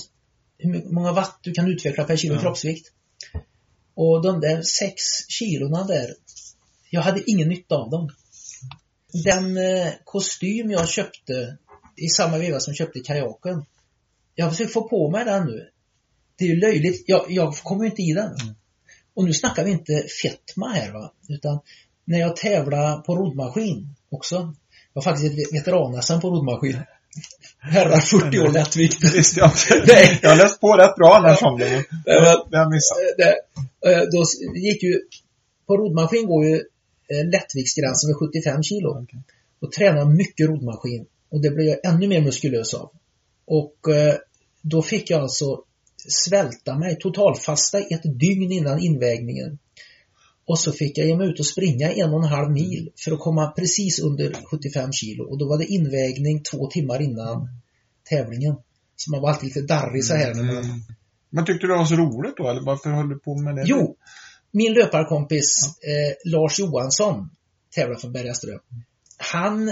Hur 0.58 0.94
många 0.94 1.12
watt 1.12 1.40
du 1.42 1.52
kan 1.52 1.72
utveckla 1.72 2.04
per 2.04 2.18
kilo 2.18 2.34
Ja. 2.34 2.42
kroppsvikt. 2.42 2.92
Och 3.94 4.22
de 4.22 4.40
där 4.40 4.62
sex 4.62 5.02
kilorna 5.30 5.84
där, 5.84 6.16
jag 6.90 7.02
hade 7.02 7.32
ingen 7.32 7.50
nytta 7.50 7.76
av 7.76 7.90
dem. 7.90 8.10
Den 9.24 9.58
eh, 9.58 9.94
kostym 10.04 10.72
jag 10.72 10.90
köpte 10.90 11.58
i 11.96 12.08
samma 12.08 12.38
veva 12.38 12.60
som 12.60 12.72
jag 12.72 12.78
köpte 12.78 13.00
kajaken. 13.00 13.66
Jag 14.36 14.52
försöker 14.52 14.72
få 14.72 14.90
på 14.90 15.10
mig 15.10 15.26
den 15.26 15.46
nu. 15.46 15.70
Det 16.38 16.46
är 16.46 16.50
ju 16.50 16.56
löjligt. 16.56 17.04
Jag, 17.08 17.26
jag 17.30 17.56
kommer 17.56 17.84
ju 17.84 17.90
inte 17.90 18.02
i 18.02 18.14
den. 18.14 18.36
Och 19.14 19.26
nu 19.26 19.34
snackar 19.34 19.64
vi 19.64 19.72
inte 19.72 20.06
fetma 20.22 20.70
här 20.70 20.92
va. 20.92 21.12
Utan 21.30 21.60
när 22.06 22.20
jag 22.20 22.36
tävlar 22.36 22.98
på 22.98 23.16
roddmaskin 23.16 23.96
också. 24.10 24.36
Jag 24.36 24.54
var 24.94 25.02
faktiskt 25.02 25.34
ett 25.34 25.54
veteran 25.54 26.22
på 26.22 26.30
roddmaskin. 26.30 26.78
Herrar 27.60 28.00
40 28.00 28.40
år 28.40 28.52
lättvikt. 28.52 29.16
Visste 29.16 29.40
jag. 29.40 29.52
Nej. 29.88 30.20
Jag 30.22 30.30
har 30.30 30.38
läst 30.38 30.62
på 30.62 30.74
rätt 30.74 30.96
bra 30.96 31.16
annars 31.16 31.44
om 31.44 31.60
det. 31.60 31.86
Det 32.06 32.12
har 32.26 32.48
jag 32.50 32.74
missat. 32.74 32.98
det, 33.18 33.36
eh, 33.92 34.02
då 34.12 34.24
gick 34.56 34.84
ju, 34.84 35.02
på 35.68 35.78
roddmaskin 35.78 36.28
går 36.28 36.46
ju 36.46 36.56
eh, 37.10 37.30
lättviktsgränsen 37.32 38.08
vid 38.08 38.16
75 38.16 38.64
kilo. 38.64 39.04
Okej. 39.04 39.24
Och 39.62 39.72
tränar 39.72 40.06
mycket 40.06 40.48
roddmaskin. 40.48 41.06
Och 41.32 41.42
det 41.42 41.50
blev 41.50 41.68
jag 41.68 41.94
ännu 41.94 42.08
mer 42.08 42.22
muskulös 42.22 42.74
av. 42.74 42.92
Och 43.48 43.94
eh, 43.94 44.16
då 44.62 44.82
fick 44.82 45.10
jag 45.10 45.22
alltså 45.22 45.64
svälta 46.08 46.78
mig, 46.78 46.98
totalfasta 47.00 47.80
ett 47.80 48.20
dygn 48.20 48.52
innan 48.52 48.80
invägningen. 48.80 49.60
Och 50.48 50.60
så 50.60 50.72
fick 50.72 50.98
jag 50.98 51.08
ge 51.08 51.18
mig 51.18 51.28
ut 51.28 51.40
och 51.40 51.46
springa 51.46 51.92
en 51.92 52.14
och 52.14 52.24
en 52.24 52.30
halv 52.30 52.52
mil 52.52 52.92
för 53.06 53.12
att 53.12 53.20
komma 53.20 53.52
precis 53.52 54.00
under 54.00 54.34
75 54.34 54.92
kilo. 54.92 55.24
Och 55.24 55.38
då 55.38 55.48
var 55.50 55.58
det 55.58 55.66
invägning 55.66 56.44
två 56.44 56.68
timmar 56.68 57.02
innan 57.02 57.50
tävlingen. 58.10 58.56
Så 58.96 59.12
man 59.12 59.22
var 59.22 59.30
alltid 59.30 59.48
lite 59.48 59.62
darrig 59.62 60.06
så 60.06 60.16
här 60.16 60.34
man 60.34 60.50
Mm. 60.50 60.66
Men 61.30 61.46
tyckte 61.46 61.68
du 61.68 61.74
det 61.74 61.78
var 61.78 61.86
så 61.86 61.96
roligt 61.96 62.38
då, 62.38 62.50
eller 62.50 62.62
varför 62.62 62.90
höll 62.90 63.10
du 63.10 63.20
på 63.20 63.36
med 63.36 63.56
det? 63.56 63.64
Jo, 63.66 63.96
min 64.52 64.74
löparkompis 64.74 65.46
eh, 65.66 66.32
Lars 66.32 66.60
Johansson 66.60 67.30
tävlar 67.76 67.96
för 67.96 68.10
Bergaström. 68.10 68.60
Han 69.18 69.70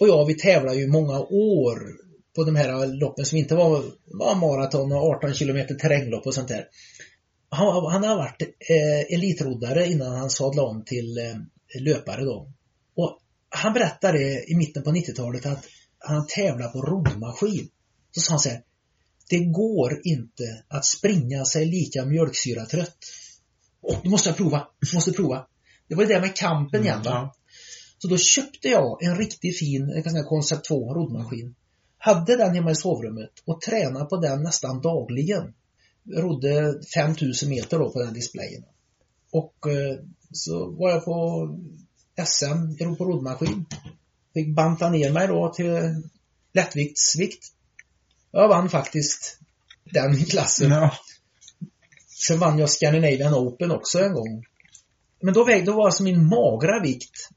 och 0.00 0.08
jag, 0.08 0.26
vi 0.26 0.34
tävlar 0.34 0.74
ju 0.74 0.86
många 0.86 1.18
år 1.20 2.05
på 2.36 2.44
de 2.44 2.56
här 2.56 2.86
loppen 2.86 3.24
som 3.24 3.38
inte 3.38 3.54
var, 3.54 3.84
var 4.04 4.34
maraton 4.34 4.92
och 4.92 5.16
18 5.16 5.34
kilometer 5.34 5.74
terränglopp 5.74 6.26
och 6.26 6.34
sånt 6.34 6.48
där. 6.48 6.68
Han, 7.48 7.92
han 7.92 8.04
har 8.04 8.16
varit 8.16 8.42
eh, 8.42 9.16
elitroddare 9.16 9.86
innan 9.86 10.16
han 10.16 10.30
sadlade 10.30 10.68
om 10.68 10.84
till 10.84 11.18
eh, 11.18 11.82
löpare 11.82 12.24
då. 12.24 12.52
Och 12.96 13.18
han 13.48 13.72
berättade 13.72 14.44
i 14.50 14.54
mitten 14.56 14.82
på 14.82 14.90
90-talet 14.90 15.46
att 15.46 15.66
han 15.98 16.26
tävlar 16.26 16.68
på 16.68 16.82
roddmaskin. 16.82 17.68
Så 18.10 18.20
sa 18.20 18.32
han 18.32 18.40
så 18.40 18.48
här, 18.48 18.62
det 19.30 19.44
går 19.44 20.00
inte 20.04 20.64
att 20.68 20.84
springa 20.84 21.44
sig 21.44 21.66
lika 21.66 22.04
mjölksyratrött. 22.04 22.98
Och 23.80 24.00
du 24.02 24.10
måste 24.10 24.28
jag 24.28 24.36
prova, 24.36 24.68
måste 24.94 25.12
prova. 25.12 25.46
Det 25.88 25.94
var 25.94 26.04
det 26.04 26.20
med 26.20 26.36
kampen 26.36 26.82
igen 26.82 27.02
va. 27.02 27.10
Ja. 27.10 27.34
Så 27.98 28.08
då 28.08 28.18
köpte 28.18 28.68
jag 28.68 29.02
en 29.02 29.18
riktigt 29.18 29.58
fin 29.58 29.88
jag 29.94 30.04
kan 30.04 30.12
säga, 30.12 30.24
Concept 30.24 30.64
2 30.64 30.94
roddmaskin. 30.94 31.54
Hade 32.06 32.36
den 32.36 32.54
hemma 32.54 32.70
i 32.70 32.74
sovrummet 32.74 33.30
och 33.44 33.60
tränade 33.60 34.04
på 34.04 34.16
den 34.16 34.42
nästan 34.42 34.80
dagligen. 34.80 35.54
Rodde 36.14 36.80
5000 36.94 37.48
meter 37.48 37.78
då 37.78 37.90
på 37.90 38.02
den 38.02 38.14
displayen. 38.14 38.64
Och 39.32 39.66
eh, 39.66 39.98
så 40.32 40.70
var 40.70 40.90
jag 40.90 41.04
på 41.04 41.48
SM 42.26 42.94
på 42.98 43.04
roddmaskin. 43.04 43.66
Fick 44.34 44.54
banta 44.54 44.90
ner 44.90 45.12
mig 45.12 45.28
då 45.28 45.52
till 45.52 46.02
lättviktsvikt. 46.52 47.44
Jag 48.30 48.48
vann 48.48 48.68
faktiskt 48.68 49.38
den 49.84 50.24
klassen. 50.24 50.70
Ja. 50.70 50.92
Sen 52.26 52.38
vann 52.38 52.58
jag 52.58 52.70
Scandinavian 52.70 53.34
Open 53.34 53.70
också 53.70 53.98
en 53.98 54.14
gång. 54.14 54.44
Men 55.20 55.34
då 55.34 55.44
vägde, 55.44 55.66
då 55.66 55.76
var 55.76 55.86
alltså 55.86 56.02
min 56.02 56.26
magra 56.26 56.82
vikt 56.82 57.28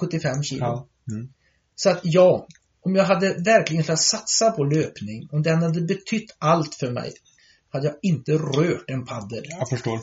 75 0.00 0.42
kilo. 0.42 0.64
Ja. 0.64 0.86
Mm. 1.10 1.28
Så 1.74 1.90
att 1.90 2.00
ja, 2.02 2.46
om 2.86 2.94
jag 2.94 3.04
hade 3.04 3.34
verkligen 3.44 3.82
velat 3.82 4.00
satsa 4.00 4.50
på 4.50 4.64
löpning, 4.64 5.28
om 5.32 5.42
den 5.42 5.62
hade 5.62 5.80
betytt 5.80 6.36
allt 6.38 6.74
för 6.74 6.90
mig, 6.90 7.12
hade 7.72 7.86
jag 7.86 7.96
inte 8.02 8.32
rört 8.32 8.84
en 8.86 9.04
paddel. 9.04 9.44
Jag 9.48 9.68
förstår. 9.68 10.00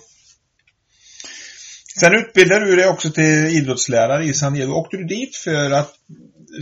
Sen 1.99 2.13
utbildade 2.13 2.65
du 2.65 2.75
dig 2.75 2.87
också 2.87 3.11
till 3.11 3.45
idrottslärare 3.45 4.25
i 4.25 4.33
San 4.33 4.53
Diego. 4.53 4.73
Åkte 4.73 4.97
du 4.97 5.03
dit 5.03 5.35
för 5.35 5.71
att 5.71 5.93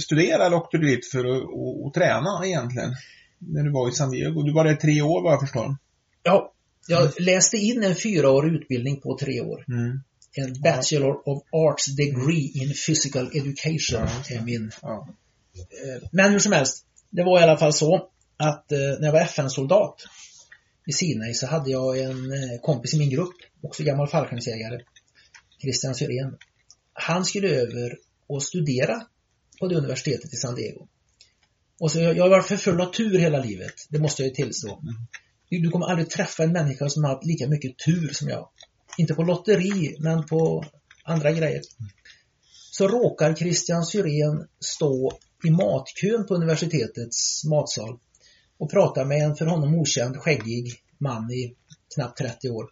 studera 0.02 0.46
eller 0.46 0.58
åkte 0.58 0.78
du 0.78 0.88
dit 0.88 1.06
för 1.12 1.20
att, 1.20 1.44
att, 1.44 1.88
att 1.88 1.94
träna 1.94 2.46
egentligen? 2.46 2.96
När 3.40 3.64
du 3.64 3.72
var 3.72 3.90
i 3.90 3.92
San 3.92 4.12
Diego. 4.12 4.44
Du 4.44 4.54
var 4.54 4.64
där 4.64 4.76
tre 4.76 5.02
år 5.02 5.24
vad 5.24 5.34
jag 5.34 5.40
förstår. 5.40 5.78
Ja, 6.24 6.54
jag 6.88 7.22
läste 7.22 7.58
in 7.58 7.84
en 7.84 7.96
fyraårig 7.96 8.54
utbildning 8.54 9.02
på 9.02 9.18
tre 9.18 9.42
år. 9.42 9.66
Mm. 9.68 10.00
En 10.36 10.62
Bachelor 10.62 11.30
of 11.30 11.44
Arts 11.52 11.96
degree 11.96 12.52
in 12.56 12.74
Physical 12.86 13.28
Education 13.28 14.08
Ja. 14.30 14.36
är 14.36 14.42
min 14.42 14.72
Ja. 14.82 15.08
Eh, 15.56 16.08
Men 16.12 16.32
hur 16.32 16.40
som 16.40 16.52
helst, 16.52 16.86
det 17.10 17.24
var 17.24 17.40
i 17.40 17.44
alla 17.44 17.58
fall 17.58 17.74
så 17.74 18.10
att 18.38 18.72
eh, 18.72 18.78
när 18.78 19.06
jag 19.06 19.12
var 19.12 19.22
FN-soldat 19.22 19.96
i 20.88 20.92
Sinai 20.94 21.34
så 21.34 21.48
hade 21.48 21.72
jag 21.72 22.00
en 22.00 22.34
eh, 22.34 22.60
kompis 22.62 22.94
i 22.94 22.98
min 22.98 23.10
grupp, 23.10 23.36
också 23.62 23.84
gammal 23.84 24.08
fallskärmsjägare, 24.08 24.82
Christian 25.62 25.96
Syrén. 25.96 26.38
Han 26.94 27.26
skulle 27.26 27.50
över 27.50 27.98
och 28.28 28.44
studera 28.44 29.08
på 29.60 29.68
det 29.68 29.76
universitetet 29.76 30.34
i 30.34 30.36
San 30.36 30.56
Diego. 30.56 30.88
Och 31.80 31.92
så 31.92 32.00
jag, 32.00 32.18
jag 32.18 32.24
har 32.24 32.30
varit 32.30 32.48
för 32.48 32.58
full 32.58 32.82
av 32.82 32.92
tur 32.92 33.20
hela 33.20 33.44
livet, 33.44 33.74
det 33.90 34.00
måste 34.00 34.22
jag 34.22 34.30
ju 34.30 34.36
tillstå. 34.36 34.82
Du, 35.50 35.60
du 35.60 35.70
kommer 35.70 35.86
aldrig 35.86 36.10
träffa 36.10 36.44
en 36.44 36.52
människa 36.52 36.90
som 36.90 37.04
har 37.04 37.12
haft 37.12 37.26
lika 37.26 37.48
mycket 37.48 37.78
tur 37.86 38.10
som 38.14 38.30
jag. 38.30 38.50
Inte 38.98 39.14
på 39.14 39.24
lotteri, 39.24 39.96
men 40.00 40.26
på 40.26 40.66
andra 41.04 41.32
grejer. 41.32 41.62
Så 42.72 42.88
råkar 42.88 43.36
Christian 43.36 43.86
Syrén 43.86 44.48
stå 44.60 45.20
i 45.44 45.52
matkön 45.52 46.26
på 46.28 46.36
universitetets 46.36 47.44
matsal 47.46 48.00
och 48.58 48.72
pratar 48.72 49.06
med 49.06 49.18
en 49.18 49.36
för 49.36 49.46
honom 49.46 49.76
okänd 49.76 50.18
skäggig 50.18 50.74
man 50.98 51.32
i 51.32 51.56
knappt 51.96 52.18
30 52.18 52.50
år. 52.50 52.70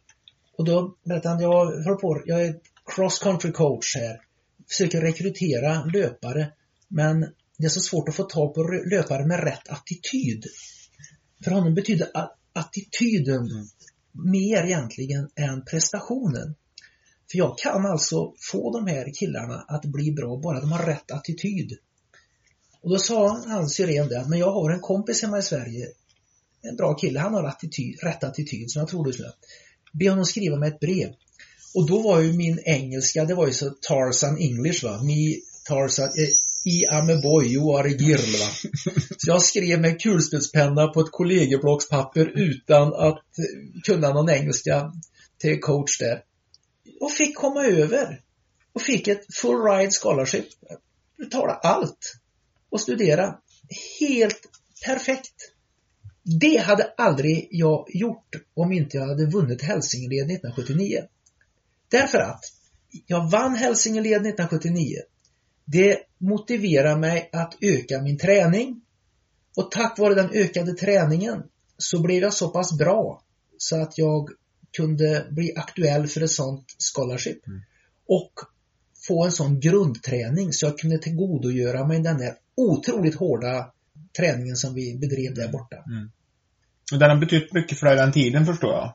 Och 0.57 0.65
då 0.65 0.95
berättade 1.03 1.29
han, 1.29 1.41
jag, 1.41 1.65
håller 1.65 1.95
på, 1.95 2.21
jag 2.25 2.45
är 2.45 2.59
cross 2.95 3.19
country 3.19 3.51
coach 3.51 3.95
här, 3.95 4.21
försöker 4.67 5.01
rekrytera 5.01 5.83
löpare, 5.83 6.51
men 6.87 7.19
det 7.57 7.65
är 7.65 7.69
så 7.69 7.79
svårt 7.79 8.09
att 8.09 8.15
få 8.15 8.23
tag 8.23 8.53
på 8.53 8.63
löpare 8.91 9.25
med 9.25 9.43
rätt 9.43 9.69
attityd. 9.69 10.45
För 11.43 11.51
honom 11.51 11.75
betyder 11.75 12.07
attityden 12.53 13.47
mer 14.11 14.63
egentligen 14.63 15.29
än 15.35 15.65
prestationen. 15.65 16.55
För 17.31 17.37
jag 17.37 17.57
kan 17.57 17.85
alltså 17.85 18.33
få 18.51 18.71
de 18.71 18.87
här 18.87 19.13
killarna 19.13 19.65
att 19.67 19.85
bli 19.85 20.11
bra 20.11 20.37
bara 20.37 20.59
de 20.59 20.71
har 20.71 20.85
rätt 20.85 21.11
attityd. 21.11 21.77
Och 22.81 22.89
då 22.89 22.99
sa 22.99 23.43
han 23.47 23.69
Syrén 23.69 24.07
det, 24.07 24.19
att 24.19 24.29
men 24.29 24.39
jag 24.39 24.51
har 24.51 24.71
en 24.71 24.79
kompis 24.79 25.21
hemma 25.21 25.39
i 25.39 25.41
Sverige, 25.41 25.87
en 26.61 26.75
bra 26.75 26.93
kille, 26.93 27.19
han 27.19 27.33
har 27.33 27.43
attityd, 27.43 27.99
rätt 28.03 28.23
attityd 28.23 28.71
som 28.71 28.79
jag 28.79 28.89
tror 28.89 29.05
du 29.05 29.13
skulle. 29.13 29.33
Be 29.93 30.09
honom 30.09 30.25
skriva 30.25 30.55
mig 30.55 30.69
ett 30.69 30.79
brev. 30.79 31.09
Och 31.75 31.87
då 31.87 32.01
var 32.01 32.19
ju 32.19 32.33
min 32.33 32.59
engelska, 32.65 33.25
det 33.25 33.35
var 33.35 33.47
ju 33.47 33.53
så 33.53 33.69
Tarzan 33.69 34.37
English 34.37 34.83
va, 34.83 35.03
me 35.03 35.35
Tarzan, 35.67 36.07
eh, 36.07 36.29
I 36.65 36.85
am 36.85 37.09
a 37.09 37.19
boy, 37.23 37.53
you 37.53 37.77
are 37.77 37.87
a 37.87 37.95
girl 37.99 38.31
va. 38.39 38.69
Så 39.17 39.29
jag 39.29 39.41
skrev 39.41 39.81
med 39.81 40.01
kulspetspenna 40.01 40.87
på 40.87 40.99
ett 41.01 41.11
kollegieblockspapper 41.11 42.39
utan 42.39 42.93
att 42.93 43.23
kunna 43.85 44.13
någon 44.13 44.29
engelska 44.29 44.91
till 45.37 45.59
coach 45.59 45.99
där. 45.99 46.23
Och 46.99 47.11
fick 47.11 47.35
komma 47.35 47.65
över. 47.65 48.21
Och 48.73 48.81
fick 48.81 49.07
ett 49.07 49.35
full 49.35 49.63
ride 49.63 49.91
scholarship. 49.91 50.45
Betala 51.17 51.53
allt. 51.53 52.15
Och 52.69 52.81
studera. 52.81 53.39
Helt 53.99 54.41
perfekt. 54.85 55.53
Det 56.23 56.57
hade 56.57 56.93
aldrig 56.97 57.47
jag 57.51 57.85
gjort 57.89 58.35
om 58.53 58.71
inte 58.71 58.97
jag 58.97 59.07
hade 59.07 59.25
vunnit 59.25 59.61
Hälsingeled 59.61 60.31
1979. 60.31 61.03
Därför 61.89 62.17
att 62.17 62.41
jag 63.07 63.31
vann 63.31 63.55
Hälsingeled 63.55 64.21
1979. 64.21 64.97
Det 65.65 65.99
motiverar 66.17 66.97
mig 66.97 67.29
att 67.31 67.57
öka 67.61 68.01
min 68.01 68.17
träning. 68.17 68.81
Och 69.57 69.71
tack 69.71 69.99
vare 69.99 70.15
den 70.15 70.29
ökade 70.33 70.73
träningen 70.73 71.43
så 71.77 72.01
blev 72.01 72.21
jag 72.21 72.33
så 72.33 72.49
pass 72.49 72.77
bra 72.77 73.23
så 73.57 73.81
att 73.81 73.97
jag 73.97 74.29
kunde 74.77 75.27
bli 75.31 75.53
aktuell 75.55 76.07
för 76.07 76.21
ett 76.21 76.31
sånt 76.31 76.65
scholarship. 76.95 77.41
Och 78.07 78.33
få 79.07 79.25
en 79.25 79.31
sån 79.31 79.59
grundträning 79.59 80.53
så 80.53 80.65
jag 80.65 80.79
kunde 80.79 80.97
tillgodogöra 80.97 81.87
mig 81.87 81.99
den 81.99 82.17
där 82.17 82.35
otroligt 82.59 83.15
hårda 83.15 83.71
träningen 84.17 84.55
som 84.55 84.73
vi 84.73 84.97
bedrev 84.97 85.33
där 85.35 85.47
borta. 85.47 85.75
Och 86.93 86.99
den 86.99 87.09
har 87.09 87.17
betytt 87.17 87.53
mycket 87.53 87.79
för 87.79 87.87
dig 87.87 87.95
den 87.95 88.11
tiden 88.11 88.45
förstår 88.45 88.71
jag. 88.71 88.93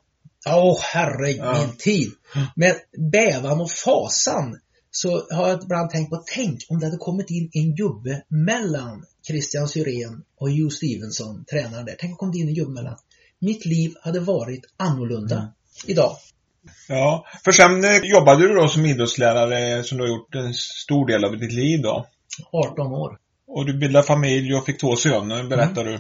Åh 0.48 0.78
herregud, 0.82 1.40
Ja. 1.44 1.66
min 1.66 1.76
tid. 1.76 2.10
Med 2.56 2.74
bävan 3.12 3.60
och 3.60 3.70
fasan 3.70 4.58
så 4.90 5.26
har 5.30 5.48
jag 5.48 5.62
ibland 5.62 5.90
tänkt 5.90 6.10
på, 6.10 6.22
tänk 6.34 6.60
om 6.68 6.78
det 6.80 6.86
hade 6.86 6.96
kommit 6.98 7.30
in 7.30 7.50
en 7.52 7.74
gubbe 7.74 8.22
mellan 8.28 9.04
Christian 9.26 9.68
Syrén 9.68 10.22
och 10.36 10.50
Hugh 10.50 10.68
Stevenson, 10.74 11.44
tränaren 11.44 11.84
där. 11.86 11.96
Tänk 11.98 12.22
om 12.22 12.30
det 12.30 12.38
kom 12.38 12.42
in 12.42 12.48
en 12.48 12.54
gubbe 12.54 12.72
mellan. 12.72 12.96
Mitt 13.38 13.66
liv 13.66 13.94
hade 14.02 14.20
varit 14.20 14.64
annorlunda 14.76 15.36
Mm. 15.36 15.50
idag. 15.86 16.16
Ja, 16.88 17.26
för 17.44 17.52
sen 17.52 17.84
eh, 17.84 17.96
jobbade 18.04 18.48
du 18.48 18.54
då 18.54 18.68
som 18.68 18.86
idrottslärare 18.86 19.82
som 19.84 19.98
du 19.98 20.04
har 20.04 20.08
gjort 20.08 20.34
en 20.34 20.54
stor 20.54 21.06
del 21.06 21.24
av 21.24 21.38
ditt 21.38 21.52
liv 21.52 21.82
då. 21.82 22.06
18 22.52 22.86
år. 22.86 23.18
Och 23.56 23.66
du 23.66 23.78
bildade 23.78 24.06
familj 24.06 24.54
och 24.54 24.66
fick 24.66 24.80
två 24.80 24.96
söner, 24.96 25.44
berättar 25.44 25.84
du. 25.84 25.94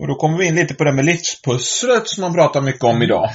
Och 0.00 0.08
då 0.08 0.14
kommer 0.14 0.38
vi 0.38 0.46
in 0.46 0.54
lite 0.54 0.74
på 0.74 0.84
det 0.84 0.92
med 0.92 1.04
livspusslet 1.04 2.08
som 2.08 2.20
man 2.20 2.34
pratar 2.34 2.60
mycket 2.60 2.84
om 2.84 3.02
idag. 3.02 3.30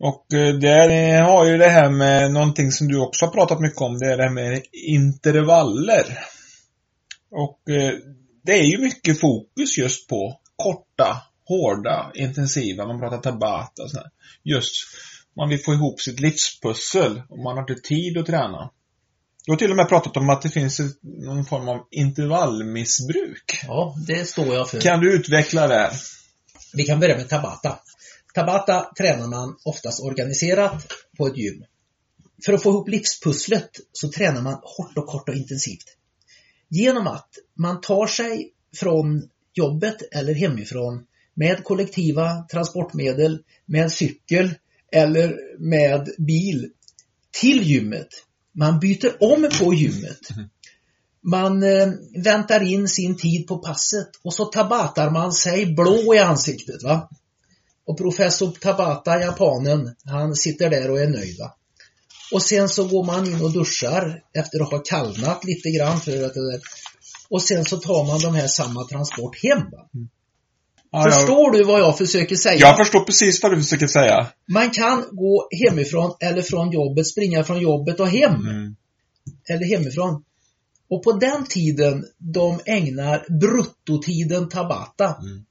Och 0.00 0.34
eh, 0.34 0.54
där 0.54 1.22
har 1.22 1.46
ju 1.46 1.58
det 1.58 1.68
här 1.68 1.90
med 1.90 2.32
någonting 2.32 2.70
som 2.70 2.88
du 2.88 3.00
också 3.00 3.24
har 3.24 3.32
pratat 3.32 3.60
mycket 3.60 3.80
om, 3.80 3.98
det 3.98 4.12
är 4.12 4.16
det 4.16 4.22
här 4.22 4.30
med 4.30 4.62
intervaller. 4.72 6.18
Och 7.30 7.70
eh, 7.70 7.92
det 8.44 8.52
är 8.52 8.64
ju 8.64 8.78
mycket 8.78 9.20
fokus 9.20 9.78
just 9.78 10.08
på 10.08 10.40
korta, 10.56 11.22
hårda, 11.48 12.10
intensiva, 12.14 12.86
man 12.86 13.00
pratar 13.00 13.18
tabata 13.18 13.82
och 13.82 13.90
sådär. 13.90 14.10
Just, 14.44 14.72
man 15.36 15.48
vill 15.48 15.64
få 15.64 15.72
ihop 15.72 16.00
sitt 16.00 16.20
livspussel 16.20 17.22
och 17.28 17.38
man 17.38 17.56
har 17.56 17.62
inte 17.70 17.88
tid 17.88 18.18
att 18.18 18.26
träna. 18.26 18.70
Du 19.48 19.52
har 19.52 19.58
till 19.58 19.70
och 19.70 19.76
med 19.76 19.88
pratat 19.88 20.16
om 20.16 20.30
att 20.30 20.42
det 20.42 20.48
finns 20.48 20.80
någon 21.02 21.44
form 21.44 21.68
av 21.68 21.86
intervallmissbruk. 21.90 23.60
Ja, 23.66 23.96
det 24.06 24.24
står 24.28 24.54
jag 24.54 24.70
för. 24.70 24.80
Kan 24.80 25.00
du 25.00 25.14
utveckla 25.14 25.68
det? 25.68 25.90
Vi 26.74 26.84
kan 26.84 27.00
börja 27.00 27.16
med 27.16 27.28
Tabata. 27.28 27.78
Tabata 28.34 28.90
tränar 28.98 29.26
man 29.26 29.56
oftast 29.64 30.02
organiserat 30.02 30.86
på 31.18 31.26
ett 31.26 31.36
gym. 31.36 31.64
För 32.44 32.52
att 32.52 32.62
få 32.62 32.70
ihop 32.70 32.88
livspusslet 32.88 33.70
så 33.92 34.10
tränar 34.10 34.42
man 34.42 34.54
hårt 34.54 34.98
och 34.98 35.06
kort 35.06 35.28
och 35.28 35.34
intensivt. 35.34 35.96
Genom 36.68 37.06
att 37.06 37.28
man 37.54 37.80
tar 37.80 38.06
sig 38.06 38.52
från 38.76 39.28
jobbet 39.54 40.02
eller 40.12 40.34
hemifrån 40.34 41.04
med 41.34 41.64
kollektiva 41.64 42.46
transportmedel, 42.52 43.42
med 43.66 43.92
cykel 43.92 44.54
eller 44.92 45.36
med 45.58 46.08
bil 46.18 46.70
till 47.40 47.62
gymmet. 47.62 48.08
Man 48.58 48.80
byter 48.80 49.22
om 49.22 49.48
på 49.60 49.74
gymmet. 49.74 50.28
Man 51.22 51.62
eh, 51.62 51.88
väntar 52.24 52.62
in 52.62 52.88
sin 52.88 53.16
tid 53.16 53.46
på 53.46 53.58
passet 53.58 54.08
och 54.24 54.34
så 54.34 54.44
tabatar 54.44 55.10
man 55.10 55.32
sig 55.32 55.66
blå 55.66 56.14
i 56.14 56.18
ansiktet. 56.18 56.82
va? 56.82 57.08
Och 57.86 57.98
professor 57.98 58.50
Tabata, 58.50 59.20
japanen, 59.20 59.94
han 60.04 60.34
sitter 60.34 60.70
där 60.70 60.90
och 60.90 61.00
är 61.00 61.08
nöjd. 61.08 61.38
Va? 61.38 61.54
Och 62.32 62.42
sen 62.42 62.68
så 62.68 62.84
går 62.84 63.04
man 63.04 63.26
in 63.26 63.44
och 63.44 63.52
duschar 63.52 64.22
efter 64.34 64.60
att 64.60 64.70
ha 64.70 64.78
kallnat 64.78 65.44
lite 65.44 65.70
grann 65.70 66.00
för 66.00 66.24
att. 66.24 66.32
Och 67.30 67.42
sen 67.42 67.64
så 67.64 67.76
tar 67.76 68.06
man 68.06 68.20
de 68.20 68.34
här 68.34 68.48
samma 68.48 68.84
transport 68.84 69.36
hem. 69.42 69.58
Va? 69.58 69.88
Ja, 70.90 71.04
jag, 71.04 71.14
Förstår 71.14 71.50
du 71.50 71.64
vad 71.64 71.80
jag 71.80 71.98
försöker 71.98 72.36
säga? 72.36 72.58
jag 72.58 72.76
förstår 72.76 73.04
precis 73.04 73.42
vad 73.42 73.52
du 73.52 73.62
försöker 73.62 73.86
säga. 73.86 74.26
Man 74.52 74.70
kan 74.70 75.04
gå 75.12 75.48
hemifrån 75.64 76.16
eller 76.20 76.42
från 76.42 76.70
jobbet, 76.72 77.06
springa 77.06 77.44
från 77.44 77.60
jobbet 77.60 78.00
och 78.00 78.08
hem. 78.08 78.34
Mm. 78.34 78.76
Eller 79.50 79.66
hemifrån. 79.66 80.24
Och 80.90 81.02
på 81.02 81.12
den 81.12 81.44
tiden 81.46 82.04
de 82.18 82.60
ägnar 82.66 83.26
bruttotiden 83.40 84.48
Tabata 84.48 85.04
Mm. 85.22 85.44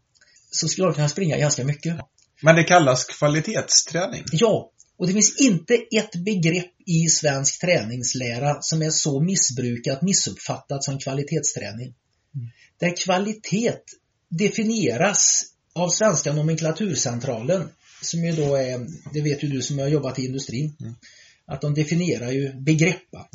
så 0.51 0.68
skulle 0.68 0.88
de 0.88 0.93
kunna 0.93 1.09
springa 1.09 1.38
ganska 1.38 1.64
mycket. 1.64 1.95
Men 2.41 2.55
det 2.55 2.64
kallas 2.64 3.05
kvalitetsträning. 3.05 4.23
Ja, 4.31 4.72
och 4.97 5.07
det 5.07 5.14
finns 5.14 5.35
inte 5.41 5.73
ett 5.73 6.15
begrepp 6.26 6.72
i 6.85 7.09
svensk 7.09 7.61
träningslära 7.61 8.57
som 8.61 8.81
är 8.81 8.89
så 8.89 9.19
missbrukat, 9.22 10.01
missuppfattat 10.01 10.84
som 10.84 10.99
kvalitetsträning. 10.99 11.93
Där 12.80 12.95
kvalitet 13.05 13.73
definieras 14.30 15.44
av 15.74 15.90
Svenska 15.90 16.34
nomenklaturcentralen, 16.34 17.70
som 18.02 18.24
ju 18.24 18.32
då 18.32 18.56
är, 18.56 18.88
det 19.14 19.22
vet 19.22 19.44
ju 19.44 19.48
du 19.48 19.62
som 19.62 19.80
har 19.80 19.88
jobbat 19.88 20.20
i 20.20 20.26
industrin, 20.26 20.76
att 21.45 21.62
de 21.62 21.74
definierar 21.74 22.32
ju 22.32 22.54
begrepp. 22.54 23.02
va. 23.12 23.30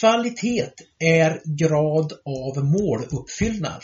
Kvalitet 0.00 0.70
är 0.98 1.42
grad 1.44 2.12
av 2.24 2.64
måluppfyllnad. 2.64 3.82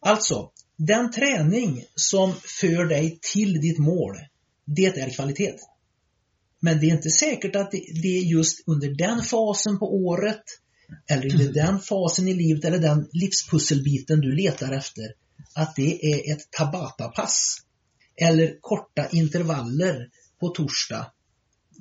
Alltså, 0.00 0.50
den 0.76 1.10
träning 1.10 1.84
som 1.94 2.34
för 2.34 2.84
dig 2.84 3.18
till 3.32 3.60
ditt 3.60 3.78
mål, 3.78 4.16
det 4.64 4.86
är 4.86 5.10
kvalitet. 5.10 5.56
Men 6.60 6.80
det 6.80 6.86
är 6.86 6.94
inte 6.94 7.10
säkert 7.10 7.56
att 7.56 7.70
det 7.70 8.18
är 8.18 8.22
just 8.22 8.68
under 8.68 8.94
den 8.94 9.22
fasen 9.22 9.78
på 9.78 9.94
året 9.94 10.42
eller 11.06 11.32
under 11.32 11.52
den 11.52 11.80
fasen 11.80 12.28
i 12.28 12.34
livet 12.34 12.64
eller 12.64 12.78
den 12.78 13.08
livspusselbiten 13.12 14.20
du 14.20 14.32
letar 14.32 14.72
efter 14.72 15.04
att 15.54 15.76
det 15.76 16.12
är 16.12 16.32
ett 16.32 16.50
Tabata-pass. 16.50 17.56
Eller 18.16 18.56
korta 18.60 19.08
intervaller 19.08 20.08
på 20.40 20.48
torsdag. 20.48 21.12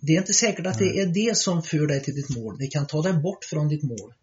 Det 0.02 0.16
är 0.16 0.18
inte 0.18 0.34
säkert 0.34 0.66
att 0.68 0.78
det 0.80 1.00
är 1.00 1.06
det 1.06 1.38
som 1.38 1.64
för 1.64 1.88
dig 1.88 2.04
till 2.04 2.16
ditt 2.16 2.30
mål. 2.38 2.58
Det 2.60 2.68
kan 2.68 2.88
ta 2.88 3.02
dig 3.02 3.14
bort 3.14 3.46
från 3.46 3.68
ditt 3.68 3.84
mål. 3.84 4.14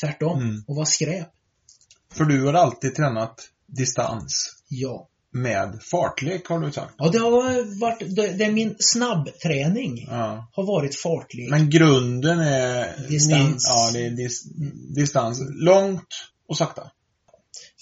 Tvärtom, 0.00 0.42
Mm. 0.42 0.64
och 0.66 0.76
vara 0.76 0.86
skräp. 0.86 1.28
För 2.12 2.24
du 2.24 2.44
har 2.44 2.54
alltid 2.54 2.94
tränat 2.94 3.40
distans 3.66 4.54
Ja. 4.68 5.08
Med 5.32 5.82
fartlek 5.90 6.48
har 6.48 6.60
du 6.60 6.72
sagt. 6.72 6.94
Ja, 6.98 7.08
det 7.08 7.18
har 7.18 7.80
varit, 7.80 8.16
det, 8.16 8.28
det 8.38 8.44
är 8.44 8.52
min 8.52 8.74
snabbträning 8.78 10.06
Ja. 10.10 10.48
har 10.52 10.66
varit 10.66 11.00
fartlek. 11.00 11.50
Men 11.50 11.70
grunden 11.70 12.40
är... 12.40 13.08
Distans. 13.08 13.64
Ja, 13.68 13.90
det 13.92 14.06
är 14.06 14.10
dis, 14.10 14.44
distans. 14.96 15.40
Långt 15.50 16.08
och 16.48 16.56
sakta. 16.56 16.90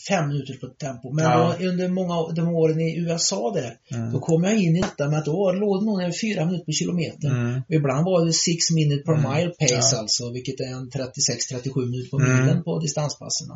Fem 0.09 0.29
minuter 0.29 0.55
på 0.55 0.67
tempo. 0.67 1.13
Men 1.13 1.25
Ja. 1.25 1.57
då, 1.59 1.67
under 1.67 1.89
många 1.89 2.33
de 2.33 2.49
åren 2.49 2.81
i 2.81 2.97
USA 2.99 3.53
där, 3.55 3.73
Mm. 3.97 4.13
då 4.13 4.21
kom 4.21 4.45
jag 4.45 4.57
in 4.57 4.77
i 4.77 4.81
detta 4.81 5.09
med 5.09 5.19
att 5.19 5.25
då 5.25 5.53
låg 5.53 5.81
det 5.81 5.87
nog 5.87 6.03
över 6.03 6.13
fyra 6.21 6.45
minuter 6.45 6.65
per 6.65 6.73
kilometer. 6.73 7.29
Mm. 7.29 7.63
Ibland 7.69 8.05
var 8.05 8.27
det 8.27 8.33
six 8.33 8.71
minutes 8.71 9.05
per 9.05 9.13
Mm. 9.13 9.33
mile 9.33 9.51
pace 9.61 9.91
Ja. 9.93 9.99
alltså, 9.99 10.31
vilket 10.33 10.61
är 10.61 10.65
en 10.77 10.91
36-37 10.91 11.87
minuter 11.91 12.11
på 12.11 12.19
Mm. 12.21 12.41
milen 12.41 12.63
på 12.65 12.79
distanspassen. 12.79 13.47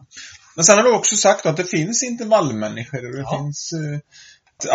Men 0.57 0.65
sen 0.65 0.77
har 0.77 0.83
du 0.85 0.93
också 0.95 1.17
sagt 1.17 1.47
att 1.47 1.57
det 1.57 1.65
finns 1.65 2.03
intervallmänniskor 2.03 3.07
och 3.07 3.13
det 3.13 3.21
Ja. 3.21 3.39
finns... 3.45 3.71
eh, 3.73 4.01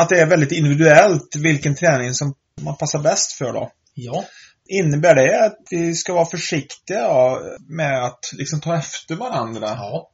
Att 0.02 0.10
det 0.10 0.20
är 0.20 0.26
väldigt 0.26 0.52
individuellt 0.52 1.36
vilken 1.36 1.76
träning 1.76 2.14
som 2.14 2.34
man 2.62 2.76
passar 2.78 3.00
bäst 3.00 3.32
för 3.32 3.54
då. 3.54 3.72
Ja, 3.94 4.26
Innebär 4.68 5.16
det 5.16 5.46
att 5.46 5.58
vi 5.72 5.96
ska 5.96 6.14
vara 6.14 6.26
försiktiga 6.26 7.08
med 7.70 8.06
att 8.06 8.20
liksom 8.34 8.62
ta 8.62 8.78
efter 8.78 9.16
varandra? 9.16 9.68
ja. 9.68 10.10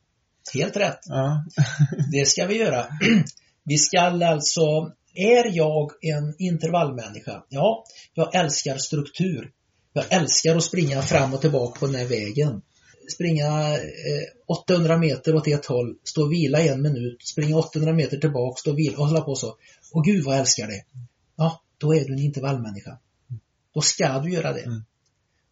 Helt 0.53 0.77
rätt. 0.77 0.99
Ja. 1.05 1.45
Det 2.11 2.25
ska 2.25 2.45
vi 2.45 2.57
göra. 2.57 2.85
Vi 3.63 3.77
ska 3.77 3.99
alltså, 3.99 4.91
är 5.15 5.57
jag 5.57 5.91
en 6.01 6.35
intervallmänniska? 6.37 7.43
Ja, 7.49 7.83
jag 8.13 8.35
älskar 8.35 8.77
struktur. 8.77 9.51
Jag 9.93 10.05
älskar 10.09 10.55
att 10.55 10.63
springa 10.63 11.01
fram 11.01 11.33
och 11.33 11.41
tillbaka 11.41 11.79
på 11.79 11.85
den 11.85 11.95
här 11.95 12.05
vägen. 12.05 12.61
Springa 13.13 13.77
eh, 13.77 13.83
800 14.47 14.97
meter 14.97 15.35
åt 15.35 15.47
ett 15.47 15.65
håll, 15.65 15.95
stå 16.03 16.23
och 16.23 16.31
vila 16.31 16.61
en 16.61 16.81
minut, 16.81 17.27
springa 17.27 17.57
800 17.57 17.93
meter 17.93 18.17
tillbaka, 18.17 18.59
stå 18.59 18.71
och 18.71 18.79
vila 18.79 18.97
och 18.97 19.07
hålla 19.07 19.21
på 19.21 19.35
så. 19.35 19.55
Och 19.93 20.03
gud 20.05 20.23
vad 20.23 20.33
jag 20.33 20.39
älskar 20.39 20.67
det. 20.67 20.83
Ja, 21.35 21.61
då 21.77 21.95
är 21.95 22.05
du 22.05 22.13
en 22.13 22.19
intervallmänniska. 22.19 22.97
Då 23.73 23.81
ska 23.81 24.19
du 24.19 24.31
göra 24.31 24.53
det. 24.53 24.61
Mm. 24.61 24.83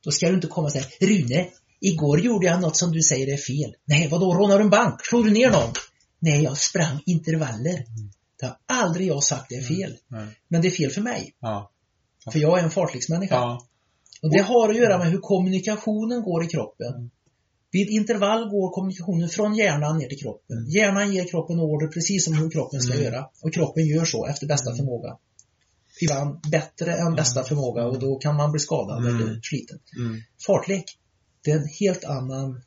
Då 0.04 0.12
ska 0.12 0.28
du 0.28 0.36
inte 0.36 0.48
komma 0.48 0.66
och 0.66 0.72
säga, 0.72 0.86
Rune, 1.02 1.48
igår 1.80 2.20
gjorde 2.20 2.46
jag 2.46 2.62
något 2.62 2.78
som 2.78 2.92
du 2.92 3.02
säger 3.02 3.34
är 3.34 3.38
fel. 3.38 3.76
Nej, 3.86 4.08
vadå, 4.08 4.34
rånar 4.34 4.58
du 4.58 4.64
en 4.64 4.70
bank? 4.70 5.06
Slår 5.06 5.24
du 5.24 5.32
ner 5.32 5.52
någon? 5.52 5.74
Nej, 6.20 6.44
jag 6.44 6.58
sprang 6.58 7.02
intervaller. 7.06 7.86
Det 8.40 8.46
har 8.46 8.58
aldrig 8.66 9.08
jag 9.08 9.24
sagt 9.24 9.46
det 9.50 9.56
är 9.56 9.62
fel. 9.64 9.98
Men 10.48 10.62
det 10.62 10.68
är 10.68 10.72
fel 10.72 10.90
för 10.92 11.02
mig. 11.02 11.34
Ja. 11.40 11.72
För 12.32 12.40
jag 12.40 12.60
är 12.60 12.64
en 12.64 12.70
fartleksmänniska. 12.72 13.36
Ja. 13.36 13.66
Och 14.22 14.30
det 14.32 14.40
har 14.42 14.70
att 14.70 14.76
göra 14.78 14.98
med 14.98 15.08
hur 15.12 15.20
kommunikationen 15.20 16.22
går 16.24 16.44
i 16.44 16.48
kroppen. 16.48 17.12
Vid 17.72 17.90
intervall 17.90 18.50
går 18.50 18.72
kommunikationen 18.72 19.30
från 19.30 19.56
hjärnan 19.56 19.98
ner 19.98 20.08
till 20.08 20.20
kroppen. 20.20 20.66
Hjärnan 20.70 21.14
ger 21.14 21.26
kroppen 21.28 21.60
order 21.60 21.88
precis 21.88 22.26
som 22.26 22.34
hur 22.34 22.50
kroppen 22.52 22.82
ska 22.82 22.94
Mm. 22.94 23.06
göra. 23.06 23.30
Och 23.44 23.54
kroppen 23.54 23.86
gör 23.88 24.06
så 24.06 24.26
efter 24.26 24.48
bästa 24.48 24.76
förmåga. 24.76 25.18
Ibland 26.02 26.40
bättre 26.52 26.94
än 26.94 27.16
bästa 27.16 27.44
förmåga 27.44 27.86
och 27.86 28.00
då 28.00 28.16
kan 28.20 28.36
man 28.36 28.52
bli 28.52 28.60
skadad 28.60 29.06
Mm. 29.08 29.16
eller 29.22 29.40
sliten. 29.44 29.80
Mm. 29.98 30.22
Fartlek, 30.48 30.86
det 31.44 31.52
är 31.52 31.58
en 31.58 31.70
helt 31.80 32.04
annan 32.04 32.62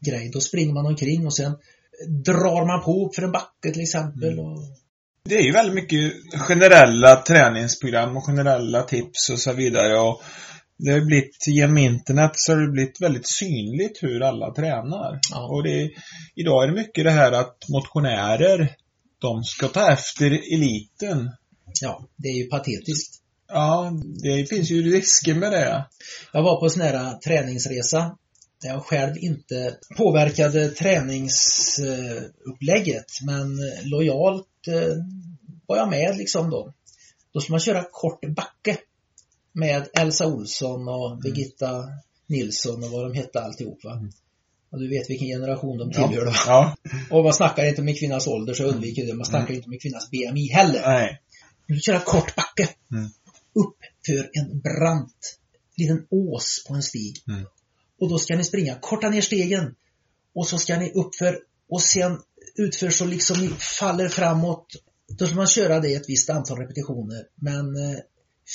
grej. 0.00 0.30
Då 0.32 0.40
springer 0.40 0.74
man 0.74 0.86
omkring 0.86 1.26
och 1.26 1.36
sen 1.36 1.56
drar 2.08 2.66
man 2.66 2.84
på 2.84 3.12
för 3.14 3.22
en 3.22 3.32
backe 3.32 3.70
till 3.72 3.82
exempel. 3.82 4.32
Mm. 4.32 4.44
Och, 4.44 4.58
Det 5.24 5.36
är 5.36 5.42
ju 5.42 5.52
väldigt 5.52 5.74
mycket 5.74 6.12
generella 6.32 7.16
träningsprogram 7.16 8.16
och 8.16 8.26
generella 8.26 8.82
tips 8.82 9.30
och 9.30 9.38
så 9.38 9.52
vidare. 9.52 9.98
Och 9.98 10.22
det 10.78 10.90
har 10.90 11.00
blivit, 11.00 11.46
genom 11.46 11.78
internet 11.78 12.30
så 12.34 12.52
har 12.52 12.60
det 12.60 12.72
blivit 12.72 13.00
väldigt 13.00 13.28
synligt 13.28 14.02
hur 14.02 14.22
alla 14.22 14.54
tränar. 14.54 15.20
Ja. 15.30 15.48
Och 15.48 15.62
det, 15.62 15.90
idag 16.34 16.64
är 16.64 16.68
det 16.68 16.74
mycket 16.74 17.04
det 17.04 17.10
här 17.10 17.32
att 17.32 17.56
motionärer, 17.68 18.76
de 19.18 19.44
ska 19.44 19.68
ta 19.68 19.92
efter 19.92 20.26
eliten. 20.54 21.30
Ja, 21.82 22.06
det 22.16 22.28
är 22.28 22.36
ju 22.36 22.44
patetiskt. 22.44 23.22
Ja, 23.48 23.92
det 24.22 24.48
finns 24.48 24.70
ju 24.70 24.82
risker 24.82 25.34
med 25.34 25.52
det. 25.52 25.86
Jag 26.32 26.42
var 26.42 26.60
på 26.60 26.64
en 26.64 26.70
sån 26.70 26.82
här 26.82 27.18
träningsresa 27.18 28.16
där 28.62 28.68
jag 28.68 28.82
själv 28.82 29.16
inte 29.18 29.76
påverkade 29.96 30.68
träningsupplägget 30.68 33.12
men 33.26 33.58
lojalt 33.84 34.68
eh, 34.68 34.96
var 35.66 35.76
jag 35.76 35.90
med 35.90 36.16
liksom 36.16 36.50
då. 36.50 36.72
Då 37.32 37.40
skulle 37.40 37.52
man 37.52 37.60
köra 37.60 37.84
kort 37.92 38.20
backe 38.36 38.78
med 39.52 39.88
Elsa 39.98 40.26
Olsson 40.26 40.88
och 40.88 41.18
Birgitta 41.18 41.84
Nilsson 42.26 42.84
och 42.84 42.90
vad 42.90 43.04
de 43.04 43.14
hette 43.14 43.40
alltihop 43.40 43.84
va. 43.84 44.02
Och 44.70 44.78
du 44.78 44.88
vet 44.88 45.10
vilken 45.10 45.28
generation 45.28 45.78
de 45.78 45.92
tillhör 45.92 46.24
då. 46.24 46.32
Ja. 46.46 46.76
Och 47.10 47.24
man 47.24 47.32
snackar 47.32 47.66
inte 47.66 47.82
med 47.82 47.98
kvinnans 47.98 48.26
ålder 48.26 48.54
så 48.54 48.64
undviker 48.64 49.06
det. 49.06 49.14
Man 49.14 49.26
snackar 49.26 49.54
inte 49.54 49.68
med 49.68 49.82
kvinnans 49.82 50.10
BMI 50.10 50.48
heller. 50.52 50.82
Nej. 50.86 51.20
Du 51.66 51.80
köra 51.80 52.00
kort 52.00 52.36
backe. 52.36 52.68
Mm. 52.92 53.08
Upp 53.60 53.76
för 54.06 54.30
en 54.32 54.60
brant 54.60 55.38
liten 55.76 56.06
ås 56.10 56.64
på 56.68 56.74
en 56.74 56.82
stig. 56.82 57.22
Mm. 57.28 57.46
Och 58.00 58.08
då 58.08 58.18
ska 58.18 58.36
ni 58.36 58.44
springa, 58.44 58.78
korta 58.80 59.10
ner 59.10 59.20
stegen. 59.20 59.74
Och 60.34 60.46
så 60.46 60.58
ska 60.58 60.78
ni 60.78 60.92
uppför 60.92 61.38
och 61.68 61.82
sen 61.82 62.18
utför 62.54 62.90
så 62.90 63.04
liksom 63.04 63.40
ni 63.40 63.48
faller 63.48 64.08
framåt. 64.08 64.66
Då 65.08 65.26
ska 65.26 65.36
man 65.36 65.46
köra 65.46 65.80
det 65.80 65.94
ett 65.94 66.08
visst 66.08 66.30
antal 66.30 66.58
repetitioner. 66.58 67.26
Men 67.34 67.76
eh, 67.76 67.98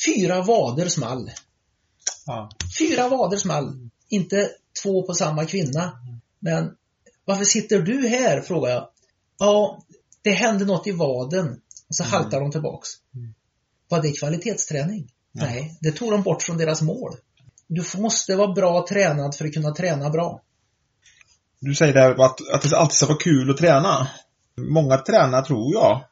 fyra 0.05 0.41
vader 0.41 0.87
small. 0.87 1.31
Ja. 2.25 2.49
Fyra 2.79 3.09
vader 3.09 3.37
small. 3.37 3.89
Inte 4.07 4.51
två 4.83 5.03
på 5.07 5.13
samma 5.13 5.45
kvinna. 5.45 5.99
Men 6.39 6.75
varför 7.25 7.45
sitter 7.45 7.81
du 7.81 8.07
här? 8.07 8.41
frågar 8.41 8.69
jag. 8.69 8.89
Ja, 9.39 9.83
det 10.21 10.31
hände 10.31 10.65
något 10.65 10.87
i 10.87 10.91
vaden. 10.91 11.61
Och 11.87 11.95
så 11.95 12.03
haltar 12.03 12.41
de 12.41 12.51
tillbaks. 12.51 12.89
Var 13.91 14.01
det 14.01 14.11
kvalitetsträning? 14.11 15.11
Nej, 15.31 15.77
det 15.81 15.91
tog 15.91 16.11
de 16.11 16.21
bort 16.21 16.43
från 16.43 16.57
deras 16.57 16.81
mål. 16.81 17.15
Du 17.67 17.83
måste 17.97 18.35
vara 18.35 18.53
bra 18.53 18.85
tränad 18.89 19.35
för 19.35 19.45
att 19.45 19.53
kunna 19.53 19.71
träna 19.71 20.09
bra. 20.09 20.41
Du 21.59 21.75
säger 21.75 21.93
där 21.93 22.25
att, 22.25 22.49
att 22.53 22.69
det 22.69 22.77
alltid 22.77 22.95
ska 22.95 23.05
vara 23.05 23.17
kul 23.17 23.49
att 23.49 23.57
träna. 23.57 24.07
Många 24.57 24.97
tränar 24.97 25.41
tror 25.41 25.73
jag. 25.73 26.03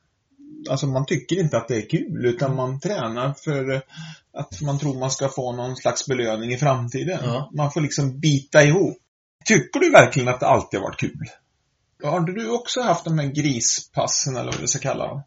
Alltså 0.70 0.88
man 0.88 1.06
tycker 1.06 1.40
inte 1.40 1.58
att 1.58 1.68
det 1.68 1.76
är 1.76 1.90
kul 1.90 2.26
utan 2.26 2.56
man 2.56 2.80
tränar 2.80 3.34
för 3.34 3.82
att 4.34 4.62
man 4.62 4.80
tror 4.80 5.00
man 5.00 5.12
ska 5.12 5.30
få 5.30 5.54
någon 5.56 5.76
slags 5.76 6.08
belöning 6.08 6.54
i 6.54 6.58
framtiden. 6.58 7.20
Ja. 7.24 7.52
Man 7.54 7.72
får 7.72 7.82
liksom 7.82 8.20
bita 8.20 8.64
ihop. 8.64 8.98
Tycker 9.46 9.80
du 9.80 9.92
verkligen 9.92 10.30
att 10.30 10.40
det 10.40 10.48
alltid 10.48 10.80
har 10.80 10.88
varit 10.88 11.00
kul? 11.00 11.26
Har 12.04 12.20
du 12.20 12.50
också 12.50 12.82
haft 12.82 13.06
de 13.06 13.20
här 13.20 13.28
grispassen 13.28 14.36
eller 14.36 14.52
vad 14.52 14.62
vi 14.62 14.68
ska 14.68 14.80
kalla 14.80 15.08
dem? 15.08 15.22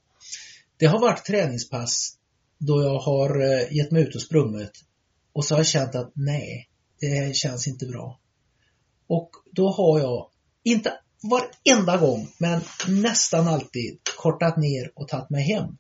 Det 0.76 0.86
har 0.86 1.00
varit 1.00 1.24
träningspass 1.24 2.18
då 2.66 2.82
jag 2.82 2.98
har 2.98 3.40
eh, 3.40 3.76
gett 3.76 3.90
mig 3.90 4.02
ut 4.02 4.14
och 4.14 4.22
sprungit 4.22 4.84
och 5.32 5.44
så 5.44 5.54
har 5.54 5.58
jag 5.58 5.66
känt 5.66 5.94
att 5.94 6.12
nej, 6.14 6.68
det 7.00 7.36
känns 7.36 7.68
inte 7.68 7.86
bra. 7.86 8.18
Och 9.06 9.30
då 9.52 9.70
har 9.70 10.00
jag, 10.00 10.28
inte 10.64 10.92
varenda 11.22 11.96
gång, 11.96 12.28
men 12.38 12.60
nästan 12.88 13.48
alltid 13.48 13.98
kortat 14.16 14.56
ner 14.56 14.92
och 14.94 15.08
tagit 15.08 15.30
mig 15.30 15.42
hem. 15.42 15.76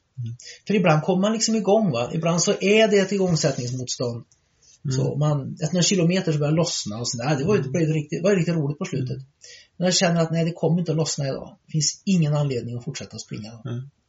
För 0.66 0.74
ibland 0.74 1.02
kommer 1.02 1.20
man 1.20 1.32
liksom 1.32 1.54
igång 1.54 1.90
va. 1.90 2.10
Ibland 2.12 2.42
så 2.42 2.52
är 2.60 2.88
det 2.88 2.98
ett 2.98 3.12
igångsättningsmotstånd. 3.12 4.24
Så 4.96 5.16
man, 5.16 5.52
efter 5.52 5.74
några 5.74 5.82
kilometer 5.82 6.32
så 6.32 6.38
börjar 6.38 6.52
det 6.52 6.56
lossna 6.56 6.98
och 6.98 7.08
sådär. 7.08 7.36
Det 7.36 7.44
var 7.44 7.56
ju 7.56 7.62
blev 7.62 7.88
riktigt, 7.88 8.22
var 8.22 8.30
ju 8.30 8.36
riktigt 8.36 8.54
roligt 8.54 8.78
på 8.78 8.84
slutet. 8.84 9.18
Men 9.76 9.84
jag 9.84 9.94
känner 9.94 10.20
att 10.20 10.30
nej, 10.30 10.44
det 10.44 10.52
kommer 10.52 10.78
inte 10.78 10.92
att 10.92 10.96
lossna 10.96 11.28
idag. 11.28 11.56
Det 11.66 11.72
finns 11.72 12.02
ingen 12.04 12.34
anledning 12.34 12.76
att 12.76 12.84
fortsätta 12.84 13.18
springa. 13.18 13.52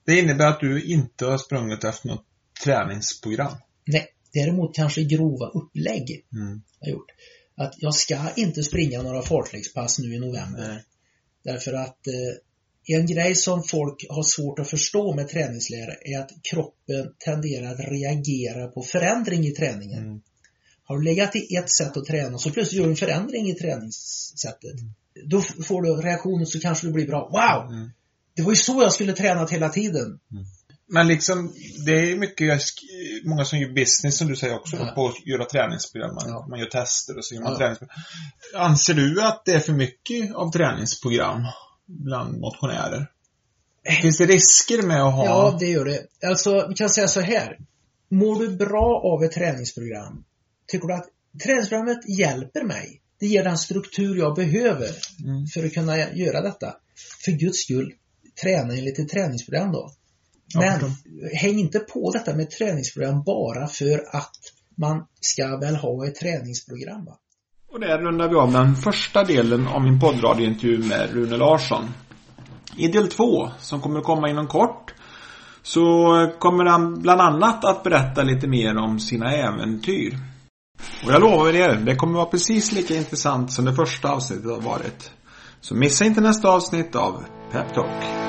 Det 0.05 0.19
innebär 0.19 0.47
att 0.47 0.59
du 0.59 0.83
inte 0.83 1.25
har 1.25 1.37
sprungit 1.37 1.83
efter 1.83 2.07
något 2.09 2.25
träningsprogram. 2.63 3.53
Nej, 3.85 4.07
däremot 4.33 4.75
kanske 4.75 5.03
grova 5.03 5.47
upplägg 5.47 6.25
Mm. 6.33 6.61
har 6.81 6.87
gjort. 6.87 7.11
Att 7.55 7.73
jag 7.77 7.95
ska 7.95 8.19
inte 8.35 8.63
springa 8.63 9.01
några 9.01 9.21
fartläggspass 9.21 9.99
nu 9.99 10.15
i 10.15 10.19
november. 10.19 10.83
Därför 11.43 11.73
att 11.73 12.07
eh, 12.07 12.95
en 12.97 13.05
grej 13.07 13.35
som 13.35 13.63
folk 13.63 14.05
har 14.09 14.23
svårt 14.23 14.59
att 14.59 14.69
förstå 14.69 15.15
med 15.15 15.29
träningslära 15.29 15.93
är 16.05 16.19
att 16.19 16.31
kroppen 16.51 17.13
tenderar 17.25 17.71
att 17.73 17.79
reagera 17.79 18.67
på 18.67 18.81
förändring 18.81 19.45
i 19.45 19.51
träningen. 19.51 20.03
Mm. 20.03 20.21
Har 20.83 20.97
du 20.97 21.03
legat 21.03 21.35
i 21.35 21.55
ett 21.55 21.71
sätt 21.71 21.97
att 21.97 22.05
träna 22.05 22.37
så 22.37 22.51
plötsligt 22.51 22.77
gör 22.77 22.85
du 22.85 22.91
en 22.91 22.95
förändring 22.97 23.49
i 23.49 23.53
träningssättet. 23.53 24.73
Då 25.25 25.39
f- 25.39 25.65
får 25.65 25.81
du 25.81 25.93
reaktionen 25.95 26.45
så 26.45 26.59
kanske 26.59 26.87
du 26.87 26.93
blir 26.93 27.07
bra. 27.07 27.29
Wow! 27.31 27.73
Mm. 27.75 27.91
Det 28.35 28.41
var 28.41 28.51
ju 28.51 28.55
så 28.55 28.81
jag 28.81 28.93
skulle 28.93 29.13
tränat 29.13 29.49
hela 29.51 29.69
tiden. 29.69 30.19
Men 30.87 31.07
liksom, 31.07 31.53
det 31.85 31.91
är 32.11 32.17
mycket, 32.17 32.61
många 33.25 33.45
som 33.45 33.59
gör 33.59 33.69
business 33.73 34.17
som 34.17 34.27
du 34.27 34.35
säger 34.35 34.55
också 34.55 34.75
Ja. 34.75 34.91
på 34.95 35.07
att 35.07 35.25
göra 35.27 35.45
träningsprogram. 35.45 36.15
Man, 36.15 36.23
Ja. 36.27 36.47
man 36.49 36.59
gör 36.59 36.65
tester 36.65 37.17
och 37.17 37.25
så 37.25 37.35
gör 37.35 37.41
man 37.41 37.51
Ja. 37.51 37.57
träningsprogram. 37.57 37.95
Anser 38.55 38.93
du 38.93 39.21
att 39.21 39.45
det 39.45 39.51
är 39.51 39.59
för 39.59 39.73
mycket 39.73 40.35
av 40.35 40.51
träningsprogram 40.51 41.45
bland 41.85 42.39
motionärer? 42.39 43.07
Finns 44.01 44.17
det 44.17 44.25
risker 44.25 44.81
med 44.81 45.03
att 45.03 45.13
ha... 45.13 45.25
Ja, 45.25 45.57
det 45.59 45.65
gör 45.65 45.85
det. 45.85 46.27
Alltså, 46.27 46.67
vi 46.69 46.73
kan 46.75 46.89
säga 46.89 47.07
så 47.07 47.21
här. 47.21 47.57
Mår 48.09 48.39
du 48.39 48.55
bra 48.55 49.01
av 49.03 49.23
ett 49.23 49.31
träningsprogram? 49.31 50.23
Tycker 50.67 50.87
du 50.87 50.93
att 50.93 51.07
träningsprogrammet 51.43 52.09
hjälper 52.19 52.63
mig? 52.63 53.01
Det 53.19 53.27
ger 53.27 53.43
den 53.43 53.57
struktur 53.57 54.17
jag 54.17 54.35
behöver 54.35 54.89
Mm. 55.23 55.47
för 55.53 55.65
att 55.65 55.73
kunna 55.73 55.97
göra 55.97 56.41
detta. 56.41 56.75
För 57.25 57.31
guds 57.31 57.57
skull, 57.59 57.93
träna 58.41 58.73
enligt 58.73 58.99
ett 58.99 59.09
träningsprogram 59.09 59.71
då. 59.71 59.91
Men 60.55 60.79
häng 61.33 61.59
inte 61.59 61.79
på 61.79 62.11
detta 62.11 62.35
med 62.35 62.49
träningsprogram 62.49 63.23
bara 63.23 63.67
för 63.67 64.15
att 64.15 64.37
man 64.77 65.05
ska 65.21 65.57
väl 65.57 65.75
ha 65.75 66.07
ett 66.07 66.15
träningsprogram. 66.15 67.05
Va? 67.05 67.17
Och 67.71 67.79
där 67.79 67.97
rundar 67.97 68.29
vi 68.29 68.35
av 68.35 68.51
den 68.51 68.75
första 68.75 69.23
delen 69.23 69.67
av 69.67 69.81
min 69.81 69.99
poddradiointervju 69.99 70.77
med 70.77 71.13
Rune 71.13 71.37
Larsson. 71.37 71.89
I 72.77 72.87
del 72.87 73.07
två, 73.07 73.49
som 73.59 73.81
kommer 73.81 73.99
att 73.99 74.05
komma 74.05 74.29
inom 74.29 74.47
kort, 74.47 74.93
så 75.63 75.85
kommer 76.39 76.65
han 76.65 77.01
bland 77.01 77.21
annat 77.21 77.65
att 77.65 77.83
berätta 77.83 78.23
lite 78.23 78.47
mer 78.47 78.77
om 78.77 78.99
sina 78.99 79.31
äventyr. 79.31 80.17
Och 81.05 81.11
jag 81.11 81.21
lovar 81.21 81.55
er, 81.55 81.75
det 81.75 81.95
kommer 81.95 82.13
vara 82.13 82.25
precis 82.25 82.71
lika 82.71 82.95
intressant 82.95 83.51
som 83.51 83.65
det 83.65 83.73
första 83.73 84.11
avsnittet 84.11 84.51
har 84.51 84.61
varit. 84.61 85.11
Så 85.61 85.75
missa 85.75 86.05
inte 86.05 86.21
nästa 86.21 86.49
avsnitt 86.49 86.95
av 86.95 87.23
Pep 87.51 87.73
Talk. 87.73 88.22